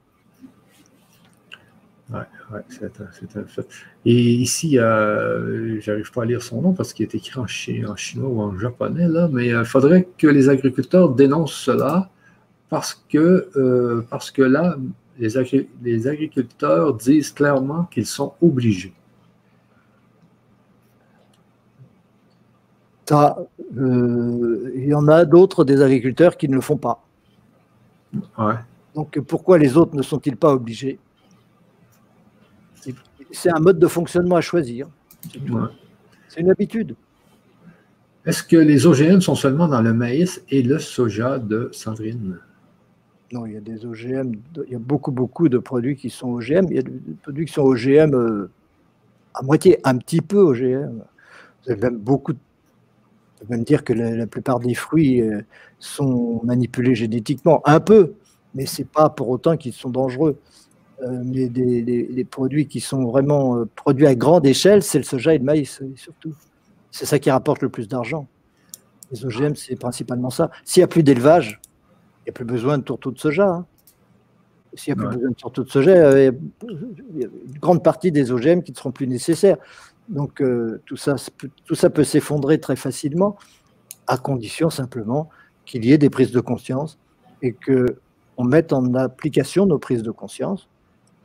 Oui, 2.10 2.20
ouais, 2.52 2.60
c'est 2.70 3.36
un, 3.36 3.44
fait. 3.44 3.68
Et 4.06 4.14
ici, 4.14 4.78
euh, 4.78 5.78
j'arrive 5.80 6.10
pas 6.10 6.22
à 6.22 6.24
lire 6.24 6.42
son 6.42 6.62
nom 6.62 6.72
parce 6.72 6.94
qu'il 6.94 7.04
est 7.04 7.14
écrit 7.14 7.38
en, 7.38 7.46
chinois 7.46 7.96
ou 8.16 8.40
en 8.40 8.58
japonais, 8.58 9.06
là, 9.06 9.28
mais 9.30 9.48
il 9.48 9.54
euh, 9.54 9.64
faudrait 9.64 10.08
que 10.16 10.26
les 10.26 10.48
agriculteurs 10.48 11.10
dénoncent 11.10 11.52
cela 11.52 12.08
parce 12.70 13.04
que, 13.10 13.50
euh, 13.56 14.06
parce 14.08 14.30
que 14.30 14.40
là, 14.40 14.78
les, 15.18 15.68
les 15.82 16.06
agriculteurs 16.06 16.94
disent 16.94 17.30
clairement 17.32 17.84
qu'ils 17.84 18.06
sont 18.06 18.32
obligés. 18.40 18.94
Euh, 23.12 24.72
il 24.74 24.86
y 24.86 24.94
en 24.94 25.08
a 25.08 25.24
d'autres 25.24 25.64
des 25.64 25.80
agriculteurs 25.82 26.36
qui 26.36 26.48
ne 26.48 26.54
le 26.54 26.60
font 26.60 26.76
pas. 26.76 27.04
Ouais. 28.38 28.54
Donc 28.94 29.18
pourquoi 29.20 29.58
les 29.58 29.76
autres 29.76 29.94
ne 29.94 30.02
sont-ils 30.02 30.36
pas 30.36 30.52
obligés? 30.52 30.98
C'est 33.30 33.50
un 33.50 33.60
mode 33.60 33.78
de 33.78 33.86
fonctionnement 33.86 34.36
à 34.36 34.40
choisir. 34.40 34.88
C'est 36.28 36.40
une 36.40 36.50
habitude. 36.50 36.94
Est-ce 38.24 38.42
que 38.42 38.56
les 38.56 38.86
OGM 38.86 39.20
sont 39.20 39.34
seulement 39.34 39.68
dans 39.68 39.82
le 39.82 39.92
maïs 39.92 40.42
et 40.50 40.62
le 40.62 40.78
soja 40.78 41.38
de 41.38 41.68
Sandrine? 41.72 42.38
Non, 43.32 43.44
il 43.44 43.52
y 43.52 43.56
a 43.56 43.60
des 43.60 43.84
OGM, 43.84 44.32
il 44.66 44.72
y 44.72 44.74
a 44.74 44.78
beaucoup, 44.78 45.12
beaucoup 45.12 45.48
de 45.48 45.58
produits 45.58 45.96
qui 45.96 46.08
sont 46.08 46.28
OGM. 46.28 46.66
Il 46.70 46.76
y 46.76 46.78
a 46.78 46.82
des 46.82 47.14
produits 47.22 47.44
qui 47.44 47.52
sont 47.52 47.62
OGM 47.62 48.14
euh, 48.14 48.50
à 49.34 49.42
moitié, 49.42 49.78
un 49.84 49.98
petit 49.98 50.22
peu 50.22 50.38
OGM. 50.38 51.02
Vous 51.64 51.72
avez 51.72 51.80
même 51.80 51.98
beaucoup 51.98 52.32
de 52.32 52.38
on 53.40 53.46
peut 53.46 53.54
même 53.54 53.64
dire 53.64 53.84
que 53.84 53.92
la, 53.92 54.26
plupart 54.26 54.58
des 54.58 54.74
fruits 54.74 55.22
euh, 55.22 55.42
sont 55.78 56.40
manipulés 56.44 56.94
génétiquement, 56.94 57.62
un 57.64 57.80
peu, 57.80 58.14
mais 58.54 58.66
ce 58.66 58.82
n'est 58.82 58.88
pas 58.88 59.10
pour 59.10 59.28
autant 59.28 59.56
qu'ils 59.56 59.72
sont 59.72 59.90
dangereux. 59.90 60.38
Euh, 61.02 61.22
mais 61.24 61.48
des, 61.48 62.26
produits 62.28 62.66
qui 62.66 62.80
sont 62.80 63.04
vraiment 63.04 63.56
euh, 63.56 63.68
produits 63.76 64.06
à 64.06 64.16
grande 64.16 64.44
échelle, 64.46 64.82
c'est 64.82 64.98
le 64.98 65.04
soja 65.04 65.34
et 65.34 65.38
le 65.38 65.44
maïs, 65.44 65.80
surtout. 65.94 66.34
C'est 66.90 67.06
ça 67.06 67.20
qui 67.20 67.30
rapporte 67.30 67.62
le 67.62 67.68
plus 67.68 67.86
d'argent. 67.86 68.26
Les 69.12 69.24
OGM, 69.24 69.54
c'est 69.54 69.76
principalement 69.76 70.30
ça. 70.30 70.50
S'il 70.64 70.80
n'y 70.80 70.84
a 70.84 70.88
plus 70.88 71.04
d'élevage, 71.04 71.60
il 72.20 72.24
n'y 72.26 72.30
a 72.30 72.32
plus 72.32 72.44
besoin 72.44 72.78
de 72.78 72.82
tourteaux 72.82 73.12
de 73.12 73.18
soja. 73.18 73.48
Hein. 73.48 73.66
S'il 74.74 74.94
n'y 74.94 75.00
a 75.00 75.06
plus 75.06 75.16
besoin 75.16 75.30
de 75.30 75.34
tourteaux 75.34 75.62
de 75.62 75.70
soja, 75.70 76.20
il 76.20 76.24
y 76.24 77.24
a 77.24 77.28
une 77.28 77.58
grande 77.60 77.84
partie 77.84 78.10
des 78.10 78.32
OGM 78.32 78.62
qui 78.62 78.72
ne 78.72 78.76
seront 78.76 78.90
plus 78.90 79.06
nécessaires. 79.06 79.56
Donc 80.08 80.40
euh, 80.40 80.80
tout, 80.86 80.96
ça, 80.96 81.16
tout 81.64 81.74
ça 81.74 81.90
peut 81.90 82.04
s'effondrer 82.04 82.60
très 82.60 82.76
facilement, 82.76 83.36
à 84.06 84.16
condition 84.16 84.70
simplement 84.70 85.28
qu'il 85.66 85.84
y 85.84 85.92
ait 85.92 85.98
des 85.98 86.10
prises 86.10 86.32
de 86.32 86.40
conscience 86.40 86.98
et 87.42 87.52
qu'on 87.54 88.44
mette 88.44 88.72
en 88.72 88.94
application 88.94 89.66
nos 89.66 89.78
prises 89.78 90.02
de 90.02 90.10
conscience 90.10 90.68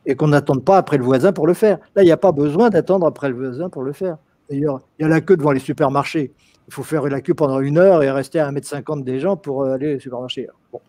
et 0.06 0.16
qu'on 0.16 0.28
n'attende 0.28 0.66
pas 0.66 0.78
après 0.78 0.98
le 0.98 1.04
voisin 1.04 1.32
pour 1.32 1.48
le 1.48 1.54
faire. 1.54 1.80
Là, 1.96 2.04
il 2.04 2.06
n'y 2.06 2.12
a 2.12 2.18
pas 2.18 2.34
besoin 2.34 2.70
d'attendre 2.70 3.08
après 3.08 3.30
le 3.30 3.36
voisin 3.36 3.70
pour 3.70 3.84
le 3.84 3.94
faire. 3.94 4.18
D'ailleurs, 4.50 4.82
il 5.00 5.04
y 5.04 5.06
a 5.06 5.08
la 5.08 5.22
queue 5.22 5.38
devant 5.38 5.54
les 5.54 5.62
supermarchés. 5.62 6.34
Il 6.68 6.74
faut 6.74 6.84
faire 6.84 7.04
la 7.04 7.22
queue 7.22 7.34
pendant 7.34 7.62
une 7.62 7.78
heure 7.78 8.04
et 8.04 8.12
rester 8.12 8.40
à 8.40 8.52
1m50 8.52 9.04
des 9.04 9.20
gens 9.20 9.38
pour 9.38 9.64
aller 9.66 9.96
au 9.96 10.00
supermarché. 10.00 10.50
Bon. 10.74 10.82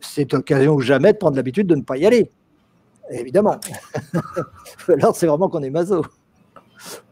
C'est 0.00 0.34
occasion 0.34 0.74
ou 0.74 0.80
jamais 0.80 1.12
de 1.12 1.18
prendre 1.18 1.36
l'habitude 1.36 1.68
de 1.68 1.76
ne 1.76 1.82
pas 1.82 1.96
y 1.96 2.06
aller. 2.06 2.30
Évidemment. 3.10 3.58
Alors, 4.88 5.14
c'est 5.14 5.26
vraiment 5.26 5.48
qu'on 5.48 5.62
est 5.62 5.70
maso 5.70 6.04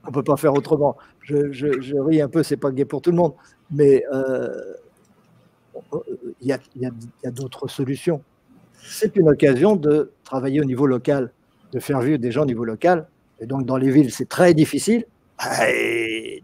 on 0.04 0.08
ne 0.08 0.12
peut 0.12 0.22
pas 0.22 0.36
faire 0.36 0.54
autrement. 0.54 0.96
Je, 1.22 1.96
ris 2.00 2.20
un 2.20 2.28
peu, 2.28 2.42
c'est 2.42 2.56
pas 2.56 2.70
gai 2.70 2.84
pour 2.84 3.02
tout 3.02 3.10
le 3.10 3.16
monde, 3.16 3.34
mais 3.70 4.04
euh, 4.12 4.74
il 6.40 6.48
y 6.48 6.52
a, 6.52 7.30
d'autres 7.30 7.68
solutions. 7.68 8.22
C'est 8.82 9.16
une 9.16 9.28
occasion 9.28 9.76
de 9.76 10.12
travailler 10.24 10.60
au 10.60 10.64
niveau 10.64 10.86
local, 10.86 11.32
de 11.72 11.80
faire 11.80 12.00
vivre 12.00 12.18
des 12.18 12.30
gens 12.30 12.42
au 12.42 12.46
niveau 12.46 12.64
local. 12.64 13.08
Et 13.40 13.46
donc 13.46 13.66
dans 13.66 13.76
les 13.76 13.90
villes, 13.90 14.12
c'est 14.12 14.28
très 14.28 14.54
difficile. 14.54 15.04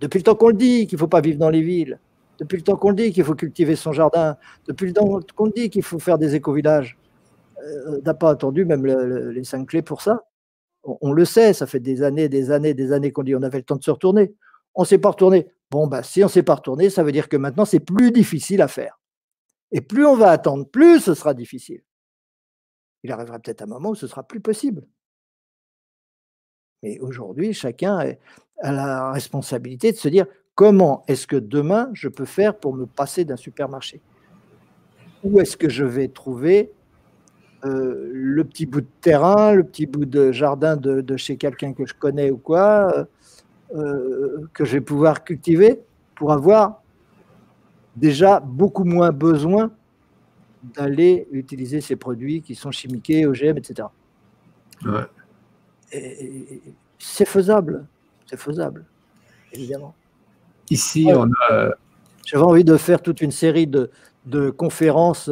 depuis 0.00 0.18
le 0.18 0.22
temps 0.24 0.34
qu'on 0.34 0.48
le 0.48 0.54
dit 0.54 0.86
qu'il 0.86 0.96
ne 0.96 1.00
faut 1.00 1.08
pas 1.08 1.20
vivre 1.20 1.38
dans 1.38 1.50
les 1.50 1.62
villes, 1.62 1.98
depuis 2.38 2.56
le 2.56 2.62
temps 2.62 2.76
qu'on 2.76 2.90
le 2.90 2.96
dit 2.96 3.12
qu'il 3.12 3.24
faut 3.24 3.34
cultiver 3.34 3.76
son 3.76 3.92
jardin, 3.92 4.36
depuis 4.66 4.86
le 4.86 4.92
temps 4.92 5.20
qu'on 5.36 5.46
le 5.46 5.52
dit 5.52 5.70
qu'il 5.70 5.82
faut 5.82 6.00
faire 6.00 6.18
des 6.18 6.34
éco-villages, 6.34 6.98
euh, 7.62 7.98
on 7.98 8.02
n'a 8.02 8.14
pas 8.14 8.30
attendu 8.30 8.64
même 8.64 8.84
les 8.84 9.44
cinq 9.44 9.68
clés 9.68 9.82
pour 9.82 10.02
ça 10.02 10.24
on, 10.84 11.12
le 11.12 11.24
sait, 11.24 11.52
ça 11.52 11.66
fait 11.66 11.80
des 11.80 12.02
années, 12.02 12.28
des 12.28 12.50
années, 12.50 12.74
des 12.74 12.92
années 12.92 13.12
qu'on 13.12 13.22
dit 13.22 13.34
on 13.34 13.42
avait 13.42 13.58
le 13.58 13.64
temps 13.64 13.76
de 13.76 13.84
se 13.84 13.90
retourner. 13.90 14.34
On 14.74 14.82
ne 14.82 14.86
s'est 14.86 14.98
pas 14.98 15.10
retourné. 15.10 15.48
Bon, 15.70 15.86
bah, 15.86 16.02
si 16.02 16.22
on 16.22 16.26
ne 16.26 16.30
s'est 16.30 16.42
pas 16.42 16.56
retourné, 16.56 16.90
ça 16.90 17.02
veut 17.02 17.12
dire 17.12 17.28
que 17.28 17.36
maintenant, 17.36 17.64
c'est 17.64 17.80
plus 17.80 18.10
difficile 18.10 18.62
à 18.62 18.68
faire. 18.68 18.98
Et 19.70 19.80
plus 19.80 20.04
on 20.04 20.16
va 20.16 20.30
attendre, 20.30 20.66
plus 20.66 21.00
ce 21.00 21.14
sera 21.14 21.34
difficile. 21.34 21.82
Il 23.02 23.10
arrivera 23.10 23.38
peut-être 23.38 23.62
un 23.62 23.66
moment 23.66 23.90
où 23.90 23.94
ce 23.94 24.06
sera 24.06 24.22
plus 24.22 24.40
possible. 24.40 24.86
Mais 26.82 26.98
aujourd'hui, 27.00 27.52
chacun 27.52 27.98
a 28.60 28.72
la 28.72 29.12
responsabilité 29.12 29.92
de 29.92 29.96
se 29.96 30.08
dire 30.08 30.26
comment 30.54 31.04
est-ce 31.08 31.26
que 31.26 31.36
demain 31.36 31.90
je 31.94 32.08
peux 32.08 32.24
faire 32.24 32.58
pour 32.58 32.74
me 32.74 32.86
passer 32.86 33.24
d'un 33.24 33.36
supermarché? 33.36 34.00
Où 35.24 35.40
est-ce 35.40 35.56
que 35.56 35.68
je 35.68 35.84
vais 35.84 36.08
trouver 36.08 36.72
euh, 37.64 38.10
le 38.12 38.44
petit 38.44 38.66
bout 38.66 38.80
de 38.80 38.88
terrain, 39.00 39.52
le 39.52 39.62
petit 39.62 39.86
bout 39.86 40.04
de 40.04 40.32
jardin 40.32 40.76
de, 40.76 41.16
chez 41.16 41.36
quelqu'un 41.36 41.72
que 41.72 41.86
je 41.86 41.94
connais 41.94 42.30
ou 42.30 42.36
quoi, 42.36 42.92
euh, 42.96 43.04
euh, 43.76 44.48
que 44.52 44.64
je 44.64 44.72
vais 44.72 44.80
pouvoir 44.80 45.22
cultiver 45.22 45.80
pour 46.16 46.32
avoir 46.32 46.82
déjà 47.94 48.40
beaucoup 48.40 48.84
moins 48.84 49.12
besoin 49.12 49.70
d'aller 50.76 51.28
utiliser 51.30 51.80
ces 51.80 51.94
produits 51.94 52.42
qui 52.42 52.54
sont 52.54 52.72
chimiqués, 52.72 53.26
OGM, 53.26 53.58
etc. 53.58 53.88
C'est 56.98 57.24
faisable, 57.24 57.86
c'est 58.26 58.38
faisable, 58.38 58.84
évidemment. 59.52 59.94
Ici, 60.70 61.08
on 61.14 61.28
a. 61.50 61.70
J'avais 62.24 62.44
envie 62.44 62.64
de 62.64 62.76
faire 62.76 63.02
toute 63.02 63.20
une 63.20 63.32
série 63.32 63.66
de, 63.66 63.90
de 64.26 64.50
conférences 64.50 65.30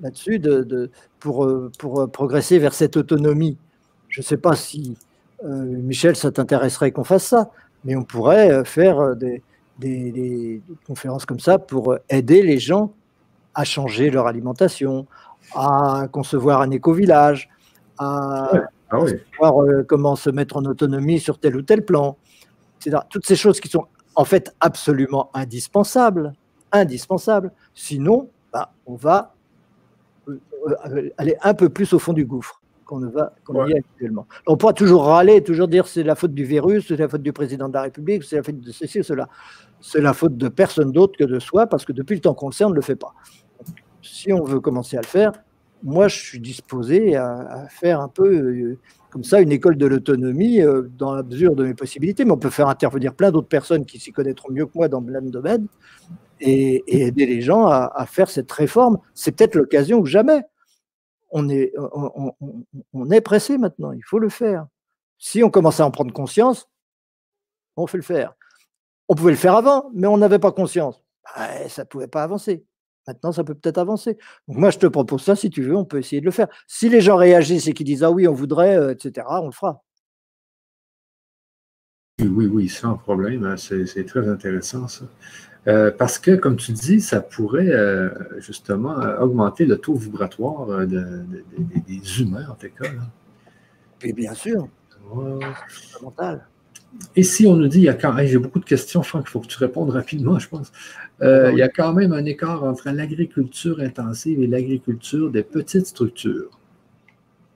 là-dessus 0.00 0.38
de, 0.38 0.90
pour, 1.22 1.44
euh, 1.44 1.70
pour 1.78 2.00
euh, 2.00 2.06
progresser 2.08 2.58
vers 2.58 2.74
cette 2.74 2.96
autonomie. 2.96 3.56
Je 4.08 4.20
ne 4.20 4.24
sais 4.24 4.36
pas 4.36 4.56
si, 4.56 4.96
euh, 5.44 5.64
Michel, 5.64 6.16
ça 6.16 6.32
t'intéresserait 6.32 6.90
qu'on 6.90 7.04
fasse 7.04 7.24
ça, 7.24 7.50
mais 7.84 7.94
on 7.94 8.02
pourrait 8.02 8.64
faire 8.64 9.16
des, 9.16 9.42
des, 9.78 10.60
conférences 10.86 11.24
comme 11.24 11.40
ça 11.40 11.58
pour 11.58 11.96
aider 12.10 12.42
les 12.42 12.58
gens 12.58 12.92
à 13.54 13.64
changer 13.64 14.10
leur 14.10 14.26
alimentation, 14.26 15.06
à 15.54 16.08
concevoir 16.10 16.60
un 16.60 16.70
éco-village, 16.70 17.48
à 17.98 18.50
ah 18.90 18.98
voir 19.38 19.54
comment 19.88 20.16
se 20.16 20.30
mettre 20.30 20.56
en 20.56 20.64
autonomie 20.64 21.18
sur 21.18 21.38
tel 21.38 21.56
ou 21.56 21.62
tel 21.62 21.84
plan. 21.84 22.16
Toutes 23.10 23.26
ces 23.26 23.36
choses 23.36 23.60
qui 23.60 23.68
sont 23.68 23.86
en 24.14 24.24
fait 24.24 24.54
absolument 24.60 25.30
indispensables, 25.34 26.34
indispensables. 26.70 27.50
Sinon, 27.74 28.28
bah, 28.52 28.72
on 28.86 28.94
va 28.94 29.34
aller 31.18 31.36
un 31.42 31.54
peu 31.54 31.68
plus 31.68 31.92
au 31.92 31.98
fond 31.98 32.12
du 32.12 32.24
gouffre 32.24 32.62
qu'on 32.84 33.00
ne 33.00 33.08
va 33.08 33.32
qu'on 33.44 33.66
y 33.66 33.72
est 33.72 33.78
actuellement. 33.78 34.26
On 34.46 34.56
pourra 34.56 34.72
toujours 34.72 35.04
râler, 35.04 35.42
toujours 35.42 35.68
dire 35.68 35.86
c'est 35.86 36.02
la 36.02 36.14
faute 36.14 36.34
du 36.34 36.44
virus, 36.44 36.88
c'est 36.88 36.96
la 36.96 37.08
faute 37.08 37.22
du 37.22 37.32
président 37.32 37.68
de 37.68 37.74
la 37.74 37.82
République, 37.82 38.24
c'est 38.24 38.36
la 38.36 38.42
faute 38.42 38.60
de 38.60 38.72
ceci 38.72 39.00
ou 39.00 39.02
cela. 39.02 39.28
C'est 39.80 40.00
la 40.00 40.12
faute 40.12 40.36
de 40.36 40.48
personne 40.48 40.92
d'autre 40.92 41.16
que 41.18 41.24
de 41.24 41.38
soi, 41.38 41.66
parce 41.66 41.84
que 41.84 41.92
depuis 41.92 42.14
le 42.14 42.20
temps 42.20 42.34
qu'on 42.34 42.48
le 42.48 42.52
sait, 42.52 42.64
on 42.64 42.70
ne 42.70 42.74
le 42.74 42.82
fait 42.82 42.96
pas. 42.96 43.14
si 44.02 44.32
on 44.32 44.44
veut 44.44 44.60
commencer 44.60 44.96
à 44.96 45.00
le 45.00 45.06
faire, 45.06 45.32
moi 45.82 46.08
je 46.08 46.16
suis 46.16 46.40
disposé 46.40 47.16
à, 47.16 47.66
faire 47.70 48.00
un 48.00 48.08
peu 48.08 48.28
euh, 48.28 48.78
comme 49.10 49.24
ça 49.24 49.40
une 49.40 49.52
école 49.52 49.76
de 49.76 49.86
l'autonomie 49.86 50.60
euh, 50.60 50.82
dans 50.98 51.14
la 51.14 51.22
mesure 51.22 51.54
de 51.56 51.64
mes 51.64 51.74
possibilités, 51.74 52.24
mais 52.24 52.32
on 52.32 52.38
peut 52.38 52.50
faire 52.50 52.68
intervenir 52.68 53.14
plein 53.14 53.30
d'autres 53.30 53.48
personnes 53.48 53.84
qui 53.84 53.98
s'y 53.98 54.12
connaîtront 54.12 54.52
mieux 54.52 54.66
que 54.66 54.72
moi 54.74 54.88
dans 54.88 55.02
plein 55.02 55.20
de 55.20 55.30
domaines 55.30 55.66
et, 56.40 56.82
aider 56.86 57.26
les 57.26 57.40
gens 57.40 57.66
à, 57.66 57.90
à 57.94 58.06
faire 58.06 58.28
cette 58.30 58.50
réforme. 58.50 58.98
C'est 59.14 59.32
peut-être 59.32 59.54
l'occasion 59.54 59.98
ou 59.98 60.06
jamais 60.06 60.42
on 61.32 61.48
est, 61.48 63.20
pressé 63.22 63.58
maintenant, 63.58 63.92
il 63.92 64.04
faut 64.04 64.18
le 64.18 64.28
faire. 64.28 64.66
Si 65.18 65.42
on 65.42 65.50
commence 65.50 65.80
à 65.80 65.86
en 65.86 65.90
prendre 65.90 66.12
conscience, 66.12 66.68
on 67.76 67.86
fait 67.86 67.98
le 67.98 68.02
faire. 68.02 68.34
On 69.08 69.14
pouvait 69.14 69.32
le 69.32 69.38
faire 69.38 69.56
avant, 69.56 69.90
mais 69.94 70.06
on 70.06 70.18
n'avait 70.18 70.38
pas 70.38 70.52
conscience. 70.52 71.02
ça 71.68 71.82
ne 71.82 71.88
pouvait 71.88 72.08
pas 72.08 72.22
avancer. 72.22 72.64
Maintenant, 73.06 73.32
ça 73.32 73.42
peut 73.42 73.54
peut-être 73.54 73.78
avancer. 73.78 74.16
Donc 74.46 74.58
moi, 74.58 74.70
je 74.70 74.78
te 74.78 74.86
propose 74.86 75.22
ça, 75.22 75.34
si 75.34 75.50
tu 75.50 75.62
veux, 75.62 75.74
on 75.74 75.84
peut 75.84 75.98
essayer 75.98 76.20
de 76.20 76.26
le 76.26 76.30
faire. 76.30 76.48
Si 76.68 76.88
les 76.88 77.00
gens 77.00 77.16
réagissent 77.16 77.66
et 77.66 77.72
qu'ils 77.72 77.86
disent 77.86 78.04
Ah 78.04 78.10
oui, 78.10 78.28
on 78.28 78.34
voudrait, 78.34 78.76
euh, 78.76 78.92
etc., 78.92 79.26
on 79.28 79.46
le 79.46 79.52
fera. 79.52 79.82
Oui, 82.20 82.46
oui, 82.46 82.68
sans 82.68 82.96
problème. 82.96 83.44
Hein, 83.44 83.56
c'est 83.56 84.06
très 84.06 84.28
intéressant, 84.28 84.86
ça. 84.86 85.06
Euh, 85.68 85.92
parce 85.96 86.18
que, 86.18 86.32
comme 86.32 86.56
tu 86.56 86.72
dis, 86.72 87.00
ça 87.00 87.20
pourrait 87.20 87.70
euh, 87.70 88.10
justement 88.38 88.96
augmenter 89.20 89.64
le 89.64 89.78
taux 89.78 89.94
vibratoire 89.94 90.86
des 90.86 92.20
humains, 92.20 92.46
en 92.50 92.54
tout 92.54 92.68
cas. 92.80 92.90
Et 94.02 94.12
bien 94.12 94.34
sûr. 94.34 94.68
C'est 95.68 95.92
fondamental. 95.98 96.46
Et 97.16 97.22
si 97.22 97.46
on 97.46 97.56
nous 97.56 97.68
dit, 97.68 97.78
il 97.78 97.84
y 97.84 97.88
a 97.88 97.94
quand 97.94 98.14
j'ai 98.18 98.38
beaucoup 98.38 98.58
de 98.58 98.64
questions, 98.64 99.02
Franck, 99.02 99.24
il 99.26 99.30
faut 99.30 99.40
que 99.40 99.46
tu 99.46 99.58
répondes 99.58 99.90
rapidement, 99.90 100.38
je 100.38 100.48
pense. 100.48 100.72
Euh, 101.22 101.50
il 101.52 101.58
y 101.58 101.62
a 101.62 101.68
quand 101.68 101.92
même 101.92 102.12
un 102.12 102.24
écart 102.24 102.64
entre 102.64 102.90
l'agriculture 102.90 103.80
intensive 103.80 104.42
et 104.42 104.46
l'agriculture 104.46 105.30
des 105.30 105.42
petites 105.42 105.86
structures. 105.86 106.58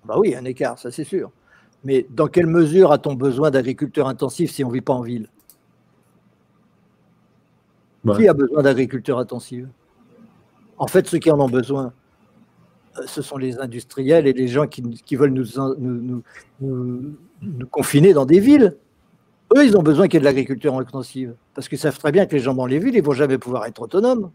Bah 0.05 0.17
oui, 0.19 0.35
un 0.35 0.45
écart, 0.45 0.79
ça 0.79 0.91
c'est 0.91 1.05
sûr. 1.05 1.31
Mais 1.85 2.07
dans 2.11 2.29
quelle 2.29 2.47
mesure 2.47 2.93
a-t-on 2.93 3.15
besoin 3.15 3.51
d'agriculture 3.51 4.09
intensive 4.09 4.51
si 4.51 4.65
on 4.65 4.69
ne 4.69 4.75
vit 4.75 4.81
pas 4.81 4.95
en 4.95 5.03
ville? 5.03 5.29
Qui 8.15 8.29
a 8.29 8.35
besoin 8.35 8.63
d'agriculture 8.63 9.19
intensive 9.19 9.69
En 10.79 10.87
fait, 10.87 11.07
ceux 11.07 11.19
qui 11.19 11.31
en 11.31 11.41
ont 11.41 11.49
besoin, 11.49 11.93
euh, 12.99 13.03
ce 13.07 13.23
sont 13.23 13.39
les 13.39 13.59
industriels 13.59 14.27
et 14.27 14.33
les 14.33 14.49
gens 14.49 14.67
qui, 14.67 14.83
veulent 15.17 15.31
nous, 15.31 16.23
nous 16.61 17.67
confiner 17.71 18.13
dans 18.13 18.27
des 18.27 18.41
villes. 18.41 18.77
Eux, 19.57 19.65
ils 19.65 19.77
ont 19.77 19.83
besoin 19.83 20.09
qu'il 20.09 20.15
y 20.15 20.17
ait 20.19 20.21
de 20.21 20.25
l'agriculture 20.25 20.77
intensive, 20.77 21.35
parce 21.55 21.69
qu'ils 21.69 21.79
savent 21.79 21.99
très 21.99 22.13
bien 22.13 22.27
que 22.27 22.35
les 22.35 22.41
gens 22.41 22.55
dans 22.55 22.67
les 22.67 22.79
villes, 22.79 22.95
ils 22.95 23.01
ne 23.01 23.07
vont 23.07 23.13
jamais 23.13 23.39
pouvoir 23.39 23.65
être 23.67 23.81
autonomes. 23.81 24.31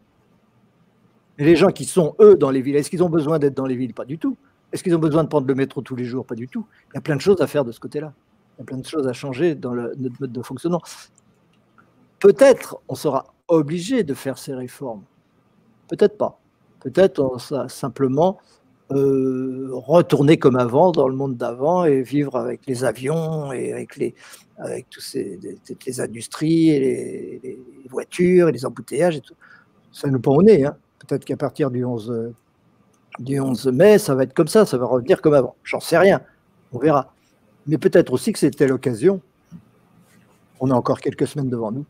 Et 1.38 1.43
les 1.43 1.55
gens 1.55 1.72
qui 1.72 1.86
sont, 1.86 2.15
eux, 2.19 2.36
dans 2.36 2.49
les 2.49 2.61
villes, 2.61 2.76
est-ce 2.76 2.89
qu'ils 2.89 3.03
ont 3.03 3.09
besoin 3.09 3.39
d'être 3.39 3.55
dans 3.55 3.65
les 3.65 3.76
villes? 3.76 3.93
Pas 3.93 4.05
du 4.05 4.17
tout. 4.17 4.38
Est-ce 4.72 4.84
qu'ils 4.84 4.95
ont 4.95 4.99
besoin 4.99 5.24
de 5.24 5.28
prendre 5.28 5.47
le 5.47 5.55
métro 5.55 5.82
tous 5.82 5.95
les 5.95 6.05
jours? 6.05 6.26
Pas 6.26 6.36
du 6.36 6.47
tout. 6.47 6.65
Il 6.91 6.95
y 6.95 6.97
a 6.97 7.01
plein 7.01 7.15
de 7.15 7.22
choses 7.22 7.41
à 7.41 7.47
faire 7.47 7.65
de 7.65 7.72
ce 7.72 7.80
côté-là. 7.80 8.13
Il 8.57 8.61
y 8.61 8.63
a 8.63 8.65
plein 8.65 8.78
de 8.78 8.86
choses 8.86 9.07
à 9.07 9.13
changer 9.13 9.55
dans 9.55 9.74
notre 9.74 10.22
mode 10.22 10.32
de 10.32 10.41
fonctionnement. 10.41 10.82
Peut-être 12.19 12.78
on 12.88 12.95
sera 12.95 13.34
obligé 13.55 14.03
de 14.03 14.13
faire 14.13 14.37
ces 14.37 14.53
réformes. 14.53 15.03
Peut-être 15.87 16.17
pas. 16.17 16.39
Peut-être 16.79 17.39
sera 17.39 17.69
simplement 17.69 18.39
euh, 18.91 19.69
retourner 19.71 20.37
comme 20.37 20.57
avant 20.57 20.91
dans 20.91 21.07
le 21.07 21.15
monde 21.15 21.37
d'avant 21.37 21.85
et 21.85 22.01
vivre 22.01 22.35
avec 22.35 22.65
les 22.65 22.83
avions 22.83 23.53
et 23.53 23.71
avec 23.71 23.95
les 23.95 24.15
avec 24.57 24.89
tous 24.89 25.01
ces, 25.01 25.39
les 25.87 26.01
industries 26.01 26.69
et 26.69 26.79
les, 26.79 27.59
voitures 27.89 28.49
et 28.49 28.51
les 28.51 28.65
embouteillages 28.65 29.17
et 29.17 29.21
tout. 29.21 29.33
Ça 29.91 30.07
nous 30.07 30.19
prend 30.19 30.35
au 30.35 30.43
nez. 30.43 30.65
Hein. 30.65 30.75
Peut-être 30.99 31.25
qu'à 31.25 31.37
partir 31.37 31.71
du 31.71 31.83
11, 31.83 32.33
du 33.19 33.39
11 33.39 33.67
mai, 33.67 33.97
ça 33.97 34.13
va 34.13 34.23
être 34.23 34.33
comme 34.33 34.47
ça, 34.47 34.65
ça 34.65 34.77
va 34.77 34.85
revenir 34.85 35.21
comme 35.21 35.33
avant. 35.33 35.55
J'en 35.63 35.79
sais 35.79 35.97
rien. 35.97 36.21
On 36.71 36.79
verra. 36.79 37.13
Mais 37.65 37.77
peut-être 37.77 38.13
aussi 38.13 38.33
que 38.33 38.39
c'était 38.39 38.67
l'occasion. 38.67 39.21
On 40.59 40.69
a 40.69 40.73
encore 40.73 40.99
quelques 40.99 41.27
semaines 41.27 41.49
devant 41.49 41.71
nous 41.71 41.85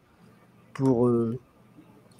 pour 0.74 1.07
euh, 1.07 1.38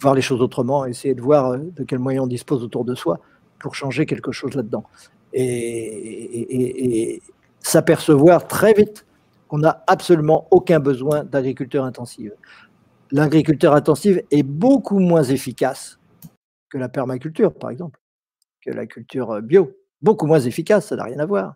voir 0.02 0.16
les 0.16 0.22
choses 0.22 0.42
autrement, 0.42 0.86
essayer 0.86 1.14
de 1.14 1.22
voir 1.22 1.52
euh, 1.52 1.58
de 1.58 1.84
quels 1.84 2.00
moyens 2.00 2.26
on 2.26 2.28
dispose 2.28 2.64
autour 2.64 2.84
de 2.86 2.96
soi 2.96 3.20
pour 3.60 3.76
changer 3.76 4.06
quelque 4.06 4.32
chose 4.32 4.56
là-dedans. 4.56 4.84
Et, 5.34 7.22
s'apercevoir 7.64 8.48
très 8.48 8.74
vite 8.74 9.06
qu'on 9.48 9.60
n'a 9.60 9.84
absolument 9.86 10.48
aucun 10.50 10.80
besoin 10.80 11.24
d'agriculture 11.24 11.84
intensive. 11.84 12.34
L'agriculture 13.12 13.74
intensive 13.76 14.24
est 14.32 14.42
beaucoup 14.42 15.00
moins 15.00 15.24
efficace 15.24 16.00
que 16.70 16.80
la 16.80 16.90
permaculture, 16.90 17.54
par 17.54 17.70
exemple, 17.70 18.00
que 18.66 18.72
la 18.72 18.88
culture 18.88 19.42
bio. 19.44 19.72
Beaucoup 20.02 20.26
moins 20.26 20.40
efficace, 20.40 20.88
ça 20.88 20.96
n'a 20.96 21.04
rien 21.04 21.20
à 21.20 21.26
voir. 21.28 21.56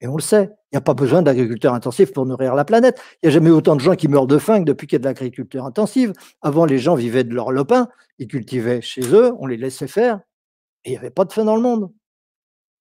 Et 0.00 0.06
on 0.06 0.16
le 0.16 0.22
sait, 0.22 0.44
il 0.44 0.74
n'y 0.74 0.78
a 0.78 0.80
pas 0.80 0.94
besoin 0.94 1.22
d'agriculture 1.22 1.72
intensive 1.72 2.12
pour 2.12 2.26
nourrir 2.26 2.54
la 2.54 2.64
planète. 2.64 3.00
Il 3.22 3.26
n'y 3.26 3.28
a 3.28 3.32
jamais 3.32 3.50
autant 3.50 3.76
de 3.76 3.80
gens 3.80 3.94
qui 3.94 4.08
meurent 4.08 4.26
de 4.26 4.38
faim 4.38 4.60
que 4.60 4.64
depuis 4.64 4.86
qu'il 4.86 4.96
y 4.96 4.96
a 4.96 4.98
de 5.00 5.04
l'agriculture 5.04 5.64
intensive. 5.64 6.12
Avant, 6.42 6.64
les 6.66 6.78
gens 6.78 6.94
vivaient 6.94 7.24
de 7.24 7.34
leur 7.34 7.52
lopin, 7.52 7.88
ils 8.18 8.26
cultivaient 8.26 8.80
chez 8.80 9.14
eux, 9.14 9.32
on 9.38 9.46
les 9.46 9.56
laissait 9.56 9.86
faire, 9.86 10.20
et 10.84 10.90
il 10.90 10.92
n'y 10.92 10.98
avait 10.98 11.10
pas 11.10 11.24
de 11.24 11.32
faim 11.32 11.44
dans 11.44 11.56
le 11.56 11.62
monde. 11.62 11.92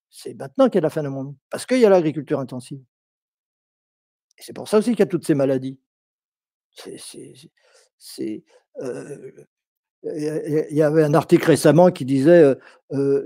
C'est 0.10 0.34
maintenant 0.34 0.68
qu'il 0.68 0.76
y 0.76 0.78
a 0.80 0.82
la 0.82 0.90
faim 0.90 1.04
dans 1.04 1.10
le 1.10 1.16
monde, 1.16 1.36
parce 1.50 1.66
qu'il 1.66 1.80
y 1.80 1.86
a 1.86 1.90
l'agriculture 1.90 2.40
intensive. 2.40 2.82
Et 4.38 4.42
c'est 4.42 4.54
pour 4.54 4.68
ça 4.68 4.80
aussi 4.80 4.92
qu'il 4.92 5.00
y 5.00 5.04
a 5.04 5.08
toutes 5.08 5.26
ces 5.26 5.36
maladies. 5.36 5.80
C'est, 7.98 8.44
euh, 8.82 9.32
il 10.04 10.76
y 10.76 10.82
avait 10.82 11.04
un 11.04 11.14
article 11.14 11.46
récemment 11.46 11.90
qui 11.90 12.04
disait 12.04 12.44
euh, 12.44 12.56
euh, 12.92 13.24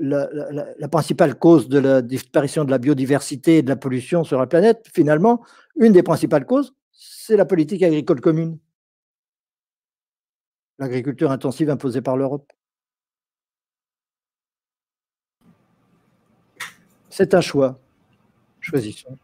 la, 0.77 0.87
principale 0.87 1.35
cause 1.35 1.69
de 1.69 1.79
la 1.79 2.01
disparition 2.01 2.65
de 2.65 2.71
la 2.71 2.77
biodiversité 2.77 3.57
et 3.57 3.61
de 3.63 3.69
la 3.69 3.75
pollution 3.75 4.23
sur 4.23 4.39
la 4.39 4.45
planète, 4.47 4.85
finalement, 4.93 5.43
une 5.75 5.91
des 5.91 6.03
principales 6.03 6.45
causes, 6.45 6.75
c'est 6.91 7.35
la 7.35 7.45
politique 7.45 7.81
agricole 7.81 8.21
commune. 8.21 8.59
L'agriculture 10.79 11.31
intensive 11.31 11.69
imposée 11.71 12.01
par 12.01 12.15
l'Europe. 12.15 12.51
C'est 17.09 17.33
un 17.33 17.41
choix. 17.41 17.79
Choisissons. 18.61 19.17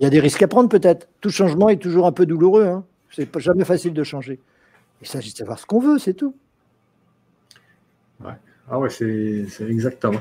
Il 0.00 0.04
y 0.04 0.06
a 0.06 0.10
des 0.10 0.20
risques 0.20 0.42
à 0.42 0.48
prendre 0.48 0.70
peut-être. 0.70 1.08
Tout 1.20 1.28
changement 1.28 1.68
est 1.68 1.76
toujours 1.76 2.06
un 2.06 2.12
peu 2.12 2.24
douloureux. 2.24 2.64
Hein. 2.64 2.86
C'est 3.10 3.38
jamais 3.38 3.64
facile 3.64 3.92
de 3.92 4.04
changer. 4.04 4.40
Il 5.00 5.06
s'agit 5.06 5.32
de 5.32 5.38
savoir 5.38 5.58
ce 5.58 5.66
qu'on 5.66 5.80
veut, 5.80 5.98
c'est 5.98 6.14
tout. 6.14 6.34
Ouais. 8.20 8.32
Ah 8.70 8.78
ouais, 8.78 8.90
c'est 8.90 9.46
exactement. 9.68 10.20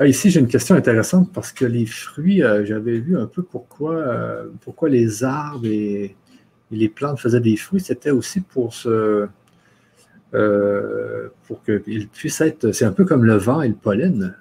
Ah, 0.00 0.06
ici, 0.06 0.30
j'ai 0.30 0.38
une 0.38 0.46
question 0.46 0.76
intéressante 0.76 1.32
parce 1.32 1.52
que 1.52 1.64
les 1.64 1.84
fruits, 1.84 2.42
euh, 2.42 2.64
j'avais 2.64 2.98
vu 2.98 3.18
un 3.18 3.26
peu 3.26 3.42
pourquoi, 3.42 3.94
euh, 3.96 4.46
les 4.88 5.24
arbres 5.24 5.66
et, 5.66 6.14
les 6.70 6.88
plantes 6.88 7.18
faisaient 7.18 7.40
des 7.40 7.56
fruits. 7.56 7.80
C'était 7.80 8.10
aussi 8.10 8.40
pour 8.40 8.74
ce, 8.74 9.26
euh, 10.34 11.28
pour 11.46 11.64
qu'ils 11.64 12.08
puissent 12.08 12.40
être. 12.40 12.72
C'est 12.72 12.84
un 12.84 12.92
peu 12.92 13.04
comme 13.04 13.24
le 13.24 13.34
vent 13.36 13.60
et 13.62 13.68
le 13.68 13.74
pollen. 13.74 14.36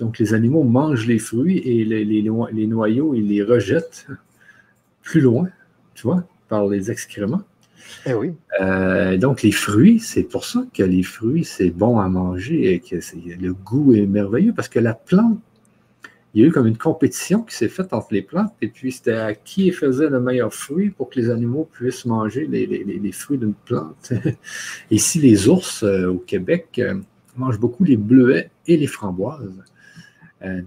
Donc, 0.00 0.18
les 0.18 0.34
animaux 0.34 0.64
mangent 0.64 1.06
les 1.06 1.18
fruits 1.18 1.58
et 1.58 1.84
les, 1.84 2.66
noyaux, 2.66 3.14
ils 3.14 3.28
les 3.28 3.42
rejettent 3.42 4.06
plus 5.02 5.20
loin, 5.20 5.48
tu 5.94 6.04
vois, 6.04 6.24
par 6.48 6.66
les 6.66 6.90
excréments. 6.90 7.42
Eh 8.06 8.14
oui. 8.14 8.32
Euh, 8.60 9.16
donc, 9.16 9.42
les 9.42 9.52
fruits, 9.52 10.00
c'est 10.00 10.22
pour 10.22 10.44
ça 10.44 10.64
que 10.72 10.82
les 10.82 11.02
fruits, 11.02 11.44
c'est 11.44 11.70
bon 11.70 11.98
à 11.98 12.08
manger 12.08 12.74
et 12.74 12.80
que 12.80 12.96
le 13.40 13.52
goût 13.52 13.94
est 13.94 14.06
merveilleux 14.06 14.52
parce 14.54 14.68
que 14.68 14.78
la 14.78 14.94
plante, 14.94 15.38
il 16.34 16.42
y 16.42 16.44
a 16.44 16.48
eu 16.48 16.52
comme 16.52 16.66
une 16.66 16.76
compétition 16.76 17.42
qui 17.42 17.54
s'est 17.54 17.68
faite 17.68 17.92
entre 17.92 18.08
les 18.12 18.22
plantes 18.22 18.52
et 18.60 18.68
puis 18.68 18.92
c'était 18.92 19.12
à 19.12 19.34
qui 19.34 19.72
faisait 19.72 20.10
le 20.10 20.20
meilleur 20.20 20.52
fruit 20.52 20.90
pour 20.90 21.08
que 21.08 21.18
les 21.18 21.30
animaux 21.30 21.68
puissent 21.72 22.04
manger 22.04 22.46
les, 22.46 23.12
fruits 23.12 23.38
d'une 23.38 23.54
plante. 23.54 24.12
Ici, 24.90 25.20
les 25.20 25.48
ours 25.48 25.82
euh, 25.82 26.08
au 26.08 26.18
Québec 26.18 26.68
euh, 26.78 26.94
mangent 27.36 27.58
beaucoup 27.58 27.84
les 27.84 27.96
bleuets 27.96 28.50
et 28.66 28.76
les 28.76 28.86
framboises. 28.86 29.64
Euh, 30.42 30.60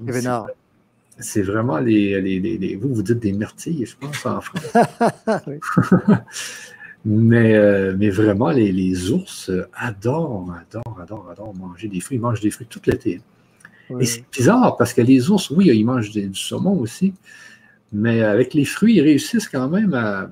c'est 1.19 1.43
vraiment 1.43 1.78
les, 1.78 2.76
Vous, 2.82 2.95
vous 2.95 3.03
dites 3.03 3.19
des 3.19 3.32
myrtilles, 3.32 3.86
je 3.86 3.95
pense, 3.95 4.26
en 4.26 4.41
France. 4.41 4.74
mais, 7.04 7.56
euh, 7.56 7.95
mais 7.97 8.10
vraiment, 8.10 8.52
les, 8.52 9.12
ours 9.12 9.52
adorent, 9.74 10.54
adorent, 10.54 10.99
adorent, 11.02 11.30
adorent 11.32 11.56
manger 11.56 11.88
des 11.88 11.99
fruits. 11.99 12.18
Ils 12.18 12.22
mangent 12.22 12.41
des 12.41 12.52
fruits 12.52 12.68
toute 12.68 12.88
l'été. 12.88 13.22
Et 13.99 14.06
c'est 14.06 14.24
bizarre 14.32 14.78
parce 14.78 14.93
que 14.93 15.02
les 15.02 15.30
ours, 15.30 15.49
oui, 15.49 15.68
ils 15.74 15.84
mangent 15.84 16.12
du 16.12 16.34
saumon 16.34 16.80
aussi, 16.80 17.14
mais 17.91 18.22
avec 18.22 18.54
les 18.54 18.66
fruits, 18.66 18.95
ils 18.95 19.02
réussissent 19.02 19.49
quand 19.49 19.68
même 19.68 19.93
à, 19.93 20.30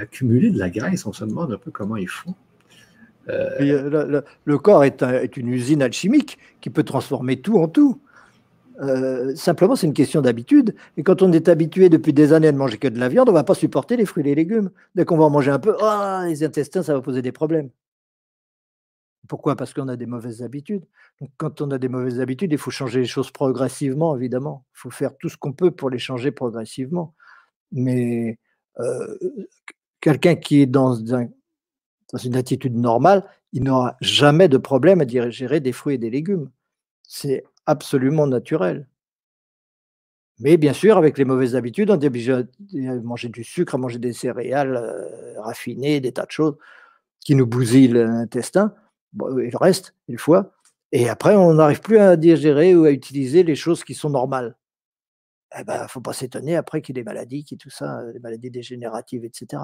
accumuler 0.00 0.50
de 0.50 0.58
la 0.58 0.70
graisse. 0.70 1.04
On 1.04 1.12
se 1.12 1.24
demande 1.24 1.52
un 1.52 1.58
peu 1.58 1.70
comment 1.70 1.96
ils 1.96 2.08
font. 2.08 2.34
Euh, 3.28 4.22
le, 4.44 4.58
corps 4.58 4.84
est, 4.84 5.02
est, 5.02 5.36
une 5.36 5.48
usine 5.48 5.82
alchimique 5.82 6.38
qui 6.60 6.70
peut 6.70 6.82
transformer 6.82 7.40
tout 7.40 7.58
en 7.58 7.68
tout. 7.68 8.00
Euh, 8.80 9.34
simplement, 9.36 9.76
c'est 9.76 9.86
une 9.86 9.92
question 9.92 10.22
d'habitude. 10.22 10.74
Et 10.96 11.02
quand 11.02 11.22
on 11.22 11.32
est 11.32 11.48
habitué 11.48 11.88
depuis 11.88 12.12
des 12.12 12.32
années 12.32 12.48
à 12.48 12.52
ne 12.52 12.58
manger 12.58 12.78
que 12.78 12.88
de 12.88 12.98
la 12.98 13.08
viande, 13.08 13.28
on 13.28 13.32
ne 13.32 13.36
va 13.36 13.44
pas 13.44 13.54
supporter 13.54 13.96
les 13.96 14.06
fruits 14.06 14.22
et 14.22 14.26
les 14.26 14.34
légumes. 14.34 14.70
Dès 14.94 15.04
qu'on 15.04 15.18
va 15.18 15.24
en 15.24 15.30
manger 15.30 15.50
un 15.50 15.58
peu, 15.58 15.76
oh, 15.80 16.20
les 16.26 16.42
intestins, 16.44 16.82
ça 16.82 16.94
va 16.94 17.00
poser 17.02 17.22
des 17.22 17.32
problèmes. 17.32 17.70
Pourquoi? 19.28 19.54
Parce 19.54 19.74
qu'on 19.74 19.88
a 19.88 19.96
des 19.96 20.06
mauvaises 20.06 20.42
habitudes. 20.42 20.84
Quand 21.36 21.60
on 21.60 21.70
a 21.70 21.78
des 21.78 21.88
mauvaises 21.88 22.20
habitudes, 22.20 22.52
il 22.52 22.58
faut 22.58 22.70
changer 22.70 23.00
les 23.00 23.06
choses 23.06 23.30
progressivement, 23.30 24.16
évidemment. 24.16 24.64
Il 24.74 24.78
faut 24.78 24.90
faire 24.90 25.16
tout 25.18 25.28
ce 25.28 25.36
qu'on 25.36 25.52
peut 25.52 25.70
pour 25.70 25.90
les 25.90 25.98
changer 25.98 26.30
progressivement. 26.30 27.14
Mais 27.70 28.38
euh, 28.80 29.16
quelqu'un 30.00 30.34
qui 30.36 30.62
est 30.62 30.66
dans, 30.66 30.96
dans 30.96 32.18
une 32.24 32.34
attitude 32.34 32.76
normale, 32.76 33.24
il 33.52 33.62
n'aura 33.62 33.96
jamais 34.00 34.48
de 34.48 34.58
problème 34.58 35.00
à 35.00 35.04
digérer 35.04 35.60
des 35.60 35.72
fruits 35.72 35.96
et 35.96 35.98
des 35.98 36.10
légumes. 36.10 36.50
C'est 37.06 37.44
absolument 37.70 38.26
naturel. 38.26 38.86
Mais 40.40 40.56
bien 40.56 40.72
sûr, 40.72 40.96
avec 40.96 41.18
les 41.18 41.26
mauvaises 41.26 41.54
habitudes, 41.54 41.90
on 41.90 42.00
obligé 42.02 42.32
à 42.32 42.44
manger 43.02 43.28
du 43.28 43.44
sucre, 43.44 43.74
à 43.74 43.78
manger 43.78 43.98
des 43.98 44.14
céréales 44.14 44.76
euh, 44.76 45.40
raffinées, 45.40 46.00
des 46.00 46.12
tas 46.12 46.24
de 46.24 46.30
choses 46.30 46.56
qui 47.20 47.34
nous 47.34 47.46
bousillent 47.46 47.88
l'intestin, 47.88 48.74
et 49.14 49.50
le 49.50 49.56
reste, 49.58 49.94
une 50.08 50.18
fois. 50.18 50.52
Et 50.92 51.10
après, 51.10 51.36
on 51.36 51.54
n'arrive 51.54 51.80
plus 51.80 51.98
à 51.98 52.16
digérer 52.16 52.74
ou 52.74 52.84
à 52.84 52.90
utiliser 52.90 53.42
les 53.42 53.54
choses 53.54 53.84
qui 53.84 53.94
sont 53.94 54.08
normales. 54.08 54.56
Eh 55.58 55.64
ben, 55.64 55.86
faut 55.88 56.00
pas 56.00 56.14
s'étonner 56.14 56.56
après 56.56 56.80
qu'il 56.80 56.96
y 56.96 57.00
ait 57.00 57.02
des 57.02 57.06
maladies, 57.06 57.44
qui 57.44 57.58
tout 57.58 57.70
ça, 57.70 58.02
des 58.12 58.20
maladies 58.20 58.50
dégénératives, 58.50 59.24
etc. 59.24 59.62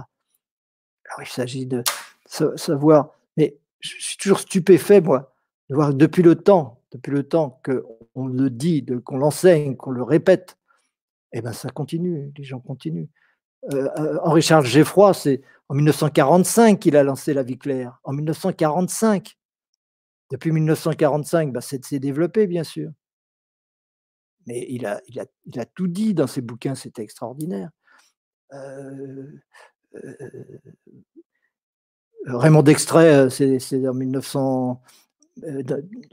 Alors, 1.08 1.22
il 1.22 1.26
s'agit 1.26 1.66
de 1.66 1.82
savoir. 2.26 3.12
Mais 3.38 3.56
je 3.80 3.94
suis 3.98 4.18
toujours 4.18 4.40
stupéfait, 4.40 5.00
moi, 5.00 5.34
de 5.70 5.74
voir 5.74 5.94
depuis 5.94 6.22
le 6.22 6.34
temps, 6.34 6.82
depuis 6.92 7.12
le 7.12 7.22
temps 7.22 7.60
qu'on 8.16 8.28
le 8.28 8.48
dit, 8.48 8.86
qu'on 9.04 9.18
l'enseigne, 9.18 9.76
qu'on 9.76 9.90
le 9.90 10.02
répète, 10.02 10.56
eh 11.32 11.42
ben 11.42 11.52
ça 11.52 11.68
continue, 11.68 12.32
les 12.34 12.44
gens 12.44 12.60
continuent. 12.60 13.08
Euh, 13.74 13.90
euh, 13.98 14.18
Henri 14.22 14.40
Charles 14.40 14.64
Geffroy, 14.64 15.12
c'est 15.12 15.42
en 15.68 15.74
1945 15.74 16.80
qu'il 16.80 16.96
a 16.96 17.02
lancé 17.02 17.34
la 17.34 17.42
vie 17.42 17.58
claire. 17.58 18.00
En 18.04 18.14
1945. 18.14 19.36
Depuis 20.30 20.50
1945, 20.50 21.52
ben, 21.52 21.60
c'est 21.60 21.98
développé, 21.98 22.46
bien 22.46 22.64
sûr. 22.64 22.90
Mais 24.46 24.66
il 24.70 24.86
a, 24.86 25.02
tout 25.74 25.86
dit 25.86 26.14
dans 26.14 26.26
ses 26.26 26.40
bouquins, 26.40 26.74
c'était 26.74 27.02
extraordinaire. 27.02 27.68
Euh, 28.54 29.30
Raymond 32.24 32.62
Dextray, 32.62 33.30
c'est 33.30 33.86
en 33.86 33.94
1900, 33.94 34.80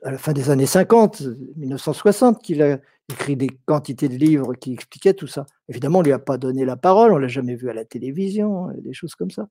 à 0.04 0.12
la 0.12 0.18
fin 0.18 0.34
des 0.34 0.50
années 0.50 0.66
50, 0.66 1.22
1960, 1.56 2.42
qu'il 2.42 2.62
a 2.62 2.80
écrit 3.10 3.36
des 3.36 3.50
quantités 3.66 4.10
de 4.10 4.16
livres 4.16 4.54
qui 4.56 4.74
expliquaient 4.74 5.14
tout 5.14 5.28
ça. 5.28 5.46
Évidemment, 5.70 6.00
on 6.00 6.02
ne 6.02 6.08
lui 6.08 6.14
a 6.14 6.20
pas 6.20 6.38
donné 6.38 6.66
la 6.66 6.76
parole, 6.76 7.12
on 7.12 7.16
ne 7.16 7.22
l'a 7.22 7.28
jamais 7.28 7.56
vu 7.56 7.70
à 7.70 7.74
la 7.74 7.86
télévision, 7.86 8.70
des 8.80 8.94
choses 8.94 9.16
comme 9.16 9.32
ça. 9.32 9.48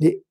Mais 0.00 0.22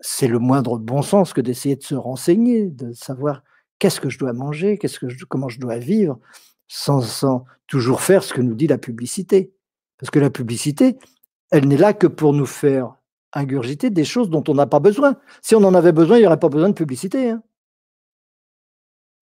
c'est 0.00 0.28
le 0.28 0.38
moindre 0.38 0.78
bon 0.78 1.02
sens 1.02 1.32
que 1.32 1.40
d'essayer 1.40 1.76
de 1.76 1.82
se 1.82 1.94
renseigner, 1.94 2.66
de 2.66 2.92
savoir 2.92 3.42
qu'est-ce 3.78 4.00
que 4.00 4.10
je 4.10 4.18
dois 4.18 4.32
manger, 4.32 4.78
qu'est-ce 4.78 4.98
que 4.98 5.06
comment 5.24 5.48
je 5.48 5.60
dois 5.60 5.78
vivre, 5.78 6.18
sans, 6.68 7.02
sans 7.02 7.44
toujours 7.66 8.00
faire 8.00 8.24
ce 8.24 8.34
que 8.34 8.40
nous 8.40 8.54
dit 8.54 8.66
la 8.66 8.78
publicité. 8.78 9.52
Parce 9.98 10.10
que 10.10 10.18
la 10.18 10.30
publicité, 10.30 10.98
elle 11.50 11.68
n'est 11.68 11.76
là 11.76 11.92
que 11.92 12.06
pour 12.06 12.32
nous 12.32 12.46
faire 12.46 12.96
ingurgiter 13.32 13.90
des 13.90 14.04
choses 14.04 14.30
dont 14.30 14.44
on 14.48 14.54
n'a 14.54 14.66
pas 14.66 14.80
besoin. 14.80 15.16
Si 15.40 15.54
on 15.54 15.64
en 15.64 15.74
avait 15.74 15.92
besoin, 15.92 16.16
il 16.16 16.20
n'y 16.20 16.26
aurait 16.26 16.38
pas 16.38 16.48
besoin 16.48 16.68
de 16.68 16.74
publicité. 16.74 17.30
Hein. 17.30 17.42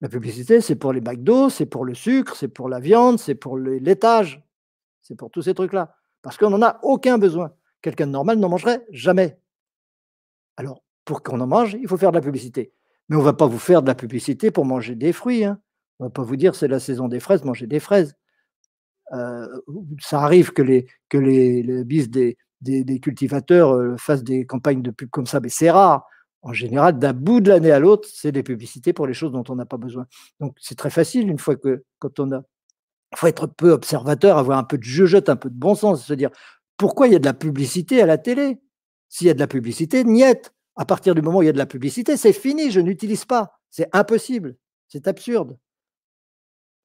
La 0.01 0.09
publicité, 0.09 0.61
c'est 0.61 0.77
pour 0.77 0.93
les 0.93 1.01
McDo, 1.01 1.51
c'est 1.51 1.67
pour 1.67 1.85
le 1.85 1.95
sucre, 1.95 2.35
c'est 2.35 2.49
pour 2.49 2.69
la 2.69 2.81
viande, 2.81 3.19
c'est 3.19 3.35
pour 3.35 3.59
le 3.59 3.79
laitage, 3.79 4.43
c'est 5.03 5.15
pour 5.15 5.31
tous 5.31 5.43
ces 5.43 5.55
trucs-là. 5.55 5.95
Parce 6.23 6.37
qu'on 6.37 6.51
n'en 6.51 6.63
a 6.63 6.79
aucun 6.83 7.19
besoin. 7.19 7.53
Quelqu'un 7.83 8.07
de 8.07 8.13
normal 8.13 8.39
n'en 8.39 8.49
mangerait 8.49 8.87
jamais. 8.91 9.39
Alors, 10.57 10.83
pour 11.05 11.23
qu'on 11.23 11.41
en 11.41 11.47
mange, 11.47 11.77
il 11.81 11.89
faut 11.89 11.97
faire 11.97 12.13
de 12.13 12.17
la 12.17 12.23
publicité. 12.23 12.73
Mais 13.09 13.17
on 13.17 13.21
ne 13.21 13.25
va 13.25 13.33
pas 13.33 13.47
vous 13.47 13.59
faire 13.59 13.83
de 13.83 13.89
la 13.89 13.95
publicité 13.95 14.51
pour 14.51 14.65
manger 14.65 14.95
des 14.95 15.13
fruits. 15.13 15.45
Hein. 15.45 15.61
On 15.99 16.05
ne 16.05 16.09
va 16.09 16.13
pas 16.13 16.23
vous 16.23 16.37
dire 16.37 16.55
c'est 16.55 16.69
la 16.69 16.81
saison 16.81 17.09
des 17.09 17.21
fraises, 17.21 17.45
mangez 17.45 17.67
des 17.67 17.81
fraises. 17.81 18.15
Euh, 19.13 19.47
ça 20.01 20.21
arrive 20.21 20.53
que 20.53 20.63
les, 20.63 20.87
que 21.09 21.83
bis 21.83 22.09
des, 22.09 22.39
des, 22.61 23.01
cultivateurs 23.01 23.75
euh, 23.75 23.97
fassent 23.97 24.23
des 24.23 24.47
campagnes 24.47 24.83
de 24.83 24.91
pub 24.91 25.11
comme 25.11 25.27
ça, 25.27 25.41
mais 25.41 25.49
c'est 25.49 25.71
rare 25.71 26.07
en 26.43 26.53
général, 26.53 26.99
d'un 26.99 27.13
bout 27.13 27.41
de 27.41 27.51
l'année 27.51 27.71
à 27.71 27.79
l'autre, 27.79 28.09
c'est 28.11 28.33
des 28.33 28.43
publicités 28.43 28.93
pour 28.93 29.07
les 29.07 29.15
choses 29.15 29.33
dont 29.33 29.45
on 29.49 29.57
n'a 29.57 29.67
pas 29.67 29.77
besoin. 29.77 30.07
Donc 30.41 30.57
c'est 30.61 30.77
très 30.77 30.91
facile 30.91 31.29
une 31.29 31.39
fois 31.39 31.57
que 31.57 31.85
quand 31.99 32.19
on 32.19 32.33
a, 32.33 32.43
il 33.13 33.19
faut 33.19 33.27
être 33.27 33.47
peu 33.47 33.73
observateur, 33.73 34.39
avoir 34.39 34.59
un 34.59 34.65
peu 34.65 34.79
de 34.79 34.83
jugeote, 34.83 35.29
un 35.29 35.37
peu 35.37 35.51
de 35.51 35.55
bon 35.55 35.75
sens, 35.75 36.05
se 36.05 36.15
dire 36.15 36.31
pourquoi 36.77 37.09
il 37.09 37.13
y 37.13 37.17
a 37.17 37.19
de 37.19 37.27
la 37.27 37.35
publicité 37.35 38.01
à 38.01 38.07
la 38.07 38.17
télé? 38.17 38.59
S'il 39.11 39.27
y 39.27 39.31
a 39.31 39.35
de 39.35 39.39
la 39.39 39.49
publicité, 39.49 40.05
niette. 40.05 40.55
À 40.77 40.87
partir 40.87 41.15
du 41.15 41.21
moment 41.21 41.39
où 41.39 41.43
il 41.43 41.47
y 41.47 41.51
a 41.51 41.53
de 41.53 41.59
la 41.59 41.67
publicité, 41.67 42.17
c'est 42.17 42.33
fini, 42.33 42.71
je 42.71 42.81
n'utilise 42.81 43.27
pas. 43.27 43.61
C'est 43.71 43.89
impossible, 43.95 44.57
c'est 44.89 45.09
absurde. 45.09 45.59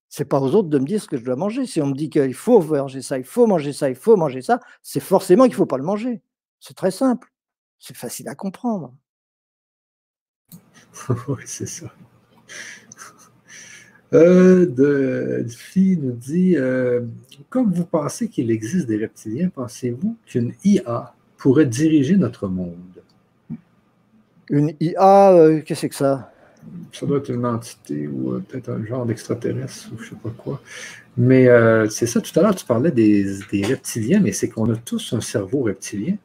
C'est 0.10 0.26
pas 0.26 0.39
aux 0.39 0.53
autres 0.53 0.70
de 0.70 0.80
me 0.80 0.86
dire 0.86 1.01
ce 1.01 1.08
que 1.08 1.18
je 1.18 1.24
dois 1.24 1.36
manger. 1.36 1.66
Si 1.66 1.82
on 1.82 1.88
me 1.88 1.93
dit 1.93 2.10
qu'il 2.10 2.34
faut 2.34 2.62
manger 2.62 3.01
ça, 3.01 3.18
il 3.18 3.24
faut 3.24 3.47
manger 3.47 3.74
ça, 3.74 3.89
il 3.89 3.95
faut 3.95 4.18
manger 4.18 4.41
ça, 4.41 4.60
c'est 4.82 4.99
forcément 4.99 5.43
qu'il 5.43 5.53
ne 5.53 5.58
faut 5.58 5.66
pas 5.66 5.78
le 5.78 5.84
manger. 5.84 6.22
C'est 6.60 6.76
très 6.76 6.91
simple. 6.91 7.32
C'est 7.80 7.95
facile 7.95 8.28
à 8.28 8.36
comprendre. 8.36 8.93
oui, 11.28 11.43
c'est 11.45 11.68
ça. 11.68 11.91
Euh, 14.14 14.66
de, 14.66 15.45
nous 15.76 16.12
dit 16.12 16.56
euh, 16.58 17.01
Comme 17.49 17.74
vous 17.74 17.86
pensez 17.86 18.30
qu'il 18.30 18.51
existe 18.51 18.88
des 18.88 18.97
reptiliens, 18.97 19.49
pensez-vous 19.49 20.16
qu'une 20.26 20.53
IA 20.64 21.14
pourrait 21.38 21.66
diriger 21.66 22.16
notre 22.16 22.47
monde? 22.47 22.76
Une 24.49 24.74
IA, 24.80 25.32
euh, 25.34 25.62
qu'est-ce 25.62 25.68
que 25.68 25.76
c'est 25.76 25.89
que 25.89 25.95
ça? 25.95 26.32
Ça 26.93 27.06
doit 27.06 27.18
être 27.18 27.30
une 27.30 27.45
entité 27.45 28.08
ou 28.08 28.39
peut-être 28.39 28.70
un 28.70 28.86
genre 28.86 29.06
d'extraterrestre 29.06 29.89
ou 29.93 29.97
je 29.97 30.06
ne 30.06 30.10
sais 30.10 30.16
pas 30.22 30.34
quoi. 30.38 30.62
Mais 31.18 31.47
c'est 31.89 32.08
ça, 32.08 32.22
tout 32.22 32.38
à 32.39 32.43
l'heure, 32.43 32.56
tu 32.56 32.66
parlais 32.66 32.91
des 32.91 33.64
reptiliens, 33.64 34.20
mais 34.20 34.32
c'est 34.32 34.49
qu'on 34.49 34.72
a 34.72 34.76
tous 34.76 35.14
un 35.14 35.22
cerveau 35.22 35.62
reptilien. 35.62 36.16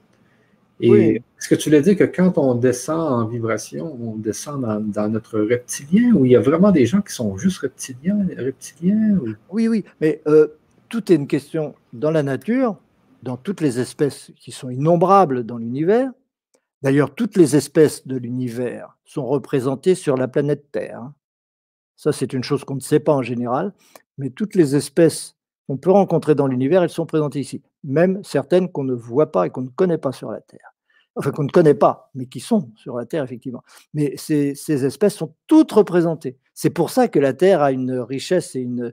Et 0.81 1.16
est-ce 1.16 1.49
que 1.49 1.55
tu 1.55 1.70
l'as 1.70 1.81
dit 1.81 1.97
que 1.97 2.05
quand 2.05 2.39
on 2.39 2.55
descend 2.55 3.01
en 3.01 3.26
vibration, 3.26 3.99
on 4.01 4.16
descend 4.16 4.62
dans, 4.91 5.09
notre 5.09 5.41
reptilien 5.41 6.12
ou 6.14 6.24
il 6.24 6.33
y 6.33 6.37
a 6.37 6.41
vraiment 6.41 6.70
des 6.70 6.87
gens 6.87 7.03
qui 7.03 7.12
sont 7.12 7.37
juste 7.37 7.59
reptiliens, 7.59 8.26
reptiliens 8.37 9.18
Oui, 9.51 9.68
oui, 9.68 9.85
mais 10.01 10.22
euh, 10.26 10.49
tout 10.89 11.12
est 11.12 11.16
une 11.16 11.26
question 11.26 11.74
dans 11.93 12.11
la 12.11 12.22
nature, 12.22 12.76
dans 13.22 13.37
toutes 13.37 13.61
les 13.61 13.78
espèces 13.78 14.33
qui 14.37 14.53
sont 14.53 14.70
innombrables 14.70 15.45
dans 15.45 15.59
l'univers. 15.59 16.11
D'ailleurs, 16.83 17.14
toutes 17.14 17.37
les 17.37 17.57
espèces 17.57 18.07
de 18.07 18.16
l'univers 18.16 18.97
sont 19.05 19.26
représentées 19.26 19.95
sur 19.95 20.16
la 20.16 20.28
planète 20.28 20.70
Terre. 20.72 21.01
Hein. 21.01 21.14
Ça, 21.97 22.12
c'est 22.12 22.33
une 22.33 22.43
chose 22.43 22.64
qu'on 22.64 22.76
ne 22.76 22.81
sait 22.81 23.01
pas 23.01 23.12
en 23.12 23.22
général, 23.22 23.74
mais 24.16 24.31
toutes 24.31 24.55
les 24.55 24.74
espèces 24.74 25.37
qu'on 25.66 25.76
peut 25.76 25.91
rencontrer 25.91 26.35
dans 26.35 26.47
l'univers, 26.47 26.83
elles 26.83 26.89
sont 26.89 27.07
présentées 27.07 27.41
ici. 27.41 27.62
Même 27.85 28.22
certaines 28.24 28.70
qu'on 28.70 28.85
ne 28.85 28.95
voit 28.95 29.33
pas 29.33 29.47
et 29.47 29.51
qu'on 29.51 29.62
ne 29.62 29.68
connaît 29.68 29.99
pas 29.99 30.12
sur 30.12 30.31
la 30.31 30.41
Terre 30.41 30.70
enfin 31.16 31.31
qu'on 31.33 31.45
ne 31.45 31.51
connaît 31.51 31.74
pas, 31.74 32.11
mais 32.14 32.26
qui 32.26 32.41
sont 32.41 32.70
sur 32.76 32.97
la 32.97 33.07
Terre, 33.07 33.24
effectivement. 33.24 33.62
Mais 33.95 34.14
ces, 34.16 34.55
espèces 34.85 35.14
sont 35.14 35.35
toutes 35.47 35.72
représentées. 35.72 36.39
C'est 36.55 36.70
pour 36.70 36.91
ça 36.91 37.09
que 37.09 37.18
la 37.18 37.33
Terre 37.33 37.62
a 37.62 37.72
une 37.72 37.99
richesse 37.99 38.55
et 38.55 38.61
une, 38.61 38.93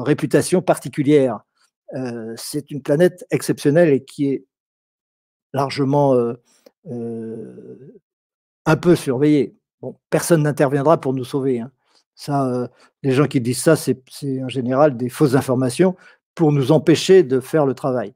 réputation 0.00 0.62
particulière. 0.62 1.40
Euh, 1.94 2.34
c'est 2.36 2.70
une 2.70 2.82
planète 2.82 3.24
exceptionnelle 3.30 3.90
et 3.90 4.04
qui 4.04 4.26
est 4.26 4.44
largement 5.52 6.14
euh, 6.14 6.34
euh, 6.90 8.00
un 8.66 8.76
peu 8.76 8.94
surveillée. 8.94 9.56
Bon, 9.80 9.96
personne 10.10 10.42
n'interviendra 10.42 11.00
pour 11.00 11.14
nous 11.14 11.24
sauver. 11.24 11.60
Hein. 11.60 11.70
Ça, 12.14 12.68
les 13.04 13.12
gens 13.12 13.28
qui 13.28 13.40
disent 13.40 13.62
ça, 13.62 13.76
c'est 13.76 14.02
en 14.42 14.48
général 14.48 14.96
des 14.96 15.08
fausses 15.08 15.36
informations 15.36 15.94
pour 16.38 16.52
nous 16.52 16.70
empêcher 16.70 17.24
de 17.24 17.40
faire 17.40 17.66
le 17.66 17.74
travail, 17.74 18.14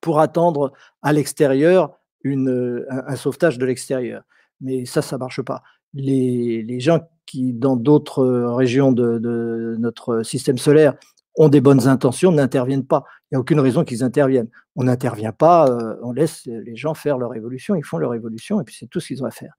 pour 0.00 0.18
attendre 0.18 0.72
à 1.00 1.12
l'extérieur 1.12 1.96
un, 2.24 3.14
sauvetage 3.14 3.56
de 3.56 3.64
l'extérieur. 3.64 4.24
Mais 4.60 4.84
ça, 4.84 5.00
ça 5.00 5.14
ne 5.14 5.20
marche 5.20 5.42
pas. 5.42 5.62
Les, 5.94 6.80
gens 6.80 7.08
qui, 7.24 7.52
dans 7.52 7.76
d'autres 7.76 8.26
régions 8.48 8.90
de, 8.90 9.76
notre 9.78 10.24
système 10.24 10.58
solaire, 10.58 10.94
ont 11.36 11.48
des 11.48 11.60
bonnes 11.60 11.86
intentions, 11.86 12.32
n'interviennent 12.32 12.84
pas. 12.84 13.04
Il 13.30 13.34
n'y 13.34 13.36
a 13.36 13.40
aucune 13.40 13.60
raison 13.60 13.84
qu'ils 13.84 14.02
interviennent. 14.02 14.48
On 14.74 14.82
n'intervient 14.82 15.30
pas, 15.30 15.68
euh, 15.68 15.94
on 16.02 16.10
laisse 16.10 16.46
les 16.46 16.74
gens 16.74 16.94
faire 16.94 17.16
leur 17.16 17.32
évolution, 17.36 17.76
ils 17.76 17.84
font 17.84 17.98
leur 17.98 18.14
évolution, 18.14 18.60
et 18.60 18.64
puis 18.64 18.74
c'est 18.76 18.86
tout 18.86 18.98
ce 18.98 19.06
qu'ils 19.06 19.22
ont 19.22 19.26
à 19.26 19.30
faire. 19.30 19.54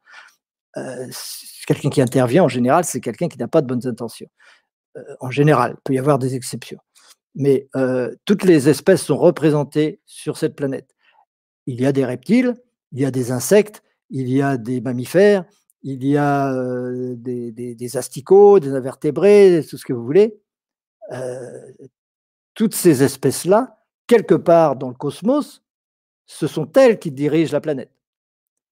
Euh, 0.75 1.07
quelqu'un 1.65 1.89
qui 1.89 2.01
intervient, 2.01 2.43
en 2.43 2.49
général, 2.49 2.83
c'est 2.83 2.99
quelqu'un 2.99 3.29
qui 3.29 3.37
n'a 3.37 3.47
pas 3.47 3.61
de 3.61 3.67
bonnes 3.67 3.87
intentions. 3.87 4.27
Euh, 4.97 5.01
en 5.21 5.31
général, 5.31 5.75
il 5.77 5.81
peut 5.85 5.93
y 5.93 5.99
avoir 5.99 6.19
des 6.19 6.35
exceptions. 6.35 6.79
Mais 7.37 7.69
toutes 8.25 8.43
les 8.43 8.67
espèces 8.67 9.03
sont 9.03 9.17
représentées 9.17 10.01
sur 10.05 10.37
cette 10.37 10.55
planète 10.55 10.97
il 11.67 11.81
y 11.81 11.85
a 11.85 11.91
des 11.91 12.05
reptiles, 12.05 12.55
il 12.93 13.01
y 13.01 13.05
a 13.05 13.11
des 13.11 13.31
insectes, 13.31 13.83
il 14.09 14.29
y 14.29 14.41
a 14.41 14.57
des 14.57 14.81
mammifères, 14.81 15.45
il 15.83 16.03
y 16.03 16.17
a 16.17 16.51
euh, 16.53 17.13
des, 17.17 17.97
asticots, 17.97 18.59
des 18.59 18.73
invertébrés, 18.73 19.63
tout 19.69 19.77
ce 19.77 19.85
que 19.85 19.93
vous 19.93 20.03
voulez. 20.03 20.39
Euh, 21.11 21.71
toutes 22.55 22.73
ces 22.73 23.03
espèces-là, 23.03 23.77
quelque 24.07 24.33
part 24.33 24.75
dans 24.77 24.89
le 24.89 24.95
cosmos, 24.95 25.61
ce 26.25 26.47
sont 26.47 26.71
elles 26.73 26.97
qui 26.97 27.11
dirigent 27.11 27.53
la 27.53 27.61
planète. 27.61 27.91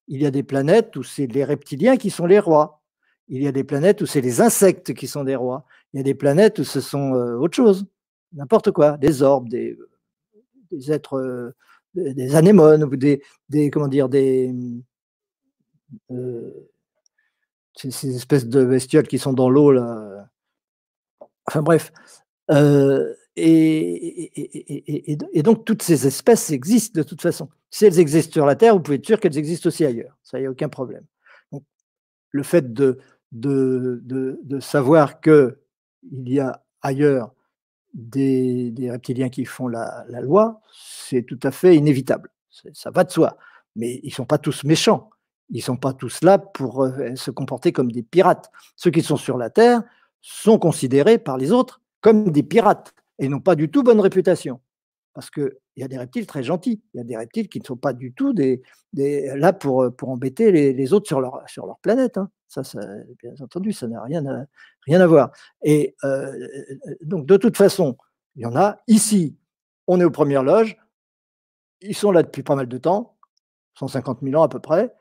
Il 0.07 0.21
y 0.21 0.25
a 0.25 0.31
des 0.31 0.43
planètes 0.43 0.95
où 0.95 1.03
c'est 1.03 1.27
les 1.27 1.43
reptiliens 1.43 1.97
qui 1.97 2.09
sont 2.09 2.25
les 2.25 2.39
rois. 2.39 2.81
Il 3.27 3.41
y 3.43 3.47
a 3.47 3.51
des 3.51 3.63
planètes 3.63 4.01
où 4.01 4.05
c'est 4.05 4.21
les 4.21 4.39
insectes 4.41 4.93
qui 4.93 5.07
sont 5.07 5.23
des 5.23 5.35
rois. 5.35 5.65
Il 5.93 5.97
y 5.97 5.99
a 5.99 6.03
des 6.03 6.15
planètes 6.15 6.59
où 6.59 6.63
ce 6.63 6.79
sont 6.79 7.13
euh, 7.13 7.37
autre 7.37 7.55
chose, 7.55 7.85
n'importe 8.35 8.71
quoi, 8.71 8.97
des 8.97 9.21
orbes, 9.21 9.49
des, 9.49 9.77
êtres 10.89 11.53
des 11.93 12.35
anémones 12.35 12.83
ou 12.83 12.95
des, 12.95 13.21
comment 13.71 13.87
dire 13.87 14.09
des 14.09 14.53
euh, 16.11 16.69
ces, 17.75 18.15
espèces 18.15 18.47
de 18.47 18.65
bestioles 18.65 19.07
qui 19.07 19.17
sont 19.17 19.33
dans 19.33 19.49
l'eau 19.49 19.71
là 19.71 20.29
Enfin 21.47 21.61
bref. 21.61 21.91
et, 23.35 24.31
et, 25.05 25.43
donc, 25.43 25.65
toutes 25.65 25.83
ces 25.83 26.07
espèces 26.07 26.49
existent 26.51 26.99
de 26.99 27.03
toute 27.03 27.21
façon. 27.21 27.49
Si 27.69 27.85
elles 27.85 27.99
existent 27.99 28.33
sur 28.33 28.45
la 28.45 28.55
Terre, 28.55 28.75
vous 28.75 28.81
pouvez 28.81 28.97
être 28.97 29.05
sûr 29.05 29.19
qu'elles 29.19 29.37
existent 29.37 29.67
aussi 29.67 29.85
ailleurs. 29.85 30.17
Ça, 30.23 30.39
il 30.39 30.41
n'y 30.41 30.47
a 30.47 30.51
aucun 30.51 30.69
problème. 30.69 31.05
Donc, 31.51 31.63
le 32.31 32.43
fait 32.43 32.73
de, 32.73 32.99
de, 33.31 34.01
de, 34.03 34.59
savoir 34.59 35.19
qu'il 35.21 35.55
y 36.25 36.39
a 36.39 36.63
ailleurs 36.81 37.33
des, 37.95 38.91
reptiliens 38.91 39.29
qui 39.29 39.45
font 39.45 39.67
la, 39.67 40.05
loi, 40.21 40.61
c'est 40.71 41.23
tout 41.23 41.39
à 41.43 41.51
fait 41.51 41.75
inévitable. 41.75 42.29
Ça 42.73 42.91
va 42.91 43.03
de 43.03 43.11
soi. 43.11 43.37
Mais 43.75 43.99
ils 44.03 44.09
ne 44.09 44.13
sont 44.13 44.25
pas 44.25 44.37
tous 44.37 44.63
méchants. 44.63 45.09
Ils 45.49 45.57
ne 45.57 45.63
sont 45.63 45.77
pas 45.77 45.93
tous 45.93 46.21
là 46.23 46.37
pour 46.37 46.83
euh, 46.83 47.15
se 47.15 47.31
comporter 47.31 47.71
comme 47.71 47.91
des 47.91 48.03
pirates. 48.03 48.51
Ceux 48.75 48.91
qui 48.91 49.01
sont 49.01 49.17
sur 49.17 49.37
la 49.37 49.49
Terre 49.49 49.83
sont 50.21 50.57
considérés 50.57 51.17
par 51.17 51.37
les 51.37 51.51
autres 51.51 51.81
comme 52.01 52.31
des 52.31 52.43
pirates 52.43 52.93
et 53.19 53.27
n'ont 53.29 53.41
pas 53.41 53.55
du 53.55 53.69
tout 53.69 53.83
bonne 53.83 53.99
réputation. 53.99 54.59
Parce 55.13 55.29
qu'il 55.29 55.55
y 55.77 55.83
a 55.83 55.87
des 55.87 55.97
reptiles 55.97 56.25
très 56.25 56.43
gentils. 56.43 56.81
Il 56.93 56.97
y 56.97 57.01
a 57.01 57.03
des 57.03 57.15
reptiles 57.15 57.47
qui 57.47 57.59
ne 57.59 57.65
sont 57.65 57.77
pas 57.77 57.93
du 57.93 58.13
tout 58.13 58.33
là 58.93 59.53
pour, 59.53 59.95
pour 59.95 60.09
embêter 60.09 60.51
les, 60.51 60.93
autres 60.93 61.07
sur 61.07 61.21
leur, 61.21 61.43
sur 61.47 61.65
leur 61.65 61.77
planète. 61.79 62.17
Hein. 62.17 62.29
Ça, 62.47 62.61
bien 63.21 63.33
entendu, 63.41 63.73
ça 63.73 63.87
n'a 63.87 64.01
rien 64.03 64.25
à, 64.25 64.45
rien 64.85 65.01
à 65.01 65.07
voir. 65.07 65.31
Et 65.63 65.95
euh, 66.03 66.47
donc, 67.01 67.25
de 67.25 67.37
toute 67.37 67.57
façon, 67.57 67.97
il 68.35 68.43
y 68.43 68.45
en 68.45 68.55
a. 68.55 68.77
Ici, 68.87 69.35
on 69.87 69.99
est 69.99 70.05
aux 70.05 70.11
premières 70.11 70.43
loges. 70.43 70.77
Ils 71.81 71.95
sont 71.95 72.11
là 72.11 72.23
depuis 72.23 72.43
pas 72.43 72.55
mal 72.55 72.67
de 72.67 72.77
temps, 72.77 73.17
150 73.79 74.19
000 74.21 74.39
ans 74.39 74.43
à 74.43 74.49
peu 74.49 74.59
près. 74.59 74.93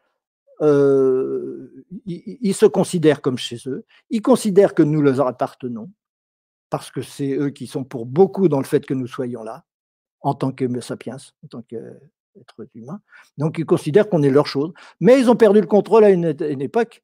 Euh, 0.61 1.85
ils, 2.07 2.55
se 2.55 2.67
considèrent 2.67 3.21
comme 3.21 3.39
chez 3.39 3.59
eux. 3.67 3.85
Ils 4.11 4.23
considèrent 4.23 4.75
que 4.75 4.83
nous 4.83 5.03
leur 5.03 5.27
appartenons, 5.27 5.91
parce 6.71 6.91
que 6.91 7.03
c'est 7.03 7.37
eux 7.37 7.51
qui 7.51 7.67
sont 7.67 7.85
pour 7.85 8.07
beaucoup 8.07 8.49
dans 8.49 8.59
le 8.59 8.65
fait 8.65 8.85
que 8.85 8.95
nous 8.95 9.07
soyons 9.07 9.43
là, 9.43 9.65
en 10.21 10.35
tant 10.35 10.53
que 10.53 10.81
sapiens, 10.81 11.17
en 11.45 11.49
tant 11.49 11.63
qu'êtres 11.63 12.67
humains. 12.75 13.01
Donc 13.39 13.59
ils 13.59 13.67
considèrent 13.67 14.09
qu'on 14.09 14.23
est 14.23 14.31
leur 14.31 14.47
chose. 14.47 14.73
Mais 15.01 15.21
ils 15.21 15.31
ont 15.31 15.37
perdu 15.37 15.61
le 15.61 15.67
contrôle 15.67 16.05
à 16.05 16.11
une, 16.11 16.25
époque, 16.25 17.04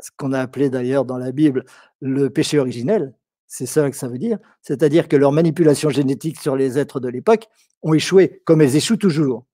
ce 0.00 0.10
qu'on 0.16 0.32
a 0.32 0.40
appelé 0.40 0.70
d'ailleurs 0.70 1.04
dans 1.04 1.18
la 1.18 1.32
Bible 1.32 1.64
le 2.00 2.30
péché 2.30 2.58
originel. 2.58 3.14
C'est 3.46 3.66
ça 3.66 3.90
que 3.90 3.96
ça 3.96 4.08
veut 4.08 4.18
dire. 4.18 4.38
C'est-à-dire 4.62 5.08
que 5.08 5.16
leurs 5.16 5.32
manipulations 5.32 5.90
génétiques 5.90 6.40
sur 6.40 6.56
les 6.56 6.78
êtres 6.78 7.00
de 7.00 7.08
l'époque 7.08 7.48
ont 7.82 7.94
échoué, 7.94 8.42
comme 8.44 8.60
elles 8.60 8.76
échouent 8.76 8.96
toujours 8.96 9.44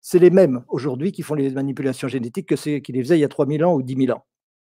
c'est 0.00 0.18
les 0.18 0.30
mêmes 0.30 0.64
aujourd'hui 0.68 1.12
qui 1.12 1.22
font 1.22 1.34
les 1.34 1.50
manipulations 1.50 2.08
génétiques 2.08 2.48
que 2.48 2.56
ceux 2.56 2.78
qui 2.78 2.92
les 2.92 3.02
faisaient 3.02 3.18
il 3.18 3.20
y 3.20 3.24
a 3.24 3.28
3000 3.28 3.62
ans 3.62 3.74
ou 3.74 3.82
10 3.82 4.06
000 4.06 4.16
ans. 4.16 4.24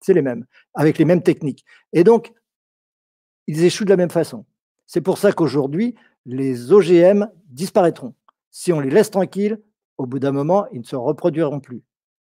C'est 0.01 0.13
les 0.13 0.22
mêmes, 0.22 0.45
avec 0.73 0.97
les 0.97 1.05
mêmes 1.05 1.23
techniques. 1.23 1.63
Et 1.93 2.03
donc, 2.03 2.34
ils 3.47 3.63
échouent 3.63 3.85
de 3.85 3.91
la 3.91 3.95
même 3.95 4.09
façon. 4.09 4.45
C'est 4.88 4.99
pour 4.99 5.18
ça 5.18 5.31
qu'aujourd'hui, 5.31 5.95
les 6.26 6.73
OGM 6.73 7.30
disparaîtront. 7.45 8.13
Si 8.49 8.73
on 8.73 8.81
les 8.81 8.89
laisse 8.89 9.09
tranquilles, 9.09 9.61
au 9.97 10.05
bout 10.05 10.19
d'un 10.19 10.34
moment, 10.34 10.65
ils 10.73 10.81
ne 10.81 10.85
se 10.85 10.97
reproduiront 10.97 11.61
plus. 11.61 11.81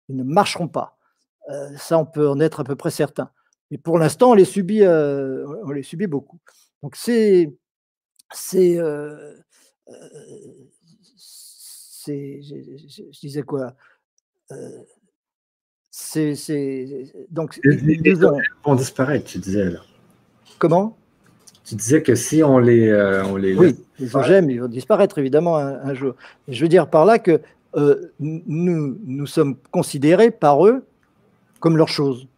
Ils 0.08 0.16
ne 0.16 0.24
marcheront 0.24 0.68
pas. 0.68 0.97
Euh, 1.48 1.76
ça, 1.76 1.98
on 1.98 2.04
peut 2.04 2.28
en 2.28 2.40
être 2.40 2.60
à 2.60 2.64
peu 2.64 2.76
près 2.76 2.90
certain. 2.90 3.30
Mais 3.70 3.78
pour 3.78 3.98
l'instant, 3.98 4.30
on 4.30 4.34
les 4.34 4.44
subit, 4.44 4.82
euh, 4.82 5.46
on 5.64 5.70
les 5.70 5.82
subit 5.82 6.06
beaucoup. 6.06 6.38
Donc 6.82 6.96
c'est, 6.96 7.52
c'est, 8.32 8.78
euh, 8.78 9.34
je, 12.06 13.20
disais 13.20 13.42
quoi? 13.42 13.74
Euh, 14.52 14.70
C'est 15.90 16.34
donc 17.30 17.58
les, 17.62 18.14
vont 18.64 18.74
disparaître, 18.74 19.26
tu 19.26 19.38
disais 19.38 19.70
là. 19.70 19.80
Comment? 20.58 20.96
Tu 21.64 21.74
disais 21.74 22.02
que 22.02 22.14
si 22.14 22.42
on 22.42 22.58
les, 22.58 22.90
on 23.26 23.36
les 23.36 23.54
oui, 23.54 23.76
les 23.98 24.16
OGM, 24.16 24.48
ils 24.48 24.60
vont 24.62 24.68
disparaître 24.68 25.18
évidemment 25.18 25.56
un, 25.58 25.92
jour. 25.92 26.14
Je 26.46 26.62
veux 26.62 26.68
dire 26.68 26.88
par 26.88 27.04
là 27.04 27.18
que 27.18 27.42
nous, 27.74 28.98
nous 29.04 29.26
sommes 29.26 29.56
considérés 29.70 30.30
par 30.30 30.66
eux 30.66 30.86
comme 31.60 31.76
leur 31.76 31.88
chose 31.88 32.28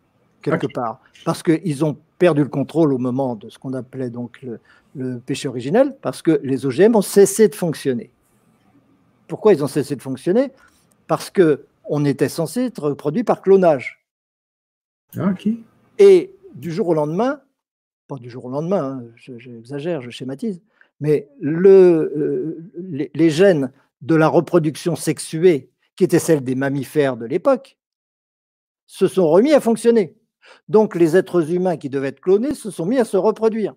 quelque 0.43 0.67
part, 0.67 1.01
parce 1.25 1.43
qu'ils 1.43 1.85
ont 1.85 1.99
perdu 2.19 2.43
le 2.43 2.49
contrôle 2.49 2.93
au 2.95 2.99
moment 2.99 3.37
de 3.37 3.51
ce 3.51 3.59
qu'on 3.59 3.75
appelait 3.75 4.11
donc 4.11 4.41
le, 4.43 4.59
le 4.95 5.19
péché 5.19 5.49
originel, 5.49 5.97
parce 6.01 6.23
que 6.23 6.41
les 6.43 6.67
OGM 6.67 6.97
ont 6.97 7.03
cessé 7.03 7.49
de 7.49 7.55
fonctionner. 7.55 8.11
Pourquoi 9.29 9.53
ils 9.53 9.63
ont 9.63 9.69
cessé 9.69 9.97
de 9.97 10.03
fonctionner? 10.03 10.51
Parce 11.07 11.31
que 11.31 11.67
on 11.85 12.05
était 12.05 12.29
censé 12.29 12.67
être 12.67 12.93
produit 12.93 13.25
par 13.25 13.43
clonage. 13.43 14.05
Ah, 15.19 15.35
Et 15.99 16.37
du 16.55 16.71
jour 16.71 16.89
au 16.89 16.95
lendemain, 16.95 17.41
pas 18.07 18.17
du 18.17 18.31
jour 18.31 18.45
au 18.45 18.51
lendemain, 18.51 19.03
hein, 19.03 19.05
j'exagère, 19.17 20.01
je, 20.01 20.11
schématise, 20.11 20.63
mais 21.01 21.29
le, 21.41 22.13
euh, 22.17 23.11
les, 23.15 23.31
gènes 23.31 23.73
de 24.03 24.15
la 24.15 24.29
reproduction 24.29 24.95
sexuée, 24.95 25.71
qui 25.97 26.05
étaient 26.05 26.21
celles 26.21 26.45
des 26.45 26.55
mammifères 26.55 27.17
de 27.17 27.27
l'époque, 27.27 27.77
se 28.91 29.07
sont 29.07 29.29
remis 29.29 29.53
à 29.53 29.61
fonctionner. 29.61 30.17
Donc 30.69 30.97
les 30.97 31.17
êtres 31.17 31.53
humains 31.53 31.77
qui 31.77 31.89
devaient 31.89 32.09
être 32.09 32.21
clonés 32.21 32.55
se 32.55 32.73
sont 32.73 32.87
mis 32.87 32.99
à 32.99 33.05
se 33.05 33.17
reproduire. 33.17 33.77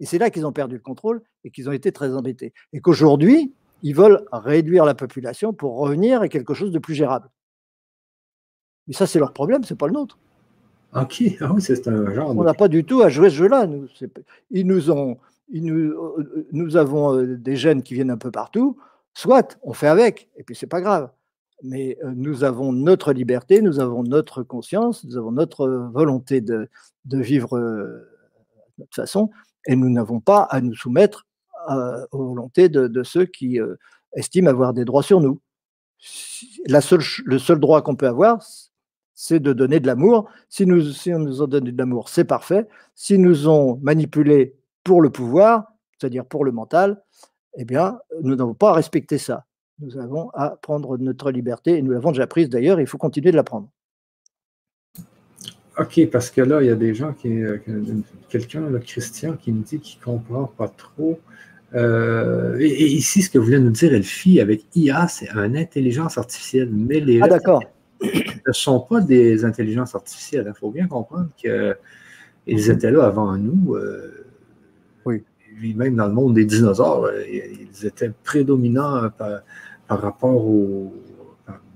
Et 0.00 0.06
c'est 0.06 0.18
là 0.18 0.28
qu'ils 0.28 0.44
ont 0.44 0.52
perdu 0.52 0.74
le 0.74 0.82
contrôle 0.82 1.22
et 1.44 1.50
qu'ils 1.50 1.66
ont 1.70 1.72
été 1.72 1.92
très 1.92 2.14
embêtés. 2.14 2.52
Et 2.74 2.80
qu'aujourd'hui, 2.80 3.54
ils 3.82 3.94
veulent 3.94 4.22
réduire 4.30 4.84
la 4.84 4.94
population 4.94 5.54
pour 5.54 5.78
revenir 5.78 6.20
à 6.20 6.28
quelque 6.28 6.52
chose 6.52 6.72
de 6.72 6.78
plus 6.78 6.94
gérable. 6.94 7.30
Mais 8.86 8.92
ça, 8.92 9.06
c'est 9.06 9.18
leur 9.18 9.32
problème, 9.32 9.64
c'est 9.64 9.78
pas 9.78 9.86
le 9.86 9.94
nôtre. 9.94 10.18
Ok, 10.94 11.22
ah 11.40 11.54
c'est 11.58 11.88
un 11.88 12.12
genre. 12.12 12.36
On 12.36 12.44
n'a 12.44 12.52
pas 12.52 12.68
du 12.68 12.84
tout 12.84 13.00
à 13.00 13.08
jouer 13.08 13.30
ce 13.30 13.36
jeu-là. 13.36 13.66
Nous, 13.66 13.88
ils 14.50 14.66
nous 14.66 14.90
ont, 14.90 15.16
nous, 15.50 15.74
euh, 15.74 16.46
nous 16.52 16.76
avons 16.76 17.16
euh, 17.16 17.38
des 17.38 17.56
gènes 17.56 17.82
qui 17.82 17.94
viennent 17.94 18.10
un 18.10 18.18
peu 18.18 18.30
partout. 18.30 18.76
Soit, 19.14 19.58
on 19.62 19.72
fait 19.72 19.88
avec, 19.88 20.28
et 20.36 20.42
puis 20.42 20.54
c'est 20.54 20.66
pas 20.66 20.82
grave. 20.82 21.10
Mais 21.62 21.96
euh, 22.02 22.12
nous 22.14 22.44
avons 22.44 22.72
notre 22.72 23.12
liberté, 23.12 23.62
nous 23.62 23.78
avons 23.78 24.02
notre 24.02 24.42
conscience, 24.42 25.04
nous 25.04 25.16
avons 25.16 25.32
notre 25.32 25.68
volonté 25.92 26.40
de, 26.40 26.68
vivre 27.06 27.58
de 27.58 28.08
notre 28.78 28.94
façon, 28.94 29.30
et 29.66 29.76
nous 29.76 29.88
n'avons 29.88 30.20
pas 30.20 30.42
à 30.42 30.60
nous 30.60 30.74
soumettre 30.74 31.26
aux 32.10 32.24
volontés 32.24 32.68
de, 32.68 33.02
ceux 33.04 33.24
qui 33.24 33.60
euh, 33.60 33.76
estiment 34.14 34.50
avoir 34.50 34.74
des 34.74 34.84
droits 34.84 35.04
sur 35.04 35.20
nous. 35.20 35.40
La 36.66 36.80
seule, 36.80 37.02
le 37.24 37.38
seul 37.38 37.60
droit 37.60 37.82
qu'on 37.82 37.94
peut 37.94 38.08
avoir, 38.08 38.42
c'est 39.14 39.38
de 39.38 39.52
donner 39.52 39.78
de 39.78 39.86
l'amour. 39.86 40.28
Si, 40.48 40.66
nous, 40.66 40.82
si 40.90 41.14
on 41.14 41.20
nous 41.20 41.42
a 41.42 41.46
donné 41.46 41.70
de 41.70 41.78
l'amour, 41.78 42.08
c'est 42.08 42.24
parfait. 42.24 42.66
Si 42.96 43.18
nous 43.18 43.48
ont 43.48 43.78
manipulé 43.82 44.56
pour 44.82 45.00
le 45.00 45.10
pouvoir, 45.10 45.72
c'est-à-dire 45.96 46.26
pour 46.26 46.44
le 46.44 46.50
mental, 46.50 47.02
eh 47.56 47.64
bien, 47.64 48.00
nous 48.22 48.34
n'avons 48.34 48.54
pas 48.54 48.70
à 48.70 48.74
respecter 48.74 49.18
ça. 49.18 49.44
Nous 49.80 49.98
avons 49.98 50.30
à 50.30 50.50
prendre 50.50 50.96
notre 50.98 51.30
liberté, 51.30 51.76
et 51.78 51.82
nous 51.82 51.92
l'avons 51.92 52.12
déjà 52.12 52.26
prise 52.26 52.48
d'ailleurs, 52.48 52.80
il 52.80 52.86
faut 52.86 52.98
continuer 52.98 53.30
de 53.30 53.36
la 53.36 53.44
prendre. 53.44 53.68
OK, 55.78 56.06
parce 56.10 56.30
que 56.30 56.42
là, 56.42 56.62
il 56.62 56.66
y 56.66 56.70
a 56.70 56.76
des 56.76 56.94
gens 56.94 57.14
qui. 57.14 57.28
Euh, 57.28 57.58
quelqu'un, 58.28 58.68
le 58.68 58.78
Christian, 58.78 59.36
qui 59.36 59.52
me 59.52 59.62
dit 59.62 59.80
qu'il 59.80 59.98
ne 60.00 60.04
comprend 60.04 60.44
pas 60.44 60.68
trop 60.68 61.18
euh, 61.74 62.58
et, 62.60 62.86
ici, 62.86 63.22
ce 63.22 63.30
que 63.30 63.38
voulait 63.38 63.58
nous 63.58 63.70
dire 63.70 63.94
Elfie 63.94 64.40
avec 64.40 64.64
IA, 64.74 65.08
c'est 65.08 65.30
une 65.30 65.56
intelligence 65.56 66.18
artificielle. 66.18 66.70
Mais 66.70 67.00
les 67.00 67.20
ah, 67.22 67.28
d'accord. 67.28 67.62
ne 68.02 68.52
sont 68.52 68.80
pas 68.80 69.00
des 69.00 69.44
intelligences 69.44 69.94
artificielles. 69.94 70.52
Il 70.54 70.58
faut 70.58 70.70
bien 70.70 70.86
comprendre 70.86 71.28
qu'ils 71.36 72.70
étaient 72.70 72.90
là 72.90 73.06
avant 73.06 73.36
nous. 73.36 73.74
Euh, 73.74 74.21
Même 75.76 75.96
dans 75.96 76.06
le 76.06 76.12
monde 76.12 76.34
des 76.34 76.44
dinosaures, 76.44 77.04
euh, 77.04 77.22
ils 77.28 77.86
étaient 77.86 78.10
prédominants 78.24 79.10
par, 79.16 79.42
rapport 79.88 80.46
aux. 80.46 80.94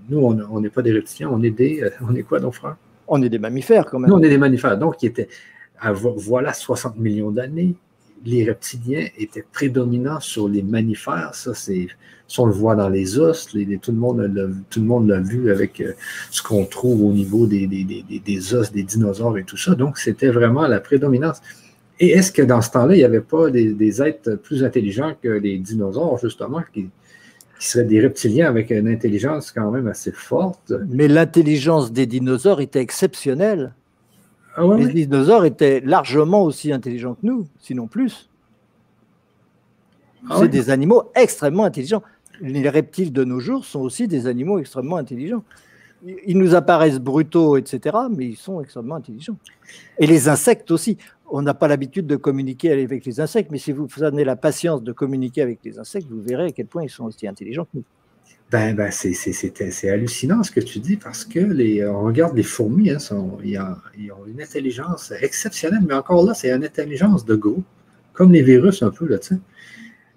Nous, 0.09 0.19
on 0.19 0.61
n'est 0.61 0.71
pas 0.71 0.83
des 0.83 0.93
reptiliens, 0.93 1.31
on 1.31 1.43
est 1.43 1.51
des. 1.51 1.83
On 2.01 2.15
est 2.15 2.23
quoi, 2.23 2.41
nos 2.41 2.53
frères? 2.53 2.77
On 3.09 3.23
est 3.23 3.29
des 3.29 3.39
mammifères, 3.39 3.87
quand 3.87 3.99
même. 3.99 4.11
Nous, 4.11 4.17
on 4.17 4.23
est 4.23 4.29
des 4.29 4.39
mammifères. 4.39 4.79
Donc, 4.79 4.97
qui 4.97 5.07
étaient. 5.07 5.29
Voilà 5.93 6.53
60 6.53 6.97
millions 6.99 7.31
d'années 7.31 7.77
les 8.25 8.45
reptiliens 8.45 9.07
étaient 9.19 9.45
prédominants 9.53 10.21
sur 10.21 10.49
les 10.49 10.63
mammifères. 10.63 11.35
Ça, 11.35 11.55
c'est, 11.55 11.87
on 12.39 12.47
le 12.47 12.53
voit 12.53 12.75
dans 12.75 12.89
les 12.89 13.19
os. 13.19 13.47
tout, 13.47 13.59
le 13.59 13.93
monde 13.93 14.65
tout 14.71 14.81
le 14.81 14.87
monde 14.87 15.09
l'a 15.09 15.21
vu 15.21 15.51
avec 15.51 15.81
euh, 15.81 15.93
ce 16.31 16.43
qu'on 16.43 16.65
trouve 16.65 17.05
au 17.05 17.13
niveau 17.13 17.47
des, 17.47 17.67
des, 17.67 18.55
os 18.55 18.73
des 18.73 18.83
dinosaures 18.83 19.39
et 19.39 19.45
tout 19.45 19.57
ça. 19.57 19.75
Donc, 19.75 19.99
c'était 19.99 20.29
vraiment 20.29 20.67
la 20.67 20.81
prédominance. 20.81 21.41
Et 21.99 22.11
est-ce 22.11 22.31
que 22.31 22.43
dans 22.43 22.61
ce 22.61 22.71
temps-là, 22.71 22.95
il 22.95 22.99
n'y 22.99 23.05
avait 23.05 23.21
pas 23.21 23.51
des, 23.51 24.03
êtres 24.03 24.35
plus 24.37 24.65
intelligents 24.65 25.15
que 25.23 25.29
les 25.29 25.59
dinosaures, 25.59 26.19
justement, 26.19 26.63
qui, 26.73 26.91
qui 27.59 27.67
seraient 27.67 27.85
des 27.85 28.01
reptiliens 28.01 28.49
avec 28.49 28.71
une 28.71 28.89
intelligence 28.89 29.51
quand 29.51 29.71
même 29.71 29.89
assez 29.89 30.13
forte? 30.13 30.73
Mais 30.89 31.09
l'intelligence 31.09 31.93
des 31.93 32.07
dinosaures 32.07 32.61
était 32.61 32.81
exceptionnelle. 32.81 33.73
Ah 34.57 34.65
les 34.77 34.89
dinosaures 34.89 35.45
étaient 35.45 35.81
largement 35.81 36.43
aussi 36.43 36.73
intelligents 36.73 37.15
que 37.15 37.27
nous, 37.27 37.47
sinon 37.61 37.87
plus. 37.87 38.29
Ah 40.29 40.37
c'est 40.41 40.49
des 40.49 40.71
animaux 40.71 41.11
extrêmement 41.15 41.65
intelligents. 41.65 42.03
Les 42.41 42.69
reptiles 42.69 43.13
de 43.13 43.25
nos 43.25 43.39
jours 43.41 43.65
sont 43.65 43.81
aussi 43.81 44.09
des 44.09 44.27
animaux 44.27 44.59
extrêmement 44.59 44.97
intelligents. 44.97 45.45
Ils 46.27 46.39
nous 46.39 46.55
apparaissent 46.55 46.99
brutaux, 46.99 47.57
etc., 47.57 47.97
mais 48.11 48.27
ils 48.27 48.37
sont 48.37 48.61
extrêmement 48.61 48.97
intelligents. 48.97 49.37
Et 49.99 50.07
les 50.07 50.29
insectes 50.29 50.71
aussi. 50.71 50.99
On 51.29 51.43
n'a 51.43 51.55
pas 51.55 51.67
l'habitude 51.67 52.07
de 52.07 52.15
communiquer 52.15 52.71
avec 52.71 53.05
les 53.05 53.19
insectes, 53.19 53.51
mais 53.51 53.59
si 53.59 53.73
vous 53.73 53.89
avez 54.01 54.23
la 54.25 54.37
patience 54.37 54.85
de 54.85 54.93
communiquer 54.93 55.43
avec 55.43 55.59
les 55.65 55.77
insectes, 55.77 56.07
vous 56.09 56.23
verrez 56.23 56.47
à 56.47 56.53
quel 56.53 56.67
point 56.67 56.85
ils 56.85 56.89
sont 56.89 57.05
aussi 57.05 57.27
intelligents 57.27 57.65
que 57.65 57.79
nous. 57.79 57.85
Ben, 58.53 58.77
ben 58.77 58.93
c'est 58.93 59.91
hallucinant 59.91 60.45
ce 60.45 60.53
que 60.53 60.61
tu 60.61 60.79
dis 60.79 60.97
parce 60.97 61.25
que 61.25 61.41
les, 61.41 61.85
on 61.85 62.03
regarde 62.03 62.37
les 62.37 62.45
fourmis, 62.45 62.91
hein, 62.91 62.99
ils, 63.43 63.59
ont, 63.59 64.25
une 64.29 64.41
intelligence 64.41 65.13
exceptionnelle, 65.21 65.83
mais 65.85 65.95
encore 65.95 66.25
là, 66.25 66.33
c'est 66.33 66.53
une 66.53 66.65
intelligence 66.65 67.25
de 67.25 67.35
groupe, 67.35 67.65
comme 68.13 68.31
les 68.31 68.43
virus 68.43 68.85
un 68.85 68.91
peu, 68.91 69.09
là, 69.09 69.19
tu. 69.19 69.35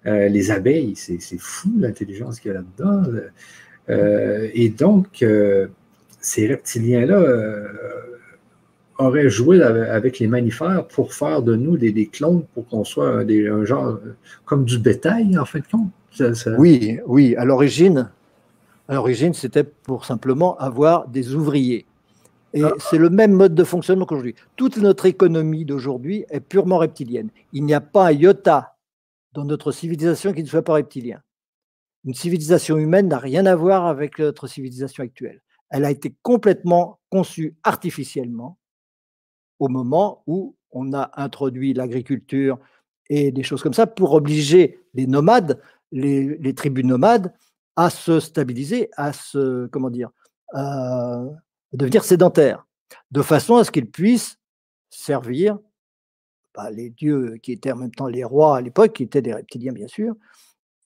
Euh, 0.06 0.30
les 0.30 0.52
abeilles, 0.52 0.96
c'est 0.96 1.20
fou 1.40 1.72
l'intelligence 1.78 2.40
qu'il 2.40 2.52
y 2.52 2.56
a 2.56 2.60
là-dedans. 2.60 3.04
Euh, 3.90 4.50
et 4.54 4.70
donc, 4.70 5.24
euh, 5.24 5.68
ces 6.20 6.48
reptiliens-là 6.48 7.24
auraient 9.00 9.30
joué 9.30 9.62
avec 9.62 10.20
les 10.20 10.28
mammifères 10.28 10.86
pour 10.88 11.14
faire 11.14 11.42
de 11.42 11.56
nous 11.56 11.78
des, 11.78 12.08
clones 12.08 12.44
pour 12.54 12.68
qu'on 12.68 12.84
soit 12.84 13.24
des, 13.24 13.48
un 13.48 13.64
genre 13.64 14.00
comme 14.46 14.66
du 14.66 14.78
bétail, 14.78 15.38
en 15.38 15.46
fin 15.46 15.60
de 15.60 15.66
compte. 15.72 15.90
Oui, 16.58 17.00
oui. 17.08 17.36
À 17.38 17.46
l'origine, 17.46 18.12
à 18.88 18.96
l'origine, 18.96 19.34
c'était 19.34 19.64
pour 19.64 20.06
simplement 20.06 20.58
avoir 20.58 21.08
des 21.08 21.36
ouvriers. 21.36 21.86
Et 22.54 22.64
ah. 22.64 22.74
c'est 22.80 22.98
le 22.98 23.10
même 23.10 23.34
mode 23.34 23.54
de 23.54 23.64
fonctionnement 23.64 24.06
qu'aujourd'hui. 24.06 24.36
Toute 24.56 24.78
notre 24.78 25.06
économie 25.06 25.66
d'aujourd'hui 25.66 26.26
est 26.30 26.40
purement 26.40 26.80
reptilienne. 26.80 27.30
Il 27.54 27.64
n'y 27.64 27.74
a 27.74 27.82
pas 27.82 28.08
un 28.08 28.12
iota 28.12 28.76
dans 29.34 29.46
notre 29.46 29.72
civilisation 29.72 30.34
qui 30.34 30.42
ne 30.42 30.48
soit 30.48 30.64
pas 30.64 30.74
reptilien. 30.74 31.22
Une 32.06 32.16
civilisation 32.16 32.78
humaine 32.78 33.08
n'a 33.08 33.20
rien 33.20 33.46
à 33.46 33.56
voir 33.56 33.86
avec 33.86 34.20
notre 34.20 34.48
civilisation 34.48 35.04
actuelle. 35.04 35.42
Elle 35.70 35.86
a 35.86 35.92
été 35.92 36.16
complètement 36.22 37.00
conçue 37.10 37.58
artificiellement 37.64 38.58
au 39.60 39.68
moment 39.68 40.24
où 40.28 40.56
on 40.72 40.94
a 40.94 41.12
introduit 41.16 41.74
l'agriculture 41.74 42.60
et 43.10 43.32
des 43.32 43.44
choses 43.44 43.64
comme 43.64 43.74
ça 43.74 43.88
pour 43.88 44.14
obliger 44.14 44.80
les 44.94 45.08
nomades, 45.08 45.62
les 45.92 46.54
tribus 46.56 46.86
nomades, 46.86 47.34
à 47.76 47.90
se 47.90 48.20
stabiliser, 48.20 48.90
à 48.98 49.14
se, 49.14 49.68
comment 49.68 49.90
dire, 49.90 50.12
à 50.54 51.24
devenir 51.72 52.04
sédentaires, 52.04 52.66
de 53.12 53.22
façon 53.22 53.56
à 53.56 53.64
ce 53.64 53.72
qu'ils 53.72 53.90
puissent 53.90 54.38
servir 54.90 55.58
bah, 56.54 56.70
les 56.72 56.90
dieux 56.90 57.38
qui 57.42 57.54
étaient 57.54 57.72
en 57.72 57.78
même 57.78 57.92
temps 57.92 58.08
les 58.08 58.26
rois 58.26 58.58
à 58.58 58.62
l'époque, 58.62 58.94
qui 58.94 59.04
étaient 59.04 59.22
des 59.22 59.34
reptiliens 59.34 59.72
bien 59.72 59.88
sûr, 59.88 60.16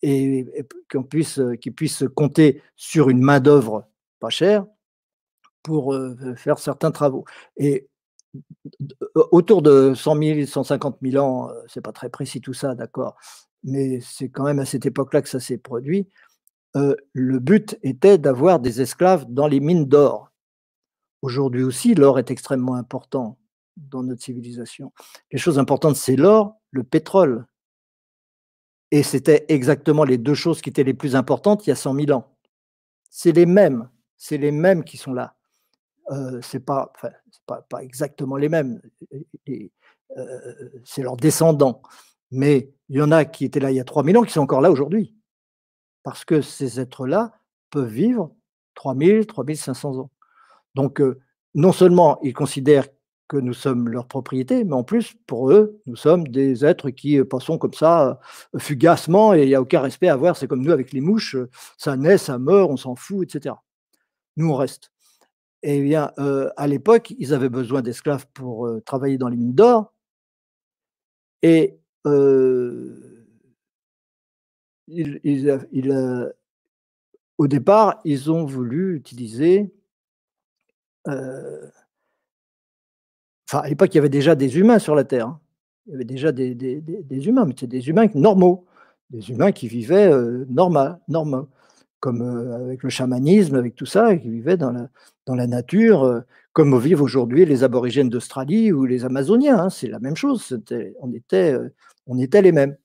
et, 0.04 0.46
qu'on 0.92 1.04
puisse, 1.04 1.40
qu'ils 1.62 1.74
puissent 1.74 2.04
compter 2.16 2.62
sur 2.76 3.10
une 3.10 3.22
main 3.22 3.40
d'œuvre 3.40 3.88
pas 4.24 4.30
chère 4.30 4.66
pour 5.64 5.94
faire 6.38 6.60
certains 6.60 6.92
travaux. 6.92 7.26
Et 7.58 7.90
autour 9.14 9.62
de 9.62 9.94
100 9.94 10.18
000, 10.18 10.46
150 10.48 10.98
000 11.02 11.24
ans, 11.24 11.50
c'est 11.68 11.82
pas 11.82 11.92
très 11.92 12.10
précis 12.10 12.40
tout 12.40 12.54
ça, 12.54 12.74
d'accord, 12.74 13.18
mais 13.64 14.00
c'est 14.00 14.30
quand 14.30 14.46
même 14.46 14.60
à 14.60 14.66
cette 14.66 14.86
époque-là 14.86 15.22
que 15.22 15.30
ça 15.30 15.42
s'est 15.42 15.58
produit. 15.58 16.08
Le 16.74 17.40
but 17.40 17.78
était 17.84 18.18
d'avoir 18.18 18.60
des 18.60 18.82
esclaves 18.82 19.26
dans 19.28 19.48
les 19.48 19.60
mines 19.60 19.86
d'or. 19.86 20.30
Aujourd'hui 21.22 21.64
aussi, 21.64 21.96
l'or 21.96 22.18
est 22.18 22.32
extrêmement 22.32 22.76
important 22.76 23.38
dans 23.76 24.04
notre 24.04 24.22
civilisation. 24.22 24.94
Les 25.32 25.38
choses 25.38 25.60
importantes, 25.60 25.98
c'est 25.98 26.16
l'or, 26.16 26.56
le 26.72 26.84
pétrole. 26.84 27.46
Et 28.92 29.04
c'était 29.04 29.46
exactement 29.50 30.04
les 30.04 30.18
deux 30.18 30.36
choses 30.36 30.62
qui 30.62 30.70
étaient 30.70 30.84
les 30.84 30.94
plus 30.94 31.16
importantes 31.16 31.66
il 31.66 31.72
y 31.72 31.74
a 31.74 31.76
100 31.76 31.96
000 31.96 32.12
ans. 32.12 32.36
C'est 33.10 33.32
les 33.32 33.46
mêmes, 33.46 33.90
c'est 34.24 34.38
les 34.38 34.52
mêmes 34.54 34.86
qui 34.86 34.96
sont 34.96 35.12
là. 35.12 35.36
Euh, 36.12 36.40
c'est 36.42 36.62
pas, 36.62 36.94
pas, 37.46 37.84
exactement 37.84 38.38
les 38.38 38.48
mêmes, 38.48 38.82
euh, 39.50 40.72
c'est 40.86 41.02
leurs 41.02 41.18
descendants. 41.18 41.82
Mais 42.32 42.72
il 42.88 43.00
y 43.00 43.02
en 43.02 43.12
a 43.12 43.26
qui 43.26 43.44
étaient 43.44 43.60
là 43.60 43.70
il 43.70 43.76
y 43.76 43.82
a 43.82 43.84
3000 43.84 44.18
ans 44.18 44.22
qui 44.24 44.32
sont 44.32 44.40
encore 44.40 44.62
là 44.62 44.72
aujourd'hui 44.72 45.14
parce 46.04 46.24
que 46.24 46.40
ces 46.40 46.80
êtres-là 46.80 47.34
peuvent 47.70 47.92
vivre 47.92 48.32
3000, 48.76 49.28
3500 49.28 50.00
ans. 50.00 50.10
Donc, 50.74 51.02
non 51.54 51.74
seulement 51.74 52.20
ils 52.24 52.34
considèrent 52.34 52.88
que 53.28 53.36
nous 53.36 53.54
sommes 53.54 53.90
leur 53.90 54.08
propriété, 54.08 54.64
mais 54.64 54.74
en 54.74 54.84
plus, 54.86 55.16
pour 55.28 55.52
eux, 55.52 55.82
nous 55.86 55.98
sommes 55.98 56.30
des 56.30 56.64
êtres 56.64 56.92
qui 56.92 57.22
passons 57.26 57.58
comme 57.58 57.74
ça, 57.74 58.22
fugacement, 58.58 59.34
et 59.34 59.44
il 59.44 59.48
n'y 59.50 59.56
a 59.56 59.62
aucun 59.62 59.82
respect 59.82 60.08
à 60.08 60.14
avoir. 60.14 60.38
C'est 60.38 60.48
comme 60.48 60.64
nous 60.64 60.72
avec 60.72 60.94
les 60.94 61.02
mouches, 61.02 61.36
ça 61.78 61.98
naît, 61.98 62.18
ça 62.18 62.40
meurt, 62.40 62.70
on 62.72 62.78
s'en 62.78 62.96
fout, 62.96 63.24
etc. 63.24 63.56
Nous, 64.38 64.50
on 64.50 64.56
reste. 64.56 64.92
Eh 65.64 65.82
bien, 65.82 66.12
à 66.58 66.68
l'époque, 66.68 67.14
ils 67.18 67.34
avaient 67.34 67.50
besoin 67.50 67.82
d'esclaves 67.82 68.28
pour 68.34 68.70
travailler 68.86 69.18
dans 69.18 69.30
les 69.30 69.38
mines 69.38 69.54
d'or. 69.54 69.94
Et 71.42 71.80
au 77.38 77.48
départ, 77.48 78.00
ils 78.06 78.32
ont 78.32 78.46
voulu 78.46 78.96
utiliser. 78.96 79.74
Euh, 81.08 81.70
enfin, 83.50 83.60
à 83.60 83.70
l'époque, 83.70 83.94
il 83.94 83.98
y 83.98 84.00
avait 84.00 84.10
déjà 84.10 84.36
des 84.36 84.58
humains 84.58 84.80
sur 84.80 84.96
la 84.96 85.04
Terre. 85.04 85.28
Hein. 85.28 85.40
Il 85.88 85.92
y 85.92 85.96
avait 85.96 86.06
déjà 86.06 86.32
des, 86.32 86.54
humains, 87.10 87.46
mais 87.46 87.52
c'était 87.52 87.68
des 87.68 87.90
humains 87.90 88.08
normaux, 88.16 88.66
des 89.10 89.30
humains 89.30 89.52
qui 89.52 89.68
vivaient 89.68 90.12
euh, 90.12 90.46
normal, 90.50 91.00
normaux, 91.10 91.50
comme 92.04 92.22
euh, 92.22 92.66
avec 92.66 92.84
le 92.84 92.90
chamanisme, 92.90 93.56
avec 93.56 93.76
tout 93.76 93.86
ça, 93.86 94.14
qui 94.18 94.30
vivaient 94.30 94.58
dans 94.58 94.74
la, 94.74 94.90
dans 95.26 95.36
la 95.36 95.48
nature, 95.48 96.22
comme 96.52 96.78
vivent 96.78 97.02
aujourd'hui 97.02 97.46
les 97.46 97.64
aborigènes 97.64 98.10
d'Australie 98.10 98.74
ou 98.74 98.84
les 98.84 99.06
Amazoniens. 99.06 99.58
Hein. 99.58 99.70
c'est 99.70 99.88
la 99.88 100.00
même 100.00 100.18
chose. 100.18 100.60
On 101.00 101.14
était, 101.14 101.56
on 102.06 102.20
était 102.20 102.42
les 102.42 102.52
mêmes 102.52 102.76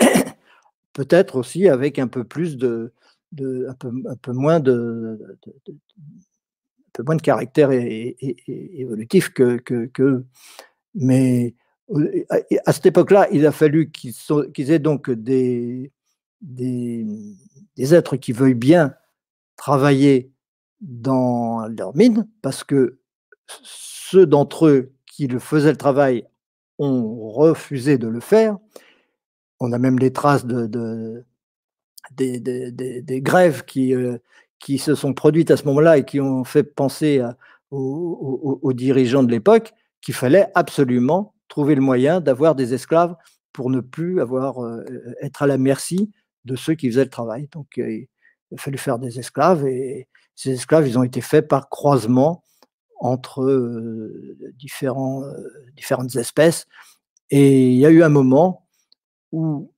peut-être 0.94 1.36
aussi 1.36 1.68
avec 1.68 2.00
un 2.00 2.08
peu 2.08 2.24
plus 2.24 2.56
de, 2.56 2.92
un, 3.38 3.74
peu, 3.74 4.32
moins 4.32 4.58
de, 4.58 5.38
peu 6.92 7.04
moins 7.04 7.14
de 7.14 7.22
caractère 7.22 7.70
évolutif 7.70 9.28
que, 9.28 9.58
que, 9.58 10.24
mais 10.96 11.54
à 12.66 12.72
cette 12.72 12.86
époque-là, 12.86 13.28
il 13.30 13.46
a 13.46 13.52
fallu 13.52 13.92
qu'ils 13.92 14.72
aient 14.72 14.80
donc 14.80 15.08
des, 15.08 15.92
des, 16.40 17.06
êtres 17.76 18.16
qui 18.16 18.32
veuillent 18.32 18.54
bien 18.54 18.94
travailler 19.56 20.32
dans 20.80 21.66
leur 21.66 21.96
mine, 21.96 22.28
parce 22.42 22.64
que 22.64 22.98
ceux 23.46 24.26
d'entre 24.26 24.66
eux 24.66 24.92
qui 25.06 25.26
le 25.26 25.38
faisaient 25.38 25.70
le 25.70 25.76
travail 25.76 26.26
ont 26.78 27.30
refusé 27.30 27.98
de 27.98 28.08
le 28.08 28.20
faire, 28.20 28.58
on 29.60 29.72
a 29.72 29.78
même 29.78 29.98
les 29.98 30.12
traces 30.12 30.44
de, 30.44 31.24
des, 32.12 33.20
grèves 33.22 33.64
qui, 33.64 33.94
euh, 33.94 34.18
qui 34.58 34.78
se 34.78 34.94
sont 34.94 35.14
produites 35.14 35.50
à 35.50 35.56
ce 35.56 35.64
moment-là 35.64 35.98
et 35.98 36.04
qui 36.04 36.20
ont 36.20 36.44
fait 36.44 36.64
penser 36.64 37.22
aux, 37.70 38.72
dirigeants 38.74 39.22
de 39.22 39.30
l'époque 39.30 39.72
qu'il 40.00 40.14
fallait 40.14 40.48
absolument 40.54 41.34
trouver 41.48 41.74
le 41.74 41.80
moyen 41.80 42.20
d'avoir 42.20 42.54
des 42.54 42.74
esclaves 42.74 43.16
pour 43.52 43.70
ne 43.70 43.80
plus 43.80 44.20
avoir, 44.20 44.62
euh, 44.62 44.84
être 45.22 45.42
à 45.42 45.46
la 45.46 45.58
merci 45.58 46.10
de 46.46 46.56
ceux 46.56 46.74
qui 46.74 46.88
faisaient 46.88 47.04
le 47.04 47.10
travail. 47.10 47.48
Donc 47.52 47.78
euh, 47.78 48.06
il 48.50 48.54
a 48.54 48.60
fallu 48.60 48.78
faire 48.78 48.98
des 48.98 49.18
esclaves 49.18 49.66
et 49.66 50.08
ces 50.34 50.52
esclaves, 50.52 50.86
ils 50.88 50.98
ont 50.98 51.02
été 51.02 51.20
faits 51.20 51.48
par 51.48 51.68
croisement 51.68 52.42
entre 52.98 54.10
différents, 54.54 55.22
différentes 55.76 56.14
espèces. 56.16 56.66
Et 57.30 57.68
il 57.68 57.76
y 57.78 57.84
a 57.84 57.90
eu 57.90 58.02
un 58.02 58.08
moment 58.08 58.66
où 59.32 59.70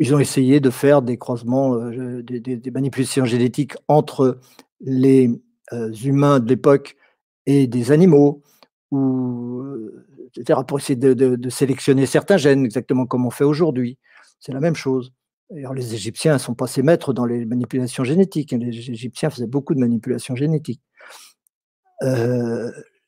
ils 0.00 0.14
ont 0.14 0.18
essayé 0.18 0.60
de 0.60 0.70
faire 0.70 1.02
des 1.02 1.18
croisements, 1.18 1.74
euh, 1.74 2.22
des, 2.22 2.70
manipulations 2.70 3.26
génétiques 3.26 3.74
entre 3.86 4.40
les 4.80 5.30
euh, 5.72 5.92
humains 5.92 6.40
de 6.40 6.48
l'époque 6.48 6.96
et 7.44 7.66
des 7.66 7.92
animaux, 7.92 8.42
ou, 8.90 9.60
euh, 9.60 10.06
etc., 10.34 10.60
pour 10.66 10.78
essayer 10.78 10.96
de, 10.96 11.50
sélectionner 11.50 12.06
certains 12.06 12.38
gènes, 12.38 12.64
exactement 12.64 13.06
comme 13.06 13.26
on 13.26 13.30
fait 13.30 13.44
aujourd'hui. 13.44 13.98
C'est 14.40 14.52
la 14.52 14.60
même 14.60 14.74
chose. 14.74 15.12
Les 15.50 15.94
Égyptiens 15.94 16.38
sont 16.38 16.54
passés 16.54 16.82
maîtres 16.82 17.12
dans 17.12 17.24
les 17.24 17.44
manipulations 17.44 18.04
génétiques. 18.04 18.52
Hein. 18.52 18.58
Les 18.58 18.90
Égyptiens 18.90 19.30
faisaient 19.30 19.46
beaucoup 19.46 19.74
de 19.74 19.80
manipulations 19.80 20.36
génétiques. 20.36 20.82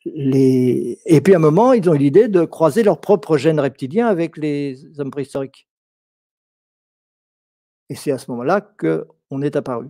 Et 0.04 1.20
puis 1.22 1.34
à 1.34 1.36
un 1.36 1.40
moment, 1.40 1.72
ils 1.72 1.88
ont 1.88 1.94
eu 1.94 1.98
l'idée 1.98 2.28
de 2.28 2.44
croiser 2.44 2.82
leurs 2.82 3.00
propres 3.00 3.36
gènes 3.36 3.60
reptiliens 3.60 4.08
avec 4.08 4.36
les 4.36 4.98
hommes 4.98 5.10
préhistoriques. 5.10 5.68
Et 7.88 7.94
c'est 7.94 8.10
à 8.10 8.18
ce 8.18 8.30
moment-là 8.30 8.60
qu'on 8.60 9.42
est 9.42 9.54
apparu. 9.54 9.88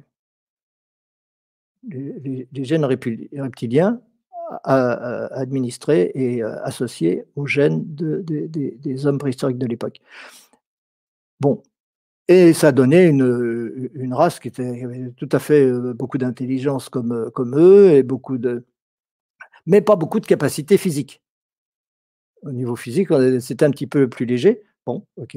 Les, 1.88 2.48
gènes 2.52 2.84
reptiliens 2.84 4.00
administrés 4.64 6.12
et 6.14 6.42
euh, 6.42 6.62
associés 6.62 7.24
aux 7.36 7.46
gènes 7.46 7.82
des 7.94 9.06
hommes 9.06 9.18
préhistoriques 9.18 9.58
de 9.58 9.66
l'époque. 9.66 10.00
Bon. 11.40 11.62
Et 12.32 12.54
ça 12.54 12.72
donnait 12.72 13.06
une, 13.06 13.90
une 13.94 14.14
race 14.14 14.40
qui 14.40 14.48
était 14.48 14.84
avait 14.84 15.10
tout 15.18 15.28
à 15.32 15.38
fait 15.38 15.66
euh, 15.66 15.92
beaucoup 15.92 16.16
d'intelligence 16.16 16.88
comme, 16.88 17.30
comme 17.34 17.58
eux 17.58 17.90
et 17.90 18.02
beaucoup 18.02 18.38
de, 18.38 18.64
mais 19.66 19.82
pas 19.82 19.96
beaucoup 19.96 20.18
de 20.18 20.26
capacité 20.26 20.78
physique. 20.78 21.20
Au 22.40 22.52
niveau 22.52 22.74
physique, 22.74 23.08
c'était 23.40 23.66
un 23.66 23.70
petit 23.70 23.86
peu 23.86 24.08
plus 24.08 24.24
léger. 24.24 24.62
Bon, 24.86 25.06
ok. 25.16 25.36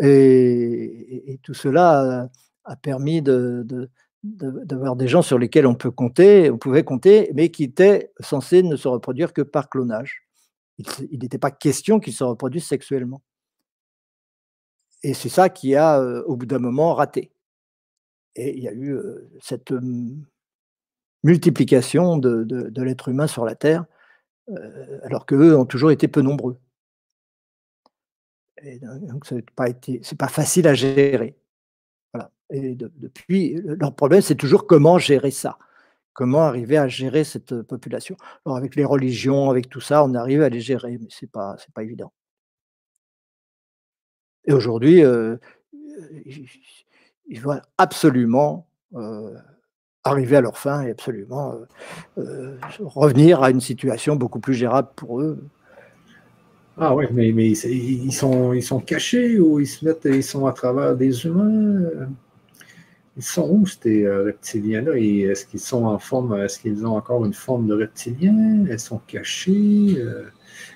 Et, 0.00 1.38
tout 1.42 1.54
cela 1.54 2.30
a, 2.64 2.76
permis 2.76 3.20
d'avoir 3.22 4.96
des 4.96 5.06
gens 5.06 5.22
sur 5.22 5.38
lesquels 5.38 5.66
on 5.66 5.74
peut 5.74 5.90
compter, 5.90 6.50
on 6.50 6.56
pouvait 6.56 6.82
compter, 6.82 7.30
mais 7.34 7.50
qui 7.50 7.64
étaient 7.64 8.10
censés 8.20 8.62
ne 8.62 8.76
se 8.76 8.88
reproduire 8.88 9.34
que 9.34 9.42
par 9.42 9.68
clonage. 9.68 10.22
Il 10.78 11.18
n'était 11.20 11.38
pas 11.38 11.50
question 11.50 12.00
qu'ils 12.00 12.14
se 12.14 12.24
reproduisent 12.24 12.66
sexuellement. 12.66 13.20
Et 15.02 15.14
c'est 15.14 15.28
ça 15.28 15.48
qui 15.48 15.74
a, 15.74 16.00
au 16.00 16.36
bout 16.36 16.46
d'un 16.46 16.58
moment, 16.58 16.94
raté. 16.94 17.32
Et 18.34 18.56
il 18.56 18.62
y 18.62 18.68
a 18.68 18.72
eu 18.72 18.96
cette 19.40 19.74
multiplication 21.22 22.18
de, 22.18 22.82
l'être 22.82 23.08
humain 23.08 23.26
sur 23.26 23.44
la 23.44 23.54
Terre, 23.54 23.84
alors 25.02 25.26
qu'eux 25.26 25.56
ont 25.56 25.66
toujours 25.66 25.90
été 25.90 26.08
peu 26.08 26.22
nombreux. 26.22 26.58
Et 28.62 28.78
donc, 28.78 29.26
ce 29.26 29.34
n'est 29.34 29.42
pas, 29.42 30.28
facile 30.28 30.68
à 30.68 30.74
gérer. 30.74 31.36
Et 32.50 32.74
depuis, 32.74 33.54
leur 33.64 33.94
problème, 33.94 34.20
c'est 34.20 34.34
toujours 34.34 34.66
comment 34.66 34.98
gérer 34.98 35.30
ça. 35.30 35.58
Comment 36.12 36.42
arriver 36.42 36.76
à 36.76 36.88
gérer 36.88 37.24
cette 37.24 37.62
population. 37.62 38.16
Alors, 38.44 38.58
avec 38.58 38.76
les 38.76 38.84
religions, 38.84 39.48
avec 39.48 39.70
tout 39.70 39.80
ça, 39.80 40.04
on 40.04 40.14
arrive 40.14 40.42
à 40.42 40.50
les 40.50 40.60
gérer, 40.60 40.98
mais 40.98 41.08
ce 41.08 41.24
n'est 41.24 41.30
pas 41.30 41.56
évident. 41.78 42.12
Et 44.44 44.52
aujourd'hui, 44.52 45.04
euh, 45.04 45.36
ils 47.28 47.40
veulent 47.40 47.62
absolument 47.78 48.66
euh, 48.94 49.34
arriver 50.04 50.36
à 50.36 50.40
leur 50.40 50.58
fin 50.58 50.82
et 50.82 50.90
absolument 50.90 51.54
euh, 52.18 52.56
revenir 52.80 53.42
à 53.42 53.50
une 53.50 53.60
situation 53.60 54.16
beaucoup 54.16 54.40
plus 54.40 54.54
gérable 54.54 54.88
pour 54.96 55.20
eux. 55.20 55.38
Ah 56.78 56.94
oui, 56.94 57.04
mais, 57.12 57.28
ils, 57.28 58.12
sont, 58.12 58.52
ils 58.52 58.62
sont 58.62 58.80
cachés 58.80 59.38
ou 59.38 59.60
ils 59.60 59.66
se 59.66 59.84
mettent, 59.84 60.06
ils 60.06 60.24
sont 60.24 60.46
à 60.46 60.52
travers 60.52 60.96
des 60.96 61.26
humains? 61.26 62.08
Ils 63.16 63.22
sont 63.22 63.46
où 63.48 63.66
ces 63.66 64.08
reptiliens-là? 64.08 64.96
Est-ce 64.96 65.44
qu'ils 65.44 65.60
sont 65.60 65.84
en 65.84 65.98
forme, 65.98 66.34
est-ce 66.40 66.58
qu'ils 66.58 66.86
ont 66.86 66.96
encore 66.96 67.26
une 67.26 67.34
forme 67.34 67.66
de 67.66 67.74
reptilien? 67.74 68.64
Ils 68.68 68.78
sont 68.80 69.02
cachés 69.06 70.02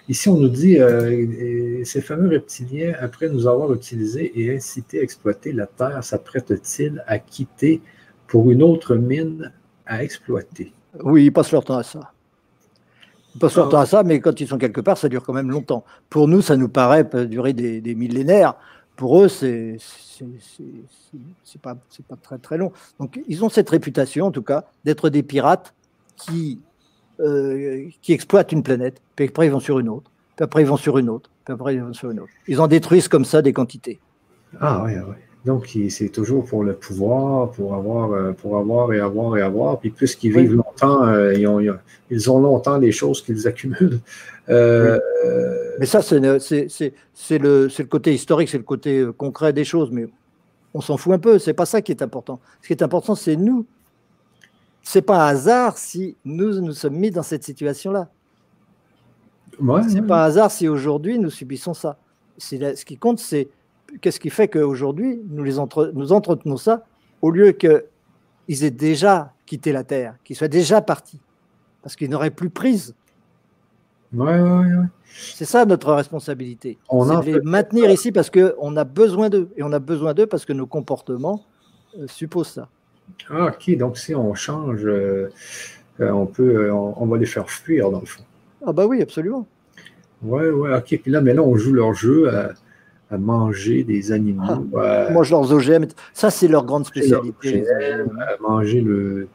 Ici, 0.09 0.29
on 0.29 0.37
nous 0.37 0.49
dit 0.49 0.79
euh, 0.79 1.85
ces 1.85 2.01
fameux 2.01 2.29
reptiliens, 2.29 2.95
après 3.01 3.29
nous 3.29 3.47
avoir 3.47 3.73
utilisés 3.73 4.33
et 4.41 4.55
incité 4.55 5.01
à 5.01 5.03
exploiter 5.03 5.53
la 5.53 5.67
Terre, 5.67 6.03
s'apprêtent-ils 6.03 7.03
à 7.07 7.19
quitter 7.19 7.81
pour 8.27 8.51
une 8.51 8.63
autre 8.63 8.95
mine 8.97 9.53
à 9.85 10.03
exploiter? 10.03 10.73
Oui, 11.03 11.27
ils 11.27 11.33
passent 11.33 11.53
leur 11.53 11.65
temps 11.65 11.79
à 11.79 11.83
ça. 11.83 12.13
Ils 13.35 13.39
passent 13.39 13.57
leur 13.57 13.67
ah. 13.67 13.71
temps 13.71 13.81
à 13.81 13.87
ça, 13.87 14.03
mais 14.03 14.21
quand 14.21 14.41
ils 14.41 14.49
sont 14.49 14.59
quelque 14.59 14.81
part, 14.81 14.97
ça 14.97 15.09
dure 15.09 15.25
quand 15.25 15.33
même 15.33 15.51
longtemps. 15.51 15.85
Pour 16.09 16.29
nous, 16.29 16.41
ça 16.41 16.57
nous 16.57 16.69
paraît 16.69 17.05
durer 17.27 17.53
des, 17.53 17.95
millénaires. 17.95 18.55
Pour 18.97 19.23
eux, 19.23 19.29
c'est 19.29 19.77
c'est 21.45 21.61
pas, 21.61 21.77
pas 22.09 22.17
très 22.17 22.39
très 22.39 22.57
long. 22.57 22.73
Donc, 22.99 23.21
ils 23.29 23.45
ont 23.45 23.51
cette 23.51 23.69
réputation, 23.69 24.27
en 24.27 24.31
tout 24.31 24.43
cas, 24.43 24.65
d'être 24.85 25.11
des 25.11 25.23
pirates 25.23 25.75
qui 26.17 26.61
euh, 27.21 27.85
qui 28.03 28.13
exploitent 28.13 28.53
une 28.53 28.63
planète, 28.63 29.01
puis 29.15 29.27
après 29.27 29.47
ils 29.47 29.53
vont 29.53 29.61
sur 29.61 29.79
une 29.79 29.89
autre, 29.89 30.11
puis 30.37 30.45
après 30.45 30.63
ils 30.63 30.69
vont 30.69 30.77
sur 30.77 30.99
une 30.99 31.09
autre, 31.09 31.31
puis 31.45 31.55
après 31.55 31.75
ils 31.75 31.83
vont 31.83 31.93
sur 31.93 32.11
une 32.11 32.21
autre. 32.21 32.33
Ils 32.47 32.61
en 32.61 32.67
détruisent 32.67 33.09
comme 33.09 33.25
ça 33.25 33.43
des 33.43 33.53
quantités. 33.53 33.99
Ah 34.61 34.83
oui, 34.85 34.93
oui. 34.95 35.15
Donc 35.45 35.77
c'est 35.91 36.09
toujours 36.09 36.45
pour 36.45 36.65
le 36.65 36.75
pouvoir, 36.75 37.53
pour 37.53 37.75
avoir, 37.75 38.13
euh, 38.13 38.33
pour 38.33 38.59
avoir 38.59 38.93
et 38.93 39.01
avoir 39.01 39.37
et 39.37 39.43
avoir. 39.43 39.79
Puis 39.79 39.91
puisqu'ils 39.91 40.37
vivent 40.37 40.55
longtemps, 40.55 41.05
euh, 41.05 41.35
ils, 41.35 41.47
ont, 41.47 41.61
ils, 42.11 42.31
ont, 42.31 42.41
longtemps 42.41 42.79
les 42.79 42.91
choses 42.93 43.23
qu'ils 43.23 43.47
accumulent. 43.47 44.01
Mais 44.49 45.87
ça, 45.87 46.03
c'est 46.03 46.19
le, 46.19 46.39
le 47.69 47.85
côté 47.85 48.13
historique, 48.13 48.49
c'est 48.49 48.59
le 48.59 48.65
côté 48.65 49.07
concret 49.17 49.53
des 49.53 49.65
choses. 49.65 49.91
Mais 49.93 50.09
on 50.75 50.81
s'en 50.81 50.97
fout 50.97 51.15
un 51.15 51.19
peu. 51.19 51.39
C'est 51.39 51.55
pas 51.55 51.67
ça 51.67 51.81
qui 51.81 51.93
est 51.93 52.03
important. 52.03 52.41
Ce 52.61 52.67
qui 52.67 52.73
est 52.73 52.83
important, 52.83 53.15
c'est 53.15 53.37
nous 53.37 53.67
c'est 54.89 55.03
pas 55.03 55.25
un 55.25 55.31
hasard 55.31 55.79
si 55.79 56.17
nous 56.25 56.61
nous 56.61 56.73
sommes 56.73 56.95
mis 56.95 57.11
dans 57.11 57.25
cette 57.25 57.43
situation-là. 57.43 58.09
Ouais, 59.59 59.83
c'est 59.89 60.01
pas 60.01 60.23
un 60.23 60.27
hasard 60.27 60.53
si 60.53 60.69
aujourd'hui 60.69 61.19
nous 61.19 61.29
subissons 61.29 61.75
ça. 61.75 61.99
ce 62.39 62.85
qui 62.85 62.97
compte, 62.97 63.19
c'est 63.19 63.49
qu'est-ce 64.01 64.21
qui 64.21 64.31
fait 64.31 64.47
qu'aujourd'hui 64.47 65.21
nous, 65.29 65.43
les 65.43 65.55
nous 65.93 66.13
entretenons 66.13 66.57
ça 66.57 66.85
au 67.21 67.33
lieu 67.33 67.51
qu'ils 67.51 68.63
aient 68.63 68.71
déjà 68.71 69.33
quitté 69.45 69.73
la 69.73 69.83
Terre, 69.83 70.15
qu'ils 70.23 70.37
soient 70.37 70.47
déjà 70.47 70.81
partis, 70.81 71.21
parce 71.83 71.97
qu'ils 71.97 72.09
n'auraient 72.09 72.31
plus 72.31 72.51
prise. 72.51 72.95
Ouais, 74.13 74.41
ouais, 74.41 74.67
c'est 75.05 75.47
ça 75.47 75.65
notre 75.65 75.93
responsabilité. 75.95 76.79
On 76.89 77.07
de 77.07 77.27
les 77.27 77.41
maintenir 77.41 77.91
ici 77.91 78.13
parce 78.13 78.31
qu'on 78.31 78.77
a 78.77 78.85
besoin 78.85 79.31
d'eux. 79.31 79.51
Et 79.57 79.65
on 79.65 79.73
a 79.73 79.81
besoin 79.81 80.15
d'eux 80.15 80.29
parce 80.29 80.45
que 80.45 80.53
nos 80.53 80.69
comportements 80.69 81.45
euh, 81.99 82.07
supposent 82.07 82.51
ça. 82.51 82.69
Ah, 83.31 83.47
ok. 83.47 83.77
Donc, 83.77 83.99
si 83.99 84.15
on 84.15 84.35
change, 84.35 84.85
euh, 84.85 85.31
euh, 86.01 86.11
on 86.11 86.27
peut, 86.27 86.67
euh, 86.67 86.73
on, 86.73 87.07
va 87.07 87.19
les 87.19 87.27
faire 87.27 87.51
fuir, 87.51 87.91
dans 87.91 88.01
le 88.01 88.07
fond. 88.07 88.23
Ah, 88.65 88.73
bah 88.73 88.87
oui, 88.87 89.03
absolument. 89.03 89.47
Ouais, 90.23 90.49
ouais, 90.49 90.77
ok. 90.77 91.01
Puis 91.03 91.11
là, 91.11 91.21
maintenant, 91.21 91.45
on 91.45 91.57
joue 91.57 91.73
leur 91.73 91.95
jeu 91.95 92.29
à, 92.29 92.55
manger 93.19 93.85
des 93.85 94.11
animaux. 94.11 94.67
Ah, 94.77 95.11
mange 95.11 95.31
leurs 95.31 95.53
OGM. 95.53 95.87
Ça, 96.13 96.31
c'est 96.31 96.49
leur 96.49 96.65
grande 96.65 96.87
spécialité. 96.87 97.65
à 97.69 98.43
manger 98.43 98.81
le. 98.81 99.29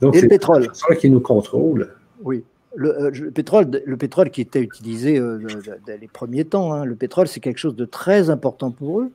Donc, 0.00 0.16
Et 0.16 0.22
le 0.22 0.28
pétrole. 0.28 0.68
C'est 0.72 0.88
ça 0.88 0.96
qui 0.96 1.08
nous 1.08 1.20
contrôle. 1.20 1.94
Oui. 2.22 2.44
Le, 2.76 3.30
pétrole, 3.30 3.70
le 3.86 3.96
pétrole 3.96 4.30
qui 4.30 4.40
était 4.40 4.60
utilisé 4.60 5.20
dans 5.20 6.00
les 6.00 6.08
premiers 6.12 6.44
temps, 6.44 6.72
hein, 6.72 6.84
le 6.84 6.96
pétrole, 6.96 7.28
c'est 7.28 7.38
quelque 7.38 7.60
chose 7.60 7.76
de 7.76 7.84
très 7.84 8.30
important 8.30 8.72
pour 8.72 9.02
eux 9.02 9.12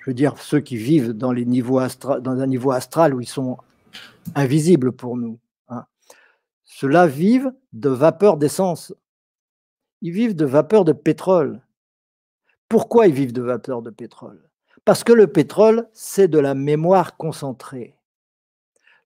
je 0.00 0.06
veux 0.10 0.14
dire, 0.14 0.38
ceux 0.38 0.60
qui 0.60 0.76
vivent 0.76 1.12
dans, 1.12 1.32
les 1.32 1.44
niveaux 1.44 1.78
dans 1.78 2.40
un 2.40 2.46
niveau 2.46 2.70
astral 2.70 3.14
où 3.14 3.20
ils 3.20 3.28
sont 3.28 3.58
invisibles 4.34 4.92
pour 4.92 5.16
nous. 5.16 5.38
Hein. 5.68 5.84
Ceux-là 6.64 7.06
vivent 7.06 7.52
de 7.72 7.90
vapeur 7.90 8.38
d'essence. 8.38 8.94
Ils 10.00 10.12
vivent 10.12 10.34
de 10.34 10.46
vapeur 10.46 10.86
de 10.86 10.92
pétrole. 10.92 11.60
Pourquoi 12.68 13.08
ils 13.08 13.14
vivent 13.14 13.34
de 13.34 13.42
vapeur 13.42 13.82
de 13.82 13.90
pétrole? 13.90 14.48
Parce 14.86 15.04
que 15.04 15.12
le 15.12 15.26
pétrole, 15.26 15.86
c'est 15.92 16.28
de 16.28 16.38
la 16.38 16.54
mémoire 16.54 17.18
concentrée. 17.18 17.94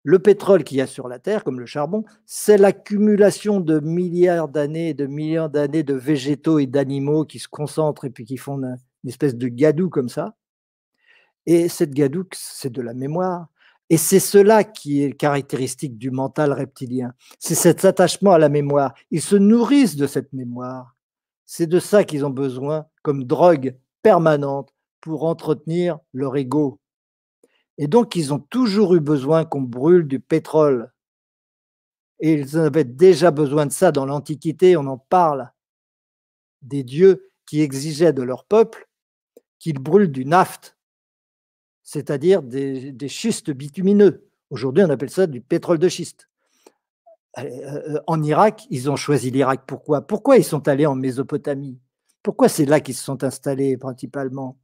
Le 0.05 0.19
pétrole 0.21 0.63
qu'il 0.63 0.77
y 0.77 0.83
a 0.83 0.87
sur 0.87 1.09
la 1.09 1.19
Terre, 1.19 1.43
comme 1.43 1.59
le 1.59 1.67
charbon, 1.67 2.05
c'est 2.27 2.59
l'accumulation 2.59 3.59
de 3.59 3.81
milliards 3.81 4.49
d'années, 4.49 4.95
de 4.95 5.07
millions 5.07 5.49
d'années 5.49 5.83
de 5.83 5.95
végétaux 5.95 6.59
et 6.61 6.67
d'animaux 6.67 7.25
qui 7.25 7.39
se 7.41 7.49
concentrent 7.49 8.05
et 8.05 8.11
puis 8.11 8.27
qui 8.27 8.37
font 8.37 8.59
une 8.59 8.79
espèce 9.09 9.35
de 9.35 9.49
gadou 9.49 9.89
comme 9.89 10.11
ça. 10.11 10.37
Et 11.47 11.69
cette 11.69 11.93
gadouk, 11.93 12.35
c'est 12.35 12.73
de 12.73 12.83
la 12.83 12.95
mémoire. 12.95 13.49
Et 13.91 13.97
c'est 13.97 14.21
cela 14.21 14.65
qui 14.65 15.03
est 15.03 15.13
caractéristique 15.13 15.99
du 15.99 16.11
mental 16.11 16.53
reptilien. 16.53 17.13
C'est 17.39 17.55
cet 17.55 17.85
attachement 17.85 18.33
à 18.33 18.39
la 18.39 18.49
mémoire. 18.49 18.95
Ils 19.11 19.21
se 19.21 19.37
nourrissent 19.37 19.97
de 19.97 20.07
cette 20.07 20.33
mémoire. 20.33 20.97
C'est 21.45 21.67
de 21.67 21.79
ça 21.79 22.05
qu'ils 22.05 22.25
ont 22.25 22.31
besoin 22.31 22.87
comme 23.03 23.25
drogue 23.25 23.77
permanente 24.03 24.71
pour 25.01 25.25
entretenir 25.25 25.99
leur 26.15 26.37
ego. 26.37 26.81
Et 27.77 27.87
donc, 27.87 28.17
ils 28.17 28.33
ont 28.33 28.39
toujours 28.39 28.95
eu 28.95 29.01
besoin 29.01 29.45
qu'on 29.45 29.61
brûle 29.61 30.07
du 30.09 30.21
pétrole. 30.21 30.93
Et 32.21 32.33
ils 32.33 32.57
avaient 32.57 32.85
déjà 32.85 33.31
besoin 33.31 33.67
de 33.67 33.73
ça 33.73 33.93
dans 33.93 34.07
l'Antiquité, 34.07 34.77
on 34.77 34.87
en 34.87 34.99
parle. 34.99 35.51
Des 36.63 36.85
dieux 36.85 37.31
qui 37.45 37.61
exigeaient 37.61 38.15
de 38.15 38.23
leur 38.23 38.45
peuple 38.45 38.89
qu'ils 39.59 39.79
brûlent 39.79 40.13
du 40.13 40.25
naphte 40.25 40.74
c'est-à-dire 41.85 42.43
des, 42.43 43.09
schistes 43.09 43.51
bitumineux. 43.51 44.27
Aujourd'hui, 44.51 44.83
on 44.83 44.91
appelle 44.91 45.11
ça 45.11 45.27
du 45.27 45.41
pétrole 45.41 45.79
de 45.79 45.89
schiste. 45.89 46.29
Euh, 47.39 47.43
euh, 47.43 48.01
en 48.07 48.23
Irak, 48.23 48.67
ils 48.71 48.91
ont 48.91 48.97
choisi 48.97 49.31
l'Irak. 49.31 49.65
Pourquoi? 49.67 50.01
Pourquoi 50.01 50.39
ils 50.39 50.45
sont 50.45 50.67
allés 50.67 50.87
en 50.87 50.95
Mésopotamie? 50.95 51.79
Pourquoi 52.23 52.49
c'est 52.49 52.65
là 52.65 52.81
qu'ils 52.81 52.95
se 52.95 53.05
sont 53.05 53.23
installés 53.23 53.77
principalement? 53.77 54.59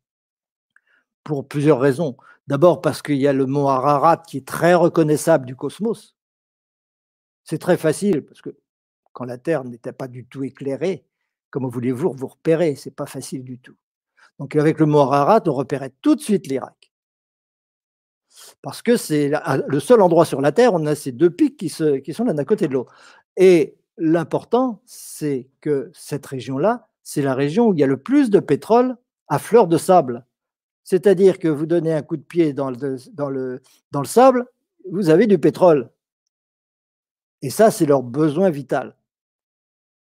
Pour 1.23 1.47
plusieurs 1.47 1.79
raisons. 1.79 2.17
D'abord 2.47 2.81
parce 2.81 3.03
qu'il 3.03 3.19
y 3.19 3.29
a 3.29 3.35
le 3.35 3.45
mont 3.45 3.69
Ararat 3.69 4.17
qui 4.27 4.39
est 4.39 4.47
très 4.47 4.75
reconnaissable 4.75 5.45
du 5.45 5.55
cosmos. 5.55 6.17
C'est 7.45 7.59
très 7.59 7.77
facile 7.77 8.25
parce 8.25 8.41
que 8.41 8.57
quand 9.13 9.25
la 9.25 9.37
Terre 9.37 9.65
n'était 9.65 9.93
pas 9.93 10.09
du 10.09 10.25
tout 10.25 10.43
éclairée, 10.43 11.05
comment 11.51 11.69
voulez-vous 11.69 12.15
vous 12.15 12.29
repérer? 12.29 12.77
C'est 12.77 12.95
pas 12.95 13.07
facile 13.07 13.45
du 13.45 13.59
tout. 13.59 13.77
Donc 14.39 14.57
avec 14.57 14.81
le 14.81 14.87
mont 14.87 15.01
Ararat, 15.01 15.43
on 15.47 15.53
repérait 15.53 15.93
tout 16.01 16.15
de 16.15 16.21
suite 16.21 16.47
l'Irak 16.47 16.90
parce 18.63 18.83
que 18.83 18.97
c'est 18.97 19.31
le 19.67 19.81
seul 19.81 20.01
endroit 20.01 20.25
sur 20.25 20.41
la 20.41 20.53
Terre 20.53 20.75
où 20.75 20.79
on 20.79 20.87
a 20.87 20.95
ces 20.95 21.13
deux 21.13 21.31
pics 21.31 21.57
qui, 21.57 21.69
sont 21.69 22.25
l'un 22.25 22.39
à 22.39 22.45
côté 22.45 22.69
de 22.69 22.73
l'autre. 22.73 22.93
Et 23.37 23.77
l'important, 23.97 24.83
c'est 24.87 25.49
que 25.61 25.91
cette 25.95 26.27
région-là, 26.27 26.89
c'est 27.03 27.23
la 27.23 27.35
région 27.35 27.69
où 27.69 27.75
il 27.75 27.81
y 27.81 27.85
a 27.85 27.87
le 27.87 27.97
plus 27.97 28.31
de 28.31 28.41
pétrole 28.41 28.97
à 29.29 29.39
fleur 29.39 29.67
de 29.67 29.79
sable. 29.79 30.25
C'est-à-dire 30.85 31.39
que 31.39 31.49
vous 31.49 31.67
donnez 31.67 31.93
un 31.93 32.03
coup 32.03 32.17
de 32.17 32.23
pied 32.23 32.53
dans 32.53 32.71
le, 32.71 32.97
dans 33.13 33.31
le, 33.31 33.61
dans 33.93 34.01
le 34.01 34.07
sable, 34.07 34.47
vous 34.91 35.11
avez 35.11 35.27
du 35.27 35.39
pétrole. 35.39 35.91
Et 37.43 37.51
ça, 37.51 37.71
c'est 37.71 37.87
leur 37.87 38.03
besoin 38.03 38.51
vital. 38.51 38.97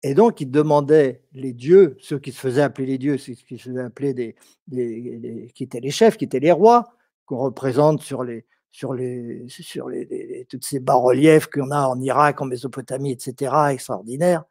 Et 0.01 0.13
donc, 0.13 0.39
ils 0.39 0.49
demandaient 0.49 1.21
les 1.33 1.53
dieux, 1.53 1.97
ceux 1.99 2.19
qui 2.19 2.31
se 2.31 2.39
faisaient 2.39 2.61
appeler 2.61 2.87
les 2.87 2.97
dieux, 2.97 3.17
ceux 3.17 3.33
qui 3.33 3.57
se 3.57 3.69
faisaient 3.69 3.81
appeler 3.81 4.35
qui 4.69 5.63
étaient 5.63 5.81
les 5.81 5.91
chefs, 5.91 6.17
qui 6.17 6.25
étaient 6.25 6.39
les 6.39 6.53
rois, 6.53 6.93
qu'on 7.29 7.37
représente 7.37 8.01
sur 8.01 8.23
les, 8.23 8.47
sur 8.71 8.91
les, 8.91 9.45
sur 9.49 9.87
les, 9.87 10.47
ces 10.61 10.79
bas-reliefs 10.79 11.45
qu'on 11.45 11.69
a 11.69 11.87
en 11.87 12.01
Irak, 12.01 12.41
en 12.41 12.45
Mésopotamie, 12.45 13.11
etc., 13.11 13.53
extraordinaires. 13.69 14.45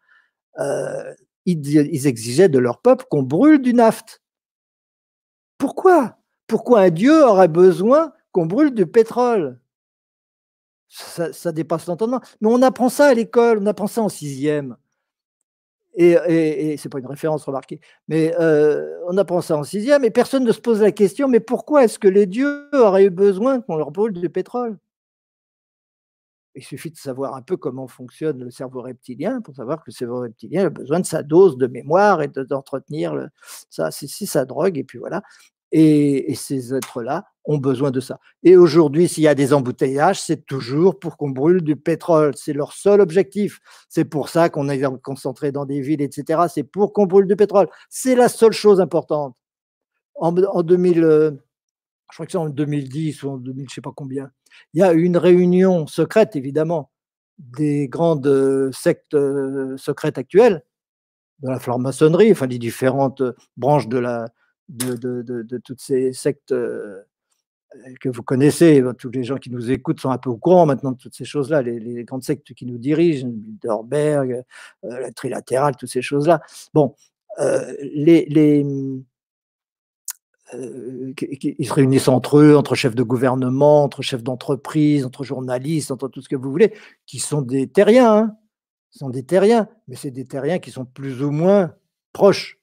Euh, 0.61 1.13
ils, 1.45 2.07
exigeaient 2.07 2.49
de 2.49 2.61
leur 2.61 2.81
peuple 2.81 3.05
qu'on 3.11 3.25
brûle 3.25 3.61
du 3.61 3.75
naft. 3.75 4.23
Pourquoi? 5.59 6.19
Pourquoi 6.47 6.83
un 6.83 6.91
dieu 6.91 7.25
aurait 7.25 7.49
besoin 7.49 8.13
qu'on 8.31 8.47
brûle 8.47 8.73
du 8.73 8.87
pétrole? 8.87 9.61
Ça, 10.89 11.51
dépasse 11.51 11.87
l'entendement. 11.87 12.21
Mais 12.41 12.49
on 12.49 12.63
apprend 12.63 12.89
ça 12.89 13.09
à 13.09 13.15
l'école, 13.15 13.59
on 13.61 13.67
apprend 13.67 13.89
ça 13.89 14.03
en 14.03 14.09
sixième. 14.09 14.77
Et, 16.01 16.13
et, 16.13 16.77
c'est 16.77 16.89
pas 16.89 17.01
une 17.01 17.09
référence 17.09 17.45
remarquée, 17.45 17.81
mais 18.07 18.33
euh, 18.39 18.87
on 19.09 19.17
apprend 19.19 19.41
ça 19.41 19.57
en 19.57 19.65
sixième 19.65 20.05
et 20.05 20.11
personne 20.11 20.45
ne 20.45 20.53
se 20.53 20.61
pose 20.61 20.81
la 20.81 20.93
question 20.93 21.27
mais 21.27 21.41
pourquoi 21.41 21.83
est-ce 21.83 21.99
que 21.99 22.07
les 22.07 22.27
dieux 22.27 22.69
auraient 22.73 23.07
eu 23.07 23.11
besoin 23.11 23.61
qu'on 23.61 23.77
leur 23.77 23.91
brûle 23.91 24.13
du 24.13 24.31
pétrole? 24.31 24.79
Il 26.55 26.63
suffit 26.63 26.91
de 26.91 26.97
savoir 26.97 27.35
un 27.35 27.43
peu 27.43 27.57
comment 27.57 27.89
fonctionne 27.89 28.45
le 28.45 28.51
cerveau 28.51 28.81
reptilien 28.83 29.41
pour 29.41 29.57
savoir 29.57 29.79
que 29.79 29.85
le 29.89 29.93
cerveau 29.93 30.21
reptilien 30.21 30.67
a 30.67 30.71
besoin 30.71 31.01
de 31.01 31.07
sa 31.07 31.25
dose 31.25 31.57
de 31.57 31.67
mémoire 31.67 32.23
et 32.23 32.29
d'entretenir 32.29 33.29
sa 33.71 34.45
drogue 34.45 34.79
et 34.79 34.85
puis 34.85 34.99
voilà. 34.99 35.23
Et, 35.73 36.35
ces 36.35 36.75
êtres-là 36.75 37.27
ont 37.45 37.59
besoin 37.59 37.91
de 37.91 38.01
ça. 38.01 38.21
Et 38.43 38.57
aujourd'hui, 38.57 39.09
s'il 39.09 39.25
y 39.25 39.29
a 39.29 39.35
des 39.35 39.53
embouteillages, 39.53 40.21
c'est 40.21 40.45
toujours 40.47 40.99
pour 40.99 41.17
qu'on 41.17 41.31
brûle 41.31 41.63
du 41.63 41.77
pétrole. 41.77 42.35
C'est 42.37 42.53
leur 42.53 42.73
seul 42.73 43.01
objectif. 43.01 43.61
C'est 43.89 44.05
pour 44.05 44.29
ça 44.29 44.49
qu'on 44.49 44.69
est 44.69 44.83
concentré 45.03 45.53
dans 45.53 45.65
des 45.65 45.81
villes, 45.81 46.03
etc. 46.03 46.43
C'est 46.53 46.63
pour 46.63 46.93
qu'on 46.93 47.07
brûle 47.07 47.27
du 47.27 47.37
pétrole. 47.37 47.69
C'est 47.89 48.15
la 48.15 48.29
seule 48.29 48.53
chose 48.53 48.81
importante. 48.81 49.37
En, 50.15 50.33
2000, 50.33 51.05
euh, 51.05 51.31
je 52.11 52.17
crois 52.17 52.27
que 52.27 52.33
c'est 52.33 52.39
en 52.39 52.49
2010 52.49 53.23
ou 53.23 53.31
en 53.31 53.37
2000, 53.39 53.67
je 53.67 53.71
ne 53.71 53.75
sais 53.75 53.81
pas 53.81 53.93
combien, 53.95 54.33
il 54.75 54.81
y 54.81 54.83
a 54.83 54.93
une 54.93 55.17
réunion 55.17 55.87
secrète, 55.87 56.35
évidemment, 56.35 56.91
des 57.39 57.87
grandes 57.87 58.27
euh, 58.27 58.73
sectes 58.73 59.15
euh, 59.15 59.77
secrètes 59.77 60.19
actuelles, 60.19 60.65
de 61.41 61.51
la 61.51 61.61
franc-maçonnerie, 61.61 62.33
enfin 62.33 62.49
des 62.49 62.59
différentes 62.59 63.23
branches 63.57 63.87
de 63.87 63.99
la, 63.99 64.27
de, 64.69 65.59
toutes 65.59 65.81
ces 65.81 66.13
sectes 66.13 66.53
euh, 66.53 67.03
que 68.01 68.09
vous 68.09 68.23
connaissez. 68.23 68.83
Tous 68.99 69.11
les 69.11 69.25
gens 69.25 69.37
qui 69.37 69.51
nous 69.51 69.71
écoutent 69.71 70.01
sont 70.01 70.11
un 70.11 70.19
peu 70.19 70.31
au 70.31 70.37
courant 70.37 70.67
maintenant 70.67 70.93
de 70.93 70.99
toutes 70.99 71.15
ces 71.15 71.25
choses-là, 71.25 71.63
les, 71.63 72.05
grandes 72.05 72.23
sectes 72.23 72.55
qui 72.55 72.67
nous 72.67 72.79
dirigent, 72.79 73.27
Bilderberg, 73.29 74.43
euh, 74.85 75.01
la 75.01 75.13
trilatérale, 75.13 75.77
toutes 75.77 75.91
ces 75.91 76.03
choses-là. 76.03 76.41
Bon, 76.75 76.95
euh, 77.41 77.75
les, 77.83 78.27
ils 80.55 81.67
se 81.67 81.73
réunissent 81.73 82.09
entre 82.09 82.39
eux, 82.39 82.57
entre 82.57 82.75
chefs 82.75 82.95
de 82.95 83.03
gouvernement, 83.03 83.85
entre 83.85 84.03
chefs 84.03 84.23
d'entreprise, 84.23 85.05
entre 85.05 85.25
journalistes, 85.25 85.91
entre 85.91 86.09
tout 86.09 86.23
ce 86.23 86.29
que 86.29 86.37
vous 86.37 86.51
voulez, 86.51 86.73
qui 87.07 87.19
sont 87.19 87.43
des 87.43 87.69
terriens. 87.69 88.15
Hein. 88.15 88.37
sont 88.91 89.11
des 89.11 89.25
terriens, 89.25 89.69
mais 89.89 89.97
c'est 89.97 90.11
des 90.11 90.25
terriens 90.25 90.59
qui 90.59 90.71
sont 90.71 90.87
plus 90.87 91.23
ou 91.23 91.31
moins 91.31 91.75
proches 92.13 92.58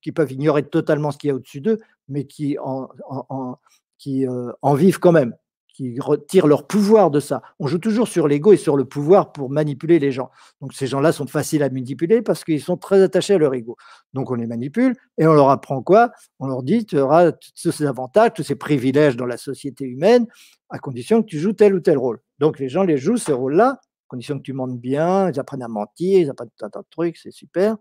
qui 0.00 0.12
peuvent 0.12 0.32
ignorer 0.32 0.62
totalement 0.64 1.10
ce 1.10 1.18
qu'il 1.18 1.28
y 1.28 1.30
a 1.30 1.34
au-dessus 1.34 1.60
d'eux, 1.60 1.78
mais 2.08 2.24
qui 2.24 2.56
euh, 2.58 4.52
en 4.62 4.74
vivent 4.74 4.98
quand 4.98 5.12
même, 5.12 5.34
qui 5.78 6.00
retirent 6.00 6.48
leur 6.48 6.66
pouvoir 6.66 7.10
de 7.10 7.20
ça. 7.20 7.40
On 7.60 7.68
joue 7.68 7.78
toujours 7.78 8.08
sur 8.08 8.26
l'ego 8.26 8.52
et 8.52 8.56
sur 8.56 8.76
le 8.76 8.84
pouvoir 8.84 9.32
pour 9.32 9.48
manipuler 9.48 10.00
les 10.00 10.10
gens. 10.10 10.30
Donc 10.60 10.72
ces 10.72 10.88
gens-là 10.88 11.12
sont 11.12 11.28
faciles 11.28 11.62
à 11.62 11.70
manipuler 11.70 12.20
parce 12.20 12.42
qu'ils 12.42 12.60
sont 12.60 12.76
très 12.76 13.00
attachés 13.00 13.34
à 13.34 13.38
leur 13.38 13.54
ego. 13.54 13.76
Donc 14.12 14.32
on 14.32 14.34
les 14.34 14.48
manipule 14.48 14.96
et 15.18 15.26
on 15.28 15.34
leur 15.34 15.50
apprend 15.50 15.80
quoi? 15.80 16.10
On 16.40 16.48
leur 16.48 16.64
dit 16.64 16.84
tu 16.84 16.98
auras 16.98 17.30
tous 17.30 17.70
ces 17.70 17.86
avantages, 17.86 18.32
tous 18.34 18.42
ces 18.42 18.56
privilèges 18.56 19.16
dans 19.16 19.26
la 19.26 19.36
société 19.36 19.84
humaine, 19.84 20.26
à 20.68 20.80
condition 20.80 21.22
que 21.22 21.26
tu 21.26 21.38
joues 21.38 21.52
tel 21.52 21.74
ou 21.74 21.80
tel 21.80 21.96
rôle. 21.96 22.20
Donc 22.40 22.58
les 22.58 22.68
gens 22.68 22.82
les 22.82 22.98
jouent 22.98 23.16
ces 23.16 23.32
rôles-là, 23.32 23.68
à 23.68 23.80
condition 24.08 24.36
que 24.36 24.42
tu 24.42 24.54
mentes 24.54 24.80
bien, 24.80 25.30
ils 25.30 25.38
apprennent 25.38 25.62
à 25.62 25.68
mentir, 25.68 26.18
ils 26.18 26.28
apprennent 26.28 26.50
tout 26.56 26.64
un 26.64 26.70
tas 26.70 26.80
de 26.80 26.86
trucs, 26.90 27.16
c'est 27.18 27.30
super. 27.30 27.76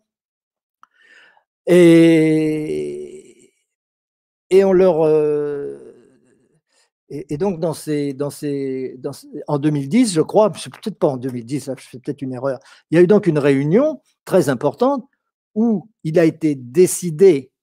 Et, 1.67 3.53
et 4.49 4.63
on 4.63 4.73
leur. 4.73 5.05
Euh, 5.05 5.87
et, 7.09 7.37
donc, 7.37 7.59
dans 7.59 7.73
ces, 7.73 8.13
dans 8.13 8.29
ces, 8.29 8.99
en 9.47 9.59
2010, 9.59 10.13
je 10.13 10.21
crois, 10.21 10.51
c'est 10.57 10.71
peut-être 10.71 10.99
pas 10.99 11.07
en 11.07 11.17
2010, 11.17 11.71
je 11.77 11.87
fais 11.87 11.99
peut-être 11.99 12.21
une 12.21 12.33
erreur, 12.33 12.59
il 12.91 12.95
y 12.95 12.97
a 12.97 13.01
eu 13.01 13.07
donc 13.07 13.27
une 13.27 13.39
réunion 13.39 14.01
très 14.25 14.49
importante 14.49 15.07
où 15.55 15.89
il 16.03 16.19
a 16.19 16.25
été 16.25 16.55
décidé, 16.55 17.53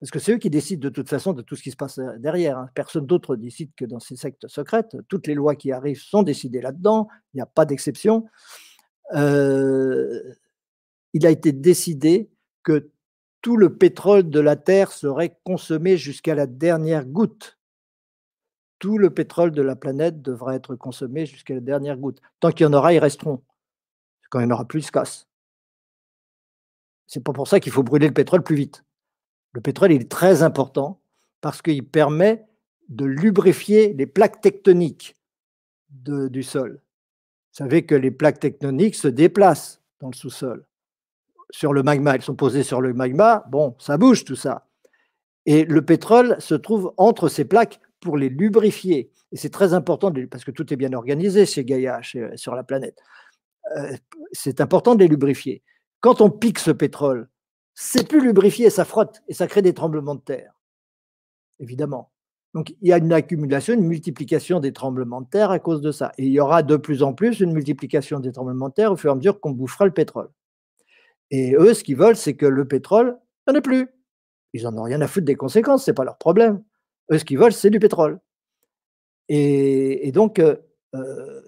parce 0.00 0.10
que 0.10 0.18
c'est 0.18 0.32
eux 0.32 0.38
qui 0.38 0.50
décident 0.50 0.80
de 0.80 0.88
toute 0.88 1.08
façon 1.08 1.34
de 1.34 1.42
tout 1.42 1.54
ce 1.54 1.62
qui 1.62 1.70
se 1.70 1.76
passe 1.76 2.00
derrière, 2.18 2.58
hein. 2.58 2.68
personne 2.74 3.06
d'autre 3.06 3.36
décide 3.36 3.70
que 3.76 3.84
dans 3.84 4.00
ces 4.00 4.16
sectes 4.16 4.48
secrètes, 4.48 4.96
toutes 5.08 5.28
les 5.28 5.34
lois 5.34 5.54
qui 5.54 5.70
arrivent 5.70 6.02
sont 6.02 6.24
décidées 6.24 6.60
là-dedans, 6.60 7.06
il 7.32 7.36
n'y 7.36 7.42
a 7.42 7.46
pas 7.46 7.64
d'exception. 7.64 8.26
Euh, 9.14 10.34
il 11.12 11.26
a 11.26 11.30
été 11.30 11.52
décidé 11.52 12.28
que 12.64 12.90
tout 13.40 13.56
le 13.56 13.76
pétrole 13.76 14.28
de 14.28 14.40
la 14.40 14.56
Terre 14.56 14.92
serait 14.92 15.38
consommé 15.44 15.96
jusqu'à 15.96 16.34
la 16.34 16.46
dernière 16.46 17.06
goutte. 17.06 17.58
Tout 18.78 18.98
le 18.98 19.10
pétrole 19.10 19.52
de 19.52 19.62
la 19.62 19.76
planète 19.76 20.22
devrait 20.22 20.56
être 20.56 20.76
consommé 20.76 21.26
jusqu'à 21.26 21.54
la 21.54 21.60
dernière 21.60 21.96
goutte. 21.96 22.20
Tant 22.40 22.50
qu'il 22.50 22.64
y 22.64 22.68
en 22.68 22.72
aura, 22.72 22.92
ils 22.92 22.98
resteront. 22.98 23.42
Quand 24.30 24.40
il 24.40 24.46
n'y 24.46 24.52
en 24.52 24.54
aura 24.54 24.66
plus, 24.66 24.80
ils 24.80 24.86
se 24.86 24.92
cassent. 24.92 25.26
C'est 27.06 27.24
pas 27.24 27.32
pour 27.32 27.48
ça 27.48 27.58
qu'il 27.60 27.72
faut 27.72 27.82
brûler 27.82 28.06
le 28.06 28.14
pétrole 28.14 28.42
plus 28.42 28.56
vite. 28.56 28.84
Le 29.52 29.60
pétrole 29.60 29.92
est 29.92 30.10
très 30.10 30.42
important 30.42 31.00
parce 31.40 31.62
qu'il 31.62 31.86
permet 31.86 32.46
de 32.88 33.04
lubrifier 33.04 33.94
les 33.94 34.06
plaques 34.06 34.40
tectoniques 34.40 35.16
du 35.90 36.42
sol. 36.42 36.82
Vous 37.52 37.64
savez 37.64 37.86
que 37.86 37.94
les 37.94 38.10
plaques 38.10 38.40
tectoniques 38.40 38.94
se 38.94 39.08
déplacent 39.08 39.80
dans 40.00 40.08
le 40.08 40.14
sous-sol 40.14 40.67
sur 41.50 41.72
le 41.72 41.82
magma, 41.82 42.14
elles 42.14 42.22
sont 42.22 42.34
posées 42.34 42.62
sur 42.62 42.80
le 42.80 42.92
magma, 42.92 43.44
bon, 43.50 43.74
ça 43.78 43.96
bouge 43.96 44.24
tout 44.24 44.36
ça. 44.36 44.66
Et 45.46 45.64
le 45.64 45.84
pétrole 45.84 46.36
se 46.40 46.54
trouve 46.54 46.92
entre 46.96 47.28
ces 47.28 47.44
plaques 47.44 47.80
pour 48.00 48.16
les 48.16 48.28
lubrifier. 48.28 49.10
Et 49.32 49.36
c'est 49.36 49.50
très 49.50 49.74
important, 49.74 50.12
parce 50.30 50.44
que 50.44 50.50
tout 50.50 50.72
est 50.72 50.76
bien 50.76 50.92
organisé 50.92 51.46
chez 51.46 51.64
Gaïa, 51.64 52.00
sur 52.36 52.54
la 52.54 52.64
planète. 52.64 52.98
Euh, 53.76 53.96
c'est 54.32 54.60
important 54.60 54.94
de 54.94 55.00
les 55.00 55.08
lubrifier. 55.08 55.62
Quand 56.00 56.20
on 56.20 56.30
pique 56.30 56.58
ce 56.58 56.70
pétrole, 56.70 57.28
c'est 57.74 58.08
plus 58.08 58.20
lubrifié, 58.20 58.70
ça 58.70 58.84
frotte 58.84 59.22
et 59.28 59.34
ça 59.34 59.46
crée 59.46 59.62
des 59.62 59.74
tremblements 59.74 60.14
de 60.14 60.20
terre, 60.20 60.52
évidemment. 61.60 62.10
Donc 62.54 62.74
il 62.80 62.88
y 62.88 62.92
a 62.92 62.98
une 62.98 63.12
accumulation, 63.12 63.74
une 63.74 63.86
multiplication 63.86 64.58
des 64.60 64.72
tremblements 64.72 65.20
de 65.20 65.28
terre 65.28 65.50
à 65.50 65.58
cause 65.58 65.80
de 65.80 65.92
ça. 65.92 66.12
Et 66.18 66.26
il 66.26 66.32
y 66.32 66.40
aura 66.40 66.62
de 66.62 66.76
plus 66.76 67.02
en 67.02 67.12
plus 67.12 67.40
une 67.40 67.52
multiplication 67.52 68.20
des 68.20 68.32
tremblements 68.32 68.68
de 68.68 68.74
terre 68.74 68.92
au 68.92 68.96
fur 68.96 69.10
et 69.10 69.12
à 69.12 69.16
mesure 69.16 69.38
qu'on 69.40 69.50
bouffera 69.50 69.84
le 69.84 69.92
pétrole. 69.92 70.28
Et 71.30 71.54
eux, 71.54 71.74
ce 71.74 71.84
qu'ils 71.84 71.96
veulent, 71.96 72.16
c'est 72.16 72.34
que 72.34 72.46
le 72.46 72.66
pétrole, 72.66 73.18
il 73.46 73.50
n'y 73.50 73.56
en 73.56 73.58
ait 73.58 73.62
plus. 73.62 73.88
Ils 74.54 74.62
n'en 74.64 74.76
ont 74.78 74.82
rien 74.82 75.00
à 75.00 75.06
foutre 75.06 75.26
des 75.26 75.34
conséquences, 75.34 75.84
ce 75.84 75.90
n'est 75.90 75.94
pas 75.94 76.04
leur 76.04 76.18
problème. 76.18 76.62
Eux, 77.12 77.18
ce 77.18 77.24
qu'ils 77.24 77.38
veulent, 77.38 77.52
c'est 77.52 77.70
du 77.70 77.80
pétrole. 77.80 78.18
Et, 79.28 80.10
donc, 80.12 80.38
euh, 80.38 80.56
euh, 80.94 81.42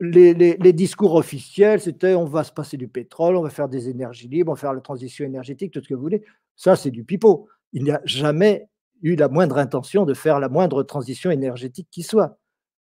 les, 0.00 0.72
discours 0.72 1.14
officiels, 1.14 1.80
c'était 1.80 2.14
on 2.14 2.24
va 2.24 2.44
se 2.44 2.52
passer 2.52 2.76
du 2.76 2.88
pétrole, 2.88 3.36
on 3.36 3.42
va 3.42 3.50
faire 3.50 3.68
des 3.68 3.88
énergies 3.88 4.28
libres, 4.28 4.52
on 4.52 4.54
va 4.54 4.60
faire 4.60 4.74
la 4.74 4.80
transition 4.80 5.24
énergétique, 5.24 5.72
tout 5.72 5.82
ce 5.82 5.88
que 5.88 5.94
vous 5.94 6.02
voulez. 6.02 6.22
Ça, 6.56 6.76
c'est 6.76 6.90
du 6.90 7.04
pipeau. 7.04 7.48
Il 7.72 7.84
n'y 7.84 7.90
a 7.90 8.00
jamais 8.04 8.68
eu 9.02 9.16
la 9.16 9.28
moindre 9.28 9.56
intention 9.56 10.04
de 10.04 10.12
faire 10.12 10.40
la 10.40 10.48
moindre 10.48 10.82
transition 10.82 11.30
énergétique 11.30 11.88
qui 11.90 12.02
soit. 12.02 12.38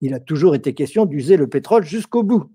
Il 0.01 0.15
a 0.15 0.21
toujours 0.21 0.57
été 0.57 0.75
question 0.75 1.07
d'user 1.07 1.37
le 1.37 1.49
pétrole 1.49 1.85
jusqu'au 1.85 2.25
bout. 2.25 2.51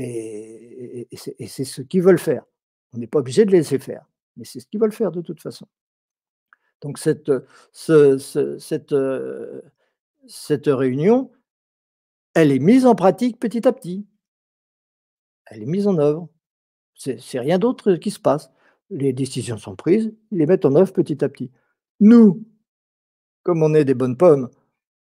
Et, 0.00 1.08
c'est 1.12 1.64
ce 1.64 1.82
qu'ils 1.82 2.02
veulent 2.02 2.20
faire. 2.20 2.44
On 2.92 2.98
n'est 2.98 3.08
pas 3.08 3.18
obligé 3.18 3.44
de 3.44 3.50
les 3.50 3.58
laisser 3.58 3.80
faire, 3.80 4.06
mais 4.36 4.44
c'est 4.44 4.60
ce 4.60 4.66
qu'ils 4.66 4.80
veulent 4.80 4.92
faire 4.92 5.10
de 5.10 5.20
toute 5.20 5.42
façon. 5.42 5.66
Donc 6.80 6.98
cette, 6.98 7.32
cette, 7.72 8.94
cette 10.28 10.66
réunion, 10.66 11.32
elle 12.34 12.52
est 12.52 12.60
mise 12.60 12.86
en 12.86 12.94
pratique 12.94 13.40
petit 13.40 13.66
à 13.66 13.72
petit. 13.72 14.06
Elle 15.46 15.64
est 15.64 15.66
mise 15.66 15.88
en 15.88 15.98
œuvre. 15.98 16.28
C'est 16.94 17.40
rien 17.40 17.58
d'autre 17.58 17.94
qui 17.94 18.12
se 18.12 18.20
passe. 18.20 18.50
Les 18.90 19.12
décisions 19.12 19.58
sont 19.58 19.74
prises, 19.74 20.14
ils 20.30 20.38
les 20.38 20.46
mettent 20.46 20.64
en 20.64 20.76
œuvre 20.76 20.92
petit 20.92 21.24
à 21.24 21.28
petit. 21.28 21.50
Nous, 21.98 22.46
comme 23.42 23.64
on 23.64 23.74
est 23.74 23.84
des 23.84 23.94
bonnes 23.94 24.16
pommes, 24.16 24.48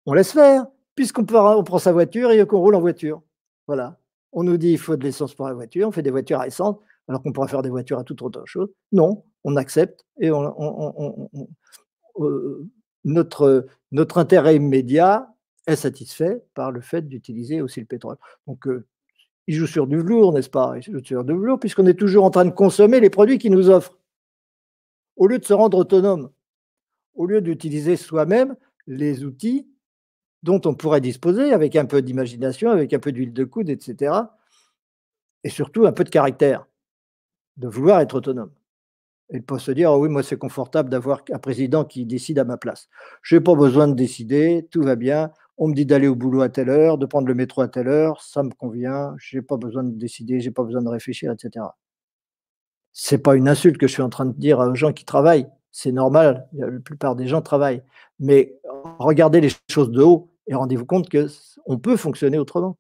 on 0.07 0.15
laisse 0.15 0.33
faire, 0.33 0.67
puisqu'on 0.95 1.27
on 1.29 1.65
prend 1.65 1.79
sa 1.79 1.93
voiture 1.93 2.31
et 2.31 2.47
qu'on 2.47 2.61
roule 2.61 2.75
en 2.75 2.81
voiture. 2.81 3.23
Voilà 3.67 4.00
on 4.33 4.45
nous 4.45 4.57
dit 4.57 4.69
qu'il 4.69 4.79
faut 4.79 4.97
de 4.97 5.05
l'essence 5.05 5.35
pour 5.35 5.49
la 5.49 5.55
voiture, 5.55 5.89
on 5.89 5.93
fait 5.93 6.03
des 6.03 6.11
voitures 6.11 6.41
à 6.41 6.47
essence. 6.47 6.77
alors 7.09 7.23
qu'on 7.23 7.33
pourrait 7.33 7.49
faire 7.49 7.63
des 7.63 7.71
voitures 7.71 7.99
à 7.99 8.05
toute 8.05 8.23
autre 8.23 8.43
chose. 8.47 8.69
Non, 8.93 9.25
on 9.45 9.57
accepte 9.57 10.05
et 10.19 10.31
euh, 10.31 10.49
notre, 13.05 14.19
intérêt 14.19 14.57
immédiat 14.57 15.33
est 15.67 15.77
satisfait 15.77 16.43
par 16.55 16.71
le 16.71 16.81
fait 16.81 17.09
d'utiliser 17.09 17.61
aussi 17.61 17.81
le 17.81 17.87
pétrole. 17.87 18.17
Donc, 18.47 18.67
euh, 18.67 18.87
il 19.47 19.55
joue 19.55 19.67
sur 19.67 19.87
du 19.87 19.99
velours, 19.99 20.33
n'est-ce 20.33 20.51
pas? 20.51 20.75
Il 20.77 20.83
joue 20.83 21.05
sur 21.05 21.25
du 21.25 21.33
velours, 21.33 21.59
puisqu'on 21.59 21.87
est 21.87 21.99
toujours 21.99 22.25
en 22.25 22.31
train 22.31 22.45
de 22.45 22.51
consommer 22.51 23.01
les 23.01 23.11
produits 23.11 23.39
qu'il 23.39 23.53
nous 23.53 23.71
offre. 23.71 23.99
Au 25.17 25.27
lieu 25.27 25.39
de 25.39 25.45
se 25.45 25.53
rendre 25.53 25.79
autonome, 25.79 26.31
au 27.15 27.27
lieu 27.27 27.41
d'utiliser 27.41 27.97
soi-même 27.97 28.57
les 28.87 29.25
outils 29.25 29.69
dont 30.43 30.61
on 30.65 30.75
pourrait 30.75 31.01
disposer 31.01 31.53
avec 31.53 31.77
un 31.77 31.85
peu 31.85 32.03
d'imagination, 32.03 32.71
avec 32.71 32.93
un 32.93 32.99
peu 32.99 33.13
d'huile 33.13 33.33
de 33.33 33.45
coude, 33.45 33.69
etc. 33.69 34.15
Et 35.45 35.51
surtout 35.51 35.87
un 35.87 35.93
peu 35.93 36.05
de 36.05 36.11
caractère, 36.11 36.67
de 37.57 37.69
vouloir 37.69 38.01
être 38.01 38.17
autonome. 38.17 38.53
Et 39.33 39.39
de 39.39 39.45
pas 39.45 39.59
se 39.59 39.71
dire, 39.71 39.93
oh 39.93 39.99
oui, 39.99 40.09
moi 40.09 40.23
c'est 40.23 40.39
confortable 40.39 40.91
d'avoir 40.91 41.23
un 41.33 41.39
président 41.39 41.85
qui 41.85 42.05
décide 42.05 42.39
à 42.39 42.45
ma 42.45 42.57
place. 42.57 42.89
Je 43.23 43.37
n'ai 43.37 43.41
pas 43.41 43.55
besoin 43.55 43.87
de 43.87 43.95
décider, 43.95 44.67
tout 44.71 44.83
va 44.83 44.97
bien. 44.97 45.31
On 45.57 45.69
me 45.69 45.75
dit 45.75 45.87
d'aller 45.87 46.09
au 46.09 46.17
boulot 46.17 46.41
à 46.41 46.49
telle 46.49 46.71
heure, 46.71 46.99
de 46.99 47.07
prendre 47.07 47.29
le 47.29 47.35
métro 47.35 47.61
à 47.61 47.69
telle 47.69 47.89
heure, 47.89 48.23
ça 48.23 48.43
me 48.43 48.51
convient, 48.51 49.15
je 49.19 49.37
n'ai 49.37 49.43
pas 49.43 49.57
besoin 49.57 49.85
de 49.85 49.91
décider, 49.91 50.41
je 50.41 50.49
n'ai 50.49 50.53
pas 50.53 50.65
besoin 50.65 50.83
de 50.83 50.89
réfléchir, 50.89 51.31
etc. 51.31 51.67
C'est 52.93 53.19
pas 53.19 53.37
une 53.37 53.49
insulte 53.49 53.77
que 53.77 53.87
je 53.87 53.93
suis 53.93 54.03
en 54.03 54.09
train 54.09 54.27
de 54.27 54.33
dire 54.33 54.59
aux 54.59 54.75
gens 54.75 54.93
qui 54.93 55.05
travaillent, 55.05 55.47
c'est 55.71 55.93
normal, 55.93 56.49
la 56.55 56.69
plupart 56.81 57.15
des 57.15 57.29
gens 57.29 57.43
travaillent. 57.43 57.83
Mais 58.19 58.59
regardez 58.99 59.41
les 59.41 59.51
choses 59.69 59.91
de 59.91 60.03
haut 60.03 60.30
et 60.47 60.55
rendez-vous 60.55 60.87
compte 60.87 61.09
qu'on 61.11 61.79
peut 61.79 61.97
fonctionner 61.97 62.39
autrement. 62.39 62.79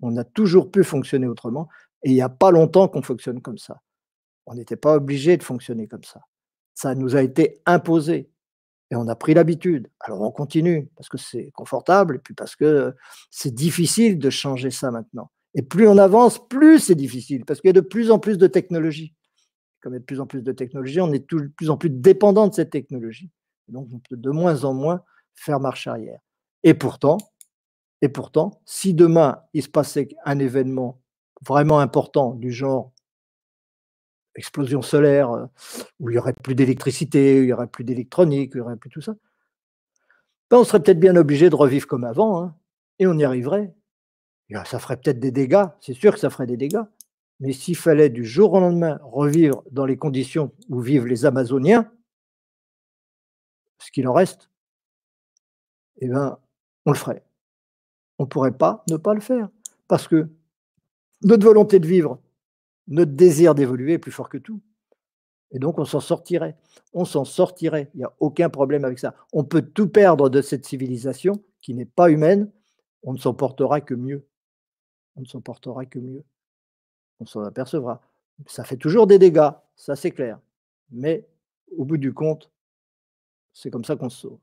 On 0.00 0.16
a 0.16 0.24
toujours 0.24 0.70
pu 0.70 0.84
fonctionner 0.84 1.26
autrement 1.26 1.68
et 2.02 2.10
il 2.10 2.14
n'y 2.14 2.22
a 2.22 2.28
pas 2.28 2.50
longtemps 2.50 2.88
qu'on 2.88 3.02
fonctionne 3.02 3.40
comme 3.40 3.58
ça. 3.58 3.80
On 4.46 4.54
n'était 4.54 4.76
pas 4.76 4.96
obligé 4.96 5.36
de 5.36 5.42
fonctionner 5.42 5.86
comme 5.86 6.04
ça. 6.04 6.22
Ça 6.74 6.94
nous 6.94 7.16
a 7.16 7.22
été 7.22 7.60
imposé 7.66 8.30
et 8.90 8.96
on 8.96 9.08
a 9.08 9.14
pris 9.14 9.34
l'habitude. 9.34 9.88
Alors 10.00 10.20
on 10.22 10.30
continue 10.30 10.90
parce 10.96 11.08
que 11.08 11.18
c'est 11.18 11.50
confortable 11.52 12.16
et 12.16 12.18
puis 12.18 12.34
parce 12.34 12.56
que 12.56 12.94
c'est 13.30 13.54
difficile 13.54 14.18
de 14.18 14.30
changer 14.30 14.70
ça 14.70 14.90
maintenant. 14.90 15.30
Et 15.54 15.62
plus 15.62 15.86
on 15.86 15.98
avance, 15.98 16.46
plus 16.48 16.78
c'est 16.80 16.94
difficile 16.94 17.44
parce 17.44 17.60
qu'il 17.60 17.68
y 17.68 17.70
a 17.70 17.74
de 17.74 17.80
plus 17.80 18.10
en 18.10 18.18
plus 18.18 18.38
de 18.38 18.46
technologies. 18.46 19.14
Comme 19.80 19.92
il 19.92 19.96
y 19.96 19.98
a 19.98 20.00
de 20.00 20.04
plus 20.04 20.20
en 20.20 20.26
plus 20.26 20.42
de 20.42 20.52
technologies, 20.52 21.00
on 21.00 21.12
est 21.12 21.30
de 21.30 21.48
plus 21.56 21.70
en 21.70 21.76
plus 21.76 21.90
dépendant 21.90 22.48
de 22.48 22.54
cette 22.54 22.70
technologie. 22.70 23.30
Donc 23.68 23.88
on 23.92 23.98
peut 23.98 24.16
de 24.16 24.30
moins 24.30 24.64
en 24.64 24.74
moins 24.74 25.02
faire 25.34 25.60
marche 25.60 25.86
arrière. 25.86 26.20
Et 26.64 26.74
pourtant, 26.74 27.18
et 28.02 28.08
pourtant, 28.08 28.60
si 28.64 28.94
demain 28.94 29.42
il 29.54 29.62
se 29.62 29.68
passait 29.68 30.08
un 30.24 30.38
événement 30.38 31.00
vraiment 31.42 31.80
important 31.80 32.34
du 32.34 32.52
genre 32.52 32.92
explosion 34.34 34.82
solaire, 34.82 35.30
euh, 35.30 35.46
où 36.00 36.10
il 36.10 36.14
n'y 36.14 36.18
aurait 36.18 36.32
plus 36.32 36.54
d'électricité, 36.54 37.36
il 37.38 37.44
n'y 37.44 37.52
aurait 37.52 37.66
plus 37.66 37.84
d'électronique, 37.84 38.52
il 38.54 38.58
n'y 38.58 38.60
aurait 38.62 38.76
plus 38.76 38.90
tout 38.90 39.00
ça, 39.00 39.14
ben 40.50 40.58
on 40.58 40.64
serait 40.64 40.82
peut-être 40.82 41.00
bien 41.00 41.16
obligé 41.16 41.50
de 41.50 41.54
revivre 41.54 41.86
comme 41.86 42.04
avant, 42.04 42.42
hein, 42.42 42.56
et 42.98 43.06
on 43.06 43.18
y 43.18 43.24
arriverait. 43.24 43.74
ça 44.64 44.78
ferait 44.78 44.96
peut-être 44.96 45.20
des 45.20 45.32
dégâts, 45.32 45.66
c'est 45.80 45.94
sûr 45.94 46.14
que 46.14 46.20
ça 46.20 46.30
ferait 46.30 46.46
des 46.46 46.56
dégâts, 46.56 46.82
mais 47.40 47.52
s'il 47.52 47.76
fallait 47.76 48.10
du 48.10 48.24
jour 48.24 48.52
au 48.54 48.60
lendemain 48.60 49.00
revivre 49.02 49.62
dans 49.70 49.86
les 49.86 49.96
conditions 49.96 50.52
où 50.68 50.80
vivent 50.80 51.06
les 51.06 51.24
Amazoniens, 51.26 51.90
ce 53.80 53.90
qu'il 53.90 54.06
en 54.08 54.12
reste, 54.12 54.50
eh 56.00 56.08
ben, 56.08 56.38
on 56.86 56.92
le 56.92 56.96
ferait. 56.96 57.24
On 58.18 58.24
ne 58.24 58.28
pourrait 58.28 58.56
pas 58.56 58.84
ne 58.88 58.96
pas 58.96 59.14
le 59.14 59.20
faire, 59.20 59.48
parce 59.88 60.08
que 60.08 60.28
notre 61.22 61.44
volonté 61.44 61.78
de 61.78 61.86
vivre, 61.86 62.20
notre 62.88 63.12
désir 63.12 63.54
d'évoluer 63.54 63.94
est 63.94 63.98
plus 63.98 64.12
fort 64.12 64.28
que 64.28 64.38
tout. 64.38 64.60
Et 65.52 65.58
donc, 65.58 65.78
on 65.78 65.84
s'en 65.84 66.00
sortirait. 66.00 66.56
On 66.94 67.04
s'en 67.04 67.24
sortirait. 67.24 67.90
Il 67.94 67.98
n'y 67.98 68.04
a 68.04 68.12
aucun 68.20 68.48
problème 68.48 68.84
avec 68.84 68.98
ça. 68.98 69.14
On 69.32 69.44
peut 69.44 69.62
tout 69.62 69.88
perdre 69.88 70.30
de 70.30 70.40
cette 70.40 70.64
civilisation 70.64 71.42
qui 71.60 71.74
n'est 71.74 71.84
pas 71.84 72.10
humaine. 72.10 72.50
On 73.02 73.12
ne 73.12 73.18
s'en 73.18 73.34
portera 73.34 73.80
que 73.80 73.94
mieux. 73.94 74.26
On 75.16 75.20
ne 75.20 75.26
s'en 75.26 75.40
portera 75.40 75.84
que 75.84 75.98
mieux. 75.98 76.24
On 77.20 77.26
s'en 77.26 77.44
apercevra. 77.44 78.00
Ça 78.46 78.64
fait 78.64 78.76
toujours 78.76 79.06
des 79.06 79.18
dégâts, 79.18 79.50
ça 79.76 79.94
c'est 79.94 80.10
clair. 80.10 80.40
Mais 80.90 81.28
au 81.76 81.84
bout 81.84 81.98
du 81.98 82.12
compte, 82.12 82.50
c'est 83.52 83.70
comme 83.70 83.84
ça 83.84 83.94
qu'on 83.94 84.08
se 84.08 84.20
sauve. 84.20 84.38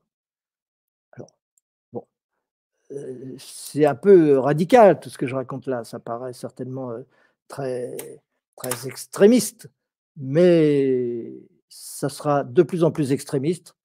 Euh, 2.92 3.36
c'est 3.38 3.86
un 3.86 3.96
peu 3.96 4.40
radical 4.40 5.00
tout 5.00 5.10
ce 5.10 5.18
que 5.18 5.28
je 5.28 5.36
raconte 5.36 5.68
là. 5.68 5.84
Ça 5.84 6.00
paraît 6.00 6.34
certainement 6.34 6.92
euh, 6.92 7.06
très 7.48 8.22
très 8.56 8.88
extrémiste, 8.88 9.70
mais 10.18 11.32
ça 11.70 12.10
sera 12.10 12.44
de 12.44 12.64
plus 12.64 12.84
en 12.84 12.92
plus 12.92 13.12
extrémiste 13.12 13.76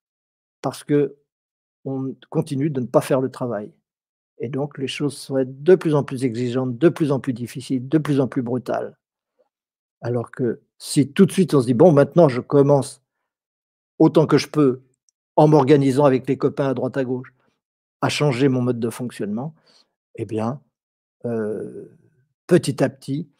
parce 0.62 0.85
que 0.85 1.16
on 1.85 2.14
continue 2.31 2.70
de 2.70 2.81
ne 2.81 2.86
pas 2.86 3.02
faire 3.02 3.20
le 3.20 3.31
travail. 3.31 3.72
Et 4.39 4.48
donc 4.48 4.78
les 4.78 4.89
choses 4.89 5.16
seraient 5.16 5.44
de 5.44 5.74
plus 5.74 5.94
en 5.94 6.02
plus 6.02 6.24
exigeantes, 6.24 6.78
de 6.78 6.89
plus 6.89 7.12
en 7.12 7.20
plus 7.20 7.32
difficiles, 7.35 7.89
de 7.89 7.98
plus 7.98 8.20
en 8.20 8.28
plus 8.28 8.43
brutales. 8.43 8.97
Alors 10.01 10.31
que 10.31 10.60
si 10.78 11.12
tout 11.12 11.26
de 11.26 11.32
suite 11.32 11.55
on 11.55 11.60
se 11.60 11.66
dit, 11.66 11.74
bon, 11.74 11.93
maintenant 11.93 12.28
je 12.28 12.40
commence 12.40 13.02
autant 13.98 14.26
que 14.26 14.39
je 14.39 14.48
peux, 14.48 14.82
en 15.36 15.48
m'organisant 15.48 16.05
avec 16.05 16.28
les 16.28 16.36
copains 16.39 16.68
à 16.68 16.74
droite 16.74 16.97
à 16.97 17.05
gauche, 17.05 17.34
à 18.05 18.10
changer 18.10 18.48
mon 18.48 18.60
mode 18.60 18.78
de 18.78 18.90
fonctionnement, 18.90 19.55
eh 20.16 20.26
bien, 20.26 20.60
euh, 21.24 21.90
petit 22.47 22.85
à 22.85 22.90
petit, 22.90 23.31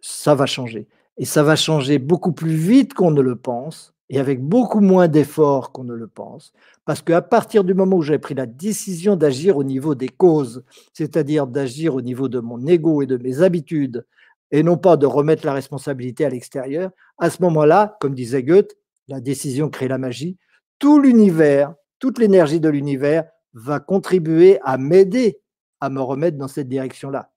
ça 0.00 0.34
va 0.34 0.46
changer. 0.46 0.88
Et 1.18 1.26
ça 1.26 1.42
va 1.42 1.54
changer 1.54 1.98
beaucoup 1.98 2.32
plus 2.32 2.54
vite 2.54 2.94
qu'on 2.94 3.10
ne 3.10 3.20
le 3.20 3.36
pense 3.36 3.92
et 4.08 4.18
avec 4.18 4.42
beaucoup 4.42 4.80
moins 4.80 5.06
d'efforts 5.06 5.70
qu'on 5.70 5.84
ne 5.84 5.92
le 5.92 6.06
pense. 6.06 6.54
Parce 6.86 7.02
qu'à 7.02 7.20
partir 7.20 7.62
du 7.62 7.74
moment 7.74 7.96
où 7.96 8.02
j'ai 8.02 8.18
pris 8.18 8.34
la 8.34 8.46
décision 8.46 9.16
d'agir 9.16 9.58
au 9.58 9.64
niveau 9.64 9.94
des 9.94 10.08
causes, 10.08 10.64
c'est-à-dire 10.94 11.46
d'agir 11.46 11.94
au 11.94 12.00
niveau 12.00 12.28
de 12.28 12.40
mon 12.40 12.66
ego 12.66 13.02
et 13.02 13.06
de 13.06 13.18
mes 13.18 13.42
habitudes, 13.42 14.06
et 14.50 14.62
non 14.62 14.78
pas 14.78 14.96
de 14.96 15.04
remettre 15.04 15.44
la 15.44 15.52
responsabilité 15.52 16.24
à 16.24 16.30
l'extérieur, 16.30 16.90
à 17.18 17.28
ce 17.28 17.42
moment-là, 17.42 17.98
comme 18.00 18.14
disait 18.14 18.42
Goethe, 18.42 18.78
la 19.08 19.20
décision 19.20 19.68
crée 19.68 19.88
la 19.88 19.98
magie, 19.98 20.38
tout 20.78 20.98
l'univers, 20.98 21.74
toute 21.98 22.18
l'énergie 22.18 22.60
de 22.60 22.70
l'univers 22.70 23.24
va 23.54 23.80
contribuer 23.80 24.58
à 24.62 24.76
m'aider 24.78 25.40
à 25.80 25.88
me 25.90 26.00
remettre 26.00 26.36
dans 26.36 26.48
cette 26.48 26.68
direction-là 26.68 27.34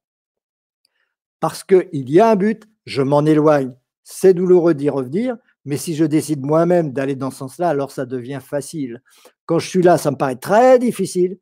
parce 1.39 1.64
qu'il 1.64 2.10
y 2.10 2.19
a 2.19 2.30
un 2.30 2.35
but, 2.35 2.68
je 2.85 3.02
m'en 3.02 3.26
éloigne. 3.26 3.73
C'est 4.03 4.34
douloureux 4.34 4.73
d'y 4.73 4.89
revenir, 4.89 5.38
mais 5.65 5.77
si 5.77 5.95
je 5.95 6.06
décide 6.06 6.45
moi-même 6.45 6.94
d'aller 6.94 7.15
dans 7.15 7.31
ce 7.31 7.39
sens-là, 7.39 7.69
alors 7.69 7.91
ça 7.91 8.06
devient 8.06 8.39
facile. 8.41 9.02
Quand 9.45 9.60
je 9.60 9.68
suis 9.68 9.81
là, 9.81 9.98
ça 9.98 10.11
me 10.11 10.15
paraît 10.18 10.38
très 10.38 10.80
difficile, 10.80 11.38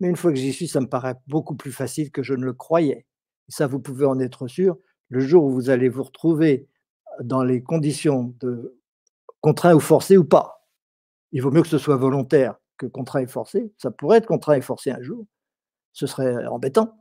mais 0.00 0.08
une 0.08 0.16
fois 0.16 0.32
que 0.32 0.38
j'y 0.38 0.52
suis, 0.52 0.68
ça 0.68 0.80
me 0.80 0.88
paraît 0.88 1.16
beaucoup 1.26 1.54
plus 1.54 1.72
facile 1.72 2.10
que 2.10 2.22
je 2.22 2.34
ne 2.34 2.44
le 2.44 2.52
croyais. 2.52 3.06
ça, 3.48 3.66
vous 3.66 3.80
pouvez 3.80 4.06
en 4.06 4.20
être 4.20 4.46
sûr. 4.48 4.76
Le 5.08 5.20
jour 5.20 5.44
où 5.44 5.50
vous 5.50 5.70
allez 5.70 5.88
vous 5.88 6.04
retrouver 6.04 6.68
dans 7.22 7.42
les 7.42 7.62
conditions 7.62 8.34
de 8.40 8.78
contraint 9.40 9.74
ou 9.74 9.80
forcé 9.80 10.16
ou 10.16 10.24
pas, 10.24 10.68
il 11.32 11.42
vaut 11.42 11.50
mieux 11.50 11.62
que 11.62 11.68
ce 11.68 11.78
soit 11.78 11.96
volontaire 11.96 12.59
que 12.80 12.86
contraint 12.86 13.20
et 13.20 13.26
forcé. 13.26 13.72
Ça 13.76 13.90
pourrait 13.90 14.18
être 14.18 14.26
contraint 14.26 14.54
et 14.54 14.62
forcé 14.62 14.90
un 14.90 15.02
jour. 15.02 15.26
Ce 15.92 16.06
serait 16.06 16.46
embêtant, 16.46 16.98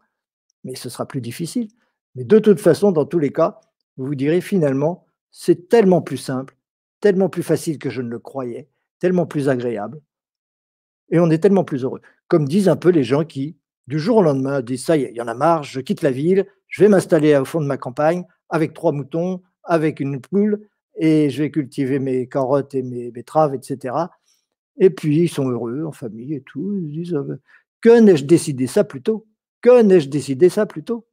mais 0.64 0.76
ce 0.76 0.90
sera 0.90 1.08
plus 1.08 1.22
difficile. 1.22 1.70
Mais 2.16 2.26
de 2.26 2.40
toute 2.40 2.60
façon, 2.60 2.92
dans 2.92 3.06
tous 3.06 3.20
les 3.20 3.32
cas, 3.32 3.62
vous 3.98 4.06
vous 4.08 4.16
direz 4.16 4.42
finalement, 4.42 5.06
c'est 5.32 5.70
tellement 5.70 6.02
plus 6.02 6.18
simple, 6.18 6.58
tellement 7.00 7.30
plus 7.30 7.44
facile 7.44 7.80
que 7.80 7.90
je 7.90 8.02
ne 8.02 8.10
le 8.10 8.20
croyais, 8.20 8.68
tellement 9.00 9.26
plus 9.26 9.48
agréable. 9.48 10.02
Et 11.12 11.20
on 11.20 11.30
est 11.30 11.40
tellement 11.40 11.64
plus 11.64 11.84
heureux. 11.84 12.02
Comme 12.28 12.48
disent 12.48 12.70
un 12.70 12.76
peu 12.76 12.90
les 12.90 13.04
gens 13.04 13.24
qui, 13.24 13.58
du 13.88 14.00
jour 14.00 14.18
au 14.18 14.22
lendemain, 14.22 14.62
disent 14.62 14.86
ça 14.86 14.98
y 14.98 15.04
est, 15.04 15.12
il 15.12 15.16
y 15.16 15.22
en 15.22 15.28
a 15.28 15.34
marre, 15.34 15.64
je 15.64 15.80
quitte 15.80 16.02
la 16.02 16.12
ville, 16.12 16.46
je 16.68 16.84
vais 16.84 16.90
m'installer 16.90 17.36
au 17.38 17.46
fond 17.46 17.62
de 17.62 17.66
ma 17.66 17.78
campagne 17.78 18.26
avec 18.50 18.74
trois 18.74 18.92
moutons, 18.92 19.42
avec 19.64 20.00
une 20.00 20.20
poule, 20.20 20.68
et 20.96 21.30
je 21.30 21.44
vais 21.44 21.52
cultiver 21.52 22.00
mes 22.00 22.28
carottes 22.28 22.76
et 22.76 22.84
mes 22.84 23.12
betteraves, 23.12 23.56
etc. 23.56 23.96
Et 24.80 24.90
puis, 24.90 25.24
ils 25.24 25.30
sont 25.30 25.50
heureux 25.50 25.84
en 25.84 25.92
famille 25.92 26.34
et 26.34 26.42
tout. 26.42 26.78
Ils 26.82 26.92
disent 26.92 27.14
euh, 27.14 27.40
Que 27.82 28.00
n'ai-je 28.00 28.26
décidé 28.26 28.66
ça 28.66 28.84
plus 28.84 29.02
tôt? 29.02 29.28
Que 29.62 29.82
n'ai-je 29.82 30.10
décidé 30.10 30.50
ça 30.50 30.66
plus 30.66 30.84
tôt? 30.84 31.06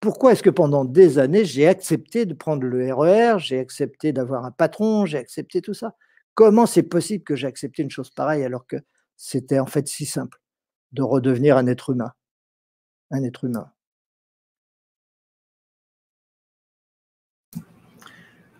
Pourquoi 0.00 0.32
est-ce 0.32 0.42
que 0.42 0.50
pendant 0.50 0.84
des 0.84 1.18
années, 1.18 1.44
j'ai 1.44 1.66
accepté 1.66 2.26
de 2.26 2.34
prendre 2.34 2.64
le 2.66 2.92
RER, 2.92 3.36
e 3.36 3.38
j'ai 3.38 3.58
accepté 3.58 4.12
d'avoir 4.12 4.44
un 4.44 4.50
patron, 4.50 5.06
j'ai 5.06 5.16
accepté 5.16 5.62
tout 5.62 5.72
ça? 5.72 5.96
Comment 6.34 6.66
c'est 6.66 6.82
possible 6.82 7.24
que 7.24 7.36
j'ai 7.36 7.46
accepté 7.46 7.82
une 7.82 7.90
chose 7.90 8.10
pareille 8.10 8.44
alors 8.44 8.66
que 8.66 8.76
c'était 9.16 9.60
en 9.60 9.66
fait 9.66 9.86
si 9.88 10.04
simple 10.04 10.40
de 10.92 11.02
redevenir 11.02 11.56
un 11.56 11.66
être 11.66 11.90
humain? 11.90 12.12
Un 13.10 13.22
être 13.22 13.44
humain. 13.44 13.70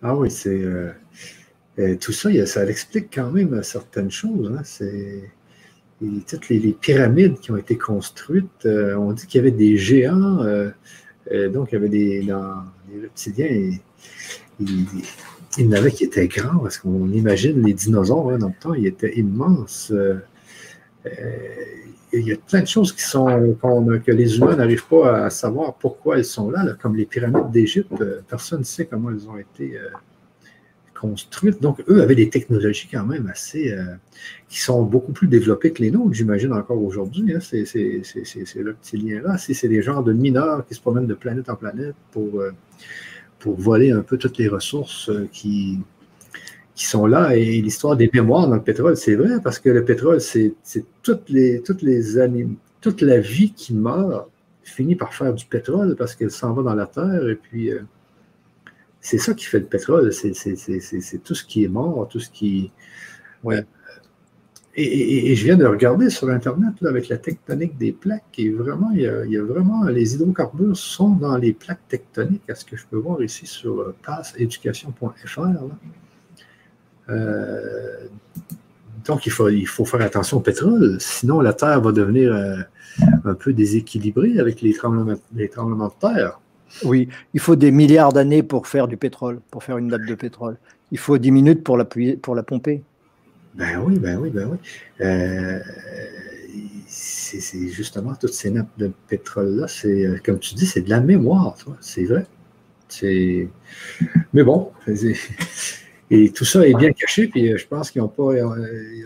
Ah 0.01 0.15
oui, 0.15 0.31
c'est. 0.31 0.61
Euh, 0.61 0.93
tout 1.99 2.11
ça, 2.11 2.45
ça 2.45 2.65
explique 2.65 3.13
quand 3.13 3.31
même 3.31 3.61
certaines 3.63 4.11
choses. 4.11 4.51
Hein, 4.57 4.63
toutes 6.27 6.49
les, 6.49 6.73
pyramides 6.73 7.39
qui 7.39 7.51
ont 7.51 7.57
été 7.57 7.77
construites, 7.77 8.65
euh, 8.65 8.95
on 8.95 9.13
dit 9.13 9.27
qu'il 9.27 9.39
y 9.39 9.41
avait 9.41 9.51
des 9.51 9.77
géants 9.77 10.41
euh, 10.43 10.69
euh, 11.31 11.49
donc, 11.49 11.71
il 11.71 11.75
y 11.75 11.77
avait 11.77 11.89
des, 11.89 12.21
les 12.21 13.01
reptiliens, 13.01 13.77
il, 14.59 15.69
n'avait 15.69 15.91
qui 15.91 16.03
était 16.03 16.27
grand, 16.27 16.59
parce 16.59 16.77
qu'on 16.77 17.11
imagine 17.11 17.65
les 17.65 17.73
dinosaures, 17.73 18.31
hein, 18.31 18.37
dans 18.37 18.49
le 18.49 18.53
temps, 18.59 18.73
ils 18.73 18.87
étaient 18.87 19.17
immenses. 19.17 19.91
Euh, 19.91 20.19
euh, 21.05 21.09
il 22.13 22.27
y 22.27 22.31
a 22.31 22.37
plein 22.37 22.61
de 22.61 22.67
choses 22.67 22.93
qui 22.93 23.01
sont 23.01 23.25
que 24.05 24.11
les 24.11 24.37
humains 24.37 24.55
n'arrivent 24.55 24.87
pas 24.87 25.25
à 25.25 25.29
savoir 25.29 25.73
pourquoi 25.73 26.17
elles 26.17 26.25
sont 26.25 26.49
là, 26.49 26.65
comme 26.81 26.95
les 26.95 27.05
pyramides 27.05 27.51
d'Égypte. 27.51 27.91
Personne 28.29 28.59
ne 28.59 28.63
sait 28.63 28.85
comment 28.85 29.09
elles 29.09 29.27
ont 29.27 29.37
été 29.37 29.77
Donc, 31.61 31.83
eux 31.87 32.01
avaient 32.01 32.15
des 32.15 32.29
technologies 32.29 32.87
quand 32.91 33.05
même 33.05 33.27
assez. 33.27 33.71
Euh, 33.71 33.83
qui 34.49 34.59
sont 34.59 34.83
beaucoup 34.83 35.11
plus 35.11 35.27
développées 35.27 35.71
que 35.71 35.81
les 35.81 35.91
nôtres, 35.91 36.13
j'imagine 36.13 36.53
encore 36.53 36.81
aujourd'hui. 36.81 37.33
Hein. 37.33 37.39
C'est 37.41 37.63
le 37.63 38.73
petit 38.73 38.97
lien-là. 38.97 39.37
C'est 39.37 39.67
des 39.67 39.81
genres 39.81 40.03
de 40.03 40.13
mineurs 40.13 40.65
qui 40.65 40.75
se 40.75 40.81
promènent 40.81 41.07
de 41.07 41.13
planète 41.13 41.49
en 41.49 41.55
planète 41.55 41.95
pour, 42.11 42.39
euh, 42.39 42.51
pour 43.39 43.55
voler 43.59 43.91
un 43.91 44.01
peu 44.01 44.17
toutes 44.17 44.37
les 44.37 44.47
ressources 44.47 45.09
euh, 45.09 45.27
qui, 45.31 45.79
qui 46.73 46.85
sont 46.85 47.05
là. 47.05 47.35
Et 47.35 47.61
l'histoire 47.61 47.97
des 47.97 48.09
mémoires 48.11 48.47
dans 48.47 48.55
le 48.55 48.63
pétrole, 48.63 48.95
c'est 48.97 49.15
vrai, 49.15 49.41
parce 49.43 49.59
que 49.59 49.69
le 49.69 49.83
pétrole, 49.83 50.21
c'est 50.21 50.53
toutes 51.03 51.29
les, 51.29 51.61
toutes 51.61 51.81
les 51.81 52.17
années, 52.17 52.47
toute 52.81 53.01
la 53.01 53.19
vie 53.19 53.51
qui 53.51 53.73
meurt 53.73 54.29
finit 54.63 54.95
par 54.95 55.13
faire 55.13 55.33
du 55.33 55.45
pétrole 55.45 55.95
parce 55.95 56.15
qu'elle 56.15 56.31
s'en 56.31 56.53
va 56.53 56.63
dans 56.63 56.73
la 56.73 56.87
terre 56.87 57.29
et 57.29 57.35
puis 57.35 57.71
c'est 59.05 59.19
ça 59.19 59.35
qui 59.35 59.45
fait 59.45 59.59
le 59.59 59.67
pétrole, 59.67 60.11
c'est 60.11 61.23
tout 61.23 61.35
ce 61.35 61.45
qui 61.45 61.63
est 61.63 61.67
mort, 61.67 62.07
tout 62.07 62.19
ce 62.19 62.29
qui. 62.31 62.71
Ouais. 63.43 63.63
Et, 64.75 65.35
je 65.35 65.45
viens 65.45 65.57
de 65.57 65.65
regarder 65.65 66.09
sur 66.09 66.27
Internet 66.29 66.73
avec 66.83 67.07
la 67.07 67.17
tectonique 67.19 67.77
des 67.77 67.91
plaques, 67.91 68.33
et 68.39 68.49
vraiment, 68.49 68.89
il 68.91 69.01
y, 69.01 69.37
a, 69.37 69.43
vraiment, 69.43 69.83
les 69.83 70.15
hydrocarbures 70.15 70.75
sont 70.75 71.11
dans 71.11 71.37
les 71.37 71.53
plaques 71.53 71.87
tectoniques, 71.87 72.49
à 72.49 72.55
ce 72.55 72.65
que 72.65 72.75
je 72.75 72.85
peux 72.89 72.97
voir 72.97 73.21
ici 73.21 73.45
sur 73.45 73.79
euh, 73.79 73.95
passeeducation.fr. 74.03 75.39
Euh, 77.09 78.07
donc, 79.05 79.27
il 79.27 79.31
faut, 79.31 79.49
il 79.49 79.67
faut 79.67 79.85
faire 79.85 80.01
attention 80.01 80.37
au 80.37 80.41
pétrole, 80.41 80.97
sinon 80.99 81.41
la 81.41 81.53
Terre 81.53 81.79
va 81.79 81.91
devenir 81.91 82.33
euh, 82.33 82.57
un 83.23 83.35
peu 83.35 83.53
déséquilibrée 83.53 84.39
avec 84.39 84.61
les 84.61 84.73
tremblements, 84.73 85.19
les 85.35 85.47
tremblements 85.47 85.89
de 85.89 86.07
terre. 86.07 86.39
Oui, 86.83 87.07
il 87.33 87.39
faut 87.39 87.55
des 87.55 87.71
milliards 87.71 88.13
d'années 88.13 88.43
pour 88.43 88.67
faire 88.67 88.87
du 88.87 88.97
pétrole, 88.97 89.39
pour 89.51 89.63
faire 89.63 89.77
une 89.77 89.87
nappe 89.87 90.05
de 90.05 90.15
pétrole. 90.15 90.57
Il 90.91 90.97
faut 90.97 91.17
10 91.17 91.31
minutes 91.31 91.63
pour 91.63 91.77
la, 91.77 91.85
pour 92.21 92.35
la 92.35 92.43
pomper. 92.43 92.83
Ben 93.55 93.81
oui, 93.85 93.97
ben 93.99 94.17
oui, 94.19 94.29
ben 94.29 94.49
oui. 94.51 94.57
Euh, 95.01 95.59
c'est 96.87 97.67
justement 97.69 98.13
toutes 98.15 98.33
ces 98.33 98.51
nappes 98.51 98.77
de 98.77 98.91
pétrole-là, 99.07 99.67
c'est, 99.67 100.05
euh, 100.05 100.17
comme 100.23 100.39
tu 100.39 100.55
dis, 100.55 100.65
c'est 100.65 100.81
de 100.81 100.89
la 100.89 100.99
mémoire, 100.99 101.55
c'est 101.79 102.03
vrai. 102.03 102.25
Mais 104.33 104.43
bon, 104.43 104.71
et 106.11 106.31
tout 106.31 106.45
ça 106.45 106.67
est 106.67 106.73
bien 106.75 106.91
caché, 106.91 107.27
puis 107.27 107.51
euh, 107.51 107.57
je 107.57 107.65
pense 107.65 107.91
qu'ils 107.91 108.01
n'ont 108.01 108.07
pas. 108.09 108.33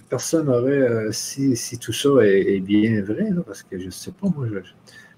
Personne 0.10 0.48
n'aurait. 0.48 1.12
Si, 1.12 1.78
tout 1.80 1.94
ça 1.94 2.10
est, 2.24 2.60
bien 2.60 3.02
vrai, 3.02 3.30
parce 3.46 3.64
que 3.64 3.80
je 3.80 3.86
ne 3.86 3.92
sais 3.92 4.12
pas, 4.12 4.28
moi, 4.36 4.48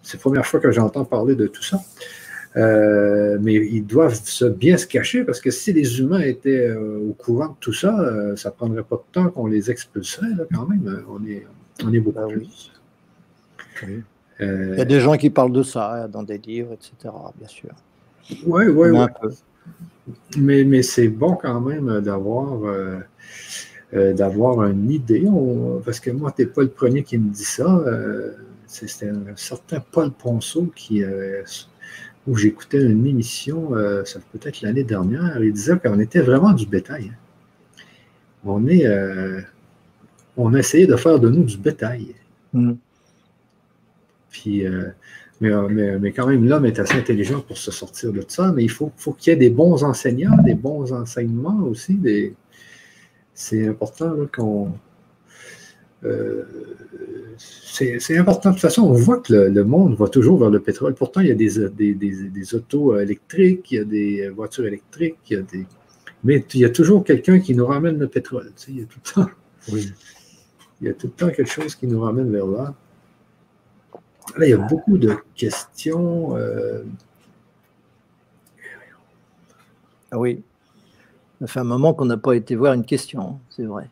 c'est 0.04 0.18
la 0.18 0.20
première 0.20 0.46
fois 0.46 0.60
que 0.60 0.72
j'entends 0.72 1.06
parler 1.06 1.36
de 1.36 1.48
tout 1.48 1.64
ça. 1.64 1.82
Euh, 2.58 3.38
mais 3.42 3.54
ils 3.54 3.86
doivent 3.86 4.14
se, 4.14 4.44
bien 4.44 4.76
se 4.76 4.86
cacher 4.86 5.24
parce 5.24 5.40
que 5.40 5.52
si 5.52 5.72
les 5.72 6.00
humains 6.00 6.20
étaient 6.20 6.68
euh, 6.68 7.00
au 7.10 7.14
courant 7.14 7.48
de 7.48 7.56
tout 7.62 7.72
ça, 7.72 7.98
euh, 7.98 8.36
ça 8.36 8.50
ne 8.50 8.56
prendrait 8.56 8.84
pas 8.84 8.98
de 8.98 9.04
temps 9.14 9.30
qu'on 9.30 9.48
les 9.48 9.72
expulserait 9.72 10.28
quand 10.54 10.68
même. 10.68 11.04
On 11.10 11.26
est, 11.26 11.48
on 11.84 11.94
est 11.94 12.00
beaucoup 12.00 12.20
ah 12.22 12.28
plus. 12.28 12.72
Il 14.42 14.76
y 14.78 14.82
a 14.82 14.86
des 14.86 15.00
gens 15.00 15.16
qui 15.18 15.30
parlent 15.30 15.54
de 15.54 15.64
ça 15.64 16.08
dans 16.08 16.24
des 16.24 16.40
livres, 16.40 16.74
etc., 16.74 17.14
bien 17.38 17.48
sûr. 17.48 17.70
Oui, 18.46 18.66
oui, 18.68 18.90
oui. 18.90 19.06
Mais, 20.38 20.64
mais 20.64 20.82
c'est 20.82 21.08
bon 21.08 21.36
quand 21.36 21.62
même 21.62 22.02
d'avoir 22.02 22.60
d'avoir 23.94 24.66
une 24.66 24.90
idée. 24.90 25.26
parce 25.86 26.00
que 26.00 26.12
moi, 26.12 26.32
tu 26.32 26.42
n'es 26.42 26.48
pas 26.48 26.62
le 26.64 26.70
premier 26.70 27.04
qui 27.04 27.18
me 27.18 27.30
dit 27.30 27.44
ça. 27.44 27.84
c'est 28.66 29.08
un 29.08 29.36
certain 29.36 29.80
Paul 29.80 30.12
Ponceau 30.12 30.72
qui 30.76 31.04
où 32.28 32.36
j'écoutais 32.36 32.82
une 32.82 33.06
émission, 33.06 33.76
euh, 33.76 34.06
ça 34.06 34.20
peut 34.32 34.40
être 34.44 34.62
l'année 34.62 34.84
dernière, 34.84 35.44
il 35.44 35.54
disait 35.54 35.78
qu'on 35.80 36.00
était 36.00 36.22
vraiment 36.22 36.54
du 36.54 36.66
bétail. 36.66 37.12
Hein. 37.12 37.84
On 38.46 38.68
est, 38.68 38.86
euh, 38.86 39.42
on 40.38 40.54
a 40.54 40.60
essayé 40.60 40.88
de 40.88 40.96
faire 40.96 41.20
de 41.20 41.30
nous 41.30 41.44
du 41.44 41.58
bétail. 41.58 42.16
Mm. 42.54 42.74
Puis, 44.30 44.66
euh, 44.66 44.90
mais, 45.42 45.52
mais, 46.00 46.12
quand 46.12 46.28
même, 46.28 46.48
l'homme 46.48 46.66
est 46.66 46.80
assez 46.80 46.96
intelligent 46.96 47.42
pour 47.42 47.58
se 47.58 47.72
sortir 47.72 48.14
de 48.14 48.24
ça, 48.28 48.52
mais 48.52 48.64
il 48.64 48.70
faut, 48.70 48.92
faut 48.96 49.14
qu'il 49.14 49.32
y 49.32 49.34
ait 49.34 49.40
des 49.40 49.50
bons 49.50 49.84
enseignants, 49.84 50.38
des 50.44 50.54
bons 50.54 50.94
enseignements 50.94 51.64
aussi. 51.64 51.96
Des... 51.96 52.36
C'est 53.34 53.68
important 53.68 54.16
qu'on 54.34 54.72
c'est 57.38 58.18
important. 58.18 58.50
De 58.50 58.56
toute 58.56 58.62
façon, 58.62 58.84
on 58.84 58.94
voit 58.94 59.20
que 59.20 59.34
le, 59.34 59.64
monde 59.64 59.96
va 59.96 60.08
toujours 60.08 60.40
vers 60.40 60.50
le 60.50 60.60
pétrole. 60.60 60.96
Pourtant, 60.96 61.22
il 61.22 61.28
y 61.28 61.32
a 61.32 61.36
des, 61.36 61.94
des, 62.30 62.56
autos 62.56 62.98
électriques, 62.98 63.72
il 63.72 63.76
y 63.76 63.80
a 63.80 63.84
des 63.84 64.30
voitures 64.30 64.66
électriques, 64.66 65.18
il 65.30 65.34
y 65.34 65.40
a 65.40 65.42
des... 65.42 65.66
mais 66.24 66.44
il 66.54 66.60
y 66.60 66.66
a 66.66 66.70
toujours 66.70 67.04
quelqu'un 67.04 67.40
qui 67.40 67.56
nous 67.56 67.66
ramène 67.66 67.98
le 67.98 68.08
pétrole. 68.08 68.52
il, 68.68 68.80
y 68.80 68.82
a 68.82 68.86
tout 68.86 69.00
le 69.06 69.12
temps... 69.14 69.30
il 70.82 70.88
y 70.88 70.90
a 70.90 70.94
tout 70.94 71.08
le 71.08 71.14
temps 71.14 71.30
quelque 71.30 71.52
chose 71.52 71.76
qui 71.76 71.88
nous 71.88 72.02
ramène 72.02 72.32
vers 72.32 72.48
là. 72.48 72.74
Là, 74.38 74.46
il 74.46 74.50
y 74.50 74.54
a 74.54 74.58
beaucoup 74.58 74.98
de 74.98 75.16
questions. 75.36 76.38
Euh, 76.38 76.84
ah 80.12 80.20
oui. 80.20 80.42
Ça 81.42 81.48
fait 81.48 81.60
un 81.60 81.66
moment 81.66 81.94
qu'on 81.94 82.06
n'a 82.06 82.18
pas 82.18 82.34
été 82.34 82.56
voir 82.56 82.74
une 82.74 82.86
question, 82.86 83.40
c'est 83.50 83.66
vrai 83.66 83.90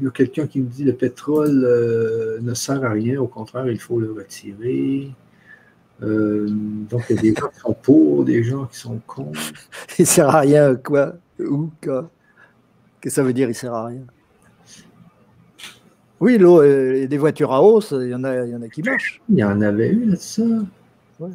il 0.00 0.04
y 0.04 0.06
a 0.06 0.10
quelqu'un 0.10 0.46
qui 0.46 0.60
me 0.60 0.66
dit 0.66 0.84
le 0.84 0.94
pétrole 0.94 1.64
euh, 1.64 2.38
ne 2.40 2.54
sert 2.54 2.84
à 2.84 2.90
rien, 2.90 3.20
au 3.20 3.26
contraire, 3.26 3.68
il 3.68 3.78
faut 3.78 3.98
le 3.98 4.12
retirer. 4.12 5.10
Euh, 6.02 6.46
donc, 6.48 7.04
il 7.10 7.16
y 7.16 7.18
a 7.18 7.22
des 7.22 7.34
gens 7.34 7.48
qui 7.48 7.58
sont 7.58 7.72
pour, 7.74 8.24
des 8.24 8.42
gens 8.44 8.66
qui 8.66 8.78
sont 8.78 9.00
contre. 9.06 9.40
il 9.98 10.02
ne 10.02 10.06
sert 10.06 10.28
à 10.28 10.40
rien, 10.40 10.76
quoi? 10.76 11.14
Où 11.40 11.70
quoi? 11.82 12.10
Qu'est-ce 13.00 13.14
que 13.14 13.20
ça 13.20 13.22
veut 13.22 13.32
dire, 13.32 13.46
il 13.46 13.50
ne 13.50 13.54
sert 13.54 13.74
à 13.74 13.86
rien? 13.86 14.02
Oui, 16.20 16.38
l'eau, 16.38 16.60
euh, 16.62 17.06
des 17.06 17.18
voitures 17.18 17.52
à 17.52 17.62
hausse, 17.62 17.94
il 17.96 18.08
y, 18.08 18.14
en 18.14 18.24
a, 18.24 18.44
il 18.44 18.50
y 18.50 18.54
en 18.54 18.62
a 18.62 18.68
qui 18.68 18.82
marchent. 18.82 19.20
Il 19.28 19.38
y 19.38 19.44
en 19.44 19.60
avait 19.60 19.90
eu 19.90 20.04
là-dessus. 20.06 20.42
Ouais. 21.20 21.30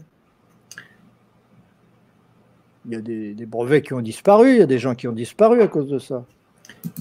Il 2.85 2.91
y 2.91 2.95
a 2.95 3.01
des, 3.01 3.33
des 3.33 3.45
brevets 3.45 3.81
qui 3.81 3.93
ont 3.93 4.01
disparu, 4.01 4.51
il 4.51 4.57
y 4.57 4.61
a 4.61 4.65
des 4.65 4.79
gens 4.79 4.93
qui 4.93 5.07
ont 5.07 5.13
disparu 5.13 5.61
à 5.61 5.67
cause 5.67 5.87
de 5.87 5.99
ça. 5.99 6.25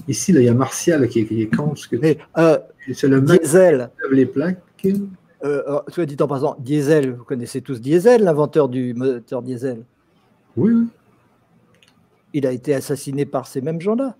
Ici, 0.07 0.31
il 0.31 0.41
y 0.41 0.49
a 0.49 0.53
Martial 0.53 1.07
qui 1.07 1.19
est, 1.19 1.55
contre 1.55 1.77
ce 1.77 1.87
que 1.87 1.97
euh, 2.37 2.57
C'est 2.93 3.07
le 3.07 3.21
diesel. 3.21 3.89
Qui 4.09 4.15
les 4.15 4.25
plaques. 4.25 4.61
Euh, 5.43 6.05
dit 6.05 6.17
en 6.21 6.27
passant, 6.27 6.55
Diesel, 6.59 7.13
vous 7.13 7.23
connaissez 7.23 7.61
tous 7.61 7.81
Diesel, 7.81 8.23
l'inventeur 8.23 8.69
du 8.69 8.93
moteur 8.93 9.41
diesel. 9.41 9.83
Oui, 10.55 10.71
oui. 10.71 10.87
Il 12.33 12.47
a 12.47 12.51
été 12.51 12.73
assassiné 12.73 13.25
par 13.25 13.45
ces 13.45 13.61
mêmes 13.61 13.81
gens-là. 13.81 14.15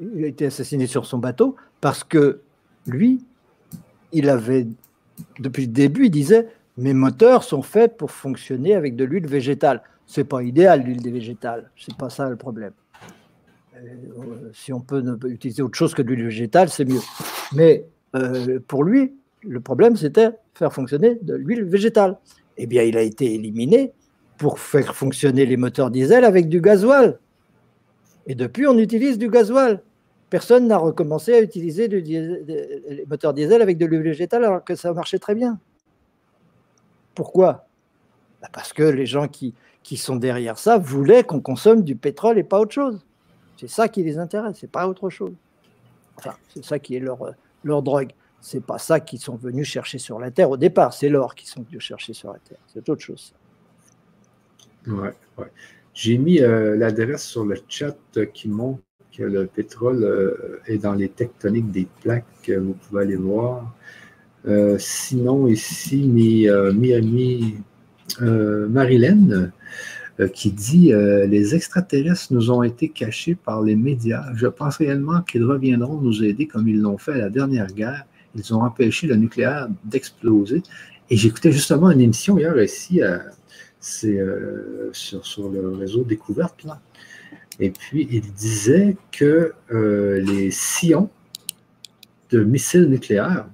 Il 0.00 0.24
a 0.24 0.28
été 0.28 0.46
assassiné 0.46 0.86
sur 0.86 1.06
son 1.06 1.18
bateau 1.18 1.56
parce 1.80 2.04
que 2.04 2.40
lui, 2.86 3.24
il 4.12 4.28
avait, 4.28 4.66
depuis 5.38 5.66
le 5.66 5.72
début, 5.72 6.06
il 6.06 6.10
disait 6.10 6.48
Mes 6.78 6.94
moteurs 6.94 7.42
sont 7.42 7.62
faits 7.62 7.96
pour 7.96 8.10
fonctionner 8.10 8.74
avec 8.74 8.96
de 8.96 9.04
l'huile 9.04 9.26
végétale 9.26 9.82
c'est 10.06 10.24
pas 10.24 10.42
idéal 10.42 10.82
l'huile 10.82 11.02
des 11.02 11.10
végétales, 11.10 11.70
c'est 11.76 11.96
pas 11.96 12.10
ça 12.10 12.28
le 12.28 12.36
problème. 12.36 12.72
Euh, 13.76 14.50
si 14.54 14.72
on 14.72 14.80
peut 14.80 15.02
utiliser 15.26 15.62
autre 15.62 15.76
chose 15.76 15.94
que 15.94 16.02
de 16.02 16.08
l'huile 16.08 16.26
végétale, 16.26 16.68
c'est 16.68 16.84
mieux. 16.84 17.00
Mais 17.54 17.86
euh, 18.14 18.60
pour 18.66 18.84
lui, 18.84 19.14
le 19.42 19.60
problème 19.60 19.96
c'était 19.96 20.30
faire 20.54 20.72
fonctionner 20.72 21.18
de 21.22 21.34
l'huile 21.34 21.64
végétale. 21.64 22.18
Eh 22.56 22.66
bien, 22.66 22.82
il 22.82 22.96
a 22.96 23.02
été 23.02 23.34
éliminé 23.34 23.92
pour 24.38 24.58
faire 24.58 24.94
fonctionner 24.94 25.44
les 25.44 25.56
moteurs 25.56 25.90
diesel 25.90 26.24
avec 26.24 26.48
du 26.48 26.60
gasoil. 26.60 27.18
Et 28.26 28.34
depuis, 28.34 28.66
on 28.66 28.78
utilise 28.78 29.18
du 29.18 29.28
gasoil. 29.28 29.82
Personne 30.30 30.66
n'a 30.66 30.78
recommencé 30.78 31.34
à 31.34 31.40
utiliser 31.40 31.86
les 31.88 33.04
moteurs 33.08 33.34
diesel 33.34 33.62
avec 33.62 33.78
de 33.78 33.86
l'huile 33.86 34.02
végétale 34.02 34.44
alors 34.44 34.64
que 34.64 34.74
ça 34.74 34.92
marchait 34.92 35.18
très 35.18 35.34
bien. 35.34 35.58
Pourquoi? 37.14 37.68
Bah, 38.42 38.48
Parce 38.52 38.72
que 38.72 38.82
les 38.82 39.06
gens 39.06 39.28
qui, 39.28 39.54
qui 39.86 39.96
sont 39.96 40.16
derrière 40.16 40.58
ça 40.58 40.78
voulaient 40.78 41.22
qu'on 41.22 41.40
consomme 41.40 41.84
du 41.84 41.94
pétrole 41.94 42.38
et 42.38 42.42
pas 42.42 42.58
autre 42.58 42.72
chose. 42.72 42.98
C'est 43.56 43.68
ça 43.68 43.86
qui 43.88 44.02
les 44.02 44.18
intéresse, 44.18 44.56
c'est 44.60 44.70
pas 44.70 44.88
autre 44.88 45.10
chose. 45.10 45.34
Enfin, 46.16 46.34
c'est 46.52 46.64
ça 46.64 46.80
qui 46.80 46.96
est 46.96 46.98
leur, 46.98 47.18
leur 47.62 47.82
drogue. 47.82 48.10
C'est 48.40 48.64
pas 48.66 48.78
ça 48.78 48.98
qu'ils 48.98 49.20
sont 49.20 49.36
venus 49.36 49.68
chercher 49.68 49.98
sur 49.98 50.18
la 50.18 50.32
Terre 50.32 50.50
au 50.50 50.56
départ, 50.56 50.92
c'est 50.92 51.08
l'or 51.08 51.36
qu'ils 51.36 51.48
sont 51.48 51.62
venus 51.62 51.84
chercher 51.84 52.14
sur 52.14 52.32
la 52.32 52.40
Terre. 52.40 52.58
C'est 52.66 52.88
autre 52.88 53.00
chose. 53.00 53.32
Ouais, 54.88 55.14
ouais. 55.38 55.52
J'ai 55.94 56.18
mis 56.18 56.40
euh, 56.40 56.76
l'adresse 56.76 57.22
sur 57.22 57.44
le 57.44 57.56
chat 57.68 57.96
qui 58.34 58.48
montre 58.48 58.80
que 59.16 59.22
le 59.22 59.46
pétrole 59.46 60.02
euh, 60.02 60.60
est 60.66 60.78
dans 60.78 60.94
les 60.94 61.10
tectoniques 61.10 61.70
des 61.70 61.86
plaques. 62.02 62.50
Vous 62.50 62.74
pouvez 62.74 63.02
aller 63.02 63.14
voir. 63.14 63.72
Euh, 64.48 64.78
sinon, 64.78 65.46
ici, 65.46 66.08
Miami 66.08 67.62
Marilyn 68.20 69.50
qui 70.32 70.50
dit 70.50 70.92
Les 71.28 71.54
extraterrestres 71.54 72.32
nous 72.32 72.50
ont 72.50 72.62
été 72.62 72.88
cachés 72.88 73.34
par 73.34 73.62
les 73.62 73.76
médias. 73.76 74.24
Je 74.34 74.46
pense 74.46 74.76
réellement 74.78 75.22
qu'ils 75.22 75.44
reviendront 75.44 76.00
nous 76.00 76.24
aider 76.24 76.46
comme 76.46 76.68
ils 76.68 76.80
l'ont 76.80 76.98
fait 76.98 77.12
à 77.12 77.18
la 77.18 77.30
dernière 77.30 77.66
guerre. 77.66 78.06
Ils 78.34 78.54
ont 78.54 78.62
empêché 78.62 79.06
le 79.06 79.16
nucléaire 79.16 79.68
d'exploser. 79.84 80.62
Et 81.10 81.16
j'écoutais 81.16 81.52
justement 81.52 81.90
une 81.90 82.00
émission 82.00 82.38
hier 82.38 82.60
ici, 82.62 83.00
sur, 83.80 85.50
le 85.50 85.76
réseau 85.76 86.04
Découverte. 86.04 86.66
Et 87.60 87.70
puis, 87.70 88.08
il 88.10 88.32
disait 88.32 88.96
que 89.12 89.52
les 89.70 90.50
sillons 90.50 91.10
de 92.30 92.42
missiles 92.42 92.88
nucléaires 92.88 93.46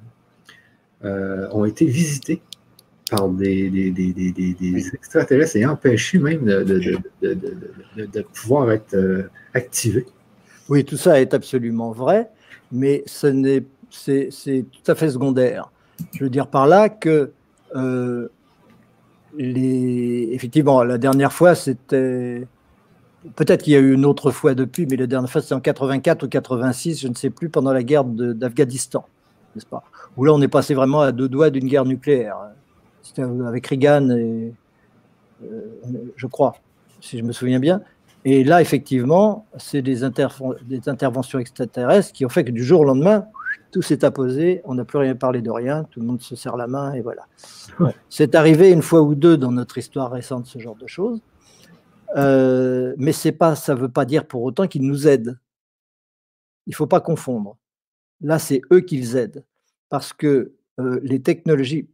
euh, 1.04 1.48
ont 1.50 1.64
été 1.64 1.84
visités 1.84 2.40
par 3.12 3.28
des, 3.28 3.92
extraterrestres 4.94 5.56
et 5.56 5.66
empêchés 5.66 6.18
même 6.18 6.44
de, 6.44 8.22
pouvoir 8.32 8.72
être 8.72 8.94
euh, 8.94 9.28
activés. 9.52 10.06
Oui, 10.68 10.84
tout 10.84 10.96
ça 10.96 11.20
est 11.20 11.34
absolument 11.34 11.92
vrai, 11.92 12.30
mais 12.70 13.02
ce 13.06 13.62
c'est, 13.90 14.30
tout 14.72 14.90
à 14.90 14.94
fait 14.94 15.10
secondaire. 15.10 15.70
Je 16.14 16.24
veux 16.24 16.30
dire 16.30 16.46
par 16.46 16.66
là 16.66 16.88
que 16.88 17.32
euh, 17.76 18.28
les, 19.36 20.30
effectivement, 20.32 20.82
la 20.82 20.96
dernière 20.96 21.32
fois, 21.32 21.54
c'était 21.54 22.46
Peut-être 23.36 23.62
qu'il 23.62 23.72
y 23.72 23.76
a 23.76 23.78
eu 23.78 23.94
une 23.94 24.04
autre 24.04 24.32
fois 24.32 24.54
depuis, 24.54 24.84
mais 24.84 24.96
la 24.96 25.06
dernière 25.06 25.30
fois, 25.30 25.40
c'était 25.40 25.54
en 25.54 25.60
84 25.60 26.24
ou 26.24 26.28
86, 26.28 27.00
je 27.00 27.06
ne 27.06 27.14
sais 27.14 27.30
plus, 27.30 27.48
pendant 27.48 27.72
la 27.72 27.84
guerre 27.84 28.02
d'Afghanistan, 28.04 29.04
n'est-ce 29.54 29.66
pas? 29.66 29.84
Où 30.16 30.24
là, 30.24 30.32
on 30.34 30.42
est 30.42 30.48
passé 30.48 30.74
vraiment 30.74 31.02
à 31.02 31.12
deux 31.12 31.28
doigts 31.28 31.50
d'une 31.50 31.68
guerre 31.68 31.84
nucléaire. 31.84 32.36
C'était 33.02 33.22
avec 33.22 33.66
Reagan, 33.66 34.10
et, 34.10 34.54
euh, 35.44 35.60
je 36.16 36.26
crois, 36.26 36.56
si 37.00 37.18
je 37.18 37.24
me 37.24 37.32
souviens 37.32 37.60
bien. 37.60 37.82
Et 38.24 38.44
là, 38.44 38.60
effectivement, 38.60 39.46
c'est 39.58 39.82
des, 39.82 40.00
des, 40.64 40.88
interventions 40.88 41.38
extraterrestres 41.40 42.12
qui 42.12 42.24
ont 42.24 42.28
fait 42.28 42.44
que 42.44 42.52
du 42.52 42.62
jour 42.62 42.80
au 42.80 42.84
lendemain, 42.84 43.26
tout 43.72 43.82
s'est 43.82 44.04
apposé, 44.04 44.60
on 44.64 44.74
n'a 44.74 44.84
plus 44.84 44.98
rien 44.98 45.16
parlé 45.16 45.40
de 45.40 45.50
rien, 45.50 45.84
tout 45.90 45.98
le 45.98 46.06
monde 46.06 46.20
se 46.20 46.36
serre 46.36 46.56
la 46.56 46.66
main, 46.68 46.92
et 46.92 47.00
voilà. 47.00 47.26
C'est 48.08 48.34
arrivé 48.34 48.70
une 48.70 48.82
fois 48.82 49.02
ou 49.02 49.14
deux 49.14 49.36
dans 49.36 49.50
notre 49.50 49.78
histoire 49.78 50.12
récente, 50.12 50.46
ce 50.46 50.58
genre 50.58 50.76
de 50.76 50.86
choses. 50.86 51.20
Euh, 52.16 52.94
mais 52.98 53.12
c'est 53.12 53.32
pas, 53.32 53.54
ça 53.56 53.74
ne 53.74 53.80
veut 53.80 53.88
pas 53.88 54.04
dire 54.04 54.26
pour 54.26 54.42
autant 54.42 54.66
qu'ils 54.68 54.86
nous 54.86 55.08
aident. 55.08 55.38
Il 56.66 56.70
ne 56.70 56.76
faut 56.76 56.86
pas 56.86 57.00
confondre. 57.00 57.56
Là, 58.20 58.38
c'est 58.38 58.60
eux 58.72 58.80
qu'ils 58.80 59.16
aident. 59.16 59.44
Parce 59.88 60.12
que 60.12 60.52
euh, 60.78 61.00
les 61.02 61.20
technologies, 61.20 61.88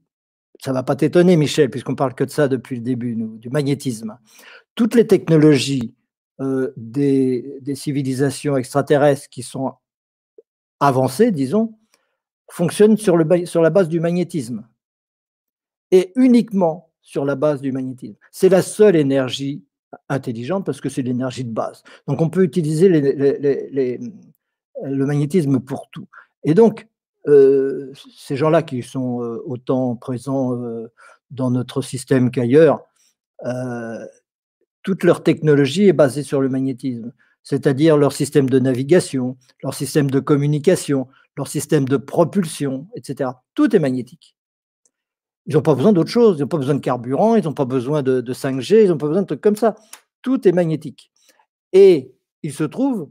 ça 0.59 0.73
va 0.73 0.83
pas 0.83 0.97
t'étonner, 0.97 1.37
Michel, 1.37 1.71
puisqu'on 1.71 1.95
parle 1.95 2.15
que 2.15 2.25
de 2.25 2.31
ça 2.31 2.49
depuis 2.49 2.77
le 2.77 2.83
début, 2.83 3.15
du 3.15 3.51
magnétisme. 3.51 4.19
Toutes 4.75 4.95
les 4.95 5.07
technologies 5.07 5.95
euh, 6.41 6.73
des, 6.77 7.59
des, 7.61 7.75
civilisations 7.75 8.57
extraterrestres 8.57 9.29
qui 9.29 9.43
sont 9.43 9.75
avancées, 10.81 11.33
disons, 11.33 11.79
fonctionnent 12.51 12.97
sur, 12.97 13.17
le, 13.17 13.47
sur 13.47 13.63
la 13.63 13.71
base 13.71 13.89
du 13.89 14.01
magnétisme. 14.01 14.67
Et 15.91 16.13
uniquement 16.17 16.91
sur 17.01 17.25
la 17.25 17.35
base 17.35 17.61
du 17.61 17.73
magnétisme. 17.73 18.17
C'est 18.31 18.51
la 18.51 18.63
seule 18.63 18.97
énergie 18.97 19.65
intelligente 20.09 20.67
parce 20.67 20.81
que 20.81 20.89
c'est 20.89 21.03
l'énergie 21.03 21.45
de 21.45 21.53
base. 21.53 21.83
Donc 22.07 22.21
on 22.21 22.29
peut 22.29 22.45
utiliser 22.45 22.89
le 22.89 23.99
magnétisme 25.07 25.61
pour 25.61 25.89
tout. 25.91 26.07
Et 26.45 26.55
donc, 26.55 26.87
euh, 27.29 27.93
ces 28.17 28.37
gens-là 28.37 28.63
qui 28.63 28.83
sont 28.83 29.23
euh, 29.23 29.43
autant 29.45 29.97
présents 29.97 30.55
euh, 30.55 30.91
dans 31.31 31.51
notre 31.51 31.83
système 31.83 32.31
qu'ailleurs, 32.31 32.85
toute 34.83 35.05
leur 35.05 35.23
technologie 35.23 35.89
est 35.89 35.93
basée 35.93 36.23
sur 36.23 36.41
le 36.41 36.49
magnétisme, 36.49 37.13
c'est-à-dire 37.43 37.97
leur 37.97 38.13
système 38.13 38.49
de 38.49 38.59
navigation, 38.59 39.37
leur 39.63 39.75
système 39.75 40.11
de 40.11 40.19
communication, 40.19 41.07
leur 41.37 41.47
système 41.47 41.87
de 41.87 41.97
propulsion, 41.99 42.89
etc. 42.97 43.31
Tout 43.55 43.77
est 43.77 43.79
magnétique. 43.79 44.35
Ils 45.47 45.55
n'ont 45.55 45.63
pas 45.63 45.75
besoin 45.75 45.93
d'autre 45.93 46.11
chose. 46.11 46.37
Ils 46.39 46.43
n'ont 46.43 46.49
pas 46.49 46.57
besoin 46.57 46.75
de 46.75 46.81
carburant, 46.81 47.37
ils 47.37 47.45
n'ont 47.45 47.55
pas 47.55 47.65
besoin 47.65 48.03
de, 48.03 48.21
5G, 48.21 48.85
ils 48.85 48.89
n'ont 48.89 48.99
pas 48.99 49.07
besoin 49.07 49.23
de 49.23 49.27
trucs 49.27 49.41
comme 49.41 49.57
ça. 49.57 49.77
Tout 50.23 50.49
est 50.49 50.53
magnétique. 50.53 51.13
Et 51.73 52.13
il 52.43 52.53
se 52.53 52.65
trouve 52.65 53.11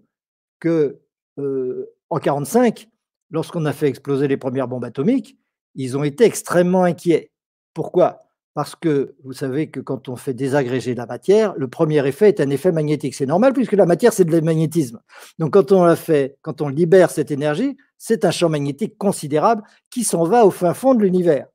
que 0.60 1.00
euh, 1.40 1.94
en 2.10 2.18
1945, 2.18 2.90
lorsqu'on 3.30 3.66
a 3.66 3.74
fait 3.74 3.88
exploser 3.88 4.28
les 4.28 4.38
premières 4.38 4.68
bombes 4.68 4.86
atomiques, 4.86 5.38
ils 5.76 5.98
ont 5.98 6.04
été 6.04 6.24
extrêmement 6.24 6.84
inquiets. 6.84 7.32
Pourquoi? 7.74 8.24
Parce 8.54 8.76
que 8.76 9.16
vous 9.24 9.34
savez 9.34 9.70
que 9.70 9.80
quand 9.80 10.10
on 10.10 10.16
fait 10.16 10.34
désagréger 10.34 10.96
la 10.96 11.06
matière, 11.06 11.54
le 11.58 11.68
premier 11.68 12.06
effet 12.08 12.30
est 12.30 12.42
un 12.42 12.50
effet 12.50 12.72
magnétique. 12.72 13.14
C'est 13.14 13.28
normal 13.28 13.54
puisque 13.54 13.74
la 13.74 13.86
matière, 13.86 14.14
c'est 14.14 14.26
de 14.26 14.40
magnétisme. 14.40 15.00
Donc 15.38 15.54
quand 15.54 15.72
on 15.72 15.84
la 15.84 15.96
fait, 15.96 16.38
quand 16.42 16.62
on 16.62 16.68
libère 16.68 17.12
cette 17.12 17.30
énergie, 17.30 17.78
c'est 18.00 18.26
un 18.26 18.32
champ 18.32 18.50
magnétique 18.50 18.98
considérable 18.98 19.62
qui 19.92 20.04
s'en 20.04 20.24
va 20.24 20.46
au 20.46 20.52
fin 20.52 20.74
fond 20.74 20.96
de 20.96 21.04
l'univers 21.04 21.46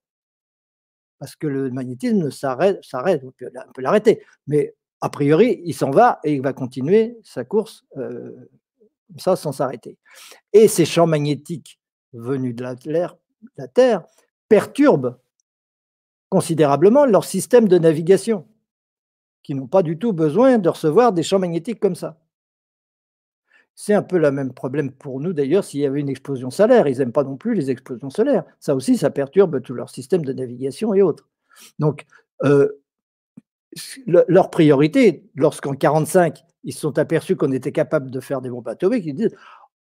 parce 1.22 1.36
que 1.36 1.46
le 1.46 1.70
magnétisme 1.70 2.32
s'arrête, 2.32 2.80
on 3.22 3.30
peut, 3.30 3.48
l'arrêter. 3.78 4.24
Mais 4.48 4.74
a 5.00 5.08
priori, 5.08 5.62
il 5.64 5.72
s'en 5.72 5.92
va 5.92 6.18
et 6.24 6.34
il 6.34 6.42
va 6.42 6.52
continuer 6.52 7.16
sa 7.22 7.44
course 7.44 7.84
euh, 7.96 8.50
ça 9.18 9.36
sans 9.36 9.52
s'arrêter. 9.52 9.98
Et 10.52 10.68
ces 10.68 10.84
champs 10.84 11.06
magnétiques 11.06 11.80
venus 12.12 12.54
de 12.54 12.62
la, 12.62 13.68
Terre 13.68 14.04
perturbent 14.48 15.16
considérablement 16.28 17.04
leur 17.06 17.24
système 17.24 17.68
de 17.68 17.78
navigation, 17.78 18.46
qui 19.42 19.54
n'ont 19.54 19.66
pas 19.66 19.82
du 19.82 19.98
tout 19.98 20.12
besoin 20.12 20.58
de 20.58 20.68
recevoir 20.68 21.12
des 21.12 21.22
champs 21.22 21.38
magnétiques 21.38 21.80
comme 21.80 21.94
ça. 21.94 22.18
C'est 23.74 23.94
un 23.94 24.02
peu 24.02 24.18
le 24.18 24.30
même 24.30 24.52
problème 24.52 24.92
pour 24.92 25.20
nous 25.20 25.32
d'ailleurs 25.32 25.64
s'il 25.64 25.80
y 25.80 25.86
avait 25.86 26.00
une 26.00 26.10
explosion 26.10 26.50
solaire. 26.50 26.86
Ils 26.88 26.98
n'aiment 26.98 27.12
pas 27.12 27.24
non 27.24 27.36
plus 27.36 27.54
les 27.54 27.70
explosions 27.70 28.10
solaires. 28.10 28.44
Ça 28.60 28.74
aussi, 28.74 28.98
ça 28.98 29.10
perturbe 29.10 29.62
tout 29.62 29.74
leur 29.74 29.88
système 29.88 30.24
de 30.24 30.32
navigation 30.32 30.94
et 30.94 31.02
autres. 31.02 31.28
Donc, 31.78 32.04
euh, 32.44 32.68
leur 34.06 34.50
priorité, 34.50 35.24
lorsqu'en 35.34 35.70
1945, 35.70 36.44
ils 36.64 36.72
se 36.72 36.80
sont 36.80 36.98
aperçus 36.98 37.36
qu'on 37.36 37.52
était 37.52 37.72
capable 37.72 38.10
de 38.10 38.20
faire 38.20 38.40
des 38.40 38.50
bombes 38.50 38.68
atomiques, 38.68 39.04
ils 39.06 39.14
disent 39.14 39.34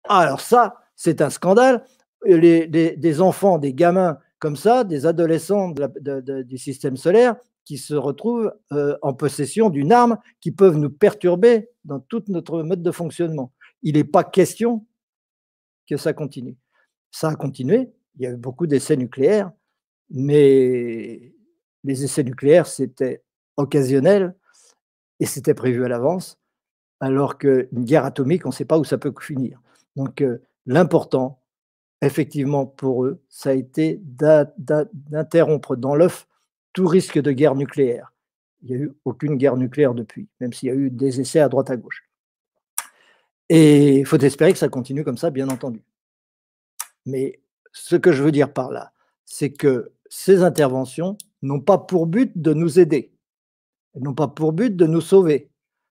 alors 0.09 0.41
ça, 0.41 0.77
c'est 0.97 1.21
un 1.21 1.31
scandale. 1.31 1.85
Les, 2.25 2.67
des 2.67 3.21
enfants, 3.21 3.59
des 3.59 3.73
gamins 3.73 4.19
comme 4.39 4.57
ça, 4.57 4.85
des 4.85 5.07
adolescents 5.07 5.73
du 5.73 6.59
système 6.59 6.97
solaire 6.97 7.37
qui 7.65 7.79
se 7.79 7.95
retrouvent 7.95 8.53
euh, 8.73 8.97
en 9.03 9.15
possession 9.15 9.71
d'une 9.71 9.93
arme 9.93 10.19
qui 10.41 10.51
peuvent 10.51 10.77
nous 10.77 10.91
perturber 10.91 11.71
dans 11.85 12.01
tout 12.01 12.23
notre 12.29 12.63
mode 12.63 12.83
de 12.83 12.91
fonctionnement 12.91 13.53
il 13.83 13.95
n'est 13.95 14.05
pas 14.05 14.25
question 14.25 14.87
que 15.89 15.97
ça 15.97 16.13
continue. 16.13 16.57
Ça 17.11 17.29
a 17.29 17.35
continué, 17.35 17.91
il 18.17 18.23
y 18.23 18.27
a 18.27 18.31
eu 18.31 18.37
beaucoup 18.37 18.67
d'essais 18.67 18.97
nucléaires, 18.97 19.51
mais 20.11 21.35
les 21.83 22.05
essais 22.05 22.23
nucléaires, 22.23 22.67
c'était 22.67 23.23
occasionnel 23.57 24.35
et 25.19 25.27
c'était 25.27 25.55
prévu 25.55 25.85
à 25.85 25.89
l'avance, 25.89 26.39
alors 27.01 27.39
qu'une 27.39 27.85
guerre 27.85 28.05
atomique, 28.05 28.47
on 28.47 28.51
ne 28.51 28.55
sait 28.55 28.65
pas 28.65 28.79
où 28.79 28.85
ça 28.85 28.99
peut 28.99 29.13
finir. 29.21 29.61
Donc 29.97 30.21
euh, 30.21 30.43
l'important, 30.67 31.41
effectivement, 32.03 32.67
pour 32.67 33.05
eux, 33.05 33.23
ça 33.29 33.51
a 33.51 33.55
été 33.55 34.01
d'interrompre 34.05 35.77
dans 35.77 35.95
l'œuf 35.95 36.27
tout 36.73 36.87
risque 36.87 37.19
de 37.19 37.33
guerre 37.33 37.55
nucléaire. 37.55 38.13
Il 38.63 38.69
n'y 38.71 38.77
a 38.77 38.79
eu 38.85 38.93
aucune 39.05 39.37
guerre 39.37 39.57
nucléaire 39.57 39.95
depuis, 39.95 40.29
même 40.41 40.53
s'il 40.53 40.69
y 40.69 40.73
a 40.73 40.75
eu 40.75 40.91
des 40.91 41.21
essais 41.21 41.41
à 41.41 41.49
droite 41.49 41.71
à 41.71 41.77
gauche. 41.77 42.09
Et 43.49 43.99
il 43.99 44.07
faut 44.07 44.19
espérer 44.19 44.53
que 44.53 44.59
ça 44.59 44.69
continue 44.69 45.03
comme 45.03 45.17
ça, 45.17 45.31
bien 45.31 45.49
entendu. 45.49 45.83
Mais 47.07 47.41
ce 47.73 47.97
que 47.97 48.13
je 48.13 48.23
veux 48.23 48.31
dire 48.31 48.53
par 48.53 48.71
là, 48.71 48.93
c'est 49.25 49.53
que 49.53 49.93
ces 50.09 50.43
interventions 50.43 51.17
n'ont 51.43 51.61
pas 51.61 51.79
pour 51.79 52.07
but 52.07 52.31
de 52.37 52.53
nous 52.53 52.79
aider. 52.79 53.13
N'ont 53.97 54.15
pas 54.15 54.29
pour 54.29 54.53
but 54.53 54.77
de 54.77 54.87
nous 54.87 55.01
sauver. 55.01 55.50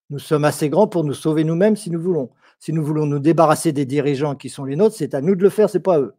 Nous 0.09 0.19
sommes 0.19 0.45
assez 0.45 0.69
grands 0.69 0.87
pour 0.87 1.03
nous 1.03 1.13
sauver 1.13 1.43
nous-mêmes 1.43 1.75
si 1.75 1.91
nous 1.91 2.01
voulons. 2.01 2.31
Si 2.59 2.73
nous 2.73 2.83
voulons 2.83 3.05
nous 3.05 3.19
débarrasser 3.19 3.71
des 3.71 3.85
dirigeants 3.85 4.35
qui 4.35 4.49
sont 4.49 4.65
les 4.65 4.75
nôtres, 4.75 4.95
c'est 4.95 5.13
à 5.13 5.21
nous 5.21 5.35
de 5.35 5.43
le 5.43 5.49
faire, 5.49 5.69
c'est 5.69 5.79
pas 5.79 5.95
à 5.95 5.99
eux. 5.99 6.13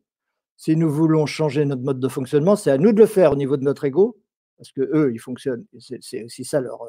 Si 0.56 0.76
nous 0.76 0.90
voulons 0.90 1.26
changer 1.26 1.64
notre 1.64 1.82
mode 1.82 2.00
de 2.00 2.08
fonctionnement, 2.08 2.54
c'est 2.54 2.70
à 2.70 2.78
nous 2.78 2.92
de 2.92 2.98
le 2.98 3.06
faire 3.06 3.32
au 3.32 3.36
niveau 3.36 3.56
de 3.56 3.64
notre 3.64 3.84
ego, 3.84 4.18
parce 4.58 4.72
que 4.72 4.82
eux, 4.82 5.10
ils 5.12 5.18
fonctionnent. 5.18 5.64
C'est 5.78 6.24
aussi 6.24 6.44
ça 6.44 6.60
leur, 6.60 6.84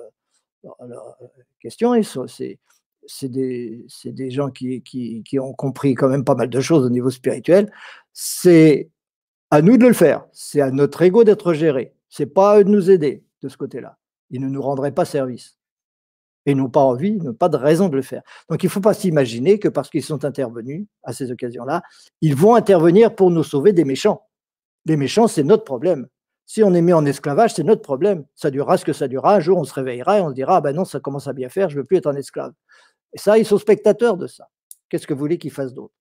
leur 0.63 1.17
question. 1.59 1.93
C'est 2.03 3.29
des, 3.29 4.29
gens 4.29 4.51
qui, 4.51 5.23
ont 5.39 5.53
compris 5.53 5.95
quand 5.95 6.09
même 6.09 6.25
pas 6.25 6.35
mal 6.35 6.49
de 6.49 6.61
choses 6.61 6.85
au 6.85 6.89
niveau 6.89 7.09
spirituel. 7.09 7.71
C'est 8.13 8.89
à 9.49 9.61
nous 9.61 9.77
de 9.77 9.87
le 9.87 9.93
faire. 9.93 10.25
C'est 10.33 10.61
à 10.61 10.69
notre 10.69 11.01
ego 11.01 11.23
d'être 11.23 11.53
géré. 11.53 11.93
C'est 12.09 12.25
pas 12.25 12.53
à 12.53 12.59
eux 12.59 12.63
de 12.63 12.69
nous 12.69 12.91
aider 12.91 13.23
de 13.41 13.49
ce 13.49 13.57
côté-là. 13.57 13.97
Ils 14.29 14.41
ne 14.41 14.49
nous 14.49 14.61
rendraient 14.61 14.93
pas 14.93 15.05
service. 15.05 15.57
Et 16.45 16.55
n'ont 16.55 16.69
pas 16.69 16.81
envie, 16.81 17.17
n'ont 17.17 17.33
pas 17.33 17.49
de 17.49 17.57
raison 17.57 17.87
de 17.87 17.95
le 17.95 18.01
faire. 18.01 18.23
Donc 18.49 18.63
il 18.63 18.65
ne 18.65 18.71
faut 18.71 18.81
pas 18.81 18.93
s'imaginer 18.93 19.59
que 19.59 19.67
parce 19.67 19.89
qu'ils 19.89 20.03
sont 20.03 20.25
intervenus 20.25 20.87
à 21.03 21.13
ces 21.13 21.31
occasions-là, 21.31 21.83
ils 22.21 22.35
vont 22.35 22.55
intervenir 22.55 23.13
pour 23.15 23.29
nous 23.29 23.43
sauver 23.43 23.73
des 23.73 23.85
méchants. 23.85 24.23
Les 24.85 24.97
méchants, 24.97 25.27
c'est 25.27 25.43
notre 25.43 25.63
problème. 25.63 26.07
Si 26.47 26.63
on 26.63 26.73
est 26.73 26.81
mis 26.81 26.93
en 26.93 27.05
esclavage, 27.05 27.53
c'est 27.53 27.63
notre 27.63 27.81
problème. 27.81 28.25
Ça 28.35 28.49
durera 28.49 28.77
ce 28.77 28.85
que 28.85 28.93
ça 28.93 29.07
durera. 29.07 29.35
Un 29.35 29.39
jour, 29.39 29.57
on 29.57 29.63
se 29.63 29.73
réveillera 29.73 30.17
et 30.17 30.21
on 30.21 30.29
se 30.29 30.33
dira 30.33 30.57
ah 30.57 30.61
ben 30.61 30.75
non, 30.75 30.83
ça 30.83 30.99
commence 30.99 31.27
à 31.27 31.33
bien 31.33 31.49
faire, 31.49 31.69
je 31.69 31.75
ne 31.75 31.81
veux 31.81 31.85
plus 31.85 31.97
être 31.97 32.07
un 32.07 32.15
esclave. 32.15 32.53
Et 33.13 33.17
ça, 33.17 33.37
ils 33.37 33.45
sont 33.45 33.57
spectateurs 33.57 34.17
de 34.17 34.27
ça. 34.27 34.47
Qu'est-ce 34.89 35.07
que 35.07 35.13
vous 35.13 35.19
voulez 35.19 35.37
qu'ils 35.37 35.51
fassent 35.51 35.73
d'autre? 35.73 35.93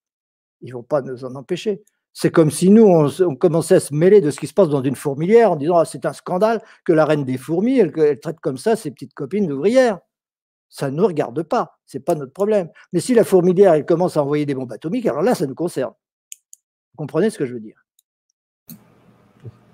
Ils 0.62 0.70
ne 0.70 0.74
vont 0.74 0.82
pas 0.82 1.02
nous 1.02 1.24
en 1.24 1.34
empêcher. 1.34 1.82
C'est 2.12 2.30
comme 2.30 2.50
si 2.50 2.70
nous, 2.70 2.84
on, 2.84 3.36
commençait 3.36 3.76
à 3.76 3.80
se 3.80 3.94
mêler 3.94 4.20
de 4.20 4.30
ce 4.30 4.40
qui 4.40 4.48
se 4.48 4.54
passe 4.54 4.68
dans 4.68 4.82
une 4.82 4.96
fourmilière 4.96 5.52
en 5.52 5.56
disant 5.56 5.78
ah, 5.78 5.84
c'est 5.84 6.04
un 6.06 6.12
scandale 6.12 6.60
que 6.84 6.92
la 6.92 7.04
reine 7.04 7.24
des 7.24 7.38
fourmis, 7.38 7.78
elle, 7.78 7.92
traite 8.20 8.40
comme 8.40 8.58
ça 8.58 8.74
ses 8.74 8.90
petites 8.90 9.14
copines 9.14 9.46
d'ouvrières. 9.46 10.00
Ça 10.70 10.90
ne 10.90 10.96
nous 10.96 11.06
regarde 11.06 11.42
pas, 11.42 11.78
ce 11.84 11.98
n'est 11.98 12.02
pas 12.02 12.14
notre 12.14 12.32
problème. 12.32 12.70
Mais 12.92 13.00
si 13.00 13.12
la 13.12 13.24
fourmilière, 13.24 13.74
elle 13.74 13.84
commence 13.84 14.16
à 14.16 14.22
envoyer 14.22 14.46
des 14.46 14.54
bombes 14.54 14.72
atomiques, 14.72 15.06
alors 15.06 15.22
là, 15.22 15.34
ça 15.34 15.46
nous 15.46 15.54
concerne. 15.54 15.92
Vous 16.92 16.96
comprenez 16.96 17.28
ce 17.28 17.38
que 17.38 17.44
je 17.44 17.52
veux 17.52 17.60
dire? 17.60 17.84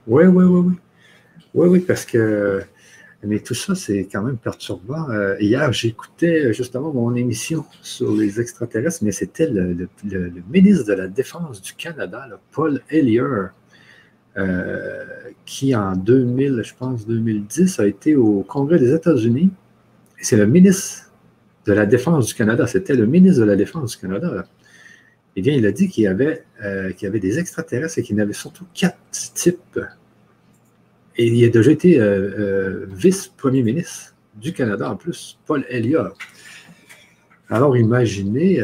Oui, 0.07 0.25
oui, 0.25 0.45
oui, 0.45 0.45
oui. 0.45 0.75
Oui, 1.55 1.69
oui, 1.69 1.81
parce 1.81 2.05
que 2.05 2.63
mais 3.27 3.41
tout 3.41 3.55
ça, 3.55 3.75
c'est 3.75 4.09
quand 4.11 4.23
même 4.23 4.37
perturbant. 4.37 5.11
Euh, 5.11 5.37
hier, 5.41 5.73
j'écoutais 5.73 6.53
justement 6.53 6.93
mon 6.93 7.15
émission 7.15 7.65
sur 7.83 8.15
les 8.15 8.41
extraterrestres, 8.41 9.03
mais 9.03 9.13
c'était 9.13 9.49
le, 9.49 9.89
ministre 10.51 10.87
de 10.87 10.93
la 10.93 11.09
Défense 11.09 11.61
du 11.63 11.73
Canada, 11.75 12.29
Paul 12.53 12.81
Hellyer, 12.91 13.49
euh, 14.37 15.05
qui 15.45 15.75
en 15.75 15.97
2000, 15.97 16.61
je 16.63 16.75
pense 16.75 17.07
2010, 17.07 17.81
a 17.81 17.87
été 17.87 18.17
au 18.17 18.43
Congrès 18.43 18.79
des 18.79 18.95
États-Unis. 18.95 19.51
C'est 20.21 20.37
le 20.37 20.47
ministre 20.47 21.11
de 21.67 21.73
la 21.73 21.87
Défense 21.87 22.27
du 22.27 22.35
Canada, 22.35 22.67
c'était 22.67 22.95
le 22.95 23.07
ministre 23.07 23.41
de 23.41 23.47
la 23.47 23.57
Défense 23.57 23.93
du 23.93 23.99
Canada. 23.99 24.47
Eh 25.35 25.43
bien, 25.43 25.55
il 25.55 25.67
a 25.67 25.73
dit 25.73 25.89
qu'il 25.89 26.05
y, 26.05 26.07
avait, 26.07 26.45
euh, 26.65 26.93
des 27.03 27.39
extraterrestres 27.39 27.99
et 27.99 28.03
qu'il 28.03 28.17
y 28.17 28.21
avait 28.21 28.33
surtout 28.33 28.65
quatre 28.73 28.99
types 29.11 29.81
et 31.19 31.29
il 31.29 31.45
a 31.45 31.49
déjà 31.49 31.71
été 31.71 31.99
euh, 31.99 32.05
euh, 32.05 32.87
vice-premier 32.91 33.63
ministre 33.63 34.15
du 34.35 34.53
Canada 34.53 34.91
en 34.91 34.97
plus, 34.97 35.39
Paul 35.47 35.65
Elliott. 35.71 36.15
Alors 37.49 37.77
imaginez, 37.77 38.63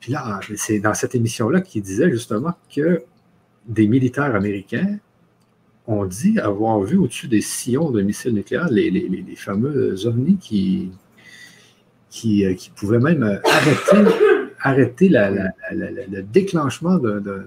puis 0.00 0.12
là, 0.12 0.40
c'est 0.56 0.78
dans 0.78 0.94
cette 0.94 1.14
émission-là 1.14 1.60
qu'il 1.60 1.82
disait 1.82 2.10
justement 2.10 2.54
que 2.74 3.02
des 3.66 3.88
militaires 3.88 4.34
américains 4.34 4.98
ont 5.86 6.04
dit 6.04 6.38
avoir 6.38 6.80
vu 6.80 6.96
au-dessus 6.96 7.28
des 7.28 7.40
sillons 7.40 7.90
de 7.90 8.02
missiles 8.02 8.34
nucléaires 8.34 8.68
les, 8.70 8.90
les, 8.90 9.36
fameux 9.36 10.06
ovnis 10.06 10.36
qui, 10.36 10.90
qui, 12.10 12.70
pouvaient 12.74 12.98
même 12.98 13.40
arrêter, 13.44 14.12
arrêter 14.60 15.08
le 15.10 16.22
déclenchement 16.22 16.98
de, 16.98 17.46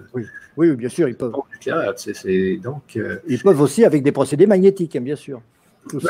oui, 0.59 0.75
bien 0.75 0.89
sûr, 0.89 1.07
ils 1.07 1.15
peuvent. 1.15 1.31
donc, 1.31 2.97
euh, 2.97 3.17
Ils 3.29 3.41
peuvent 3.41 3.61
aussi 3.61 3.85
avec 3.85 4.03
des 4.03 4.11
procédés 4.11 4.45
magnétiques, 4.45 4.93
hein, 4.97 5.01
bien 5.01 5.15
sûr. 5.15 5.41
Tous, 5.87 6.01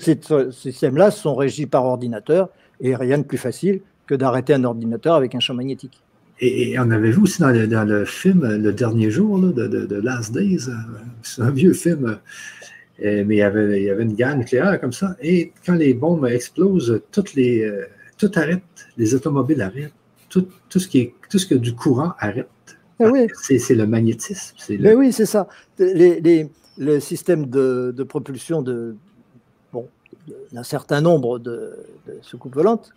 ces, 0.00 0.18
systèmes-là 0.50 1.12
sont 1.12 1.36
régis 1.36 1.66
par 1.66 1.84
ordinateur 1.84 2.48
et 2.80 2.96
rien 2.96 3.18
de 3.18 3.22
plus 3.22 3.38
facile 3.38 3.80
que 4.08 4.16
d'arrêter 4.16 4.52
un 4.52 4.64
ordinateur 4.64 5.14
avec 5.14 5.36
un 5.36 5.38
champ 5.38 5.54
magnétique. 5.54 6.02
Et, 6.40 6.78
on 6.78 6.90
avait 6.90 7.10
vu 7.10 7.22
aussi 7.22 7.40
dans 7.40 7.50
le, 7.50 8.04
film 8.04 8.46
Le 8.46 8.72
Dernier 8.72 9.10
Jour 9.10 9.40
de, 9.40 10.00
Last 10.00 10.32
Days, 10.32 10.68
euh, 10.68 10.72
c'est 11.22 11.42
un 11.42 11.50
vieux 11.50 11.72
film, 11.72 12.18
euh, 13.04 13.24
mais 13.26 13.36
il 13.36 13.38
y, 13.38 13.42
avait, 13.42 13.80
il 13.80 13.84
y 13.84 13.90
avait 13.90 14.04
une 14.04 14.14
guerre 14.14 14.36
nucléaire 14.36 14.80
comme 14.80 14.92
ça. 14.92 15.16
Et 15.20 15.52
quand 15.66 15.74
les 15.74 15.94
bombes 15.94 16.26
explosent, 16.26 17.00
toutes 17.10 17.34
les, 17.34 17.68
tout 18.16 18.30
arrête, 18.34 18.62
les 18.96 19.14
automobiles 19.14 19.62
arrêtent, 19.62 19.92
tout, 20.28 20.46
tout, 20.68 20.78
ce 20.78 20.88
qui 20.88 20.98
est, 20.98 21.14
tout 21.30 21.38
ce 21.38 21.46
qui 21.46 21.54
a 21.54 21.58
du 21.58 21.74
courant 21.74 22.12
arrête. 22.18 22.48
Ah 23.00 23.10
oui. 23.10 23.28
C'est 23.40 23.74
le 23.74 23.86
magnétisme. 23.86 24.56
Mais 24.80 24.94
oui, 24.94 25.12
c'est 25.12 25.26
ça. 25.26 25.48
Les, 25.78 26.20
les, 26.20 26.50
le 26.78 27.00
système 27.00 27.46
de, 27.46 27.92
de 27.96 28.02
propulsion 28.02 28.62
de 28.62 28.96
bon, 29.72 29.88
d'un 30.52 30.62
certain 30.64 31.00
nombre 31.00 31.38
de, 31.38 31.76
de 32.06 32.18
soucoupes 32.22 32.54
volantes, 32.54 32.92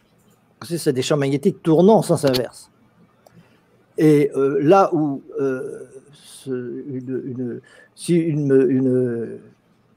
c'est 0.63 0.93
des 0.93 1.01
champs 1.01 1.17
magnétiques 1.17 1.61
tournant 1.61 1.97
en 1.97 2.01
sens 2.01 2.25
inverse. 2.25 2.70
Et 3.97 4.31
euh, 4.35 4.59
là 4.61 4.89
où 4.93 5.21
euh, 5.39 5.87
si 7.95 8.33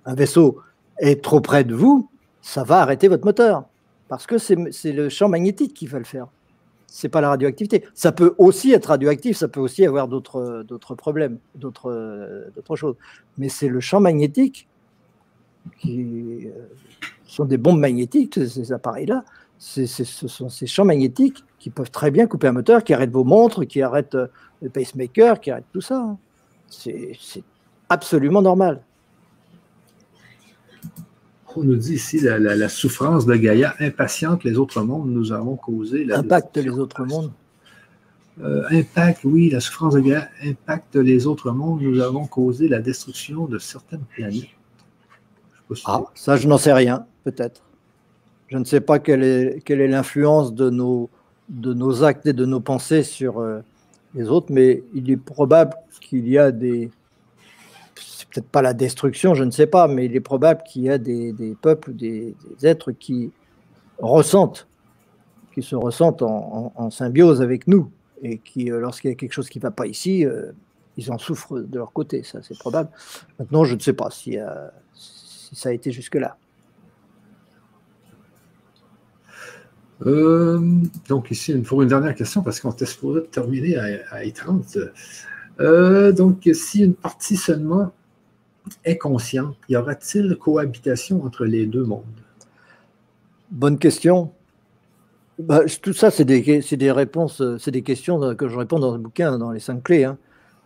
un 0.07 0.15
vaisseau 0.15 0.61
est 0.99 1.23
trop 1.23 1.41
près 1.41 1.65
de 1.65 1.75
vous, 1.75 2.09
ça 2.43 2.65
va 2.65 2.81
arrêter 2.81 3.09
votre 3.09 3.25
moteur. 3.25 3.65
Parce 4.09 4.27
que 4.27 4.39
c'est 4.39 4.93
le 4.93 5.09
champ 5.09 5.29
magnétique 5.29 5.75
qui 5.75 5.87
va 5.87 5.99
le 5.99 6.05
faire 6.05 6.29
c'est 6.95 7.09
pas 7.09 7.21
la 7.21 7.31
radioactivité. 7.31 7.85
Ça 7.93 8.13
peut 8.13 8.37
aussi 8.39 8.71
être 8.71 8.87
radioactif, 8.87 9.37
ça 9.37 9.49
peut 9.49 9.59
aussi 9.59 9.85
avoir 9.85 10.07
d'autres 10.07 10.95
problèmes, 10.97 11.39
d'autres 11.57 12.37
choses. 12.77 12.95
Mais 13.37 13.49
c'est 13.49 13.67
le 13.67 13.81
champ 13.81 13.99
magnétique 13.99 14.69
qui 15.81 16.47
euh, 16.47 16.51
sont 17.27 17.47
des 17.47 17.57
bombes 17.57 17.81
magnétiques, 17.81 18.35
ces 18.35 18.73
appareils-là. 18.73 19.25
ce 19.59 19.85
sont 20.05 20.49
ces 20.49 20.69
champs 20.69 20.85
magnétiques 20.85 21.43
qui 21.65 21.71
peuvent 21.71 21.91
très 21.91 22.11
bien 22.11 22.27
couper 22.27 22.49
un 22.49 22.53
moteur, 22.53 22.85
qui 22.85 22.93
arrêtent 22.93 23.11
vos 23.11 23.25
montres, 23.25 23.65
qui 23.65 23.81
arrêtent 23.81 24.17
euh, 24.17 24.27
le 24.61 24.69
pacemaker, 24.69 25.41
qui 25.41 25.51
arrêtent 25.51 25.65
tout 25.73 25.81
ça. 25.81 25.97
Hein. 25.97 26.19
C'est 26.69 27.43
absolument 27.89 28.43
normal 28.43 28.83
on 31.57 31.63
nous 31.63 31.77
dit 31.77 31.95
ici 31.95 32.19
la, 32.21 32.69
souffrance 32.69 33.27
de 33.27 33.35
Gaïa 33.37 33.77
impatiente 33.79 34.43
les 34.43 34.59
autres 34.59 34.83
mondes, 34.83 35.09
nous 35.09 35.31
avons 35.31 35.55
causé. 35.55 36.05
La 36.05 36.19
impacte 36.19 36.57
les 36.57 36.69
autres 36.69 37.05
mondes. 37.05 37.31
Euh, 38.43 38.65
impact, 38.73 39.21
oui, 39.23 39.51
la 39.51 39.61
souffrance 39.61 39.95
de 39.95 40.01
Gaïa 40.01 40.29
impacte 40.45 40.97
les 40.97 41.29
autres 41.29 41.53
mondes, 41.53 41.81
nous 41.81 42.01
avons 42.01 42.27
causé 42.27 42.67
la 42.67 42.81
destruction 42.81 43.47
de 43.47 43.59
certaines 43.61 44.05
planètes. 44.17 44.49
ah, 45.85 46.03
ça, 46.17 46.37
je 46.37 46.49
n'en 46.49 46.59
sais 46.59 46.73
rien, 46.73 47.07
peut-être. 47.23 47.63
Je 48.49 48.59
ne 48.59 48.65
sais 48.65 48.81
pas 48.81 48.99
quelle 48.99 49.23
est 49.23 49.63
quelle 49.65 49.81
est 49.81 49.87
l'influence 49.87 50.53
de 50.53 50.71
nos, 50.71 51.09
de 51.49 51.75
nos 51.75 52.05
actes 52.05 52.27
et 52.27 52.33
de 52.33 52.45
nos 52.45 52.61
pensées 52.61 53.03
sur 53.03 53.39
euh, 53.39 53.61
les 54.15 54.29
autres, 54.29 54.47
mais 54.51 54.83
il 54.95 55.11
est 55.11 55.17
probable 55.17 55.75
qu'il 56.01 56.29
y 56.29 56.39
a 56.39 56.53
des, 56.53 56.91
peut-être 58.31 58.49
pas 58.49 58.63
la 58.63 58.75
destruction, 58.75 59.35
je 59.35 59.45
ne 59.45 59.51
sais 59.51 59.67
pas, 59.67 59.89
mais 59.89 60.07
il 60.07 60.17
est 60.17 60.21
probable 60.21 60.63
qu'il 60.63 60.83
y 60.83 60.91
a 60.91 60.99
des, 60.99 61.57
peuples, 61.61 61.95
des, 61.95 62.35
des, 62.59 62.67
êtres 62.67 62.93
qui 62.93 63.33
ressentent, 63.99 64.67
qui 65.53 65.63
se 65.63 65.77
ressentent 65.77 66.23
en, 66.23 66.91
symbiose 66.91 67.43
avec 67.43 67.67
nous, 67.69 67.91
et 68.23 68.39
qui, 68.39 68.71
euh, 68.71 68.81
lorsqu'il 68.81 69.11
y 69.11 69.13
a 69.13 69.17
quelque 69.17 69.33
chose 69.33 69.49
qui 69.49 69.59
ne 69.59 69.63
va 69.63 69.71
pas 69.71 69.87
ici, 69.87 70.25
euh, 70.25 70.53
ils 70.97 71.11
en 71.11 71.19
souffrent 71.19 71.59
de 71.59 71.79
leur 71.79 71.93
côté, 71.93 72.23
ça 72.23 72.41
c'est 72.43 72.59
probable. 72.59 72.89
Maintenant, 73.39 73.65
je 73.65 73.75
ne 73.75 73.81
sais 73.81 73.93
pas 73.93 74.11
si, 74.11 74.39
si 74.95 75.57
ça 75.57 75.71
a 75.71 75.73
été 75.73 75.91
jusque-là. 75.91 76.37
Donc 80.05 81.31
ici, 81.31 81.53
il 81.53 81.59
me 81.59 81.65
faut 81.65 81.83
une 81.83 81.89
dernière 81.89 82.15
question 82.15 82.43
parce 82.43 82.61
qu'on 82.61 82.73
était 82.73 82.87
supposé 82.87 83.25
terminer 83.25 83.77
à, 83.77 83.85
à 84.11 84.31
30 84.31 84.79
donc, 86.13 86.49
si 86.53 86.83
une 86.83 86.95
partie 86.95 87.37
seulement 87.37 87.93
est 88.85 88.99
conscient, 88.99 89.55
y 89.69 89.77
aura-t-il 89.77 90.37
cohabitation 90.37 91.25
entre 91.25 91.45
les 91.45 91.67
deux 91.67 91.85
mondes? 91.85 92.05
Bonne 93.51 93.79
question. 93.79 94.33
Bah, 95.39 95.63
tout 95.83 95.93
ça, 95.93 96.11
c'est 96.11 96.25
des, 96.25 96.61
des, 96.61 96.93
réponses, 96.93 97.43
c'est 97.59 97.71
des 97.71 97.83
questions 97.83 98.35
que 98.35 98.49
je 98.49 98.57
réponds 98.57 98.79
dans 98.79 98.93
le 98.93 98.99
bouquin, 98.99 99.37
dans 99.39 99.51
les 99.51 99.61
cinq 99.61 99.83
clés. 99.83 100.05
Hein. 100.05 100.17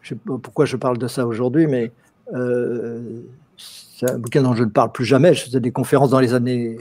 Je 0.03 0.15
ne 0.15 0.19
sais 0.19 0.25
pas 0.25 0.39
pourquoi 0.39 0.65
je 0.65 0.77
parle 0.77 0.99
de 0.99 1.09
ça 1.09 1.27
aujourd'hui, 1.27 1.67
mais 1.67 1.91
euh, 2.35 3.21
c'est 3.57 4.11
un 4.11 4.19
bouquin 4.19 4.43
dont 4.43 4.55
je 4.55 4.65
ne 4.65 4.71
parle 4.71 4.93
plus 4.93 5.05
jamais. 5.05 5.35
Je 5.35 5.45
faisais 5.45 5.61
des 5.61 5.73
conférences 5.73 6.11
dans 6.11 6.21
les 6.21 6.35
années, 6.35 6.79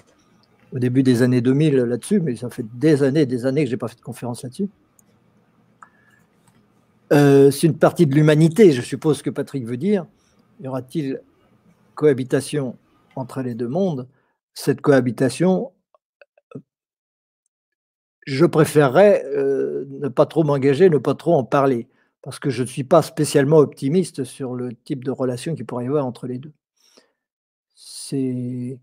au 0.74 0.80
début 0.80 1.04
des 1.04 1.22
années 1.22 1.42
2000 1.42 1.76
là-dessus, 1.76 2.20
mais 2.20 2.36
ça 2.36 2.50
fait 2.50 2.66
des 2.74 3.04
années 3.04 3.26
des 3.26 3.46
années 3.46 3.64
que 3.64 3.70
je 3.70 3.76
n'ai 3.76 3.78
pas 3.78 3.88
fait 3.88 3.96
de 3.96 4.02
conférence 4.02 4.44
là-dessus. 4.44 4.70
Euh, 7.14 7.52
c'est 7.52 7.68
une 7.68 7.78
partie 7.78 8.06
de 8.06 8.14
l'humanité, 8.14 8.72
je 8.74 8.82
suppose 8.82 9.22
que 9.22 9.30
Patrick 9.30 9.66
veut 9.66 9.78
dire 9.78 10.06
y 10.60 10.68
aura-t-il 10.68 11.22
cohabitation 11.96 12.78
entre 13.16 13.42
les 13.42 13.56
deux 13.56 13.68
mondes? 13.68 14.08
Cette 14.54 14.82
cohabitation, 14.82 15.72
je 18.26 18.46
préférerais 18.46 19.24
euh, 19.26 19.86
ne 19.90 20.08
pas 20.08 20.26
trop 20.26 20.44
m'engager, 20.44 20.90
ne 20.90 20.98
pas 20.98 21.16
trop 21.16 21.36
en 21.36 21.44
parler, 21.44 21.88
parce 22.22 22.40
que 22.40 22.50
je 22.50 22.64
ne 22.64 22.68
suis 22.68 22.84
pas 22.84 23.02
spécialement 23.02 23.58
optimiste 23.58 24.24
sur 24.24 24.56
le 24.56 24.74
type 24.74 25.04
de 25.04 25.12
relation 25.12 25.56
qu'il 25.56 25.66
pourrait 25.66 25.86
y 25.86 25.88
avoir 25.88 26.06
entre 26.06 26.28
les 26.28 26.40
deux. 26.40 26.54
C'est 27.76 28.80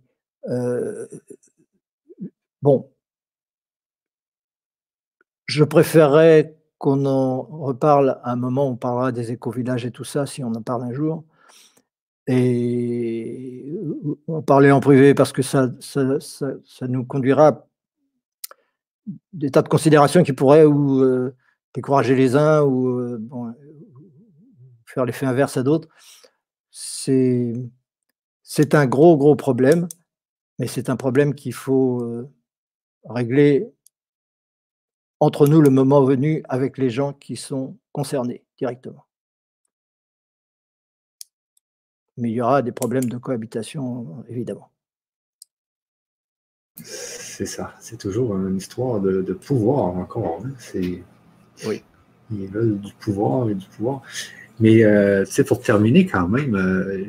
euh, 0.49 1.07
bon. 2.65 2.91
Je 5.47 5.65
préférerais 5.65 6.57
qu'on 6.79 7.05
en 7.05 7.43
reparle 7.43 8.19
à 8.25 8.33
un 8.33 8.37
moment 8.37 8.69
on 8.69 8.77
parlera 8.77 9.13
des 9.13 9.33
éco-villages 9.33 9.85
et 9.85 9.91
tout 9.91 10.05
ça, 10.05 10.27
si 10.27 10.43
on 10.43 10.55
en 10.55 10.63
parle 10.63 10.85
un 10.85 10.93
jour. 10.93 11.25
Et 12.27 13.71
on 14.27 14.41
parlait 14.41 14.71
en 14.71 14.81
privé 14.81 15.15
parce 15.15 15.33
que 15.33 15.43
ça, 15.43 15.71
ça, 15.81 16.19
ça, 16.21 16.89
nous 16.89 17.05
conduira 17.05 17.67
des 19.35 19.51
tas 19.51 19.61
de 19.61 19.69
considérations 19.69 20.23
qui 20.23 20.33
pourraient 20.33 20.65
ou 20.65 21.03
euh, 21.03 21.37
décourager 21.75 22.15
les 22.15 22.35
uns 22.35 22.63
ou 22.63 22.89
euh, 22.89 23.21
faire 24.87 25.05
l'effet 25.05 25.27
inverse 25.27 25.59
à 25.59 25.63
d'autres. 25.63 25.89
c'est 26.71 27.55
un 28.75 28.87
gros, 28.87 29.19
gros 29.19 29.37
problème, 29.37 29.87
mais 30.59 30.67
c'est 30.67 30.89
un 30.89 30.97
problème 30.97 31.35
qu'il 31.35 31.53
faut 31.53 32.01
euh, 32.01 32.31
régler 33.09 33.69
entre 35.21 35.47
nous 35.47 35.61
le 35.61 35.71
moment 35.71 36.05
venu 36.05 36.43
avec 36.49 36.79
les 36.79 36.91
gens 36.91 37.13
qui 37.13 37.37
sont 37.37 37.77
concernés 37.93 38.45
directement. 38.59 39.07
Mais 42.17 42.31
il 42.31 42.35
y 42.35 42.41
aura 42.41 42.63
des 42.63 42.73
problèmes 42.73 43.09
de 43.09 43.17
cohabitation, 43.17 44.25
évidemment. 44.29 44.71
C'est 46.83 47.47
ça, 47.47 47.75
c'est 47.81 47.99
toujours 47.99 48.37
une 48.37 48.57
histoire 48.57 49.01
de, 49.01 49.33
pouvoir 49.33 49.97
encore. 49.97 50.43
Hein. 50.45 50.51
C'est, 50.59 51.03
oui. 51.67 51.83
Ils 52.31 52.49
veulent 52.49 52.81
du 52.81 52.93
pouvoir 52.95 53.49
et 53.51 53.55
du 53.55 53.67
pouvoir. 53.67 54.03
Mais 54.61 54.85
euh, 54.85 55.25
pour 55.47 55.61
terminer 55.61 56.07
quand 56.07 56.29
même, 56.29 56.55
euh, 56.55 57.09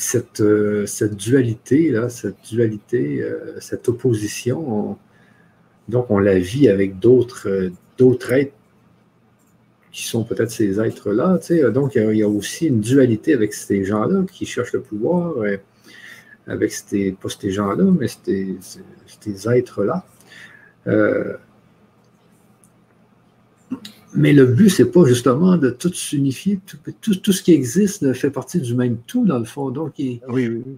cette, 0.00 0.40
euh, 0.40 0.86
cette 0.86 1.14
dualité, 1.14 1.94
cette 2.08 2.36
dualité, 2.50 3.20
euh, 3.20 3.60
cette 3.60 3.86
opposition, 3.86 4.96
donc 5.90 6.10
on 6.10 6.18
la 6.18 6.38
vit 6.38 6.70
avec 6.70 6.98
d'autres 6.98 7.70
d'autres 7.98 8.32
êtres 8.32 8.54
qui 9.92 10.04
sont 10.04 10.24
peut-être 10.24 10.50
ces 10.50 10.80
êtres-là. 10.80 11.38
Donc 11.70 11.96
il 11.96 12.16
y, 12.16 12.22
a 12.22 12.28
aussi 12.28 12.68
une 12.68 12.80
dualité 12.80 13.34
avec 13.34 13.52
ces 13.52 13.84
gens-là 13.84 14.24
qui 14.32 14.46
cherchent 14.46 14.72
le 14.72 14.80
pouvoir, 14.80 15.34
avec 16.46 16.72
ces, 16.72 17.12
pas 17.12 17.28
ces 17.28 17.50
gens-là, 17.50 17.84
mais 17.84 18.06
ces, 18.08 18.56
ces 19.20 19.48
êtres-là. 19.50 20.06
Mais 24.14 24.32
le 24.32 24.44
but, 24.44 24.70
c'est 24.70 24.90
pas 24.90 25.04
justement 25.04 25.56
de 25.56 25.70
tout 25.70 25.92
s'unifier. 25.92 26.58
Tout, 27.00 27.14
tout, 27.14 27.32
ce 27.32 27.42
qui 27.42 27.52
existe 27.52 28.12
fait 28.12 28.30
partie 28.30 28.60
du 28.60 28.74
même 28.74 28.98
tout, 29.06 29.24
dans 29.24 29.38
le 29.38 29.44
fond. 29.44 29.70
Donc, 29.70 29.98
il, 29.98 30.20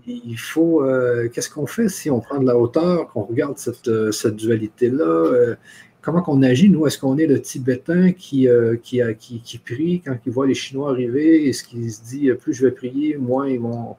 il 0.07 0.39
faut. 0.39 0.85
Euh, 0.85 1.29
qu'est-ce 1.29 1.49
qu'on 1.49 1.67
fait 1.67 1.89
si 1.89 2.11
on 2.11 2.21
prend 2.21 2.41
de 2.41 2.47
la 2.47 2.59
hauteur, 2.59 3.09
qu'on 3.09 3.23
regarde 3.23 3.57
cette, 3.57 3.89
euh, 3.89 4.13
cette 4.13 4.37
dualité-là? 4.37 5.05
Euh, 5.05 5.55
comment 6.03 6.21
qu'on 6.21 6.43
agit? 6.43 6.69
Nous, 6.69 6.87
est-ce 6.87 6.99
qu'on 6.99 7.17
est 7.17 7.27
le 7.27 7.41
Tibétain 7.41 8.13
qui, 8.13 8.49
qui, 8.83 9.01
qui, 9.19 9.41
qui, 9.41 9.59
prie 9.59 10.03
quand 10.05 10.17
il 10.27 10.33
voit 10.33 10.47
les 10.47 10.55
Chinois 10.55 10.91
arriver? 10.91 11.49
Est-ce 11.49 11.65
qu'il 11.65 11.91
se 11.91 12.03
dit 12.03 12.31
plus 12.33 12.53
je 12.53 12.67
vais 12.67 12.73
prier, 12.73 13.17
moins 13.17 13.49
ils 13.49 13.61
vont, 13.61 13.97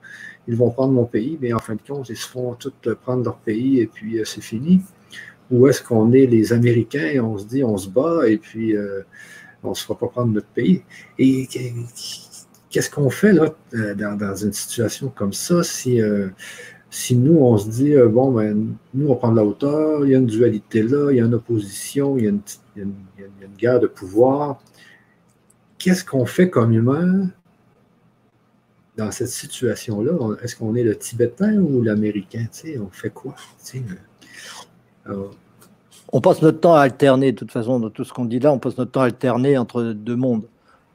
ils 0.47 0.55
vont 0.55 0.69
prendre 0.69 0.93
mon 0.93 1.05
pays? 1.05 1.39
Mais 1.41 1.53
en 1.53 1.59
fin 1.59 1.73
de 1.73 1.81
compte, 1.81 2.07
ils 2.09 2.17
se 2.17 2.27
font 2.27 2.53
tout 2.53 2.73
prendre 3.01 3.23
leur 3.23 3.37
pays 3.37 3.79
et 3.79 3.87
puis 3.87 4.19
c'est 4.25 4.43
fini. 4.43 4.81
Ou 5.51 5.67
est-ce 5.67 5.81
qu'on 5.81 6.11
est 6.13 6.25
les 6.25 6.53
Américains? 6.53 7.05
Et 7.05 7.19
on 7.19 7.37
se 7.37 7.45
dit 7.45 7.63
on 7.63 7.77
se 7.77 7.89
bat 7.89 8.27
et 8.27 8.37
puis 8.37 8.75
euh, 8.75 9.01
on 9.63 9.71
ne 9.71 9.73
se 9.75 9.83
fera 9.83 9.97
pas 9.97 10.07
prendre 10.07 10.33
notre 10.33 10.47
pays? 10.47 10.83
Et 11.19 11.47
qu'est-ce 12.69 12.89
qu'on 12.89 13.09
fait 13.09 13.33
là 13.33 13.53
euh, 13.75 13.93
dans, 13.93 14.35
une 14.35 14.53
situation 14.53 15.09
comme 15.09 15.33
ça 15.33 15.63
si, 15.63 16.01
euh, 16.01 16.29
si 16.89 17.15
nous 17.15 17.37
on 17.37 17.57
se 17.57 17.69
dit 17.69 17.93
bon 18.09 18.31
ben 18.31 18.75
nous 18.93 19.07
on 19.09 19.15
prend 19.15 19.31
de 19.31 19.37
la 19.37 19.45
hauteur, 19.45 20.05
il 20.05 20.11
y 20.11 20.15
a 20.15 20.17
une 20.17 20.25
dualité 20.25 20.81
là, 20.81 21.11
il 21.11 21.17
y 21.17 21.21
a 21.21 21.25
une 21.25 21.35
opposition, 21.35 22.17
il 22.17 22.23
y 22.23 22.27
a 22.27 22.31
une, 22.77 22.93
guerre 23.57 23.79
de 23.79 23.87
pouvoir. 23.87 24.61
Qu'est-ce 25.77 26.03
qu'on 26.03 26.25
fait 26.25 26.49
comme 26.49 26.73
humain 26.73 27.29
dans 28.97 29.11
cette 29.11 29.29
situation-là? 29.29 30.37
Est-ce 30.41 30.55
qu'on 30.55 30.75
est 30.75 30.83
le 30.83 30.95
Tibétain 30.95 31.57
ou 31.57 31.81
l'Américain? 31.81 32.47
On 32.79 32.89
fait 32.89 33.09
quoi? 33.09 33.35
On 36.11 36.21
passe 36.21 36.41
notre 36.41 36.59
temps 36.59 36.75
à 36.75 36.81
alterner, 36.81 37.31
de 37.31 37.37
toute 37.37 37.51
façon, 37.51 37.79
dans 37.79 37.89
tout 37.89 38.03
ce 38.03 38.13
qu'on 38.13 38.25
dit 38.25 38.39
là, 38.39 38.51
on 38.51 38.59
passe 38.59 38.77
notre 38.77 38.91
temps 38.91 39.01
à 39.01 39.05
alterner 39.05 39.57
entre 39.57 39.83
deux 39.83 40.15
mondes, 40.15 40.47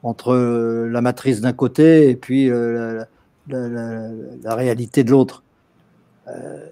entre 0.03 0.33
euh, 0.33 0.89
la 0.89 1.01
matrice 1.01 1.41
d'un 1.41 1.53
côté 1.53 2.09
et 2.09 2.17
puis 2.17 2.51
euh, 2.51 3.03
la, 3.49 4.55
réalité 4.55 5.05
de 5.05 5.11
l'autre. 5.11 5.43
Euh, 6.29 6.67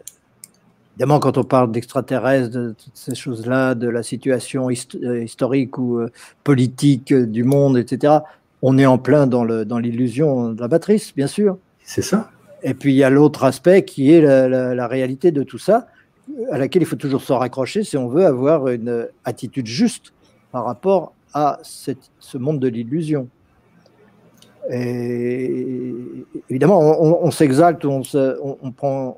évidemment, 0.94 1.18
quand 1.18 1.38
on 1.38 1.44
parle 1.44 1.72
d'extraterrestres, 1.72 2.50
de 2.50 2.74
toutes 2.82 2.96
ces 2.96 3.14
choses-là, 3.14 3.74
de 3.74 3.88
la 3.88 4.02
situation 4.02 4.70
historique 4.70 5.76
ou 5.78 6.00
politique 6.44 7.12
du 7.12 7.44
monde, 7.44 7.76
etc., 7.76 8.18
on 8.62 8.78
est 8.78 8.86
en 8.86 8.98
plein 8.98 9.26
dans 9.26 9.44
l'illusion 9.78 10.52
de 10.52 10.60
la 10.60 10.68
matrice, 10.68 11.14
bien 11.14 11.26
sûr. 11.26 11.58
C'est 11.84 12.02
ça. 12.02 12.30
Et 12.62 12.74
puis 12.74 12.92
il 12.92 12.96
y 12.96 13.04
a 13.04 13.10
l'autre 13.10 13.44
aspect 13.44 13.84
qui 13.84 14.12
est 14.12 14.20
la, 14.20 14.86
réalité 14.88 15.30
de 15.30 15.42
tout 15.42 15.58
ça 15.58 15.86
à 16.50 16.58
laquelle 16.58 16.82
il 16.82 16.86
faut 16.86 16.96
toujours 16.96 17.22
se 17.22 17.32
raccrocher 17.32 17.84
si 17.84 17.96
on 17.96 18.08
veut 18.08 18.26
avoir 18.26 18.68
une 18.68 19.08
attitude 19.24 19.66
juste 19.66 20.12
par 20.52 20.64
rapport 20.64 21.12
à 21.32 21.60
ce 21.62 22.38
monde 22.38 22.60
de 22.60 22.68
l'illusion. 22.68 23.28
Et 24.70 25.94
évidemment, 26.50 26.80
on, 26.80 27.30
s'exalte, 27.30 27.84
on, 27.84 28.02
prend, 28.72 29.16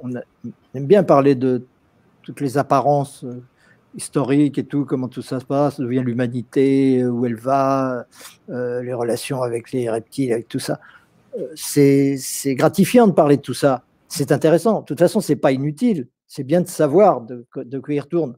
aime 0.75 0.87
bien 0.87 1.03
parler 1.03 1.35
de 1.35 1.65
toutes 2.23 2.41
les 2.41 2.59
apparences 2.59 3.25
historiques 3.95 4.59
et 4.59 4.65
tout, 4.65 4.85
comment 4.85 5.09
tout 5.09 5.23
ça 5.23 5.41
se 5.41 5.45
passe, 5.47 5.81
d'où 5.81 5.89
vient 5.89 6.03
l'humanité, 6.03 7.05
où 7.07 7.25
elle 7.25 7.37
va, 7.37 8.07
euh, 8.51 8.83
les 8.83 8.93
relations 8.93 9.43
avec 9.43 9.73
les 9.73 9.89
reptiles, 9.89 10.33
avec 10.33 10.49
tout 10.49 10.59
ça. 10.59 10.79
Euh, 11.39 11.47
c'est 11.55 12.55
gratifiant 12.55 13.07
de 13.07 13.13
parler 13.13 13.39
de 13.39 13.43
tout 13.43 13.55
ça. 13.55 13.83
C'est 14.09 14.33
intéressant. 14.33 14.81
De 14.81 14.85
toute 14.87 14.99
façon, 14.99 15.21
c'est 15.21 15.37
pas 15.37 15.53
inutile 15.53 16.07
c'est 16.29 16.45
bien 16.45 16.61
de 16.61 16.69
savoir 16.69 17.23
de, 17.23 17.47
quoi 17.51 17.95
il 17.95 18.01
retourne. 18.01 18.37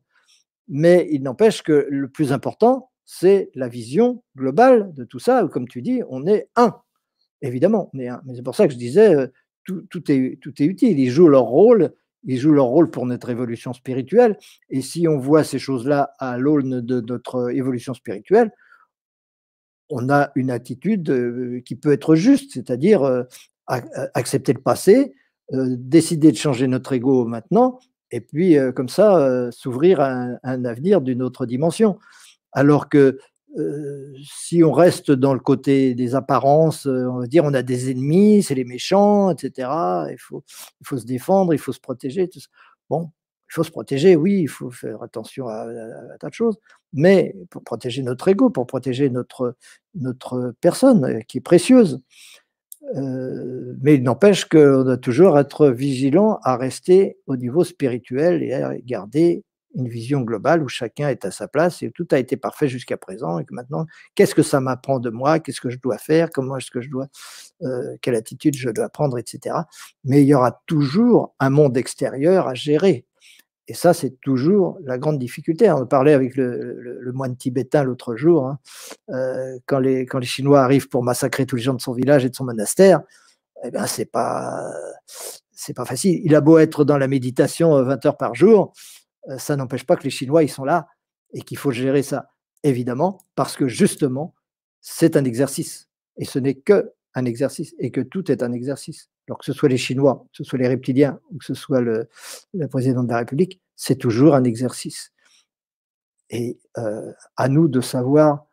Mais 0.69 1.09
il 1.11 1.23
n'empêche 1.23 1.63
que 1.63 1.87
le 1.91 2.09
plus 2.09 2.33
important, 2.33 2.91
c'est 3.05 3.51
la 3.55 3.69
vision 3.69 4.23
globale 4.37 4.95
de 4.95 5.05
tout 5.05 5.19
ça. 5.19 5.47
Comme 5.53 5.67
tu 5.67 5.83
dis, 5.83 6.01
on 6.09 6.27
est 6.27 6.49
un. 6.55 6.77
Évidemment, 7.43 7.91
on 7.93 7.99
est 7.99 8.09
un. 8.09 8.23
Mais 8.25 8.37
c'est 8.37 8.43
pour 8.43 8.55
ça 8.55 8.69
que 8.69 8.73
je 8.73 8.79
disais, 8.79 9.15
euh, 9.15 9.27
tout, 9.65 10.11
est, 10.11 10.39
tout 10.41 10.63
est 10.63 10.67
utile. 10.67 10.99
Ils 10.99 11.11
jouent 11.11 11.29
leur 11.29 11.45
rôle. 11.45 11.93
Ils 12.23 12.39
jouent 12.39 12.53
leur 12.53 12.67
rôle 12.67 12.91
pour 12.91 13.07
notre 13.07 13.31
évolution 13.31 13.73
spirituelle. 13.73 14.39
Et 14.69 14.83
si 14.83 15.09
on 15.09 15.19
voit 15.19 15.43
ces 15.43 15.59
choses-là 15.59 16.15
à 16.19 16.39
l'aune 16.39 16.81
de 16.81 17.01
notre 17.01 17.51
évolution 17.51 17.95
spirituelle, 17.95 18.53
on 19.89 20.09
a 20.09 20.31
une 20.37 20.51
attitude 20.51 21.11
euh, 21.11 21.61
qui 21.65 21.75
peut 21.75 21.93
être 21.93 22.15
juste, 22.15 22.53
c'est-à-dire 22.53 23.03
euh, 23.03 23.25
accepter 24.15 24.53
le 24.53 24.61
passé, 24.61 25.15
décider 25.53 26.33
de 26.33 26.37
changer 26.37 26.67
notre 26.69 26.93
ego 26.93 27.25
maintenant, 27.25 27.81
et 28.11 28.21
puis 28.21 28.59
euh, 28.59 28.73
comme 28.73 28.89
ça, 28.89 29.19
euh, 29.19 29.51
s'ouvrir 29.51 30.01
à, 30.01 30.27
un 30.43 30.65
avenir 30.65 31.01
d'une 31.01 31.23
autre 31.23 31.47
dimension. 31.47 31.99
Alors 32.53 32.89
que 32.89 33.19
si 34.23 34.63
on 34.63 34.71
reste 34.71 35.11
dans 35.11 35.35
le 35.35 35.41
côté 35.41 35.97
des 35.97 36.15
apparences, 36.15 36.87
on 36.87 37.19
va 37.19 37.27
dire 37.27 37.45
on 37.45 37.53
a 37.53 37.63
des 37.63 37.91
ennemis, 37.91 38.45
c'est 38.45 38.55
les 38.55 38.65
méchants, 38.65 39.31
etc. 39.31 39.69
Il 40.13 40.19
faut, 40.19 40.45
il 40.81 40.87
faut 40.87 40.99
se 40.99 41.05
défendre, 41.05 41.53
il 41.53 41.59
faut 41.59 41.73
se 41.73 41.81
protéger. 41.81 42.31
Bon, 42.89 43.11
il 43.51 43.53
faut 43.53 43.65
se 43.65 43.73
protéger, 43.73 44.15
oui, 44.15 44.43
il 44.43 44.49
faut 44.49 44.71
faire 44.71 45.03
attention 45.03 45.49
à, 45.49 45.63
à, 45.63 46.19
tas 46.21 46.29
de 46.29 46.35
choses, 46.35 46.59
mais 46.93 47.35
pour 47.51 47.65
protéger 47.65 48.05
notre 48.05 48.29
ego, 48.29 48.51
pour 48.51 48.69
protéger 48.69 49.11
notre, 49.11 49.57
notre 49.97 50.55
personne 50.61 51.25
qui 51.25 51.39
est 51.39 51.41
précieuse. 51.41 52.01
Euh, 52.97 53.75
mais 53.83 53.95
il 53.95 54.03
n'empêche 54.03 54.47
qu'on 54.47 54.85
doit 54.85 54.97
toujours 54.97 55.39
être 55.39 55.69
vigilant 55.69 56.39
à 56.43 56.57
rester 56.57 57.19
au 57.27 57.37
niveau 57.37 57.65
spirituel 57.65 58.43
et 58.43 58.53
à 58.53 58.77
garder 58.79 59.45
une 59.77 59.89
vision 59.89 60.23
globale 60.23 60.63
où 60.63 60.69
chacun 60.69 61.09
est 61.09 61.25
à 61.25 61.31
sa 61.31 61.47
place 61.47 61.83
et 61.83 61.91
tout 61.93 62.07
a 62.11 62.19
été 62.19 62.37
parfait 62.37 62.69
jusqu'à 62.69 62.97
présent 62.97 63.39
et 63.39 63.45
que 63.45 63.55
maintenant, 63.55 63.87
qu'est-ce 64.15 64.35
que 64.35 64.43
ça 64.43 64.61
m'apprend 64.61 64.99
de 64.99 65.11
moi, 65.11 65.39
qu'est-ce 65.39 65.61
que 65.61 65.71
je 65.71 65.79
dois 65.79 65.99
faire, 65.99 66.31
comment 66.31 66.57
est-ce 66.57 66.71
que 66.71 66.81
je 66.81 66.91
dois, 66.91 67.07
euh, 67.63 67.97
quelle 68.03 68.17
attitude 68.17 68.57
je 68.57 68.71
dois 68.71 68.89
prendre, 68.89 69.19
etc. 69.19 69.57
Mais 70.05 70.23
il 70.23 70.27
y 70.27 70.35
aura 70.35 70.61
toujours 70.67 71.35
un 71.39 71.51
monde 71.51 71.77
extérieur 71.77 72.49
à 72.49 72.55
gérer. 72.55 73.07
Et 73.71 73.75
ça, 73.75 73.95
c'est 73.95 74.21
toujours 74.21 74.81
la 74.83 74.99
grande 74.99 75.21
difficulté. 75.21 75.71
On 75.71 75.87
parlait 75.87 76.13
avec 76.13 76.35
le, 76.35 77.13
moine 77.15 77.37
tibétain 77.37 77.85
l'autre 77.85 78.17
jour. 78.17 78.49
Hein. 78.49 78.59
Euh, 79.11 79.61
quand, 79.67 79.79
les, 79.79 80.09
Chinois 80.23 80.61
arrivent 80.61 80.89
pour 80.89 81.05
massacrer 81.05 81.47
tous 81.47 81.55
les 81.55 81.63
gens 81.63 81.75
de 81.75 81.81
son 81.81 81.93
village 81.93 82.25
et 82.25 82.31
de 82.31 82.35
son 82.35 82.43
monastère, 82.43 83.01
eh 83.63 83.71
c'est 83.87 84.11
pas, 84.11 84.61
c'est 85.07 85.73
pas 85.73 85.85
facile. 85.85 86.21
Il 86.25 86.35
a 86.35 86.41
beau 86.41 86.59
être 86.59 86.83
dans 86.83 86.99
la 86.99 87.07
méditation 87.07 87.81
20 87.81 87.93
euh, 87.93 88.09
heures 88.09 88.17
par 88.17 88.35
jour, 88.35 88.73
euh, 89.29 89.39
ça 89.39 89.55
n'empêche 89.55 89.87
pas 89.87 89.95
que 89.95 90.03
les 90.03 90.11
Chinois, 90.11 90.43
ils 90.43 90.49
sont 90.49 90.65
là 90.65 90.89
et 91.33 91.43
qu'il 91.43 91.57
faut 91.57 91.71
gérer 91.71 92.03
ça, 92.03 92.27
évidemment, 92.65 93.21
parce 93.37 93.55
que 93.55 93.69
justement, 93.69 94.35
c'est 94.81 95.17
un 95.17 95.25
exercice. 95.25 95.89
Et 96.17 96.25
ce 96.25 96.41
n'est 96.41 96.57
que 96.57 96.91
un 97.15 97.25
exercice 97.25 97.73
et 97.79 97.93
que 97.93 98.01
tout 98.01 98.33
est 98.33 98.43
un 98.43 98.51
exercice 98.51 99.11
alors 99.31 99.39
que 99.39 99.45
ce 99.45 99.53
soit 99.53 99.69
les 99.69 99.77
Chinois, 99.77 100.27
que 100.33 100.39
ce 100.39 100.45
soit 100.45 100.59
les 100.59 100.67
reptiliens 100.67 101.21
ou 101.31 101.39
que 101.39 101.45
ce 101.45 101.55
soit 101.55 101.81
le, 101.81 102.09
président 102.69 103.05
de 103.05 103.11
la 103.11 103.19
République, 103.19 103.61
c'est 103.77 103.95
toujours 103.95 104.35
un 104.35 104.43
exercice. 104.43 105.13
Et 106.31 106.59
euh, 106.79 107.13
à 107.37 107.49
nous 107.49 107.69
de 107.69 107.81
savoir 107.81 108.47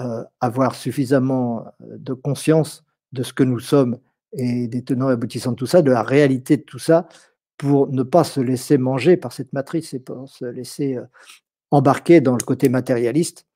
euh, 0.00 0.22
avoir 0.38 0.74
suffisamment 0.74 1.64
euh, 1.80 1.96
de 1.96 2.12
conscience 2.12 2.84
de 3.12 3.22
ce 3.22 3.32
que 3.32 3.42
nous 3.42 3.58
sommes 3.58 3.98
et 4.34 4.68
des 4.68 4.84
tenants 4.84 5.08
et 5.08 5.14
aboutissants 5.14 5.52
de 5.52 5.56
tout 5.56 5.66
ça, 5.66 5.80
de 5.80 5.90
la 5.90 6.02
réalité 6.02 6.58
de 6.58 6.62
tout 6.62 6.78
ça, 6.78 7.08
pour 7.56 7.88
ne 7.88 8.02
pas 8.02 8.24
se 8.24 8.40
laisser 8.40 8.76
manger 8.76 9.16
par 9.16 9.32
cette 9.32 9.54
matrice 9.54 9.94
et 9.94 9.98
pour 9.98 10.28
se 10.28 10.44
laisser 10.44 10.98
embarquer 11.70 12.20
dans 12.20 12.36
le 12.36 12.44
côté 12.44 12.68
matérialiste 12.68 13.46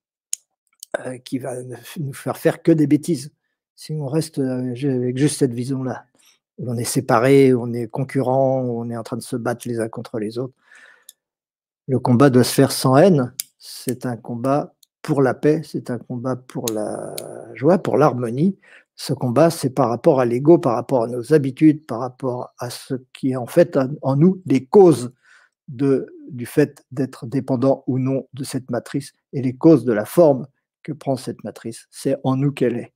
qui 1.24 1.38
va 1.38 1.56
nous 1.98 2.14
faire 2.14 2.38
faire 2.38 2.62
que 2.62 2.72
des 2.72 2.86
bêtises 2.86 3.30
si 3.76 3.92
on 3.92 4.06
reste 4.06 4.38
avec 4.38 5.18
juste 5.18 5.38
cette 5.38 5.52
vision-là, 5.52 6.06
on 6.58 6.76
est 6.76 6.84
séparés, 6.84 7.54
on 7.54 7.72
est 7.72 7.88
concurrents, 7.88 8.60
on 8.62 8.88
est 8.90 8.96
en 8.96 9.02
train 9.02 9.16
de 9.16 9.22
se 9.22 9.36
battre 9.36 9.68
les 9.68 9.80
uns 9.80 9.88
contre 9.88 10.18
les 10.18 10.38
autres, 10.38 10.54
le 11.88 11.98
combat 11.98 12.30
doit 12.30 12.44
se 12.44 12.52
faire 12.52 12.72
sans 12.72 12.96
haine. 12.96 13.32
C'est 13.58 14.06
un 14.06 14.16
combat 14.16 14.74
pour 15.02 15.22
la 15.22 15.34
paix, 15.34 15.62
c'est 15.64 15.90
un 15.90 15.98
combat 15.98 16.36
pour 16.36 16.66
la 16.72 17.14
joie, 17.54 17.78
pour 17.78 17.96
l'harmonie. 17.96 18.58
Ce 18.96 19.12
combat, 19.12 19.50
c'est 19.50 19.70
par 19.70 19.88
rapport 19.88 20.20
à 20.20 20.24
l'ego, 20.24 20.58
par 20.58 20.74
rapport 20.74 21.04
à 21.04 21.06
nos 21.06 21.32
habitudes, 21.32 21.86
par 21.86 22.00
rapport 22.00 22.54
à 22.58 22.70
ce 22.70 22.94
qui 23.12 23.32
est 23.32 23.36
en 23.36 23.46
fait 23.46 23.78
en 24.02 24.16
nous 24.16 24.42
les 24.46 24.64
causes 24.64 25.12
du 25.68 26.46
fait 26.46 26.84
d'être 26.90 27.26
dépendant 27.26 27.84
ou 27.86 27.98
non 27.98 28.26
de 28.32 28.44
cette 28.44 28.70
matrice 28.70 29.12
et 29.32 29.42
les 29.42 29.54
causes 29.54 29.84
de 29.84 29.92
la 29.92 30.04
forme 30.04 30.46
que 30.82 30.92
prend 30.92 31.16
cette 31.16 31.44
matrice. 31.44 31.86
C'est 31.90 32.16
en 32.24 32.36
nous 32.36 32.52
qu'elle 32.52 32.76
est. 32.76 32.95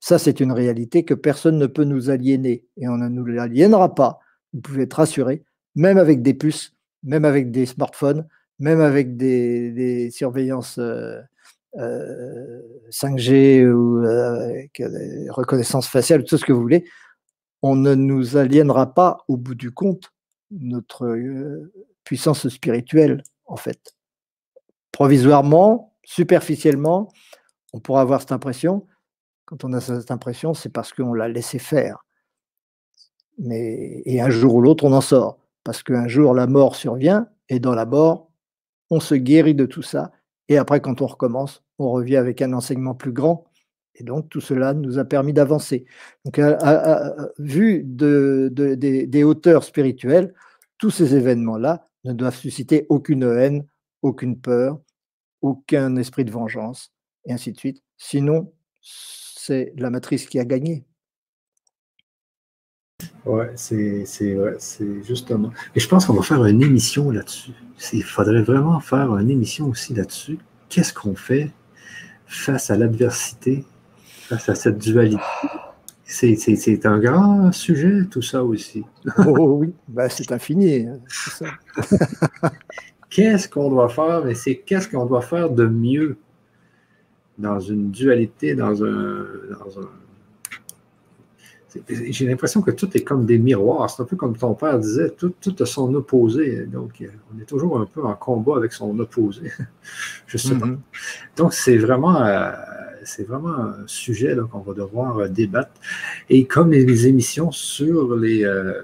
Ça, 0.00 0.18
c'est 0.18 0.40
une 0.40 0.52
réalité 0.52 1.04
que 1.04 1.14
personne 1.14 1.58
ne 1.58 1.66
peut 1.66 1.84
nous 1.84 2.10
aliéner 2.10 2.64
et 2.76 2.88
on 2.88 2.96
ne 2.96 3.08
nous 3.08 3.24
l'aliénera 3.24 3.94
pas. 3.94 4.20
Vous 4.52 4.60
pouvez 4.60 4.84
être 4.84 4.94
rassuré, 4.94 5.44
même 5.74 5.98
avec 5.98 6.22
des 6.22 6.34
puces, 6.34 6.74
même 7.02 7.24
avec 7.24 7.50
des 7.50 7.66
smartphones, 7.66 8.26
même 8.58 8.80
avec 8.80 9.16
des, 9.16 10.10
surveillances 10.10 10.78
5G 10.78 11.80
euh, 11.80 13.64
euh, 13.64 13.72
ou 13.72 14.04
euh, 14.04 14.66
reconnaissance 15.30 15.88
faciale, 15.88 16.24
tout 16.24 16.38
ce 16.38 16.44
que 16.44 16.52
vous 16.52 16.62
voulez, 16.62 16.84
on 17.62 17.74
ne 17.74 17.94
nous 17.94 18.36
aliénera 18.36 18.94
pas 18.94 19.24
au 19.28 19.36
bout 19.36 19.54
du 19.54 19.72
compte 19.72 20.12
notre 20.50 21.18
puissance 22.04 22.48
spirituelle, 22.48 23.22
en 23.46 23.56
fait. 23.56 23.94
Provisoirement, 24.92 25.94
superficiellement, 26.04 27.12
on 27.72 27.80
pourra 27.80 28.00
avoir 28.00 28.20
cette 28.20 28.32
impression, 28.32 28.86
quand 29.48 29.64
on 29.64 29.72
a 29.72 29.80
cette 29.80 30.10
impression, 30.10 30.52
c'est 30.52 30.68
parce 30.68 30.92
qu'on 30.92 31.14
l'a 31.14 31.26
laissé 31.26 31.58
faire. 31.58 32.04
Mais, 33.38 34.02
et 34.04 34.20
un 34.20 34.28
jour 34.28 34.56
ou 34.56 34.60
l'autre, 34.60 34.84
on 34.84 34.92
en 34.92 35.00
sort. 35.00 35.38
Parce 35.64 35.82
qu'un 35.82 36.06
jour, 36.06 36.34
la 36.34 36.46
mort 36.46 36.76
survient, 36.76 37.28
et 37.48 37.58
dans 37.58 37.74
la 37.74 37.86
mort, 37.86 38.30
on 38.90 39.00
se 39.00 39.14
guérit 39.14 39.54
de 39.54 39.64
tout 39.64 39.80
ça. 39.80 40.12
Et 40.48 40.58
après, 40.58 40.82
quand 40.82 41.00
on 41.00 41.06
recommence, 41.06 41.64
on 41.78 41.90
revient 41.90 42.18
avec 42.18 42.42
un 42.42 42.52
enseignement 42.52 42.94
plus 42.94 43.12
grand. 43.12 43.46
Et 43.94 44.04
donc, 44.04 44.28
tout 44.28 44.42
cela 44.42 44.74
nous 44.74 44.98
a 44.98 45.06
permis 45.06 45.32
d'avancer. 45.32 45.86
Donc, 46.26 46.38
vu 47.38 47.84
de, 47.84 48.50
des 48.52 49.24
hauteurs 49.24 49.64
spirituelles, 49.64 50.34
tous 50.76 50.90
ces 50.90 51.14
événements-là 51.14 51.88
ne 52.04 52.12
doivent 52.12 52.36
susciter 52.36 52.84
aucune 52.90 53.22
haine, 53.22 53.66
aucune 54.02 54.38
peur, 54.38 54.78
aucun 55.40 55.96
esprit 55.96 56.26
de 56.26 56.32
vengeance, 56.32 56.92
et 57.24 57.32
ainsi 57.32 57.50
de 57.52 57.58
suite. 57.58 57.82
Sinon, 57.96 58.52
c'est 59.48 59.72
la 59.78 59.88
matrice 59.88 60.26
qui 60.26 60.38
a 60.38 60.44
gagné. 60.44 60.84
Ouais, 63.24 63.50
c'est 63.54 64.04
justement. 65.02 65.50
Et 65.74 65.80
je 65.80 65.88
pense 65.88 66.04
qu'on 66.04 66.12
va 66.12 66.22
faire 66.22 66.44
une 66.44 66.62
émission 66.62 67.10
là-dessus. 67.10 67.52
Il 67.94 68.04
faudrait 68.04 68.42
vraiment 68.42 68.78
faire 68.80 69.16
une 69.16 69.30
émission 69.30 69.68
aussi 69.68 69.94
là-dessus. 69.94 70.38
Qu'est-ce 70.68 70.92
qu'on 70.92 71.14
fait 71.14 71.50
face 72.26 72.70
à 72.70 72.76
l'adversité, 72.76 73.64
face 74.28 74.50
à 74.50 74.54
cette 74.54 74.78
dualité? 74.78 75.22
C'est 76.04 76.84
un 76.84 76.98
grand 76.98 77.50
sujet, 77.52 78.04
tout 78.10 78.22
ça 78.22 78.44
aussi. 78.44 78.84
oh 79.18 79.60
oui, 79.60 79.72
bah, 79.88 80.10
c'est 80.10 80.30
infini. 80.30 80.86
Hein, 80.86 81.00
qu'est-ce 83.10 83.48
qu'on 83.48 83.70
doit 83.70 83.88
faire? 83.88 84.24
Mais 84.26 84.34
c'est 84.34 84.56
qu'est-ce 84.56 84.88
qu'on 84.88 85.06
doit 85.06 85.22
faire 85.22 85.48
de 85.48 85.66
mieux? 85.66 86.18
Dans 87.38 87.60
une 87.60 87.90
dualité, 87.90 88.54
dans 88.54 88.84
un. 88.84 89.26
J'ai 91.88 92.26
l'impression 92.26 92.62
que 92.62 92.70
tout 92.70 92.88
est 92.96 93.02
comme 93.02 93.26
des 93.26 93.38
miroirs. 93.38 93.90
C'est 93.90 94.02
un 94.02 94.06
peu 94.06 94.16
comme 94.16 94.36
ton 94.36 94.54
père 94.54 94.78
disait, 94.78 95.10
tout, 95.10 95.34
tout 95.40 95.54
a 95.60 95.66
son 95.66 95.94
opposé. 95.94 96.66
Donc, 96.66 97.02
on 97.32 97.40
est 97.40 97.44
toujours 97.44 97.78
un 97.78 97.84
peu 97.84 98.02
en 98.04 98.14
combat 98.14 98.56
avec 98.56 98.72
son 98.72 98.98
opposé. 98.98 99.52
Je 100.26 100.38
sais 100.38 100.54
pas. 100.54 100.66
Mm-hmm. 100.66 100.78
Donc, 101.36 101.52
c'est 101.52 101.76
vraiment, 101.76 102.24
euh, 102.24 102.50
c'est 103.04 103.28
vraiment 103.28 103.54
un 103.54 103.86
sujet 103.86 104.34
qu'on 104.50 104.60
va 104.60 104.72
devoir 104.72 105.18
euh, 105.18 105.28
débattre. 105.28 105.72
Et 106.30 106.46
comme 106.46 106.72
les, 106.72 107.06
émissions 107.06 107.50
sur 107.50 108.16
les, 108.16 108.44
euh, 108.44 108.82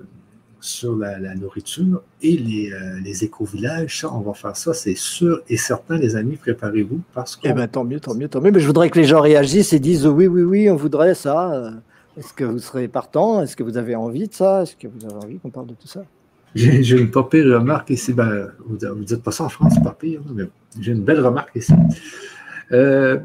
sur 0.64 0.96
la, 0.96 1.34
nourriture 1.34 2.02
et 2.22 2.36
les, 2.36 2.72
euh, 2.72 2.98
les 3.04 3.22
éco-villages. 3.22 4.00
Ça, 4.00 4.12
on 4.12 4.20
va 4.20 4.32
faire 4.32 4.56
ça, 4.56 4.72
c'est 4.72 4.96
sûr 4.96 5.42
et 5.48 5.56
certain, 5.56 5.98
les 5.98 6.16
amis, 6.16 6.36
préparez-vous 6.36 7.00
parce 7.12 7.36
que. 7.36 7.48
Eh 7.48 7.52
bien, 7.52 7.68
tant 7.68 7.84
mieux, 7.84 8.00
tant 8.00 8.14
mieux, 8.14 8.28
tant 8.28 8.40
mieux. 8.40 8.50
Mais 8.50 8.60
je 8.60 8.66
voudrais 8.66 8.88
que 8.88 8.98
les 8.98 9.04
gens 9.04 9.20
réagissent 9.20 9.72
et 9.72 9.78
disent 9.78 10.06
oui, 10.06 10.26
oui, 10.26 10.42
oui, 10.42 10.70
on 10.70 10.76
voudrait 10.76 11.14
ça. 11.14 11.70
Est-ce 12.16 12.32
que 12.32 12.44
vous 12.44 12.58
serez 12.60 12.88
partant 12.88 13.42
Est-ce 13.42 13.56
que 13.56 13.62
vous 13.62 13.76
avez 13.76 13.94
envie 13.94 14.28
de 14.28 14.34
ça? 14.34 14.62
Est-ce 14.62 14.76
que 14.76 14.88
vous 14.88 15.04
avez 15.04 15.24
envie 15.24 15.38
qu'on 15.38 15.50
parle 15.50 15.66
de 15.66 15.74
tout 15.74 15.88
ça? 15.88 16.04
J'ai 16.54 16.96
une 16.96 17.10
pas 17.10 17.24
pire 17.24 17.46
remarque 17.46 17.90
ici. 17.90 18.12
Ben, 18.12 18.48
vous 18.64 18.76
ne 18.76 19.04
dites 19.04 19.22
pas 19.22 19.32
ça 19.32 19.44
en 19.44 19.48
France, 19.48 19.74
pas 19.82 19.96
pire, 19.98 20.20
mais 20.32 20.44
j'ai 20.80 20.92
une 20.92 21.02
belle 21.02 21.20
remarque 21.20 21.54
ici. 21.56 21.74
Euh, 22.72 23.18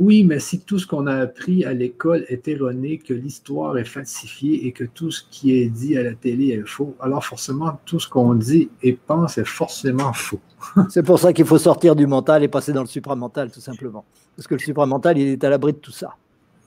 oui, 0.00 0.24
mais 0.24 0.40
si 0.40 0.60
tout 0.60 0.78
ce 0.78 0.86
qu'on 0.86 1.06
a 1.06 1.14
appris 1.14 1.62
à 1.66 1.74
l'école 1.74 2.24
est 2.28 2.48
erroné, 2.48 2.96
que 2.96 3.12
l'histoire 3.12 3.76
est 3.76 3.84
falsifiée 3.84 4.66
et 4.66 4.72
que 4.72 4.84
tout 4.84 5.10
ce 5.10 5.22
qui 5.30 5.54
est 5.54 5.68
dit 5.68 5.94
à 5.98 6.02
la 6.02 6.14
télé 6.14 6.48
est 6.48 6.66
faux, 6.66 6.96
alors 7.00 7.22
forcément, 7.22 7.78
tout 7.84 8.00
ce 8.00 8.08
qu'on 8.08 8.34
dit 8.34 8.70
et 8.82 8.94
pense 8.94 9.36
est 9.36 9.44
forcément 9.44 10.14
faux. 10.14 10.40
C'est 10.88 11.02
pour 11.02 11.18
ça 11.18 11.34
qu'il 11.34 11.44
faut 11.44 11.58
sortir 11.58 11.94
du 11.94 12.06
mental 12.06 12.42
et 12.42 12.48
passer 12.48 12.72
dans 12.72 12.80
le 12.80 12.86
supramental, 12.86 13.50
tout 13.50 13.60
simplement. 13.60 14.06
Parce 14.36 14.48
que 14.48 14.54
le 14.54 14.60
supramental, 14.60 15.18
il 15.18 15.28
est 15.28 15.44
à 15.44 15.50
l'abri 15.50 15.74
de 15.74 15.78
tout 15.78 15.92
ça. 15.92 16.16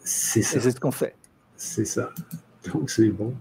C'est 0.03 0.43
ça. 0.43 0.59
c'est 0.59 0.69
ce 0.69 0.79
qu'on 0.79 0.91
fait. 0.91 1.15
C'est 1.57 1.85
ça. 1.85 2.11
Donc, 2.71 2.91
c'est 2.91 3.09
bon. 3.09 3.33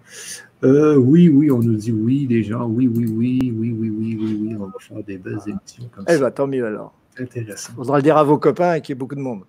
Euh, 0.64 0.96
oui, 0.96 1.28
oui, 1.28 1.50
on 1.50 1.58
nous 1.58 1.74
dit 1.74 1.92
oui, 1.92 2.26
les 2.30 2.42
gens. 2.42 2.64
Oui, 2.64 2.88
oui, 2.88 3.04
oui, 3.06 3.52
oui, 3.54 3.72
oui, 3.74 3.90
oui, 3.90 4.18
oui, 4.18 4.38
oui. 4.40 4.56
On 4.58 4.66
va 4.66 4.72
faire 4.78 5.04
des 5.04 5.18
belles 5.18 5.40
émissions 5.46 5.90
comme 5.94 6.04
eh 6.08 6.12
ça. 6.12 6.16
Eh 6.16 6.18
bien, 6.18 6.30
tant 6.30 6.46
mieux 6.46 6.64
alors. 6.64 6.94
Intéressant. 7.18 7.72
On 7.74 7.76
faudra 7.76 7.98
le 7.98 8.02
dire 8.02 8.16
à 8.16 8.24
vos 8.24 8.38
copains 8.38 8.80
qu'il 8.80 8.90
y 8.90 8.96
ait 8.96 8.98
beaucoup 8.98 9.14
de 9.14 9.20
monde. 9.20 9.42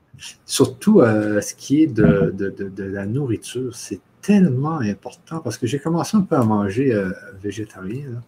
Surtout 0.45 1.01
euh, 1.01 1.41
ce 1.41 1.55
qui 1.55 1.83
est 1.83 1.87
de, 1.87 2.33
la 2.77 3.05
nourriture, 3.05 3.75
c'est 3.75 4.01
tellement 4.21 4.79
important 4.79 5.39
parce 5.39 5.57
que 5.57 5.67
j'ai 5.67 5.79
commencé 5.79 6.17
un 6.17 6.21
peu 6.21 6.35
à 6.35 6.43
manger 6.43 6.93
euh, 6.93 7.11
végétarien 7.41 8.21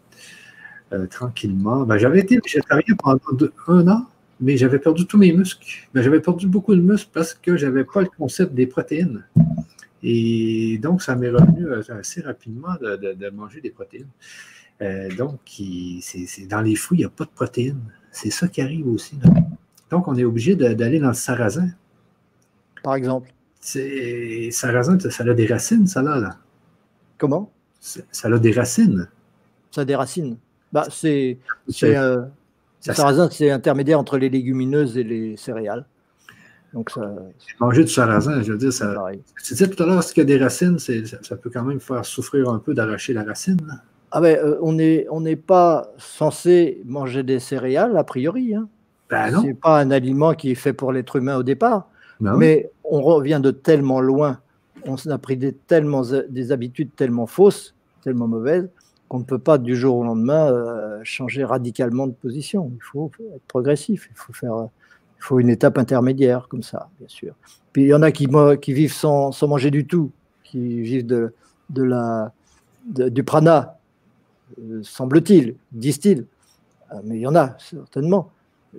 euh, 0.93 1.05
tranquillement. 1.07 1.83
Ben, 1.85 1.97
j'avais 1.97 2.19
été 2.19 2.39
végétarien 2.43 2.95
pendant 2.97 3.19
un 3.67 3.87
an, 3.87 4.05
mais 4.39 4.57
j'avais 4.57 4.79
perdu 4.79 5.05
tous 5.05 5.17
mes 5.17 5.33
muscles. 5.33 5.65
Ben, 5.93 6.01
j'avais 6.01 6.21
perdu 6.21 6.47
beaucoup 6.47 6.75
de 6.75 6.81
muscles 6.81 7.11
parce 7.13 7.33
que 7.33 7.57
je 7.57 7.65
n'avais 7.65 7.83
pas 7.83 8.01
le 8.01 8.09
concept 8.17 8.53
des 8.53 8.67
protéines. 8.67 9.25
Et 10.01 10.77
donc, 10.81 11.01
ça 11.01 11.15
m'est 11.15 11.29
revenu 11.29 11.67
assez 11.89 12.21
rapidement 12.21 12.75
de, 12.79 13.29
manger 13.31 13.59
des 13.59 13.71
protéines. 13.71 14.07
donc, 15.17 15.39
c'est, 16.01 16.47
dans 16.47 16.61
les 16.61 16.75
fruits, 16.75 16.99
il 16.99 17.01
n'y 17.01 17.05
a 17.05 17.09
pas 17.09 17.25
de 17.25 17.31
protéines. 17.31 17.81
C'est 18.15 18.29
ça 18.29 18.47
qui 18.47 18.61
arrive 18.61 18.87
aussi. 18.87 19.19
Donc, 19.91 20.07
on 20.07 20.15
est 20.15 20.23
obligé 20.23 20.55
d'aller 20.55 20.99
dans 20.99 21.09
le 21.09 21.13
sarrasin. 21.13 21.67
Par 22.81 22.95
exemple. 22.95 23.29
Sarrasin, 23.59 24.97
ça 24.97 25.23
a 25.23 25.33
des 25.33 25.45
racines, 25.45 25.85
ça 25.85 26.01
là. 26.01 26.37
Comment? 27.17 27.51
Ça 27.81 28.29
a 28.29 28.39
des 28.39 28.53
racines. 28.53 29.09
Ça 29.69 29.81
a 29.81 29.85
des 29.85 29.97
racines. 29.97 30.37
Bah, 30.71 30.87
c'est. 30.89 31.39
Euh, 31.83 32.23
sarrasin, 32.79 33.29
c'est 33.29 33.51
intermédiaire 33.51 33.99
entre 33.99 34.17
les 34.17 34.29
légumineuses 34.29 34.97
et 34.97 35.03
les 35.03 35.35
céréales. 35.35 35.85
Donc 36.73 36.91
ça. 36.91 37.13
Manger 37.59 37.83
du 37.83 37.91
sarrasin, 37.91 38.41
je 38.43 38.53
veux 38.53 38.57
dire, 38.57 38.71
ça. 38.71 38.95
Tu 39.43 39.53
disais 39.55 39.69
tout 39.69 39.83
à 39.83 39.85
l'heure, 39.85 40.05
qu'il 40.05 40.19
y 40.19 40.21
a 40.21 40.25
des 40.25 40.41
racines, 40.41 40.79
ça, 40.79 40.93
ça, 41.21 41.35
peut 41.35 41.49
quand 41.53 41.63
même 41.63 41.81
faire 41.81 42.05
souffrir 42.05 42.49
un 42.49 42.59
peu 42.59 42.73
d'arracher 42.73 43.11
la 43.11 43.23
racine. 43.25 43.81
Ah 44.11 44.21
ben, 44.21 44.37
euh, 44.37 44.57
on 44.61 44.73
n'est 44.73 45.07
on 45.09 45.23
pas 45.35 45.91
censé 45.97 46.81
manger 46.85 47.23
des 47.23 47.39
céréales, 47.39 47.97
a 47.97 48.03
priori. 48.03 48.55
Hein. 48.55 48.67
Ben 49.09 49.31
Ce 49.31 49.45
n'est 49.45 49.53
pas 49.53 49.79
un 49.79 49.91
aliment 49.91 50.33
qui 50.33 50.51
est 50.51 50.55
fait 50.55 50.73
pour 50.73 50.91
l'être 50.91 51.17
humain 51.17 51.37
au 51.37 51.43
départ. 51.43 51.89
Ben 52.19 52.35
Mais 52.37 52.69
on 52.83 53.01
revient 53.01 53.39
de 53.43 53.51
tellement 53.51 53.99
loin, 53.99 54.39
on 54.85 54.95
a 54.95 55.17
pris 55.17 55.37
des, 55.37 55.53
tellement, 55.53 56.03
des 56.29 56.51
habitudes 56.51 56.95
tellement 56.95 57.27
fausses, 57.27 57.75
tellement 58.03 58.27
mauvaises, 58.27 58.69
qu'on 59.07 59.19
ne 59.19 59.23
peut 59.23 59.39
pas 59.39 59.57
du 59.57 59.75
jour 59.75 59.97
au 59.97 60.03
lendemain 60.03 60.47
euh, 60.47 60.99
changer 61.03 61.43
radicalement 61.43 62.07
de 62.07 62.13
position. 62.13 62.71
Il 62.73 62.83
faut 62.83 63.11
être 63.35 63.43
progressif, 63.47 64.07
il 64.11 64.17
faut, 64.17 64.33
faire, 64.33 64.69
il 65.19 65.23
faut 65.23 65.39
une 65.39 65.49
étape 65.49 65.77
intermédiaire 65.77 66.47
comme 66.47 66.63
ça, 66.63 66.89
bien 66.99 67.07
sûr. 67.07 67.33
Puis 67.73 67.83
il 67.83 67.87
y 67.87 67.93
en 67.93 68.01
a 68.01 68.11
qui, 68.11 68.27
qui 68.61 68.73
vivent 68.73 68.93
sans, 68.93 69.31
sans 69.31 69.47
manger 69.47 69.71
du 69.71 69.85
tout, 69.85 70.11
qui 70.43 70.81
vivent 70.81 71.05
de, 71.05 71.33
de 71.69 71.83
la, 71.83 72.31
du 72.85 73.23
prana, 73.23 73.57
euh, 73.59 73.74
semble-t-il, 74.83 75.55
disent-ils. 75.71 76.25
Euh, 76.91 76.95
mais 77.03 77.17
il 77.17 77.21
y 77.21 77.27
en 77.27 77.35
a, 77.35 77.57
certainement. 77.59 78.31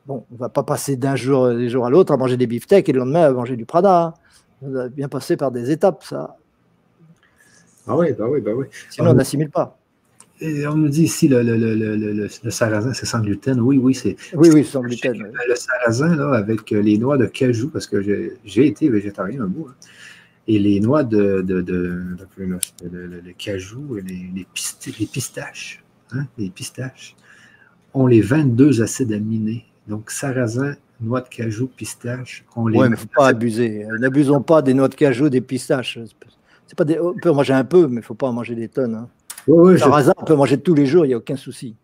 Bon, 0.07 0.25
on 0.31 0.35
ne 0.35 0.39
va 0.39 0.49
pas 0.49 0.63
passer 0.63 0.97
d'un 0.97 1.17
jour, 1.17 1.49
des 1.49 1.69
jours 1.69 1.87
à 1.87 1.91
l'autre 1.91 2.13
à 2.13 2.17
manger 2.17 2.37
des 2.37 2.47
beefsteaks 2.47 2.89
et 2.89 2.93
le 2.93 2.99
lendemain 3.01 3.23
à 3.23 3.33
manger 3.33 3.57
du 3.57 3.65
Prada. 3.65 4.03
Hein. 4.03 4.15
On 4.63 4.71
va 4.71 4.89
bien 4.89 5.09
passer 5.09 5.37
par 5.37 5.51
des 5.51 5.71
étapes, 5.71 6.05
ça. 6.05 6.37
Ah 7.87 7.97
oui, 7.97 8.13
bah 8.19 8.27
oui, 8.29 8.41
bah 8.41 8.53
oui. 8.55 8.67
Sinon, 8.91 9.11
on 9.11 9.15
n'assimile 9.15 9.51
pas. 9.51 9.79
Et 10.41 10.67
on 10.67 10.75
nous 10.75 10.89
dit 10.89 11.05
ici 11.05 11.29
le, 11.29 11.43
le, 11.43 11.57
le, 11.57 12.29
le 12.43 12.51
sarrasin, 12.51 12.93
c'est 12.93 13.07
sans 13.07 13.21
gluten. 13.21 13.59
Oui, 13.61 13.79
oui, 13.79 13.95
c'est. 13.95 14.17
Oui, 14.35 14.51
oui, 14.53 14.65
sans 14.65 14.83
gluten. 14.83 15.15
Le 15.49 15.55
sarrasin, 15.55 16.15
là, 16.15 16.35
avec 16.35 16.71
les 16.71 16.99
noix 16.99 17.17
de 17.17 17.27
cajou, 17.27 17.71
parce 17.71 17.87
que 17.87 18.03
j'ai 18.45 18.67
été 18.67 18.91
végétarien 18.91 19.43
un 19.43 19.47
bout. 19.47 19.69
Hein. 19.71 19.75
Et 20.49 20.59
les 20.59 20.79
noix 20.81 21.03
de, 21.03 21.43
de, 21.43 21.61
de, 21.61 22.17
le, 22.37 23.33
cajou 23.37 23.99
et 23.99 24.03
les, 24.03 24.31
les, 24.35 25.07
pistaches, 25.07 25.83
hein, 26.13 26.27
les 26.39 26.51
pistaches, 26.51 27.17
ont 27.95 28.07
les 28.07 28.21
22 28.21 28.81
acides 28.83 29.13
aminés. 29.13 29.65
Donc, 29.89 30.11
sarrasin, 30.11 30.77
noix 31.01 31.21
de 31.21 31.29
cajou, 31.29 31.67
pistache, 31.67 32.45
ont 32.55 32.69
les. 32.69 32.79
Oui, 32.79 32.85
mais 32.85 32.89
il 32.89 32.91
ne 32.93 32.97
faut 32.97 33.09
pas 33.15 33.29
abuser. 33.29 33.87
N'abusons 33.99 34.41
pas 34.41 34.63
des 34.63 34.75
noix 34.75 34.89
de 34.89 34.95
cajou, 34.95 35.29
des 35.29 35.41
pistaches. 35.41 35.99
C'est 36.67 36.77
pas 36.77 36.85
des... 36.85 36.99
On 36.99 37.15
peut 37.15 37.31
en 37.31 37.35
manger 37.35 37.53
un 37.53 37.65
peu, 37.65 37.87
mais 37.87 37.95
il 37.95 37.97
ne 37.97 38.01
faut 38.03 38.15
pas 38.15 38.29
en 38.29 38.33
manger 38.33 38.55
des 38.55 38.69
tonnes. 38.69 38.95
Hein. 38.95 39.77
sarrasin, 39.79 40.13
on 40.17 40.25
peut 40.25 40.35
manger 40.35 40.59
tous 40.59 40.75
les 40.75 40.87
jours, 40.87 41.05
il 41.05 41.09
n'y 41.09 41.15
a 41.15 41.19
aucun 41.19 41.37
souci. 41.37 41.77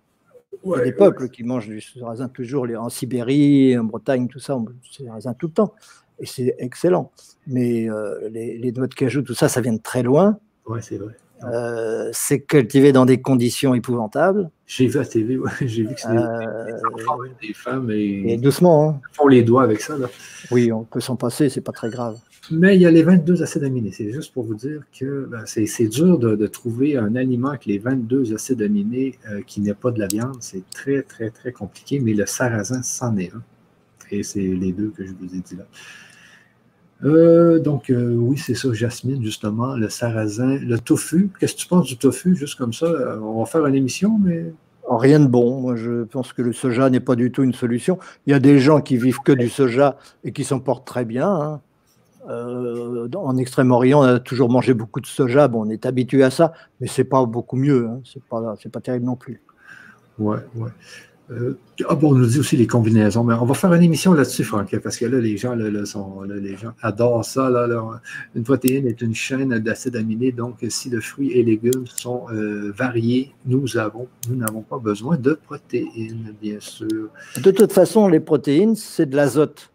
il 0.64 0.70
y 0.70 0.74
a 0.74 0.84
des 0.84 0.92
peuples 0.92 1.28
qui 1.28 1.44
mangent 1.44 1.68
du 1.68 1.80
sarrasin 1.80 2.28
toujours, 2.28 2.66
en 2.78 2.88
Sibérie, 2.88 3.76
en 3.76 3.84
Bretagne, 3.84 4.28
tout 4.28 4.40
ça, 4.40 4.56
on 4.56 4.60
mange 4.60 4.74
du 4.82 5.04
sarrasin 5.04 5.34
tout 5.34 5.48
le 5.48 5.52
temps 5.52 5.74
et 6.22 6.26
c'est 6.26 6.54
excellent. 6.58 7.10
Mais 7.46 7.90
euh, 7.90 8.28
les, 8.30 8.72
noix 8.72 8.86
de 8.86 8.94
cajou, 8.94 9.22
tout 9.22 9.34
ça, 9.34 9.48
ça 9.48 9.60
vient 9.60 9.72
de 9.72 9.82
très 9.82 10.02
loin. 10.02 10.38
Ouais, 10.66 10.80
c'est 10.80 10.96
vrai. 10.96 11.16
Euh, 11.42 12.08
c'est 12.12 12.38
cultivé 12.38 12.92
dans 12.92 13.04
des 13.04 13.20
conditions 13.20 13.74
épouvantables. 13.74 14.48
J'ai 14.64 14.86
vu 14.86 15.00
à 15.00 15.04
TV, 15.04 15.40
j'ai 15.60 15.82
vu 15.82 15.92
que 15.92 16.00
c'est 16.00 16.08
des, 16.08 16.16
euh, 16.16 17.54
femmes 17.54 17.90
et, 17.90 18.34
et 18.34 18.36
doucement. 18.36 18.90
Hein. 18.90 19.00
font 19.12 19.26
les 19.26 19.42
doigts 19.42 19.64
avec 19.64 19.80
ça. 19.80 19.98
Là. 19.98 20.08
Oui, 20.52 20.70
on 20.70 20.84
peut 20.84 21.00
s'en 21.00 21.16
passer, 21.16 21.48
c'est 21.48 21.60
pas 21.60 21.72
très 21.72 21.90
grave. 21.90 22.16
Mais 22.52 22.76
il 22.76 22.82
y 22.82 22.86
a 22.86 22.92
les 22.92 23.02
22 23.02 23.42
acides 23.42 23.64
aminés. 23.64 23.90
C'est 23.90 24.12
juste 24.12 24.32
pour 24.32 24.44
vous 24.44 24.54
dire 24.54 24.82
que 24.96 25.26
ben, 25.28 25.42
c'est 25.46 25.88
dur 25.88 26.18
de, 26.18 26.46
trouver 26.46 26.96
un 26.96 27.16
aliment 27.16 27.48
avec 27.48 27.66
les 27.66 27.78
22 27.78 28.34
acides 28.34 28.62
aminés 28.62 29.18
qui 29.46 29.60
n'est 29.60 29.74
pas 29.74 29.90
de 29.90 29.98
la 29.98 30.06
viande. 30.06 30.36
C'est 30.40 30.68
très, 30.70 31.02
très, 31.02 31.30
très 31.30 31.52
compliqué, 31.52 31.98
mais 32.00 32.14
le 32.14 32.26
sarrasin, 32.26 32.82
c'en 32.82 33.16
est 33.16 33.32
un. 33.32 33.42
Et 34.12 34.22
c'est 34.22 34.40
les 34.40 34.72
deux 34.72 34.90
que 34.90 35.04
je 35.06 35.12
vous 35.12 35.34
ai 35.34 35.40
dit 35.40 35.56
là. 35.56 35.64
Euh, 37.04 37.58
donc, 37.58 37.90
euh, 37.90 38.14
oui, 38.14 38.38
c'est 38.38 38.54
ça, 38.54 38.72
Jasmine, 38.72 39.22
justement, 39.22 39.76
le 39.76 39.88
sarrasin, 39.88 40.58
le 40.58 40.78
tofu. 40.78 41.30
Qu'est-ce 41.38 41.54
que 41.54 41.60
tu 41.60 41.66
penses 41.66 41.86
du 41.86 41.96
tofu, 41.96 42.36
juste 42.36 42.56
comme 42.56 42.72
ça? 42.72 42.86
Euh, 42.86 43.18
on 43.20 43.40
va 43.40 43.46
faire 43.46 43.66
une 43.66 43.74
émission, 43.74 44.18
mais. 44.22 44.52
Oh, 44.88 44.96
rien 44.96 45.20
de 45.20 45.26
bon. 45.26 45.60
Moi, 45.60 45.76
je 45.76 46.04
pense 46.04 46.32
que 46.32 46.42
le 46.42 46.52
soja 46.52 46.90
n'est 46.90 47.00
pas 47.00 47.16
du 47.16 47.30
tout 47.32 47.42
une 47.42 47.54
solution. 47.54 47.98
Il 48.26 48.30
y 48.30 48.34
a 48.34 48.40
des 48.40 48.58
gens 48.58 48.80
qui 48.80 48.96
vivent 48.96 49.20
que 49.24 49.32
du 49.32 49.48
soja 49.48 49.96
et 50.24 50.32
qui 50.32 50.44
s'en 50.44 50.60
portent 50.60 50.86
très 50.86 51.04
bien. 51.04 51.28
Hein. 51.28 51.60
en 52.28 53.36
Extrême-Orient, 53.36 54.00
on 54.00 54.02
a 54.02 54.20
toujours 54.20 54.50
mangé 54.50 54.74
beaucoup 54.74 55.00
de 55.00 55.06
soja. 55.06 55.46
Bon, 55.48 55.66
on 55.66 55.70
est 55.70 55.86
habitué 55.86 56.24
à 56.24 56.30
ça, 56.30 56.52
mais 56.80 56.88
c'est 56.88 57.04
pas 57.04 57.24
beaucoup 57.26 57.56
mieux. 57.56 57.88
Hein. 57.88 58.00
C'est 58.04 58.22
pas, 58.24 58.56
pas 58.72 58.80
terrible 58.80 59.06
non 59.06 59.16
plus. 59.16 59.40
Ouais, 60.18 60.38
ouais. 60.56 60.70
Euh, 61.32 61.58
ah 61.88 61.94
bon, 61.94 62.12
on 62.12 62.14
nous 62.14 62.26
dit 62.26 62.38
aussi 62.38 62.56
les 62.56 62.66
combinaisons, 62.66 63.24
mais 63.24 63.34
on 63.34 63.44
va 63.44 63.54
faire 63.54 63.72
une 63.72 63.82
émission 63.82 64.12
là-dessus, 64.12 64.44
Franck, 64.44 64.76
parce 64.78 64.96
que 64.96 65.06
là, 65.06 65.18
les 65.18 65.36
gens, 65.36 65.54
les 65.54 66.56
gens 66.56 66.72
adorent 66.82 67.24
ça. 67.24 67.50
Une 68.34 68.42
protéine 68.42 68.86
est 68.86 69.00
une 69.00 69.14
chaîne 69.14 69.58
d'acides 69.58 69.96
aminés, 69.96 70.32
donc 70.32 70.56
si 70.68 70.90
le 70.90 71.00
fruit 71.00 71.32
et 71.32 71.42
légumes 71.42 71.86
sont 71.86 72.26
euh, 72.32 72.72
variés, 72.76 73.32
nous 73.46 73.76
avons, 73.76 74.08
nous 74.28 74.36
n'avons 74.36 74.62
pas 74.62 74.78
besoin 74.78 75.16
de 75.16 75.32
protéines, 75.32 76.34
bien 76.40 76.60
sûr. 76.60 77.08
De 77.42 77.50
toute 77.50 77.72
façon, 77.72 78.08
les 78.08 78.20
protéines, 78.20 78.76
c'est 78.76 79.06
de 79.06 79.16
l'azote. 79.16 79.70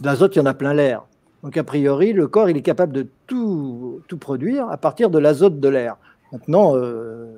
De 0.00 0.06
l'azote, 0.06 0.34
il 0.36 0.38
y 0.40 0.42
en 0.42 0.46
a 0.46 0.54
plein 0.54 0.74
l'air. 0.74 1.04
Donc, 1.42 1.56
a 1.56 1.64
priori, 1.64 2.12
le 2.12 2.26
corps, 2.26 2.50
il 2.50 2.56
est 2.56 2.62
capable 2.62 2.92
de 2.92 3.06
tout, 3.26 4.00
tout 4.08 4.18
produire 4.18 4.68
à 4.70 4.76
partir 4.76 5.08
de 5.08 5.18
l'azote 5.18 5.60
de 5.60 5.68
l'air. 5.68 5.96
Maintenant, 6.32 6.76
euh, 6.76 7.37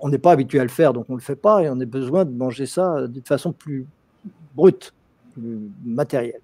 on 0.00 0.08
n'est 0.08 0.18
pas 0.18 0.32
habitué 0.32 0.60
à 0.60 0.64
le 0.64 0.68
faire, 0.68 0.92
donc 0.92 1.06
on 1.08 1.14
ne 1.14 1.18
le 1.18 1.22
fait 1.22 1.36
pas 1.36 1.62
et 1.62 1.68
on 1.68 1.80
a 1.80 1.84
besoin 1.84 2.24
de 2.24 2.30
manger 2.30 2.66
ça 2.66 3.06
de 3.06 3.20
façon 3.24 3.52
plus 3.52 3.86
brute, 4.54 4.92
plus 5.32 5.60
matérielle. 5.84 6.40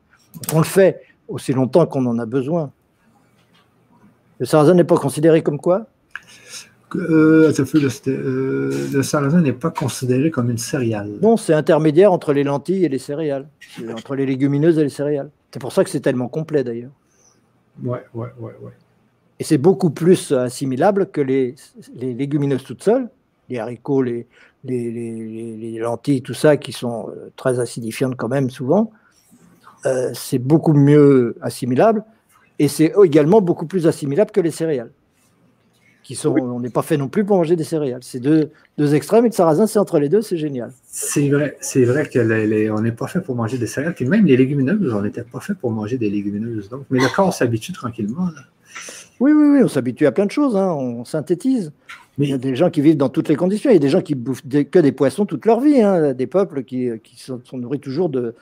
on 0.53 0.59
le 0.59 0.65
fait 0.65 1.03
aussi 1.29 1.53
longtemps 1.53 1.87
qu'on 1.87 2.07
en 2.07 2.19
a 2.19 2.27
besoin. 2.27 2.73
Le 4.39 4.47
sarrasin 4.47 4.75
n'est 4.75 4.85
pas 4.85 4.97
considéré 4.97 5.43
comme 5.43 5.59
quoi? 5.59 5.87
Euh, 6.97 7.53
euh, 7.59 8.71
le, 8.93 9.03
sarrasin 9.03 9.43
n'est 9.43 9.53
pas 9.53 9.71
considéré 9.71 10.31
comme 10.31 10.51
une 10.51 10.59
céréale. 10.59 11.19
Non, 11.21 11.37
c'est 11.37 11.53
intermédiaire 11.53 12.13
entre 12.13 12.33
les 12.33 12.45
lentilles 12.45 12.85
et 12.85 12.89
les 12.89 12.99
céréales, 12.99 13.47
entre 13.93 14.15
les 14.15 14.25
légumineuses 14.25 14.79
et 14.79 14.85
les 14.85 14.89
céréales. 14.89 15.31
C'est 15.53 15.61
pour 15.61 15.73
ça 15.73 15.85
que 15.85 15.91
c'est 15.91 16.01
tellement 16.01 16.29
complet 16.29 16.65
d'ailleurs. 16.65 16.93
Ouais, 17.83 18.05
ouais, 18.15 18.29
ouais, 18.39 18.53
ouais. 18.63 18.73
Et 19.39 19.45
c'est 19.45 19.59
beaucoup 19.59 19.91
plus 19.91 20.33
assimilable 20.33 21.11
que 21.11 21.21
les, 21.21 21.55
les 21.95 22.15
légumineuses 22.15 22.65
toutes 22.65 22.83
seules, 22.83 23.09
les 23.49 23.59
haricots, 23.59 24.03
les, 24.03 24.27
les, 24.65 25.79
lentilles, 25.79 26.23
tout 26.23 26.35
ça, 26.35 26.57
qui 26.57 26.73
sont 26.73 27.09
euh, 27.09 27.31
très 27.37 27.61
acidifiantes 27.61 28.17
quand 28.17 28.29
même 28.29 28.51
souvent, 28.51 28.91
euh, 29.87 30.11
c'est 30.15 30.39
beaucoup 30.39 30.73
mieux 30.73 31.37
assimilable. 31.41 32.05
Et 32.59 32.69
c'est 32.69 32.93
également 33.05 33.41
beaucoup 33.41 33.67
plus 33.67 33.87
assimilable 33.87 34.33
que 34.33 34.41
les 34.41 34.51
céréales. 34.51 34.91
Qui 36.03 36.17
sont, 36.17 36.31
On 36.31 36.59
n'est 36.59 36.71
pas 36.71 36.83
fait 36.83 36.97
non 36.97 37.09
plus 37.09 37.25
pour 37.25 37.37
manger 37.37 37.55
des 37.55 37.65
céréales. 37.65 38.01
C'est 38.03 38.19
deux, 38.19 38.51
deux 38.79 38.95
extrêmes 38.95 39.27
et 39.27 39.29
le 39.29 39.35
sarrasin, 39.35 39.67
c'est 39.67 39.79
entre 39.79 39.99
les 39.99 40.09
deux, 40.09 40.23
c'est 40.23 40.39
génial. 40.39 40.73
C'est 40.87 41.29
vrai, 41.29 41.57
c'est 41.61 41.85
vrai 41.85 42.09
qu'on 42.09 42.81
n'est 42.81 42.93
pas 42.93 43.07
fait 43.07 43.21
pour 43.21 43.37
manger 43.37 43.59
des 43.59 43.67
céréales. 43.67 43.95
Puis 43.95 44.07
même 44.07 44.25
les 44.25 44.37
légumineuses, 44.37 44.93
on 44.93 45.03
n'était 45.03 45.23
pas 45.23 45.41
fait 45.41 45.55
pour 45.55 45.71
manger 45.71 45.99
des 45.99 46.11
légumineuses. 46.11 46.69
Donc, 46.69 46.85
mais 46.91 46.99
le 46.99 47.15
corps 47.15 47.33
s'habitue 47.33 47.73
tranquillement. 47.73 48.31
Oui, 49.21 49.33
oui, 49.33 49.49
oui, 49.51 49.61
on 49.63 49.69
s'habitue 49.69 50.07
à 50.07 50.13
plein 50.13 50.27
de 50.27 50.31
choses, 50.31 50.57
hein. 50.57 50.73
on 50.73 51.05
synthétise. 51.05 51.73
Mais 52.19 52.27
il 52.27 52.31
y 52.31 52.35
a 52.35 52.39
des 52.39 52.57
gens 52.57 52.69
qui 52.69 52.81
vivent 52.81 52.97
dans 52.97 53.09
toutes 53.09 53.29
les 53.29 53.37
conditions. 53.37 53.71
Il 53.71 53.75
y 53.75 53.77
a 53.77 53.81
des 53.81 53.89
gens 53.89 54.03
qui 54.03 54.17
bouffent 54.17 54.43
que 54.43 54.79
des 54.81 54.93
poissons 54.93 55.25
toute 55.25 55.47
leur 55.47 55.61
vie. 55.61 55.81
Hein. 55.81 56.13
Des 56.15 56.27
peuples 56.27 56.65
qui, 56.65 56.91
sont, 57.17 57.41
nourris 57.53 57.79
toujours 57.79 58.11
de, 58.11 58.35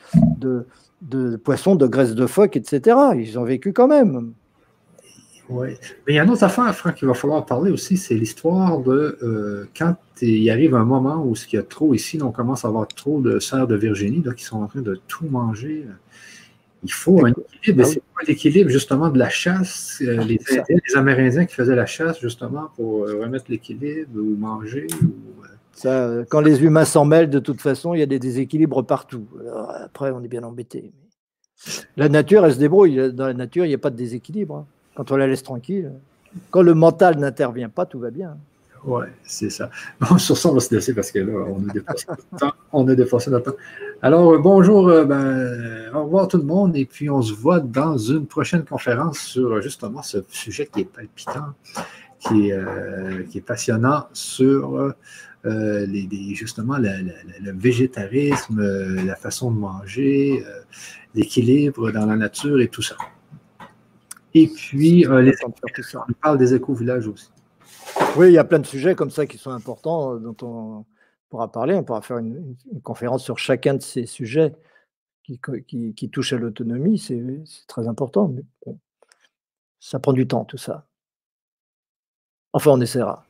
poissons, 1.44 1.76
de 1.76 1.86
graisse 1.86 2.14
de 2.14 2.26
phoque, 2.26 2.56
etc. 2.56 2.96
Ils 3.16 3.38
ont 3.38 3.44
vécu 3.44 3.74
quand 3.74 3.86
même. 3.86 4.32
Oui. 5.48 5.68
Mais 6.06 6.14
il 6.14 6.16
y 6.16 6.18
a 6.18 6.24
une 6.24 6.30
autre 6.30 6.42
affaire, 6.42 6.74
Franck, 6.74 6.96
qu'il 6.96 7.06
va 7.06 7.14
falloir 7.14 7.46
parler 7.46 7.70
aussi, 7.70 7.96
c'est 7.96 8.14
l'histoire 8.14 8.80
de 8.80 9.16
euh, 9.22 9.66
quand 9.78 9.94
il 10.20 10.50
arrive 10.50 10.74
un 10.74 10.84
moment 10.84 11.24
où 11.24 11.36
ce 11.36 11.46
qu'il 11.46 11.58
y 11.58 11.60
a 11.60 11.62
trop 11.62 11.94
ici, 11.94 12.18
on 12.20 12.32
commence 12.32 12.64
à 12.64 12.68
avoir 12.68 12.88
trop 12.88 13.20
de 13.20 13.38
sœurs 13.38 13.68
de 13.68 13.76
Virginie 13.76 14.24
qui 14.36 14.42
sont 14.42 14.60
en 14.60 14.66
train 14.66 14.80
de 14.80 14.98
tout 15.06 15.26
manger. 15.26 15.86
Il 16.84 16.92
faut 16.92 17.24
un 17.24 17.30
équilibre. 17.30 17.82
Ah 17.84 17.88
c'est 17.88 18.00
pas 18.00 18.22
l'équilibre 18.26 18.70
justement 18.70 19.08
de 19.08 19.18
la 19.18 19.28
chasse. 19.28 19.98
Euh, 20.02 20.22
les, 20.24 20.38
les, 20.68 20.96
Amérindiens 20.96 21.46
qui 21.46 21.54
faisaient 21.54 21.74
la 21.74 21.86
chasse 21.86 22.20
justement 22.20 22.70
pour 22.76 23.04
euh, 23.04 23.20
remettre 23.22 23.46
l'équilibre 23.48 24.10
ou 24.16 24.36
manger. 24.36 24.86
Euh, 25.02 25.46
Ça, 25.72 26.24
quand 26.28 26.40
les 26.40 26.62
humains 26.62 26.84
s'en 26.84 27.04
mêlent, 27.04 27.30
de 27.30 27.38
toute 27.38 27.60
façon, 27.60 27.94
il 27.94 28.00
y 28.00 28.02
a 28.02 28.06
des 28.06 28.18
déséquilibres 28.18 28.84
partout. 28.84 29.26
après, 29.82 30.10
on 30.10 30.22
est 30.22 30.28
bien 30.28 30.42
embêté. 30.42 30.92
La 31.96 32.08
nature, 32.08 32.44
elle 32.44 32.54
se 32.54 32.58
débrouille. 32.58 33.12
Dans 33.12 33.26
la 33.26 33.34
nature, 33.34 33.64
il 33.64 33.68
n'y 33.68 33.74
a 33.74 33.78
pas 33.78 33.90
de 33.90 33.96
déséquilibre. 33.96 34.56
Hein. 34.56 34.66
Quand 34.94 35.10
on 35.10 35.16
la 35.16 35.26
laisse 35.26 35.42
tranquille. 35.42 35.92
Quand 36.50 36.62
le 36.62 36.74
mental 36.74 37.18
n'intervient 37.18 37.70
pas, 37.70 37.86
tout 37.86 37.98
va 37.98 38.10
bien. 38.10 38.36
Oui, 38.86 39.06
c'est 39.24 39.50
ça. 39.50 39.68
Bon, 40.00 40.16
sur 40.16 40.36
ça, 40.36 40.48
on 40.48 40.54
va 40.54 40.60
se 40.60 40.72
laisser 40.72 40.94
parce 40.94 41.10
que 41.10 41.18
là, 41.18 41.44
on 41.48 41.68
a 41.68 41.72
dépassé 41.72 42.06
notre 42.08 42.28
temps. 42.38 42.52
On 42.72 42.86
a 42.86 42.94
dépassé 42.94 43.30
notre 43.30 43.50
temps. 43.50 43.58
Alors, 44.00 44.34
euh, 44.34 44.38
bonjour, 44.38 44.88
euh, 44.88 45.04
ben, 45.04 45.92
au 45.92 46.04
revoir 46.04 46.28
tout 46.28 46.36
le 46.36 46.44
monde, 46.44 46.76
et 46.76 46.84
puis 46.84 47.10
on 47.10 47.20
se 47.20 47.32
voit 47.32 47.58
dans 47.58 47.98
une 47.98 48.26
prochaine 48.26 48.64
conférence 48.64 49.18
sur 49.18 49.54
euh, 49.54 49.60
justement 49.60 50.02
ce 50.02 50.18
sujet 50.28 50.66
qui 50.66 50.82
est 50.82 50.84
palpitant, 50.84 51.54
qui 52.20 52.50
est, 52.50 53.28
qui 53.28 53.38
est 53.38 53.46
passionnant 53.46 54.06
sur 54.12 54.94
les, 55.44 56.34
justement 56.34 56.78
le 56.78 57.52
végétarisme, 57.52 58.60
la 59.04 59.16
façon 59.16 59.50
de 59.50 59.58
manger, 59.58 60.44
l'équilibre 61.14 61.90
dans 61.90 62.06
la 62.06 62.16
nature 62.16 62.60
et 62.60 62.68
tout 62.68 62.82
ça. 62.82 62.96
Et 64.34 64.48
puis, 64.48 65.06
les, 65.08 65.34
on 65.44 66.12
parle 66.20 66.38
des 66.38 66.54
éco-villages 66.54 67.06
aussi. 67.06 67.30
Oui, 68.16 68.28
il 68.28 68.32
y 68.32 68.38
a 68.38 68.44
plein 68.44 68.58
de 68.58 68.66
sujets 68.66 68.94
comme 68.94 69.10
ça 69.10 69.26
qui 69.26 69.38
sont 69.38 69.50
importants 69.50 70.14
euh, 70.14 70.18
dont 70.18 70.36
on 70.42 70.84
pourra 71.28 71.50
parler. 71.50 71.74
On 71.74 71.84
pourra 71.84 72.02
faire 72.02 72.18
une, 72.18 72.56
conférence 72.82 73.22
sur 73.22 73.38
chacun 73.38 73.74
de 73.74 73.82
ces 73.82 74.06
sujets 74.06 74.54
qui, 75.22 75.40
qui, 75.94 76.10
touchent 76.10 76.32
à 76.32 76.38
l'autonomie. 76.38 76.98
C'est 76.98 77.22
très 77.66 77.88
important. 77.88 78.28
Mais 78.28 78.74
ça 79.80 79.98
prend 79.98 80.12
du 80.12 80.26
temps, 80.26 80.44
tout 80.44 80.56
ça. 80.56 80.86
Enfin, 82.52 82.70
on 82.72 82.80
essaiera. 82.80 83.24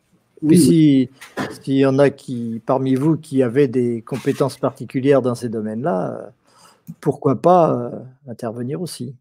Puis 0.46 0.58
s'il 0.58 1.74
y 1.74 1.86
en 1.86 1.98
a 1.98 2.10
qui, 2.10 2.62
parmi 2.64 2.94
vous 2.94 3.16
qui 3.16 3.42
avaient 3.42 3.68
des 3.68 4.02
compétences 4.02 4.58
particulières 4.58 5.22
dans 5.22 5.34
ces 5.34 5.48
domaines-là, 5.48 6.12
euh, 6.12 6.30
pourquoi 7.00 7.40
pas 7.40 7.72
euh, 7.72 7.90
intervenir 8.28 8.80
aussi? 8.80 9.16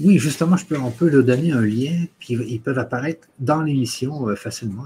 Oui, 0.00 0.18
justement, 0.18 0.56
on 0.82 0.90
peut 0.90 1.08
leur 1.08 1.22
donner 1.24 1.52
un 1.52 1.62
lien, 1.62 2.04
puis 2.18 2.34
ils 2.34 2.60
peuvent 2.60 2.78
apparaître 2.78 3.26
dans 3.38 3.62
l'émission 3.62 4.28
euh, 4.28 4.36
facilement. 4.36 4.84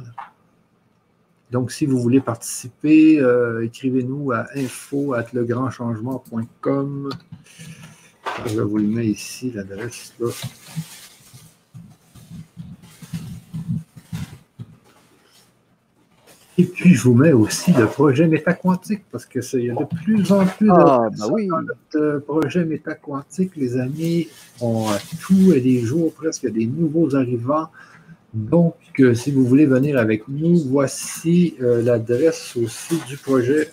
Donc, 1.50 1.72
si 1.72 1.86
vous 1.86 1.98
voulez 1.98 2.20
participer, 2.20 3.18
euh, 3.20 3.64
écrivez-nous 3.64 4.30
à 4.32 4.46
info.legrandchangement.com. 4.56 7.10
Je 8.46 8.60
vous 8.60 8.78
le 8.78 8.86
mets 8.86 9.08
ici, 9.08 9.50
l'adresse. 9.50 10.14
Et 16.62 16.66
puis, 16.66 16.94
je 16.94 17.02
vous 17.02 17.14
mets 17.14 17.32
aussi 17.32 17.72
le 17.72 17.86
projet 17.86 18.28
métaquantique, 18.28 19.02
parce 19.10 19.26
que 19.26 19.40
il 19.59 19.64
y 19.66 19.70
a 19.70 19.74
de 19.74 19.84
plus 20.05 20.30
en 20.30 20.47
plus 20.47 20.70
Ah, 20.70 21.09
de 21.10 21.18
bah 21.18 21.26
oui. 21.32 21.48
dans 21.48 21.62
notre 21.62 22.18
projet 22.20 22.64
métaquantique, 22.64 23.52
les 23.56 23.76
amis. 23.78 24.28
On 24.60 24.89
a 24.89 24.98
tous 25.20 25.51
les 25.52 25.80
jours 25.80 26.12
presque 26.14 26.47
des 26.51 26.66
nouveaux 26.66 27.16
arrivants. 27.16 27.66
Donc, 28.34 28.76
euh, 29.01 29.12
si 29.14 29.30
vous 29.32 29.44
voulez 29.44 29.66
venir 29.66 29.98
avec 29.98 30.26
nous, 30.28 30.56
voici 30.68 31.55
euh, 31.60 31.82
l'adresse 31.82 32.56
aussi 32.56 32.97
du 33.09 33.16
projet 33.16 33.68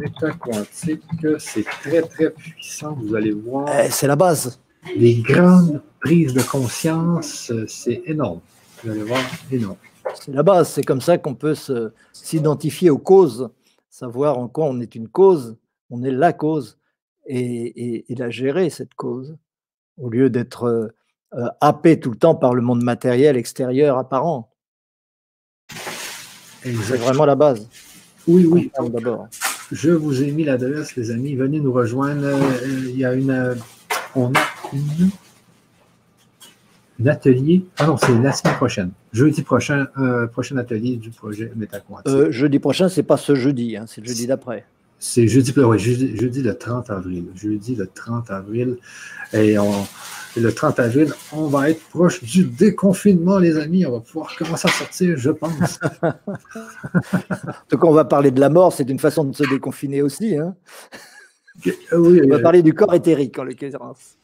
métaquantique. 0.00 1.02
C'est 1.38 1.64
très, 1.64 2.02
très 2.02 2.30
puissant. 2.30 2.96
Vous 3.00 3.14
allez 3.14 3.32
voir 3.32 3.68
Eh, 3.78 3.90
C'est 3.90 4.06
la 4.06 4.16
base. 4.16 4.58
des 4.98 5.16
grandes 5.16 5.82
prises 6.00 6.34
de 6.34 6.42
conscience. 6.42 7.50
euh, 7.52 7.64
C'est 7.68 8.02
énorme. 8.06 8.40
Vous 8.82 8.90
allez 8.90 9.02
voir, 9.02 9.20
énorme. 9.52 9.76
C'est 10.14 10.32
la 10.32 10.42
base. 10.42 10.68
C'est 10.70 10.82
comme 10.82 11.00
ça 11.00 11.18
qu'on 11.18 11.34
peut 11.34 11.54
s'identifier 12.12 12.90
aux 12.90 12.98
causes, 12.98 13.48
savoir 13.90 14.38
en 14.38 14.48
quoi 14.48 14.66
on 14.66 14.80
est 14.80 14.94
une 14.94 15.08
cause, 15.08 15.56
on 15.90 16.02
est 16.02 16.10
la 16.10 16.32
cause, 16.32 16.78
et, 17.26 17.38
et- 17.40 18.12
et 18.12 18.14
la 18.16 18.30
gérer, 18.30 18.68
cette 18.70 18.94
cause, 18.94 19.36
au 19.96 20.08
lieu 20.10 20.28
d'être 20.30 20.64
euh, 20.64 20.88
euh, 21.34 21.48
happé 21.60 22.00
tout 22.00 22.10
le 22.10 22.16
temps 22.16 22.34
par 22.34 22.54
le 22.54 22.62
monde 22.62 22.82
matériel 22.82 23.36
extérieur 23.36 23.96
apparent. 23.98 24.50
C'est 26.62 26.96
vraiment 26.96 27.24
la 27.24 27.34
base. 27.34 27.68
Oui, 28.28 28.46
oui. 28.46 28.70
D'abord. 28.90 29.28
Je 29.72 29.90
vous 29.90 30.22
ai 30.22 30.30
mis 30.30 30.44
l'adresse, 30.44 30.94
les 30.96 31.10
amis. 31.10 31.34
Venez 31.34 31.58
nous 31.60 31.72
rejoindre. 31.72 32.24
Euh, 32.24 32.80
Il 32.88 32.96
y 32.98 33.04
a 33.04 33.14
une. 33.14 33.56
on 34.14 34.26
a 34.32 34.40
une. 34.72 35.10
Un 37.00 37.06
atelier. 37.06 37.64
Ah 37.78 37.86
non, 37.86 37.96
c'est 37.96 38.16
la 38.18 38.32
semaine 38.32 38.56
prochaine. 38.56 38.90
Jeudi 39.12 39.42
prochain, 39.42 39.86
euh, 39.98 40.26
prochain 40.26 40.56
atelier 40.56 40.96
du 40.96 41.10
projet 41.10 41.52
Métaquantique. 41.56 42.06
Euh, 42.06 42.30
jeudi 42.30 42.58
prochain, 42.58 42.88
c'est 42.88 43.02
pas 43.02 43.16
ce 43.16 43.34
jeudi, 43.34 43.76
hein, 43.76 43.84
c'est 43.86 44.00
le 44.00 44.06
jeudi 44.08 44.26
d'après. 44.26 44.64
C'est 44.98 45.26
jeudi, 45.26 45.52
ouais, 45.58 45.78
jeudi, 45.78 46.16
jeudi 46.16 46.42
le 46.42 46.54
30 46.54 46.90
avril. 46.90 47.24
Jeudi 47.34 47.74
le 47.74 47.88
30 47.88 48.30
avril. 48.30 48.76
Et 49.32 49.58
on, 49.58 49.72
le 50.36 50.52
30 50.52 50.78
avril, 50.78 51.12
on 51.32 51.48
va 51.48 51.70
être 51.70 51.80
proche 51.88 52.22
du 52.22 52.44
déconfinement, 52.44 53.38
les 53.38 53.56
amis. 53.56 53.84
On 53.84 53.92
va 53.92 54.00
pouvoir 54.00 54.36
commencer 54.36 54.68
à 54.68 54.70
sortir, 54.70 55.16
je 55.16 55.30
pense. 55.30 55.80
Donc 57.70 57.84
on 57.84 57.92
va 57.92 58.04
parler 58.04 58.30
de 58.30 58.38
la 58.40 58.48
mort, 58.48 58.72
c'est 58.72 58.88
une 58.88 58.98
façon 59.00 59.24
de 59.24 59.34
se 59.34 59.42
déconfiner 59.48 60.02
aussi. 60.02 60.36
hein. 60.36 60.54
Oui, 61.64 62.20
On 62.24 62.28
va 62.28 62.36
euh, 62.36 62.42
parler 62.42 62.62
du 62.62 62.72
corps 62.72 62.94
éthérique 62.94 63.38
en 63.38 63.44
l'occurrence. 63.44 64.16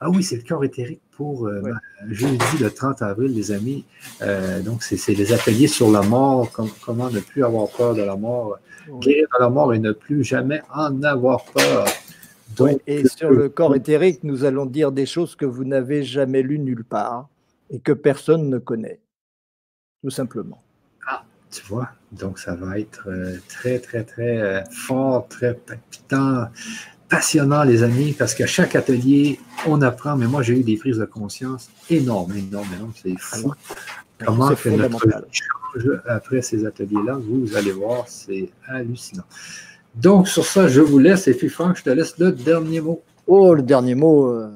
Ah 0.00 0.10
oui, 0.10 0.22
c'est 0.22 0.36
le 0.36 0.42
corps 0.42 0.64
éthérique 0.64 1.00
pour 1.12 1.46
euh, 1.46 1.60
Ouais. 1.62 1.70
jeudi 2.10 2.58
le 2.60 2.70
30 2.70 3.00
avril, 3.02 3.32
les 3.34 3.50
amis. 3.52 3.84
Euh, 4.22 4.60
donc, 4.60 4.82
c'est 4.82 5.14
les 5.14 5.32
ateliers 5.32 5.68
sur 5.68 5.90
la 5.90 6.02
mort, 6.02 6.50
com- 6.52 6.68
comment 6.84 7.10
ne 7.10 7.20
plus 7.20 7.42
avoir 7.44 7.68
peur 7.70 7.94
de 7.94 8.02
la 8.02 8.16
mort, 8.16 8.58
guérir 9.00 9.26
de 9.34 9.42
la 9.42 9.48
mort 9.48 9.72
et 9.74 9.78
ne 9.78 9.92
plus 9.92 10.22
jamais 10.22 10.60
en 10.72 11.02
avoir 11.02 11.44
peur. 11.46 11.86
Donc, 12.56 12.80
Et 12.86 13.06
sur 13.08 13.30
le 13.30 13.48
corps 13.48 13.74
éthérique, 13.74 14.22
nous 14.22 14.44
allons 14.44 14.66
dire 14.66 14.92
des 14.92 15.06
choses 15.06 15.34
que 15.34 15.46
vous 15.46 15.64
n'avez 15.64 16.02
jamais 16.04 16.42
lues 16.42 16.58
nulle 16.58 16.84
part 16.84 17.28
et 17.70 17.80
que 17.80 17.92
personne 17.92 18.48
ne 18.50 18.58
connaît. 18.58 19.00
Tout 20.04 20.10
simplement. 20.10 20.62
tu 21.50 21.62
vois, 21.66 21.88
donc 22.12 22.38
ça 22.38 22.54
va 22.54 22.78
être 22.78 23.08
euh, 23.08 23.38
très, 23.48 23.78
très, 23.78 24.04
très 24.04 24.36
euh, 24.38 24.62
fort, 24.70 25.26
très 25.28 25.54
palpitant, 25.54 26.48
passionnant, 27.08 27.62
les 27.64 27.82
amis, 27.82 28.12
parce 28.12 28.34
qu'à 28.34 28.46
chaque 28.46 28.74
atelier, 28.76 29.38
on 29.66 29.80
apprend, 29.82 30.16
mais 30.16 30.26
moi, 30.26 30.42
j'ai 30.42 30.54
eu 30.58 30.62
des 30.62 30.76
prises 30.76 30.98
de 30.98 31.04
conscience 31.04 31.68
énormes, 31.90 32.32
énormes, 32.36 32.68
énormes, 32.74 32.92
c'est 33.00 33.18
fou. 33.18 33.52
Comment 34.24 34.48
C'est 34.56 34.70
que 34.70 34.76
notre 34.76 35.26
change 35.30 36.00
après 36.06 36.42
ces 36.42 36.64
ateliers-là, 36.64 37.18
vous 37.20 37.54
allez 37.56 37.72
voir, 37.72 38.08
c'est 38.08 38.50
hallucinant. 38.66 39.24
Donc, 39.94 40.28
sur 40.28 40.44
ça, 40.44 40.68
je 40.68 40.80
vous 40.80 40.98
laisse, 40.98 41.28
et 41.28 41.34
puis 41.34 41.48
Franck, 41.48 41.76
je 41.78 41.82
te 41.84 41.90
laisse 41.90 42.18
le 42.18 42.32
dernier 42.32 42.80
mot. 42.80 43.02
Oh, 43.26 43.54
le 43.54 43.62
dernier 43.62 43.94
mot. 43.94 44.26
euh, 44.30 44.50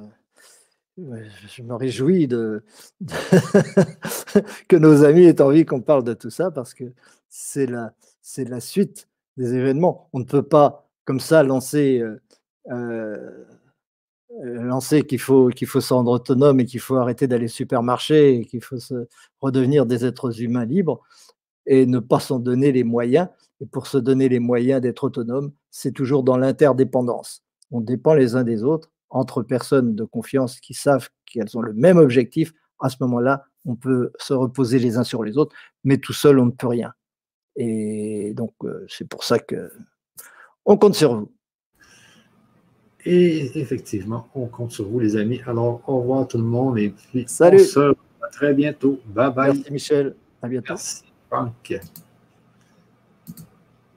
Je 0.98 1.62
me 1.62 1.74
réjouis 1.74 2.26
de, 2.26 2.62
de- 3.00 3.14
que 4.68 4.76
nos 4.76 5.04
amis 5.04 5.24
aient 5.24 5.40
envie 5.40 5.64
qu'on 5.64 5.80
parle 5.80 6.04
de 6.04 6.14
tout 6.14 6.30
ça 6.30 6.50
parce 6.50 6.74
que 6.74 6.84
c'est 7.28 7.66
la, 7.66 7.92
c'est 8.22 8.44
la 8.48 8.60
suite 8.60 9.08
des 9.36 9.54
événements. 9.54 10.08
On 10.12 10.18
ne 10.20 10.24
peut 10.24 10.42
pas, 10.42 10.88
comme 11.04 11.20
ça, 11.20 11.42
lancer, 11.42 12.00
euh, 12.00 12.20
lancer 14.42 15.02
qu'il 15.02 15.20
faut, 15.20 15.48
qu'il 15.48 15.66
faut 15.66 15.80
se 15.80 15.92
rendre 15.92 16.12
autonome 16.12 16.60
et 16.60 16.64
qu'il 16.64 16.80
faut 16.80 16.96
arrêter 16.96 17.26
d'aller 17.26 17.48
supermarché 17.48 18.36
et 18.36 18.44
qu'il 18.44 18.62
faut 18.62 18.78
se 18.78 19.08
redevenir 19.40 19.86
des 19.86 20.04
êtres 20.04 20.40
humains 20.42 20.64
libres 20.64 21.02
et 21.66 21.86
ne 21.86 21.98
pas 21.98 22.20
s'en 22.20 22.38
donner 22.38 22.72
les 22.72 22.84
moyens. 22.84 23.28
Et 23.60 23.66
pour 23.66 23.86
se 23.86 23.98
donner 23.98 24.28
les 24.28 24.38
moyens 24.38 24.80
d'être 24.80 25.04
autonome, 25.04 25.52
c'est 25.70 25.92
toujours 25.92 26.22
dans 26.22 26.38
l'interdépendance. 26.38 27.42
On 27.70 27.80
dépend 27.80 28.14
les 28.14 28.34
uns 28.34 28.44
des 28.44 28.64
autres 28.64 28.90
entre 29.10 29.42
personnes 29.42 29.94
de 29.94 30.04
confiance 30.04 30.60
qui 30.60 30.74
savent 30.74 31.08
qu'elles 31.26 31.56
ont 31.58 31.62
le 31.62 31.74
même 31.74 31.98
objectif. 31.98 32.52
À 32.80 32.88
ce 32.88 32.96
moment-là, 33.00 33.44
on 33.66 33.76
peut 33.76 34.12
se 34.18 34.32
reposer 34.32 34.78
les 34.78 34.96
uns 34.96 35.04
sur 35.04 35.22
les 35.22 35.36
autres, 35.36 35.54
mais 35.84 35.98
tout 35.98 36.12
seul, 36.12 36.38
on 36.38 36.46
ne 36.46 36.50
peut 36.50 36.68
rien. 36.68 36.92
Et 37.56 38.32
donc, 38.34 38.54
euh, 38.64 38.86
c'est 38.88 39.06
pour 39.06 39.24
ça 39.24 39.38
que 39.38 39.70
on 40.64 40.76
compte 40.76 40.94
sur 40.94 41.14
vous. 41.14 41.32
Et 43.06 43.58
effectivement, 43.58 44.28
on 44.34 44.46
compte 44.46 44.72
sur 44.72 44.86
vous, 44.86 45.00
les 45.00 45.16
amis. 45.16 45.40
Alors, 45.46 45.82
au 45.86 46.00
revoir 46.00 46.28
tout 46.28 46.38
le 46.38 46.44
monde, 46.44 46.78
et 46.78 46.90
puis 46.90 47.24
Salut. 47.26 47.60
on 47.60 47.64
se 47.64 47.78
revoit 47.78 48.28
très 48.32 48.54
bientôt. 48.54 49.00
Bye 49.06 49.32
bye. 49.32 49.52
Merci 49.54 49.72
Michel. 49.72 50.14
À 50.42 50.48
bientôt. 50.48 50.66
Merci, 50.74 51.04
Franck. 51.28 51.80